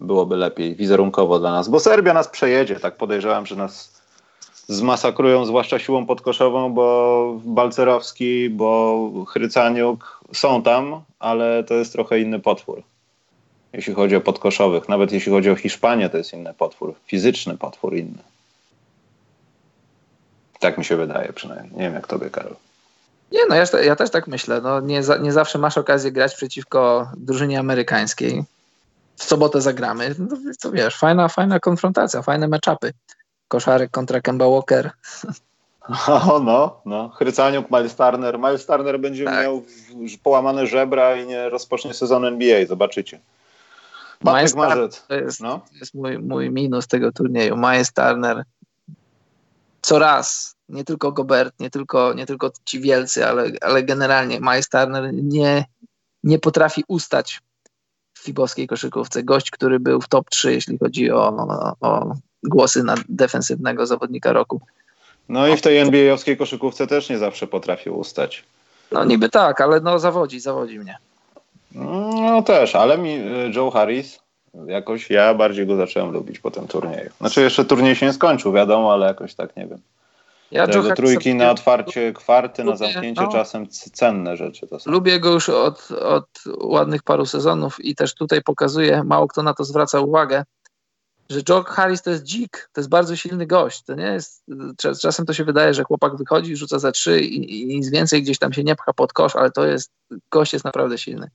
byłoby 0.00 0.36
lepiej 0.36 0.74
wizerunkowo 0.74 1.38
dla 1.38 1.52
nas, 1.52 1.68
bo 1.68 1.80
Serbia 1.80 2.14
nas 2.14 2.28
przejedzie, 2.28 2.80
tak 2.80 2.96
podejrzewam, 2.96 3.46
że 3.46 3.56
nas 3.56 4.02
zmasakrują, 4.68 5.44
zwłaszcza 5.44 5.78
siłą 5.78 6.06
podkoszową, 6.06 6.74
bo 6.74 7.40
Balcerowski, 7.44 8.50
bo 8.50 9.10
Chrycaniuk 9.28 10.20
są 10.32 10.62
tam, 10.62 11.00
ale 11.18 11.64
to 11.64 11.74
jest 11.74 11.92
trochę 11.92 12.20
inny 12.20 12.40
potwór. 12.40 12.82
Jeśli 13.72 13.94
chodzi 13.94 14.16
o 14.16 14.20
podkoszowych, 14.20 14.88
nawet 14.88 15.12
jeśli 15.12 15.32
chodzi 15.32 15.50
o 15.50 15.56
Hiszpanię, 15.56 16.08
to 16.10 16.18
jest 16.18 16.32
inny 16.32 16.54
potwór, 16.54 16.94
fizyczny 17.06 17.56
potwór 17.56 17.96
inny. 17.96 18.18
Tak 20.60 20.78
mi 20.78 20.84
się 20.84 20.96
wydaje 20.96 21.32
przynajmniej. 21.32 21.72
Nie 21.72 21.82
wiem 21.82 21.94
jak 21.94 22.06
tobie, 22.06 22.30
Karol. 22.30 22.56
Nie, 23.32 23.40
no 23.48 23.54
ja, 23.54 23.64
ja 23.84 23.96
też 23.96 24.10
tak 24.10 24.26
myślę. 24.26 24.60
No, 24.60 24.80
nie, 24.80 25.02
za, 25.02 25.16
nie 25.16 25.32
zawsze 25.32 25.58
masz 25.58 25.78
okazję 25.78 26.12
grać 26.12 26.34
przeciwko 26.34 27.08
drużynie 27.16 27.58
amerykańskiej 27.58 28.44
w 29.16 29.24
sobotę 29.24 29.60
zagramy, 29.60 30.14
no 30.18 30.36
to 30.62 30.72
wiesz, 30.72 30.96
fajna, 30.96 31.28
fajna 31.28 31.60
konfrontacja, 31.60 32.22
fajne 32.22 32.48
meczapy. 32.48 32.92
Koszarek 33.48 33.90
kontra 33.90 34.20
Kemba 34.20 34.48
Walker. 34.48 34.90
O, 36.08 36.40
no, 36.40 36.80
no. 36.84 37.08
Chrycaniuk, 37.08 37.70
Miles 37.70 37.96
Turner. 37.96 38.38
Miles 38.38 38.66
Turner 38.66 39.00
będzie 39.00 39.24
tak. 39.24 39.42
miał 39.42 39.62
połamane 40.22 40.66
żebra 40.66 41.16
i 41.16 41.26
nie 41.26 41.48
rozpocznie 41.48 41.94
sezon 41.94 42.24
NBA, 42.24 42.66
zobaczycie. 42.66 43.20
Miles 44.24 44.54
Marzec. 44.54 45.06
To 45.06 45.14
jest, 45.14 45.40
no? 45.40 45.58
to 45.58 45.78
jest 45.78 45.94
mój, 45.94 46.18
mój 46.18 46.50
minus 46.50 46.86
tego 46.86 47.12
turnieju. 47.12 47.56
Miles 47.56 47.92
Turner 47.92 48.44
co 49.84 49.98
raz, 49.98 50.56
nie 50.68 50.84
tylko 50.84 51.12
Gobert, 51.12 51.60
nie 51.60 51.70
tylko, 51.70 52.14
nie 52.14 52.26
tylko 52.26 52.50
ci 52.64 52.80
wielcy, 52.80 53.26
ale, 53.26 53.50
ale 53.60 53.82
generalnie 53.82 54.40
Miles 54.40 54.68
Turner 54.68 55.14
nie, 55.14 55.64
nie 56.22 56.38
potrafi 56.38 56.84
ustać 56.88 57.40
fibowskiej 58.24 58.66
koszykówce. 58.66 59.22
Gość, 59.22 59.50
który 59.50 59.80
był 59.80 60.00
w 60.00 60.08
top 60.08 60.30
3, 60.30 60.52
jeśli 60.52 60.78
chodzi 60.78 61.10
o, 61.10 61.46
o 61.80 62.14
głosy 62.42 62.82
na 62.82 62.94
defensywnego 63.08 63.86
zawodnika 63.86 64.32
roku. 64.32 64.60
No 65.28 65.48
i 65.48 65.56
w 65.56 65.62
tej 65.62 65.78
NBA-owskiej 65.78 66.36
koszykówce 66.36 66.86
też 66.86 67.10
nie 67.10 67.18
zawsze 67.18 67.46
potrafił 67.46 67.98
ustać. 67.98 68.44
No 68.92 69.04
niby 69.04 69.28
tak, 69.28 69.60
ale 69.60 69.80
no 69.80 69.98
zawodzi, 69.98 70.40
zawodzi 70.40 70.78
mnie. 70.78 70.96
No 72.14 72.42
też, 72.42 72.74
ale 72.74 72.98
mi 72.98 73.10
e, 73.10 73.50
Joe 73.54 73.70
Harris 73.70 74.18
jakoś 74.66 75.10
ja 75.10 75.34
bardziej 75.34 75.66
go 75.66 75.76
zacząłem 75.76 76.12
lubić 76.12 76.38
po 76.38 76.50
tym 76.50 76.66
turnieju. 76.68 77.10
Znaczy 77.18 77.40
jeszcze 77.40 77.64
turniej 77.64 77.96
się 77.96 78.06
nie 78.06 78.12
skończył, 78.12 78.52
wiadomo, 78.52 78.92
ale 78.92 79.06
jakoś 79.06 79.34
tak 79.34 79.56
nie 79.56 79.66
wiem. 79.66 79.78
Ja 80.54 80.66
Tego 80.66 80.94
trójki 80.94 81.34
na 81.34 81.50
otwarcie 81.50 82.12
kwarty, 82.12 82.62
lubię, 82.62 82.70
na 82.72 82.76
zamknięcie 82.76 83.22
no, 83.22 83.32
czasem 83.32 83.68
cenne 83.68 84.36
rzeczy 84.36 84.66
to 84.66 84.80
są. 84.80 84.90
Lubię 84.90 85.20
go 85.20 85.30
już 85.30 85.48
od, 85.48 85.90
od 85.90 86.28
ładnych 86.62 87.02
paru 87.02 87.26
sezonów 87.26 87.84
i 87.84 87.94
też 87.94 88.14
tutaj 88.14 88.42
pokazuje, 88.42 89.04
mało 89.04 89.28
kto 89.28 89.42
na 89.42 89.54
to 89.54 89.64
zwraca 89.64 90.00
uwagę, 90.00 90.44
że 91.30 91.40
Joe 91.48 91.62
Harris 91.62 92.02
to 92.02 92.10
jest 92.10 92.22
dzik, 92.22 92.70
to 92.72 92.80
jest 92.80 92.90
bardzo 92.90 93.16
silny 93.16 93.46
gość. 93.46 93.82
To 93.82 93.94
nie 93.94 94.04
jest, 94.04 94.44
czasem 95.00 95.26
to 95.26 95.32
się 95.32 95.44
wydaje, 95.44 95.74
że 95.74 95.84
chłopak 95.84 96.16
wychodzi, 96.16 96.56
rzuca 96.56 96.78
za 96.78 96.92
trzy 96.92 97.20
i, 97.20 97.62
i 97.62 97.66
nic 97.66 97.90
więcej 97.90 98.22
gdzieś 98.22 98.38
tam 98.38 98.52
się 98.52 98.64
nie 98.64 98.76
pcha 98.76 98.92
pod 98.92 99.12
kosz, 99.12 99.36
ale 99.36 99.50
to 99.50 99.66
jest, 99.66 99.92
gość 100.30 100.52
jest 100.52 100.64
naprawdę 100.64 100.98
silny. 100.98 101.30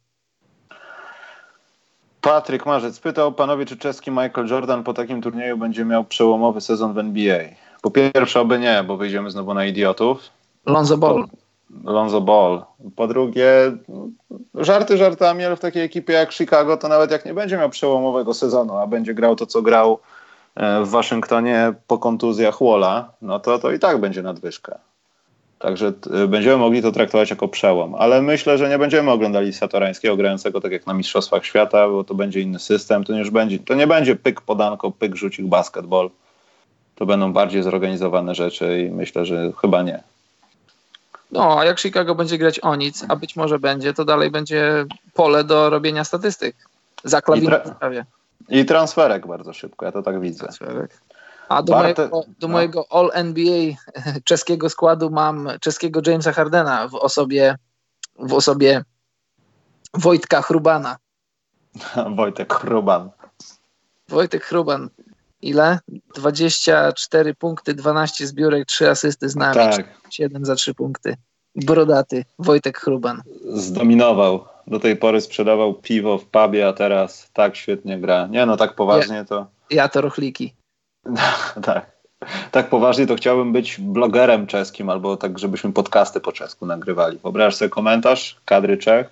Patryk 2.22 2.66
Marzec 2.66 3.00
pytał 3.00 3.34
panowie, 3.34 3.66
czy 3.66 3.78
czeski 3.78 4.12
Michael 4.12 4.48
Jordan 4.48 4.84
po 4.84 4.94
takim 4.94 5.22
turnieju 5.22 5.58
będzie 5.58 5.86
miał 5.86 6.06
przełomowy 6.06 6.62
sezon 6.62 6.94
w 6.94 6.98
NBA. 6.98 7.69
Po 7.82 7.92
pierwsze, 7.92 8.42
oby 8.42 8.60
nie, 8.60 8.84
bo 8.88 8.98
wyjdziemy 8.98 9.32
znowu 9.32 9.54
na 9.54 9.66
idiotów. 9.66 10.30
Lonzo 10.66 10.98
Ball. 10.98 11.26
Lonzo 11.84 12.22
Ball. 12.22 12.64
Po 12.96 13.08
drugie, 13.08 13.48
żarty 14.56 14.98
żartami, 14.98 15.46
ale 15.46 15.56
w 15.56 15.60
takiej 15.60 15.84
ekipie 15.84 16.14
jak 16.14 16.34
Chicago, 16.34 16.78
to 16.78 16.88
nawet 16.88 17.12
jak 17.12 17.26
nie 17.26 17.34
będzie 17.34 17.58
miał 17.58 17.70
przełomowego 17.70 18.34
sezonu, 18.34 18.78
a 18.78 18.88
będzie 18.88 19.14
grał 19.14 19.36
to, 19.36 19.46
co 19.46 19.62
grał 19.62 20.00
e, 20.56 20.84
w 20.84 20.90
Waszyngtonie 20.90 21.74
po 21.88 21.98
kontuzjach 21.98 22.58
Walla, 22.62 23.12
no 23.22 23.40
to, 23.40 23.60
to 23.60 23.72
i 23.72 23.80
tak 23.80 24.00
będzie 24.00 24.22
nadwyżka. 24.22 24.80
Także 25.60 25.94
y, 26.24 26.28
będziemy 26.28 26.58
mogli 26.58 26.82
to 26.82 26.92
traktować 26.92 27.30
jako 27.30 27.48
przełom. 27.48 27.96
Ale 27.96 28.22
myślę, 28.22 28.58
że 28.58 28.70
nie 28.70 28.78
będziemy 28.78 29.12
oglądali 29.12 29.54
Satorańskiego 29.54 30.16
grającego 30.16 30.62
tak 30.62 30.72
jak 30.72 30.88
na 30.88 30.94
Mistrzostwach 30.94 31.46
Świata, 31.46 31.90
bo 31.90 32.04
to 32.04 32.16
będzie 32.16 32.42
inny 32.42 32.60
system. 32.60 33.04
To, 33.04 33.14
już 33.14 33.30
będzie, 33.30 33.60
to 33.60 33.74
nie 33.74 33.88
będzie 33.88 34.16
pyk 34.16 34.42
podanko, 34.42 34.92
pyk 34.92 35.16
rzucik 35.16 35.46
basketball. 35.46 36.10
To 37.00 37.06
będą 37.06 37.34
bardziej 37.34 37.64
zorganizowane 37.64 38.36
rzeczy 38.36 38.82
i 38.82 38.92
myślę, 38.92 39.26
że 39.26 39.52
chyba 39.62 39.84
nie. 39.84 40.04
No, 41.32 41.60
a 41.60 41.66
jak 41.66 41.80
Chicago 41.80 42.16
będzie 42.16 42.38
grać 42.38 42.60
o 42.60 42.76
nic, 42.76 43.06
a 43.08 43.16
być 43.16 43.36
może 43.36 43.60
będzie, 43.60 43.94
to 43.94 44.06
dalej 44.06 44.32
będzie 44.32 44.86
pole 45.14 45.44
do 45.44 45.70
robienia 45.70 46.04
statystyk. 46.04 46.56
Za 47.04 47.22
klawinem 47.22 47.62
I, 47.66 47.70
tra- 47.70 48.04
I 48.50 48.66
transferek 48.66 49.28
bardzo 49.28 49.54
szybko, 49.54 49.86
ja 49.86 49.92
to 49.92 50.02
tak 50.02 50.22
widzę. 50.22 50.40
Transferek. 50.40 51.02
A 51.50 51.64
do, 51.64 51.74
Barte... 51.74 52.02
mojego, 52.02 52.24
do 52.40 52.48
no. 52.48 52.52
mojego 52.52 52.86
All 52.90 53.12
NBA 53.14 53.74
czeskiego 54.30 54.70
składu 54.70 55.10
mam 55.10 55.50
czeskiego 55.62 56.02
Jamesa 56.06 56.32
Hardena 56.32 56.88
w 56.88 56.96
osobie, 56.96 57.56
w 58.20 58.34
osobie 58.34 58.84
Wojtka 59.94 60.42
Chrubana. 60.42 60.98
Wojtek 62.18 62.54
Chruban. 62.54 63.10
Wojtek 64.10 64.44
Chruban. 64.44 64.90
Ile? 65.42 65.80
24 66.16 67.36
punkty, 67.36 67.74
12 67.74 68.28
zbiórek, 68.28 68.66
3 68.66 68.90
asysty 68.90 69.30
z 69.30 69.36
nami. 69.36 69.56
Tak. 69.56 69.86
7 70.10 70.46
za 70.46 70.56
3 70.56 70.74
punkty. 70.74 71.16
Brodaty 71.56 72.26
Wojtek 72.40 72.78
Chruban. 72.78 73.22
Zdominował. 73.46 74.46
Do 74.68 74.80
tej 74.80 74.96
pory 74.96 75.22
sprzedawał 75.22 75.74
piwo 75.74 76.18
w 76.18 76.26
pubie, 76.26 76.68
a 76.68 76.74
teraz 76.74 77.30
tak 77.34 77.56
świetnie 77.56 78.00
gra. 78.00 78.28
Nie 78.28 78.46
no, 78.46 78.58
tak 78.58 78.76
poważnie 78.76 79.16
ja, 79.16 79.26
to... 79.26 79.48
Ja 79.70 79.90
to 79.90 80.02
rochliki. 80.02 80.54
tak. 81.64 82.00
Tak 82.52 82.70
poważnie 82.70 83.08
to 83.08 83.16
chciałbym 83.16 83.54
być 83.54 83.78
blogerem 83.80 84.48
czeskim, 84.48 84.90
albo 84.90 85.18
tak, 85.18 85.40
żebyśmy 85.40 85.74
podcasty 85.74 86.20
po 86.20 86.32
czesku 86.32 86.66
nagrywali. 86.66 87.20
Wyobraź 87.24 87.56
sobie 87.56 87.70
komentarz, 87.70 88.38
kadry 88.46 88.78
Czech. 88.78 89.10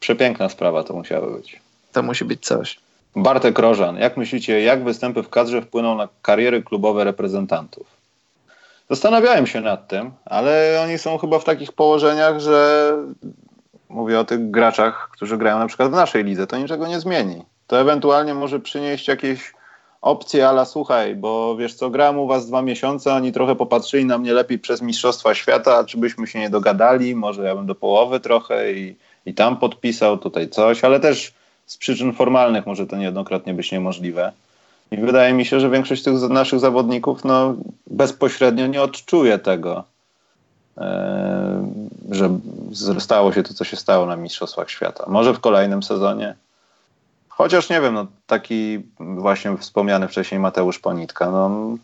Przepiękna 0.00 0.48
sprawa 0.48 0.84
to 0.84 0.94
musiała 0.94 1.36
być. 1.36 1.60
To 1.92 2.02
musi 2.02 2.24
być 2.24 2.46
coś. 2.46 2.78
Bartek 3.16 3.58
Rożan, 3.58 3.96
jak 3.96 4.16
myślicie, 4.16 4.60
jak 4.60 4.84
występy 4.84 5.22
w 5.22 5.28
kadrze 5.28 5.62
wpłyną 5.62 5.94
na 5.94 6.08
kariery 6.22 6.62
klubowe 6.62 7.04
reprezentantów? 7.04 7.86
Zastanawiałem 8.90 9.46
się 9.46 9.60
nad 9.60 9.88
tym, 9.88 10.12
ale 10.24 10.80
oni 10.84 10.98
są 10.98 11.18
chyba 11.18 11.38
w 11.38 11.44
takich 11.44 11.72
położeniach, 11.72 12.40
że 12.40 12.92
mówię 13.88 14.20
o 14.20 14.24
tych 14.24 14.50
graczach, 14.50 15.08
którzy 15.12 15.38
grają 15.38 15.58
na 15.58 15.66
przykład 15.66 15.88
w 15.88 15.94
naszej 15.94 16.24
lidze, 16.24 16.46
to 16.46 16.58
niczego 16.58 16.86
nie 16.86 17.00
zmieni. 17.00 17.42
To 17.66 17.80
ewentualnie 17.80 18.34
może 18.34 18.60
przynieść 18.60 19.08
jakieś 19.08 19.52
opcje, 20.02 20.48
ale 20.48 20.66
słuchaj, 20.66 21.14
bo 21.14 21.56
wiesz 21.56 21.74
co, 21.74 21.90
grałem 21.90 22.18
u 22.18 22.26
was 22.26 22.46
dwa 22.46 22.62
miesiące, 22.62 23.14
oni 23.14 23.32
trochę 23.32 23.54
popatrzyli 23.54 24.04
na 24.04 24.18
mnie 24.18 24.32
lepiej 24.32 24.58
przez 24.58 24.82
Mistrzostwa 24.82 25.34
Świata, 25.34 25.84
czy 25.84 25.98
byśmy 25.98 26.26
się 26.26 26.38
nie 26.38 26.50
dogadali, 26.50 27.14
może 27.14 27.44
ja 27.44 27.54
bym 27.54 27.66
do 27.66 27.74
połowy 27.74 28.20
trochę 28.20 28.72
i, 28.72 28.96
i 29.26 29.34
tam 29.34 29.56
podpisał, 29.56 30.18
tutaj 30.18 30.48
coś, 30.48 30.84
ale 30.84 31.00
też 31.00 31.35
z 31.66 31.76
przyczyn 31.76 32.12
formalnych 32.12 32.66
może 32.66 32.86
to 32.86 32.96
niejednokrotnie 32.96 33.54
być 33.54 33.72
niemożliwe. 33.72 34.32
I 34.90 34.96
wydaje 34.96 35.32
mi 35.32 35.44
się, 35.44 35.60
że 35.60 35.70
większość 35.70 36.02
tych 36.02 36.14
naszych 36.20 36.60
zawodników 36.60 37.24
no, 37.24 37.54
bezpośrednio 37.86 38.66
nie 38.66 38.82
odczuje 38.82 39.38
tego, 39.38 39.84
e, 40.78 41.68
że 42.10 42.30
stało 42.98 43.32
się 43.32 43.42
to, 43.42 43.54
co 43.54 43.64
się 43.64 43.76
stało 43.76 44.06
na 44.06 44.16
Mistrzostwach 44.16 44.70
Świata. 44.70 45.04
Może 45.08 45.34
w 45.34 45.40
kolejnym 45.40 45.82
sezonie, 45.82 46.34
Chociaż 47.36 47.70
nie 47.70 47.80
wiem, 47.80 47.94
no, 47.94 48.06
taki 48.26 48.78
właśnie 49.00 49.56
wspomniany 49.56 50.08
wcześniej 50.08 50.40
Mateusz 50.40 50.78
Ponitka, 50.78 51.30
no, 51.30 51.76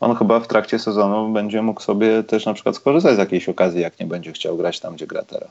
on 0.00 0.16
chyba 0.16 0.40
w 0.40 0.46
trakcie 0.46 0.78
sezonu 0.78 1.32
będzie 1.32 1.62
mógł 1.62 1.80
sobie 1.80 2.22
też 2.22 2.46
na 2.46 2.54
przykład 2.54 2.76
skorzystać 2.76 3.14
z 3.14 3.18
jakiejś 3.18 3.48
okazji, 3.48 3.80
jak 3.80 4.00
nie 4.00 4.06
będzie 4.06 4.32
chciał 4.32 4.56
grać 4.56 4.80
tam, 4.80 4.94
gdzie 4.94 5.06
gra 5.06 5.22
teraz. 5.22 5.50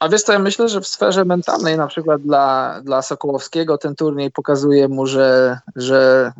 A 0.00 0.08
wiesz 0.08 0.22
co, 0.22 0.32
ja 0.32 0.38
myślę, 0.38 0.68
że 0.68 0.80
w 0.80 0.86
sferze 0.86 1.24
mentalnej 1.24 1.76
na 1.76 1.86
przykład 1.86 2.22
dla, 2.22 2.80
dla 2.84 3.02
Sokołowskiego 3.02 3.78
ten 3.78 3.94
turniej 3.94 4.30
pokazuje 4.30 4.88
mu, 4.88 5.06
że, 5.06 5.58
że 5.76 6.32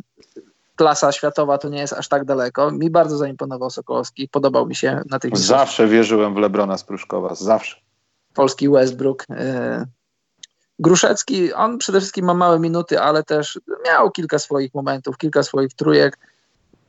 klasa 0.75 1.11
światowa 1.11 1.57
to 1.57 1.69
nie 1.69 1.79
jest 1.79 1.93
aż 1.93 2.07
tak 2.07 2.25
daleko. 2.25 2.71
Mi 2.71 2.89
bardzo 2.89 3.17
zaimponował 3.17 3.69
Sokołowski, 3.69 4.29
podobał 4.29 4.67
mi 4.67 4.75
się 4.75 5.01
na 5.09 5.19
tych 5.19 5.37
Zawsze 5.37 5.87
wierzyłem 5.87 6.33
w 6.33 6.37
Lebrona 6.37 6.77
z 6.77 6.83
Pruszkowa, 6.83 7.35
zawsze. 7.35 7.77
Polski 8.33 8.69
Westbrook. 8.69 9.23
Y, 9.23 9.85
Gruszecki, 10.79 11.53
on 11.53 11.77
przede 11.77 11.99
wszystkim 11.99 12.25
ma 12.25 12.33
małe 12.33 12.59
minuty, 12.59 12.99
ale 12.99 13.23
też 13.23 13.59
miał 13.85 14.11
kilka 14.11 14.39
swoich 14.39 14.73
momentów, 14.73 15.17
kilka 15.17 15.43
swoich 15.43 15.73
trójek. 15.73 16.17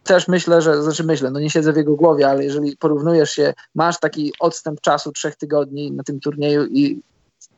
Też 0.08 0.28
myślę, 0.28 0.62
że, 0.62 0.82
znaczy 0.82 1.04
myślę, 1.04 1.30
no 1.30 1.40
nie 1.40 1.50
siedzę 1.50 1.72
w 1.72 1.76
jego 1.76 1.96
głowie, 1.96 2.28
ale 2.28 2.44
jeżeli 2.44 2.76
porównujesz 2.76 3.30
się, 3.30 3.54
masz 3.74 4.00
taki 4.00 4.32
odstęp 4.40 4.80
czasu 4.80 5.12
trzech 5.12 5.36
tygodni 5.36 5.92
na 5.92 6.02
tym 6.02 6.20
turnieju 6.20 6.66
i 6.66 7.02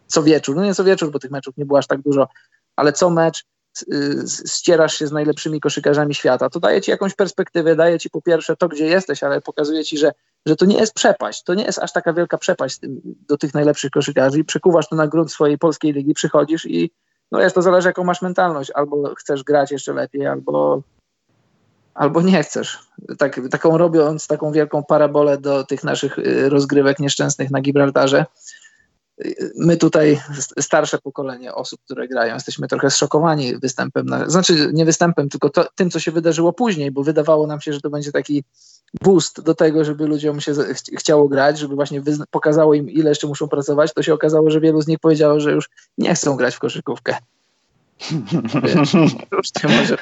co 0.07 0.23
wieczór, 0.23 0.57
no 0.57 0.65
nie 0.65 0.75
co 0.75 0.85
wieczór, 0.85 1.11
bo 1.11 1.19
tych 1.19 1.31
meczów 1.31 1.57
nie 1.57 1.65
było 1.65 1.79
aż 1.79 1.87
tak 1.87 2.01
dużo, 2.03 2.29
ale 2.77 2.93
co 2.93 3.11
mecz 3.11 3.45
y, 3.93 4.25
ścierasz 4.49 4.99
się 4.99 5.07
z 5.07 5.13
najlepszymi 5.13 5.61
koszykarzami 5.61 6.15
świata. 6.15 6.51
To 6.51 6.61
daje 6.61 6.81
ci 6.81 6.91
jakąś 6.91 7.15
perspektywę, 7.15 7.77
daje 7.77 7.99
ci 7.99 8.11
po 8.11 8.23
pierwsze 8.23 8.57
to, 8.57 8.69
gdzie 8.69 8.87
jesteś, 8.87 9.23
ale 9.23 9.41
pokazuje 9.41 9.85
ci, 9.85 9.99
że 9.99 10.13
że 10.47 10.57
to 10.57 10.65
nie 10.65 10.77
jest 10.77 10.95
przepaść, 10.95 11.43
to 11.43 11.55
nie 11.55 11.65
jest 11.65 11.79
aż 11.79 11.93
taka 11.93 12.13
wielka 12.13 12.39
przepaść 12.39 12.79
do 13.29 13.37
tych 13.37 13.55
najlepszych 13.55 13.91
koszykarzy. 13.91 14.45
Przekuwasz 14.45 14.89
to 14.89 14.97
na 14.97 15.07
grunt 15.07 15.33
swojej 15.33 15.59
polskiej 15.59 15.93
ligi, 15.93 16.15
przychodzisz 16.15 16.67
i 16.67 16.91
no 17.33 17.41
jest 17.41 17.55
to 17.55 17.63
zależy 17.63 17.89
jaką 17.89 18.05
masz 18.05 18.23
mentalność. 18.23 18.71
Albo 18.75 19.15
chcesz 19.15 19.43
grać 19.43 19.71
jeszcze 19.71 19.93
lepiej, 19.93 20.27
albo, 20.27 20.83
albo 22.01 22.23
nie 22.23 22.43
chcesz. 22.43 22.79
Tak, 23.19 23.41
taką 23.51 23.79
robiąc 23.79 24.27
taką 24.27 24.53
wielką 24.53 24.83
parabolę 24.83 25.39
do 25.39 25.65
tych 25.65 25.85
naszych 25.85 26.19
y, 26.19 26.49
rozgrywek 26.49 26.99
nieszczęsnych 26.99 27.51
na 27.51 27.61
Gibraltarze, 27.61 28.25
my 29.57 29.77
tutaj, 29.77 30.21
starsze 30.61 30.99
pokolenie 30.99 31.55
osób, 31.55 31.81
które 31.85 32.09
grają, 32.09 32.35
jesteśmy 32.35 32.69
trochę 32.69 32.91
zszokowani 32.91 33.57
występem, 33.57 34.07
na, 34.07 34.31
znaczy 34.31 34.71
nie 34.73 34.85
występem, 34.85 35.29
tylko 35.29 35.51
to, 35.51 35.67
tym, 35.75 35.91
co 35.91 36.01
się 36.01 36.13
wydarzyło 36.13 36.53
później, 36.53 36.91
bo 36.91 37.03
wydawało 37.03 37.47
nam 37.47 37.61
się, 37.61 37.73
że 37.73 37.81
to 37.81 37.91
będzie 37.91 38.13
taki 38.13 38.45
boost 39.03 39.41
do 39.41 39.55
tego, 39.55 39.85
żeby 39.85 40.07
ludziom 40.07 40.41
się 40.41 40.55
ch 40.55 40.99
chciało 40.99 41.29
grać, 41.29 41.59
żeby 41.59 41.75
właśnie 41.75 42.03
pokazało 42.31 42.75
im, 42.75 42.91
ile 42.91 43.09
jeszcze 43.09 43.27
muszą 43.27 43.49
pracować. 43.49 43.95
To 43.95 44.03
się 44.03 44.15
okazało, 44.15 44.51
że 44.51 44.61
wielu 44.61 44.83
z 44.83 44.87
nich 44.87 44.99
powiedziało, 44.99 45.41
że 45.41 45.53
już 45.53 45.71
nie 45.99 46.15
chcą 46.15 46.37
grać 46.37 46.55
w 46.55 46.59
koszykówkę. 46.59 47.17
Może... 49.69 49.97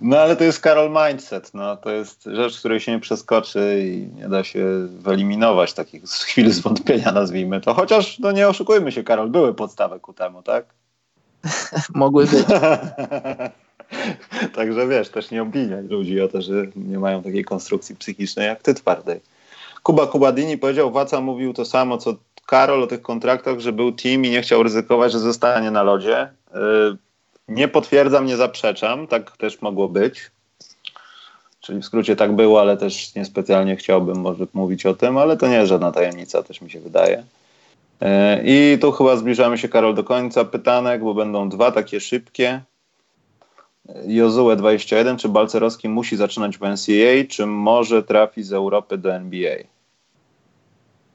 No 0.00 0.18
ale 0.18 0.36
to 0.36 0.44
jest 0.44 0.60
Karol 0.60 0.90
mindset. 1.08 1.54
No. 1.54 1.76
To 1.76 1.90
jest 1.90 2.24
rzecz, 2.24 2.58
której 2.58 2.80
się 2.80 2.92
nie 2.92 3.00
przeskoczy 3.00 3.82
i 3.84 4.20
nie 4.20 4.28
da 4.28 4.44
się 4.44 4.64
wyeliminować 4.88 5.72
takich 5.72 6.04
chwil 6.04 6.52
zwątpienia, 6.52 7.12
nazwijmy 7.12 7.60
to. 7.60 7.74
Chociaż, 7.74 8.18
no 8.18 8.32
nie 8.32 8.48
oszukujmy 8.48 8.92
się, 8.92 9.04
Karol, 9.04 9.30
były 9.30 9.54
podstawy 9.54 10.00
ku 10.00 10.12
temu, 10.12 10.42
tak? 10.42 10.66
Mogły 11.94 12.26
być. 12.26 12.46
Także 14.56 14.88
wiesz, 14.88 15.08
też 15.08 15.30
nie 15.30 15.42
obwiniać 15.42 15.90
ludzi 15.90 16.20
o 16.20 16.28
to, 16.28 16.42
że 16.42 16.66
nie 16.76 16.98
mają 16.98 17.22
takiej 17.22 17.44
konstrukcji 17.44 17.96
psychicznej 17.96 18.46
jak 18.46 18.62
ty 18.62 18.74
twardej. 18.74 19.20
Kuba 19.86 20.06
Kubadini 20.06 20.58
powiedział, 20.58 20.90
Waca 20.90 21.20
mówił 21.20 21.52
to 21.52 21.64
samo, 21.64 21.98
co 21.98 22.14
Karol 22.46 22.82
o 22.82 22.86
tych 22.86 23.02
kontraktach, 23.02 23.60
że 23.60 23.72
był 23.72 23.92
team 23.92 24.24
i 24.24 24.30
nie 24.30 24.42
chciał 24.42 24.62
ryzykować, 24.62 25.12
że 25.12 25.18
zostanie 25.18 25.70
na 25.70 25.82
lodzie. 25.82 26.22
Y, 26.22 26.58
nie 27.48 27.68
potwierdzam, 27.68 28.26
nie 28.26 28.36
zaprzeczam, 28.36 29.06
tak 29.06 29.36
też 29.36 29.62
mogło 29.62 29.88
być. 29.88 30.30
Czyli 31.60 31.80
w 31.80 31.84
skrócie 31.84 32.16
tak 32.16 32.36
było, 32.36 32.60
ale 32.60 32.76
też 32.76 33.14
niespecjalnie 33.14 33.76
chciałbym 33.76 34.20
może 34.20 34.46
mówić 34.54 34.86
o 34.86 34.94
tym, 34.94 35.18
ale 35.18 35.36
to 35.36 35.48
nie 35.48 35.54
jest 35.54 35.68
żadna 35.68 35.92
tajemnica, 35.92 36.42
też 36.42 36.60
mi 36.60 36.70
się 36.70 36.80
wydaje. 36.80 37.18
Y, 37.18 38.06
I 38.44 38.78
tu 38.80 38.92
chyba 38.92 39.16
zbliżamy 39.16 39.58
się, 39.58 39.68
Karol, 39.68 39.94
do 39.94 40.04
końca 40.04 40.44
pytanek, 40.44 41.04
bo 41.04 41.14
będą 41.14 41.48
dwa 41.48 41.72
takie 41.72 42.00
szybkie. 42.00 42.60
Jozue 44.06 44.56
21, 44.56 45.18
czy 45.18 45.28
Balcerowski 45.28 45.88
musi 45.88 46.16
zaczynać 46.16 46.58
w 46.58 46.60
NCAA, 46.60 47.28
czy 47.28 47.46
może 47.46 48.02
trafi 48.02 48.42
z 48.42 48.52
Europy 48.52 48.98
do 48.98 49.14
NBA? 49.14 49.75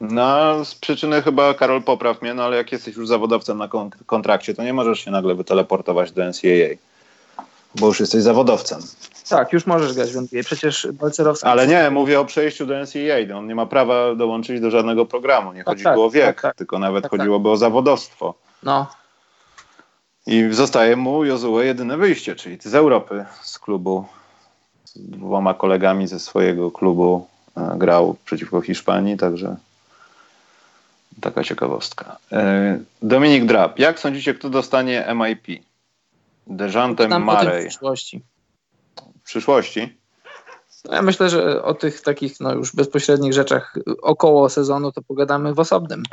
No, 0.01 0.65
z 0.65 0.75
przyczyny 0.75 1.21
chyba, 1.21 1.53
Karol, 1.53 1.83
popraw 1.83 2.21
mnie, 2.21 2.33
no 2.33 2.43
ale 2.43 2.57
jak 2.57 2.71
jesteś 2.71 2.95
już 2.95 3.07
zawodowcem 3.07 3.57
na 3.57 3.69
kontrakcie, 4.05 4.53
to 4.53 4.63
nie 4.63 4.73
możesz 4.73 4.99
się 4.99 5.11
nagle 5.11 5.35
wyteleportować 5.35 6.11
do 6.11 6.25
NCAA, 6.25 6.75
bo 7.75 7.87
już 7.87 7.99
jesteś 7.99 8.21
zawodowcem. 8.21 8.79
Tak, 9.29 9.53
już 9.53 9.65
możesz 9.65 9.93
grać 9.93 10.13
w 10.13 10.17
NBA. 10.17 10.43
Przecież 10.43 10.87
Balcerowski... 10.93 11.47
Ale 11.47 11.67
nie, 11.67 11.89
mówię 11.89 12.19
o 12.19 12.25
przejściu 12.25 12.65
do 12.65 12.73
NCAA. 12.73 13.37
On 13.37 13.47
nie 13.47 13.55
ma 13.55 13.65
prawa 13.65 14.15
dołączyć 14.15 14.61
do 14.61 14.71
żadnego 14.71 15.05
programu. 15.05 15.53
Nie 15.53 15.63
tak, 15.63 15.67
chodzi 15.67 15.83
tak, 15.83 15.97
o 15.97 16.09
wiek, 16.09 16.25
tak, 16.25 16.41
tak. 16.41 16.55
tylko 16.55 16.79
nawet 16.79 17.03
tak, 17.03 17.11
tak. 17.11 17.19
chodziłoby 17.19 17.49
o 17.49 17.57
zawodowstwo. 17.57 18.33
No. 18.63 18.87
I 20.27 20.47
zostaje 20.51 20.95
mu 20.95 21.25
Jozue 21.25 21.61
jedyne 21.61 21.97
wyjście, 21.97 22.35
czyli 22.35 22.57
z 22.61 22.75
Europy, 22.75 23.25
z 23.41 23.59
klubu. 23.59 24.05
Z 24.83 24.99
dwoma 24.99 25.53
kolegami 25.53 26.07
ze 26.07 26.19
swojego 26.19 26.71
klubu 26.71 27.27
e, 27.57 27.73
grał 27.77 28.15
przeciwko 28.25 28.61
Hiszpanii, 28.61 29.17
także 29.17 29.55
Taka 31.21 31.43
ciekawostka. 31.43 32.17
E, 32.31 32.79
Dominik 33.01 33.45
Drab. 33.45 33.79
Jak 33.79 33.99
sądzicie, 33.99 34.33
kto 34.33 34.49
dostanie 34.49 35.15
MIP? 35.15 35.63
Dejante 36.47 37.19
Marej. 37.19 37.63
W 37.63 37.67
przyszłości. 37.67 38.21
W 39.21 39.23
przyszłości? 39.23 39.97
No 40.85 40.95
ja 40.95 41.01
myślę, 41.01 41.29
że 41.29 41.63
o 41.63 41.73
tych 41.73 42.01
takich 42.01 42.39
no 42.39 42.53
już 42.53 42.75
bezpośrednich 42.75 43.33
rzeczach 43.33 43.75
około 44.01 44.49
sezonu 44.49 44.91
to 44.91 45.01
pogadamy 45.01 45.53
w 45.53 45.59
osobnym 45.59 46.03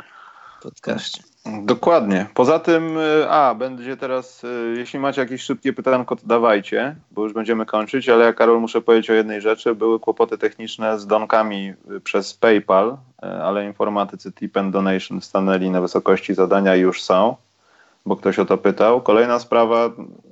podcaście. 0.61 1.23
Dokładnie. 1.63 2.27
Poza 2.33 2.59
tym, 2.59 2.97
y, 2.97 3.29
a, 3.29 3.55
będzie 3.55 3.97
teraz, 3.97 4.43
y, 4.43 4.73
jeśli 4.77 4.99
macie 4.99 5.21
jakieś 5.21 5.41
szybkie 5.41 5.73
pytanko, 5.73 6.15
to 6.15 6.27
dawajcie, 6.27 6.95
bo 7.11 7.23
już 7.23 7.33
będziemy 7.33 7.65
kończyć, 7.65 8.09
ale 8.09 8.25
ja, 8.25 8.33
Karol, 8.33 8.59
muszę 8.59 8.81
powiedzieć 8.81 9.09
o 9.09 9.13
jednej 9.13 9.41
rzeczy. 9.41 9.75
Były 9.75 9.99
kłopoty 9.99 10.37
techniczne 10.37 10.99
z 10.99 11.07
donkami 11.07 11.73
y, 11.91 11.99
przez 11.99 12.33
PayPal, 12.33 12.97
ale 13.43 13.65
informatycy 13.65 14.31
Tip 14.31 14.57
and 14.57 14.73
Donation 14.73 15.21
stanęli 15.21 15.69
na 15.69 15.81
wysokości 15.81 16.33
zadania 16.33 16.75
i 16.75 16.79
już 16.79 17.03
są, 17.03 17.35
bo 18.05 18.15
ktoś 18.15 18.39
o 18.39 18.45
to 18.45 18.57
pytał. 18.57 19.01
Kolejna 19.01 19.39
sprawa, 19.39 19.89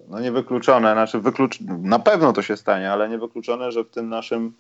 no 0.09 0.19
niewykluczone, 0.19 0.93
znaczy 0.93 1.19
wyklucz, 1.19 1.59
na 1.81 1.99
pewno 1.99 2.33
to 2.33 2.41
się 2.41 2.57
stanie, 2.57 2.91
ale 2.91 3.09
niewykluczone, 3.09 3.71
że 3.71 3.83
w 3.83 3.89
tym 3.89 4.09
naszym 4.09 4.53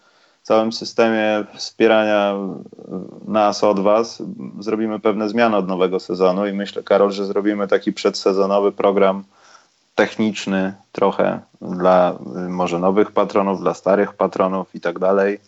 całym 0.47 0.73
systemie 0.73 1.43
wspierania 1.55 2.35
nas 3.27 3.63
od 3.63 3.79
Was 3.79 4.23
zrobimy 4.59 4.99
pewne 4.99 5.29
zmiany 5.29 5.57
od 5.57 5.67
nowego 5.67 5.99
sezonu 5.99 6.47
i 6.47 6.53
myślę, 6.53 6.83
Karol, 6.83 7.11
że 7.11 7.25
zrobimy 7.25 7.67
taki 7.67 7.93
przedsezonowy 7.93 8.71
program 8.71 9.23
techniczny 9.95 10.73
trochę 10.91 11.39
dla 11.61 12.15
może 12.49 12.79
nowych 12.79 13.11
patronów, 13.11 13.61
dla 13.61 13.73
starych 13.73 14.13
patronów 14.13 14.75
i 14.75 14.79
tak 14.79 14.99
dalej. 14.99 15.39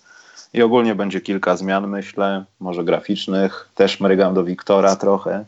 I 0.54 0.62
ogólnie 0.62 0.96
będzie 0.96 1.22
kilka 1.22 1.56
zmian, 1.56 1.88
myślę, 1.88 2.46
może 2.60 2.84
graficznych, 2.84 3.70
też 3.76 4.00
mrygam 4.00 4.34
do 4.34 4.44
Wiktora 4.44 4.96
trochę. 4.96 5.46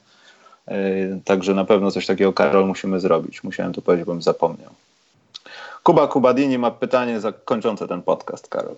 Yy, 0.68 1.22
także 1.26 1.54
na 1.54 1.66
pewno 1.66 1.92
coś 1.92 2.06
takiego, 2.06 2.34
Karol, 2.34 2.66
musimy 2.66 3.00
zrobić. 3.00 3.44
Musiałem 3.44 3.74
to 3.74 3.82
powiedzieć, 3.82 4.08
bym 4.08 4.22
zapomniał. 4.22 4.72
Kuba 5.84 6.08
Kubadini 6.08 6.58
ma 6.58 6.72
pytanie 6.72 7.20
zakończące 7.20 7.88
ten 7.88 8.02
podcast, 8.02 8.48
Karol. 8.48 8.76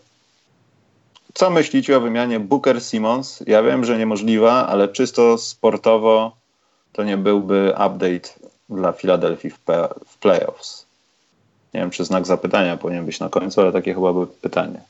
Co 1.34 1.50
myślicie 1.50 1.98
o 1.98 2.02
wymianie 2.02 2.40
Booker-Simmons? 2.40 3.44
Ja 3.48 3.64
wiem, 3.64 3.86
że 3.86 3.98
niemożliwa, 3.98 4.68
ale 4.68 4.88
czysto 4.88 5.38
sportowo 5.38 6.36
to 6.92 7.04
nie 7.04 7.18
byłby 7.18 7.70
update 7.70 8.30
dla 8.70 8.92
Filadelfii 8.92 9.50
w, 9.50 9.60
w 10.08 10.18
playoffs. 10.18 10.86
Nie 11.74 11.80
wiem, 11.80 11.90
czy 11.90 12.06
znak 12.06 12.26
zapytania 12.26 12.78
powinien 12.78 13.06
być 13.06 13.20
na 13.20 13.30
końcu, 13.30 13.62
ale 13.62 13.72
takie 13.72 13.94
chyba 13.94 14.14
by 14.14 14.28
pytanie. 14.28 14.82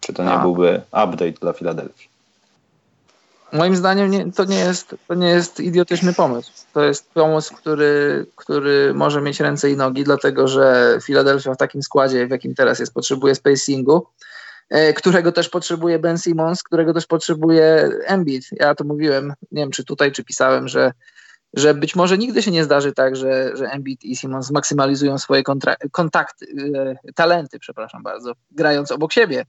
Czy 0.00 0.12
to 0.12 0.24
nie 0.24 0.30
A. 0.30 0.38
byłby 0.38 0.80
update 0.86 1.32
dla 1.32 1.52
Filadelfii? 1.52 2.12
Moim 3.52 3.76
zdaniem 3.76 4.10
nie, 4.10 4.32
to, 4.32 4.44
nie 4.44 4.58
jest, 4.58 4.96
to 5.08 5.14
nie 5.14 5.28
jest 5.28 5.60
idiotyczny 5.60 6.12
pomysł. 6.12 6.52
To 6.74 6.84
jest 6.84 7.10
pomysł, 7.10 7.54
który, 7.54 8.26
który 8.36 8.94
może 8.94 9.20
mieć 9.20 9.40
ręce 9.40 9.70
i 9.70 9.76
nogi, 9.76 10.04
dlatego 10.04 10.48
że 10.48 10.98
Filadelfia 11.02 11.54
w 11.54 11.56
takim 11.56 11.82
składzie, 11.82 12.26
w 12.26 12.30
jakim 12.30 12.54
teraz 12.54 12.78
jest, 12.78 12.94
potrzebuje 12.94 13.34
spacingu 13.34 14.06
którego 14.96 15.32
też 15.32 15.48
potrzebuje 15.48 15.98
Ben 15.98 16.18
Simmons, 16.18 16.62
którego 16.62 16.94
też 16.94 17.06
potrzebuje 17.06 17.90
Embiid. 18.06 18.44
Ja 18.52 18.74
to 18.74 18.84
mówiłem, 18.84 19.34
nie 19.52 19.62
wiem 19.62 19.70
czy 19.70 19.84
tutaj, 19.84 20.12
czy 20.12 20.24
pisałem, 20.24 20.68
że, 20.68 20.92
że 21.54 21.74
być 21.74 21.96
może 21.96 22.18
nigdy 22.18 22.42
się 22.42 22.50
nie 22.50 22.64
zdarzy 22.64 22.92
tak, 22.92 23.16
że, 23.16 23.56
że 23.56 23.66
Embiid 23.66 24.04
i 24.04 24.16
Simmons 24.16 24.50
maksymalizują 24.50 25.18
swoje 25.18 25.42
kontakty, 25.92 26.46
e, 27.06 27.12
talenty, 27.14 27.58
przepraszam 27.58 28.02
bardzo, 28.02 28.32
grając 28.50 28.92
obok 28.92 29.12
siebie. 29.12 29.44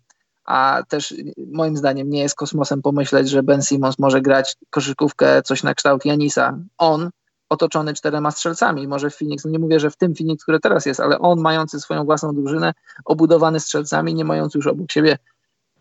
A 0.45 0.83
też 0.89 1.15
moim 1.51 1.77
zdaniem 1.77 2.09
nie 2.09 2.21
jest 2.21 2.35
kosmosem 2.35 2.81
pomyśleć, 2.81 3.29
że 3.29 3.43
Ben 3.43 3.61
Simmons 3.61 3.99
może 3.99 4.21
grać 4.21 4.55
koszykówkę 4.69 5.41
coś 5.41 5.63
na 5.63 5.73
kształt 5.73 6.05
Janisa. 6.05 6.57
On 6.77 7.09
otoczony 7.53 7.93
czterema 7.93 8.31
strzelcami. 8.31 8.87
Może 8.87 9.09
Phoenix, 9.09 9.45
no 9.45 9.51
nie 9.51 9.59
mówię, 9.59 9.79
że 9.79 9.89
w 9.91 9.97
tym 9.97 10.15
Phoenix, 10.15 10.43
które 10.43 10.59
teraz 10.59 10.85
jest, 10.85 10.99
ale 10.99 11.19
on 11.19 11.41
mający 11.41 11.79
swoją 11.79 12.05
własną 12.05 12.35
drużynę, 12.35 12.73
obudowany 13.05 13.59
strzelcami, 13.59 14.13
nie 14.13 14.25
mający 14.25 14.57
już 14.57 14.67
obok 14.67 14.91
siebie 14.91 15.17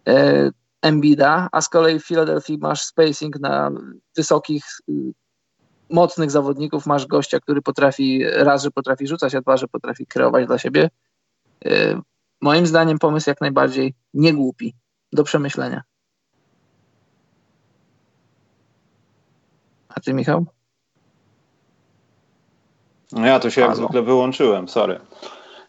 e, 0.09 0.51
Embida, 0.83 1.49
a 1.53 1.61
z 1.61 1.69
kolei 1.69 2.01
w 2.01 2.07
Philadelphia 2.07 2.57
masz 2.61 2.83
spacing 2.83 3.41
na 3.41 3.71
wysokich, 4.17 4.65
y, 4.89 4.93
mocnych 5.91 6.31
zawodników, 6.31 6.87
masz 6.87 7.07
gościa, 7.07 7.41
który 7.41 7.63
potrafi, 7.63 8.25
raz, 8.25 8.63
że 8.63 8.71
potrafi 8.71 9.07
rzucać, 9.07 9.35
a 9.35 9.41
dwa, 9.41 9.57
że 9.57 9.69
potrafi 9.69 10.07
kreować 10.07 10.47
dla 10.47 10.59
siebie. 10.59 10.91
E, 11.65 12.01
moim 12.41 12.67
zdaniem 12.67 12.99
pomysł 12.99 13.31
jak 13.31 13.41
najbardziej 13.41 13.95
niegłupi, 14.15 14.75
do 15.13 15.25
przemyślenia. 15.25 15.83
A 19.89 20.01
ty, 20.01 20.15
Michał? 20.15 20.47
No 23.13 23.27
ja 23.27 23.41
to 23.41 23.51
się 23.51 23.61
jak 23.61 23.77
zwykle 23.77 24.03
wyłączyłem, 24.03 24.69
sorry. 24.69 25.01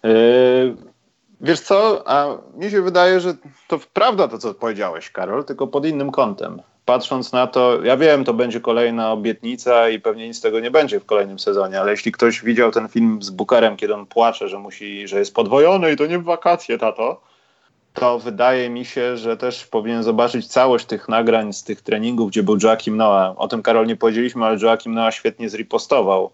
Yy, 0.04 0.76
wiesz 1.42 1.60
co, 1.60 2.04
a 2.06 2.38
mi 2.56 2.72
się 2.72 2.82
wydaje, 2.82 3.20
że 3.20 3.34
to 3.68 3.80
prawda 3.94 4.28
to, 4.28 4.38
co 4.38 4.54
powiedziałeś, 4.54 5.10
Karol, 5.10 5.46
tylko 5.46 5.68
pod 5.68 5.86
innym 5.86 6.12
kątem. 6.12 6.62
Patrząc 6.86 7.32
na 7.32 7.48
to, 7.48 7.84
ja 7.84 7.98
wiem, 7.98 8.24
to 8.24 8.34
będzie 8.34 8.60
kolejna 8.60 9.12
obietnica 9.12 9.90
i 9.90 10.00
pewnie 10.00 10.28
nic 10.28 10.38
z 10.38 10.42
tego 10.42 10.60
nie 10.60 10.72
będzie 10.72 11.00
w 11.00 11.06
kolejnym 11.06 11.40
sezonie, 11.40 11.82
ale 11.82 11.92
jeśli 11.92 12.12
ktoś 12.12 12.42
widział 12.42 12.72
ten 12.72 12.88
film 12.88 13.22
z 13.22 13.30
Bookerem, 13.30 13.78
kiedy 13.78 13.94
on 13.94 14.06
płacze, 14.06 14.50
że 14.50 14.60
musi, 14.60 15.08
że 15.08 15.20
jest 15.20 15.34
podwojony 15.34 15.92
i 15.92 15.98
to 15.98 16.06
nie 16.06 16.20
w 16.20 16.24
wakacje, 16.24 16.78
tato, 16.78 17.22
to 17.94 18.20
wydaje 18.20 18.70
mi 18.70 18.86
się, 18.86 19.18
że 19.18 19.38
też 19.38 19.68
powinien 19.68 20.04
zobaczyć 20.04 20.48
całość 20.48 20.86
tych 20.86 21.10
nagrań 21.10 21.54
z 21.54 21.64
tych 21.64 21.82
treningów, 21.82 22.30
gdzie 22.30 22.44
był 22.44 22.58
Joakim 22.64 22.98
Noah. 22.98 23.34
O 23.38 23.48
tym, 23.48 23.64
Karol, 23.64 23.88
nie 23.88 23.96
powiedzieliśmy, 23.96 24.46
ale 24.46 24.58
Joakim 24.62 24.94
Noah 24.94 25.14
świetnie 25.14 25.50
zripostował 25.50 26.32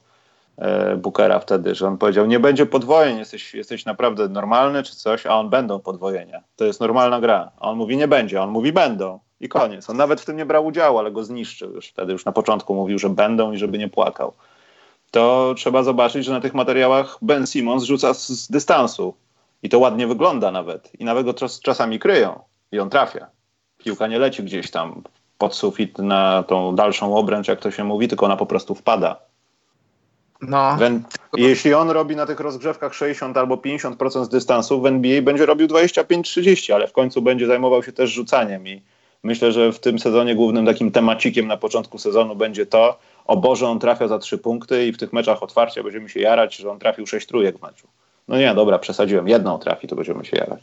Bookera 0.98 1.40
wtedy, 1.40 1.76
że 1.76 1.88
on 1.88 1.98
powiedział, 1.98 2.26
nie 2.26 2.40
będzie 2.40 2.66
podwojeń, 2.66 3.18
jesteś, 3.18 3.54
jesteś 3.54 3.86
naprawdę 3.86 4.30
normalny 4.30 4.84
czy 4.84 4.96
coś, 4.96 5.26
a 5.26 5.40
on 5.40 5.50
będą 5.50 5.80
podwojenia. 5.80 6.44
To 6.56 6.66
jest 6.66 6.80
normalna 6.80 7.20
gra. 7.22 7.52
A 7.60 7.70
on 7.70 7.78
mówi, 7.78 7.98
nie 7.98 8.08
będzie, 8.08 8.42
on 8.42 8.50
mówi, 8.50 8.72
będą. 8.72 9.20
I 9.40 9.50
koniec. 9.50 9.90
On 9.90 9.98
nawet 9.98 10.22
w 10.22 10.26
tym 10.26 10.38
nie 10.38 10.46
brał 10.46 10.66
udziału, 10.66 10.98
ale 10.98 11.12
go 11.12 11.24
zniszczył 11.24 11.74
już 11.74 11.88
wtedy. 11.88 12.14
Już 12.14 12.26
na 12.26 12.32
początku 12.32 12.76
mówił, 12.76 13.00
że 13.00 13.10
będą 13.10 13.52
i 13.52 13.58
żeby 13.58 13.78
nie 13.78 13.90
płakał. 13.90 14.34
To 15.12 15.54
trzeba 15.58 15.84
zobaczyć, 15.84 16.26
że 16.26 16.32
na 16.32 16.42
tych 16.42 16.54
materiałach 16.54 17.18
Ben 17.22 17.48
Simmons 17.48 17.84
rzuca 17.84 18.14
z, 18.14 18.28
z 18.28 18.52
dystansu. 18.52 19.14
I 19.64 19.70
to 19.70 19.80
ładnie 19.80 20.08
wygląda 20.08 20.52
nawet. 20.52 20.92
I 21.00 21.06
nawet 21.06 21.26
go 21.26 21.34
czas, 21.34 21.60
czasami 21.60 22.00
kryją. 22.00 22.40
I 22.72 22.80
on 22.80 22.90
trafia. 22.90 23.28
Piłka 23.78 24.08
nie 24.08 24.20
leci 24.20 24.44
gdzieś 24.44 24.72
tam 24.72 25.04
pod 25.38 25.56
sufit 25.56 26.00
na 26.00 26.44
tą 26.44 26.76
dalszą 26.76 27.16
obręcz, 27.16 27.48
jak 27.48 27.60
to 27.60 27.72
się 27.72 27.84
mówi, 27.84 28.08
tylko 28.08 28.26
ona 28.26 28.38
po 28.38 28.46
prostu 28.46 28.76
wpada 28.76 29.29
No. 30.42 30.78
Jeśli 31.38 31.74
on 31.74 31.90
robi 31.90 32.16
na 32.16 32.26
tych 32.26 32.40
rozgrzewkach 32.40 32.94
60 32.94 33.38
albo 33.38 33.56
50% 33.56 34.26
z 34.26 34.30
dystansu, 34.30 34.82
w 34.82 34.86
NBA 34.86 35.22
będzie 35.22 35.46
robił 35.46 35.68
25-30, 35.68 36.74
ale 36.74 36.88
w 36.88 36.94
końcu 36.94 37.22
będzie 37.22 37.48
zajmował 37.48 37.84
się 37.84 37.92
też 37.92 38.12
rzucaniem 38.12 38.68
i 38.68 38.82
myślę, 39.24 39.52
że 39.52 39.72
w 39.72 39.80
tym 39.80 40.00
sezonie 40.00 40.36
głównym 40.36 40.66
takim 40.66 40.92
temacikiem 40.92 41.48
na 41.48 41.58
początku 41.58 41.98
sezonu 41.98 42.36
będzie 42.36 42.66
to, 42.66 43.00
o 43.26 43.38
Boże, 43.38 43.68
on 43.68 43.80
trafia 43.80 44.08
za 44.08 44.20
trzy 44.20 44.38
punkty 44.38 44.88
i 44.88 44.92
w 44.92 44.98
tych 44.98 45.14
meczach 45.14 45.44
otwarcia 45.44 45.84
będziemy 45.84 46.10
się 46.10 46.20
jarać, 46.20 46.56
że 46.56 46.72
on 46.72 46.80
trafił 46.80 47.08
sześć 47.08 47.28
trójek 47.28 47.58
w 47.58 47.62
meczu. 47.62 47.88
No 48.28 48.38
nie, 48.38 48.56
dobra, 48.56 48.80
przesadziłem, 48.80 49.28
jedną 49.28 49.60
trafi, 49.60 49.88
to 49.88 49.96
będziemy 49.96 50.26
się 50.26 50.38
jarać. 50.38 50.60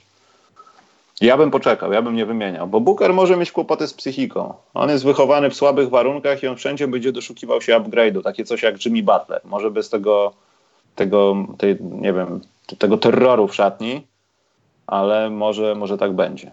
Ja 1.21 1.37
bym 1.37 1.51
poczekał, 1.51 1.93
ja 1.93 2.03
bym 2.03 2.17
nie 2.17 2.27
wymieniał, 2.27 2.67
bo 2.67 2.81
Booker 2.81 3.15
może 3.15 3.37
mieć 3.37 3.53
kłopoty 3.53 3.87
z 3.87 3.95
psychiką. 3.95 4.55
On 4.75 4.91
jest 4.91 5.05
wychowany 5.05 5.51
w 5.51 5.55
słabych 5.55 5.91
warunkach 5.91 6.43
i 6.43 6.47
on 6.47 6.57
wszędzie 6.57 6.89
będzie 6.89 7.13
doszukiwał 7.13 7.63
się 7.63 7.81
upgrade'u, 7.81 8.23
takie 8.23 8.45
coś 8.45 8.63
jak 8.63 8.87
Jimmy 8.87 9.03
Butler. 9.03 9.41
Może 9.45 9.71
bez 9.71 9.91
tego, 9.91 10.33
tego 10.95 11.37
tej, 11.59 11.77
nie 11.81 12.13
wiem, 12.13 12.41
tego 12.79 12.97
terroru 12.97 13.49
w 13.49 13.55
szatni, 13.55 14.07
ale 14.87 15.31
może, 15.31 15.75
może 15.75 15.99
tak 15.99 16.13
będzie. 16.13 16.51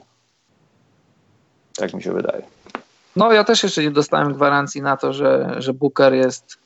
Tak 1.76 1.94
mi 1.94 2.03
się 2.03 2.14
wydaje. 2.14 2.44
No 3.15 3.31
ja 3.31 3.44
też 3.44 3.64
jeszcze 3.64 3.81
nie 3.81 3.91
dostałem 3.91 4.34
gwarancji 4.34 4.81
na 4.81 4.98
to, 4.98 5.14
że, 5.14 5.56
że 5.57 5.73
Booker 5.73 6.14
jest 6.14 6.57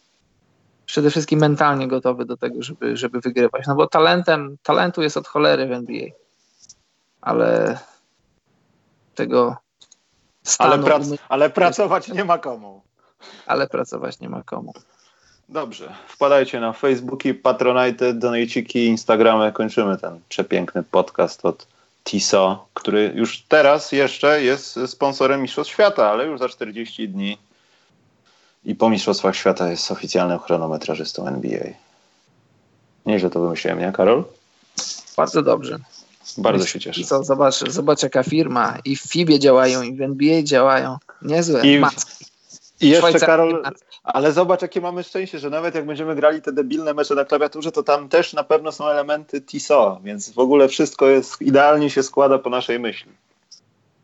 przede 0.86 1.10
wszystkim 1.10 1.40
mentalnie 1.40 1.88
gotowy 1.88 2.26
do 2.26 2.38
tego, 2.38 2.64
żeby, 2.64 2.98
żeby 2.98 3.20
wygrywać. 3.20 3.68
No 3.68 3.76
bo 3.76 3.88
talentem, 3.88 4.58
talentu 4.64 5.02
jest 5.02 5.18
od 5.18 5.28
cholery 5.28 5.68
w 5.68 5.72
NBA 5.72 6.10
ale 7.22 7.80
tego 9.16 9.58
stanu... 10.44 10.74
Ale, 10.74 10.84
prac 10.84 11.04
ale 11.30 11.50
pracować 11.50 12.08
nie 12.08 12.26
ma 12.26 12.38
komu. 12.38 12.82
Ale 13.46 13.68
pracować 13.68 14.20
nie 14.20 14.30
ma 14.30 14.44
komu. 14.44 14.74
Dobrze. 15.50 15.96
Wpadajcie 16.08 16.60
na 16.60 16.74
Facebooki, 16.74 17.34
Patronite, 17.34 18.14
Donajciki, 18.14 18.86
Instagramy. 18.86 19.52
Kończymy 19.52 19.98
ten 19.98 20.20
przepiękny 20.30 20.84
podcast 20.84 21.46
od 21.46 21.68
TISO, 22.04 22.68
który 22.74 23.12
już 23.16 23.42
teraz 23.42 23.92
jeszcze 23.92 24.44
jest 24.44 24.80
sponsorem 24.88 25.42
Mistrzostw 25.42 25.74
Świata, 25.74 26.10
ale 26.10 26.26
już 26.26 26.40
za 26.40 26.50
40 26.50 27.10
dni 27.10 27.38
i 28.66 28.76
po 28.76 28.90
Mistrzostwach 28.90 29.36
Świata 29.36 29.70
jest 29.70 29.92
oficjalnym 29.92 30.40
chronometrażystą 30.40 31.28
NBA. 31.28 31.68
Nieźle 33.06 33.30
to 33.30 33.40
wymyśliłem, 33.40 33.80
nie 33.80 33.92
Karol? 33.92 34.24
Bardzo 35.18 35.42
dobrze. 35.42 35.80
Bardzo 36.38 36.66
się 36.66 36.80
cieszę. 36.80 37.04
Co, 37.04 37.24
zobacz, 37.24 37.56
zobacz 37.70 38.04
jaka 38.04 38.24
firma. 38.24 38.78
I 38.86 38.96
w 38.96 39.02
FIBie 39.02 39.40
działają, 39.40 39.82
i 39.82 39.96
w 39.96 40.02
NBA 40.02 40.44
działają. 40.44 40.98
Niezłe 41.22 41.68
I. 41.68 41.82
I 42.82 42.90
jeszcze 42.90 43.20
Karol, 43.20 43.64
ale 44.04 44.32
zobacz 44.32 44.62
jakie 44.62 44.82
mamy 44.82 45.04
szczęście, 45.04 45.40
że 45.40 45.50
nawet 45.50 45.76
jak 45.76 45.86
będziemy 45.86 46.16
grali 46.16 46.42
te 46.42 46.52
debilne 46.52 46.94
mecze 46.94 47.16
na 47.16 47.26
klawiaturze, 47.26 47.72
to 47.72 47.84
tam 47.84 48.10
też 48.10 48.34
na 48.34 48.44
pewno 48.44 48.72
są 48.72 48.88
elementy 48.88 49.42
TISO, 49.42 50.00
więc 50.04 50.34
w 50.34 50.40
ogóle 50.40 50.68
wszystko 50.68 51.08
jest, 51.08 51.42
idealnie 51.42 51.90
się 51.90 52.04
składa 52.04 52.40
po 52.40 52.50
naszej 52.50 52.80
myśli. 52.80 53.12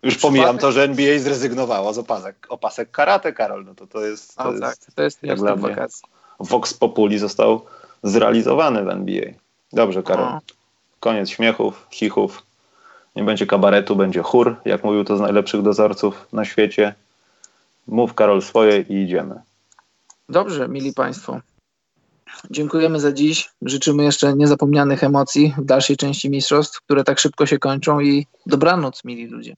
Już 0.03 0.17
pomijam 0.17 0.57
to, 0.57 0.71
że 0.71 0.83
NBA 0.83 1.19
zrezygnowało 1.19 1.93
z 1.93 1.97
opasek, 1.97 2.45
opasek 2.49 2.91
karate, 2.91 3.33
Karol, 3.33 3.65
no 3.65 3.75
to 3.75 3.87
to 3.87 4.05
jest... 4.05 4.35
To, 4.37 4.49
o, 4.49 4.59
tak, 4.59 4.75
to 4.95 5.03
jest 5.03 5.23
jak 5.23 5.37
dla 5.37 5.55
mnie, 5.55 5.75
Vox 6.39 6.73
Populi 6.73 7.19
został 7.19 7.65
zrealizowany 8.03 8.83
w 8.83 8.89
NBA. 8.89 9.25
Dobrze, 9.73 10.03
Karol. 10.03 10.39
Koniec 11.03 11.29
śmiechów, 11.29 11.87
chichów. 11.91 12.43
Nie 13.15 13.23
będzie 13.23 13.47
kabaretu, 13.47 13.95
będzie 13.95 14.21
chór, 14.21 14.55
jak 14.65 14.83
mówił 14.83 15.03
to 15.03 15.17
z 15.17 15.21
najlepszych 15.21 15.61
dozorców 15.61 16.27
na 16.33 16.45
świecie. 16.45 16.95
Mów 17.87 18.13
Karol 18.13 18.41
swoje 18.41 18.81
i 18.81 18.93
idziemy. 18.93 19.41
Dobrze, 20.29 20.67
mili 20.67 20.93
Państwo. 20.93 21.39
Dziękujemy 22.51 22.99
za 22.99 23.11
dziś. 23.11 23.49
Życzymy 23.61 24.03
jeszcze 24.03 24.33
niezapomnianych 24.35 25.03
emocji 25.03 25.53
w 25.57 25.65
dalszej 25.65 25.97
części 25.97 26.29
mistrzostw, 26.29 26.81
które 26.81 27.03
tak 27.03 27.19
szybko 27.19 27.45
się 27.45 27.59
kończą 27.59 27.99
i 27.99 28.27
dobranoc, 28.45 29.03
mili 29.05 29.27
ludzie. 29.27 29.55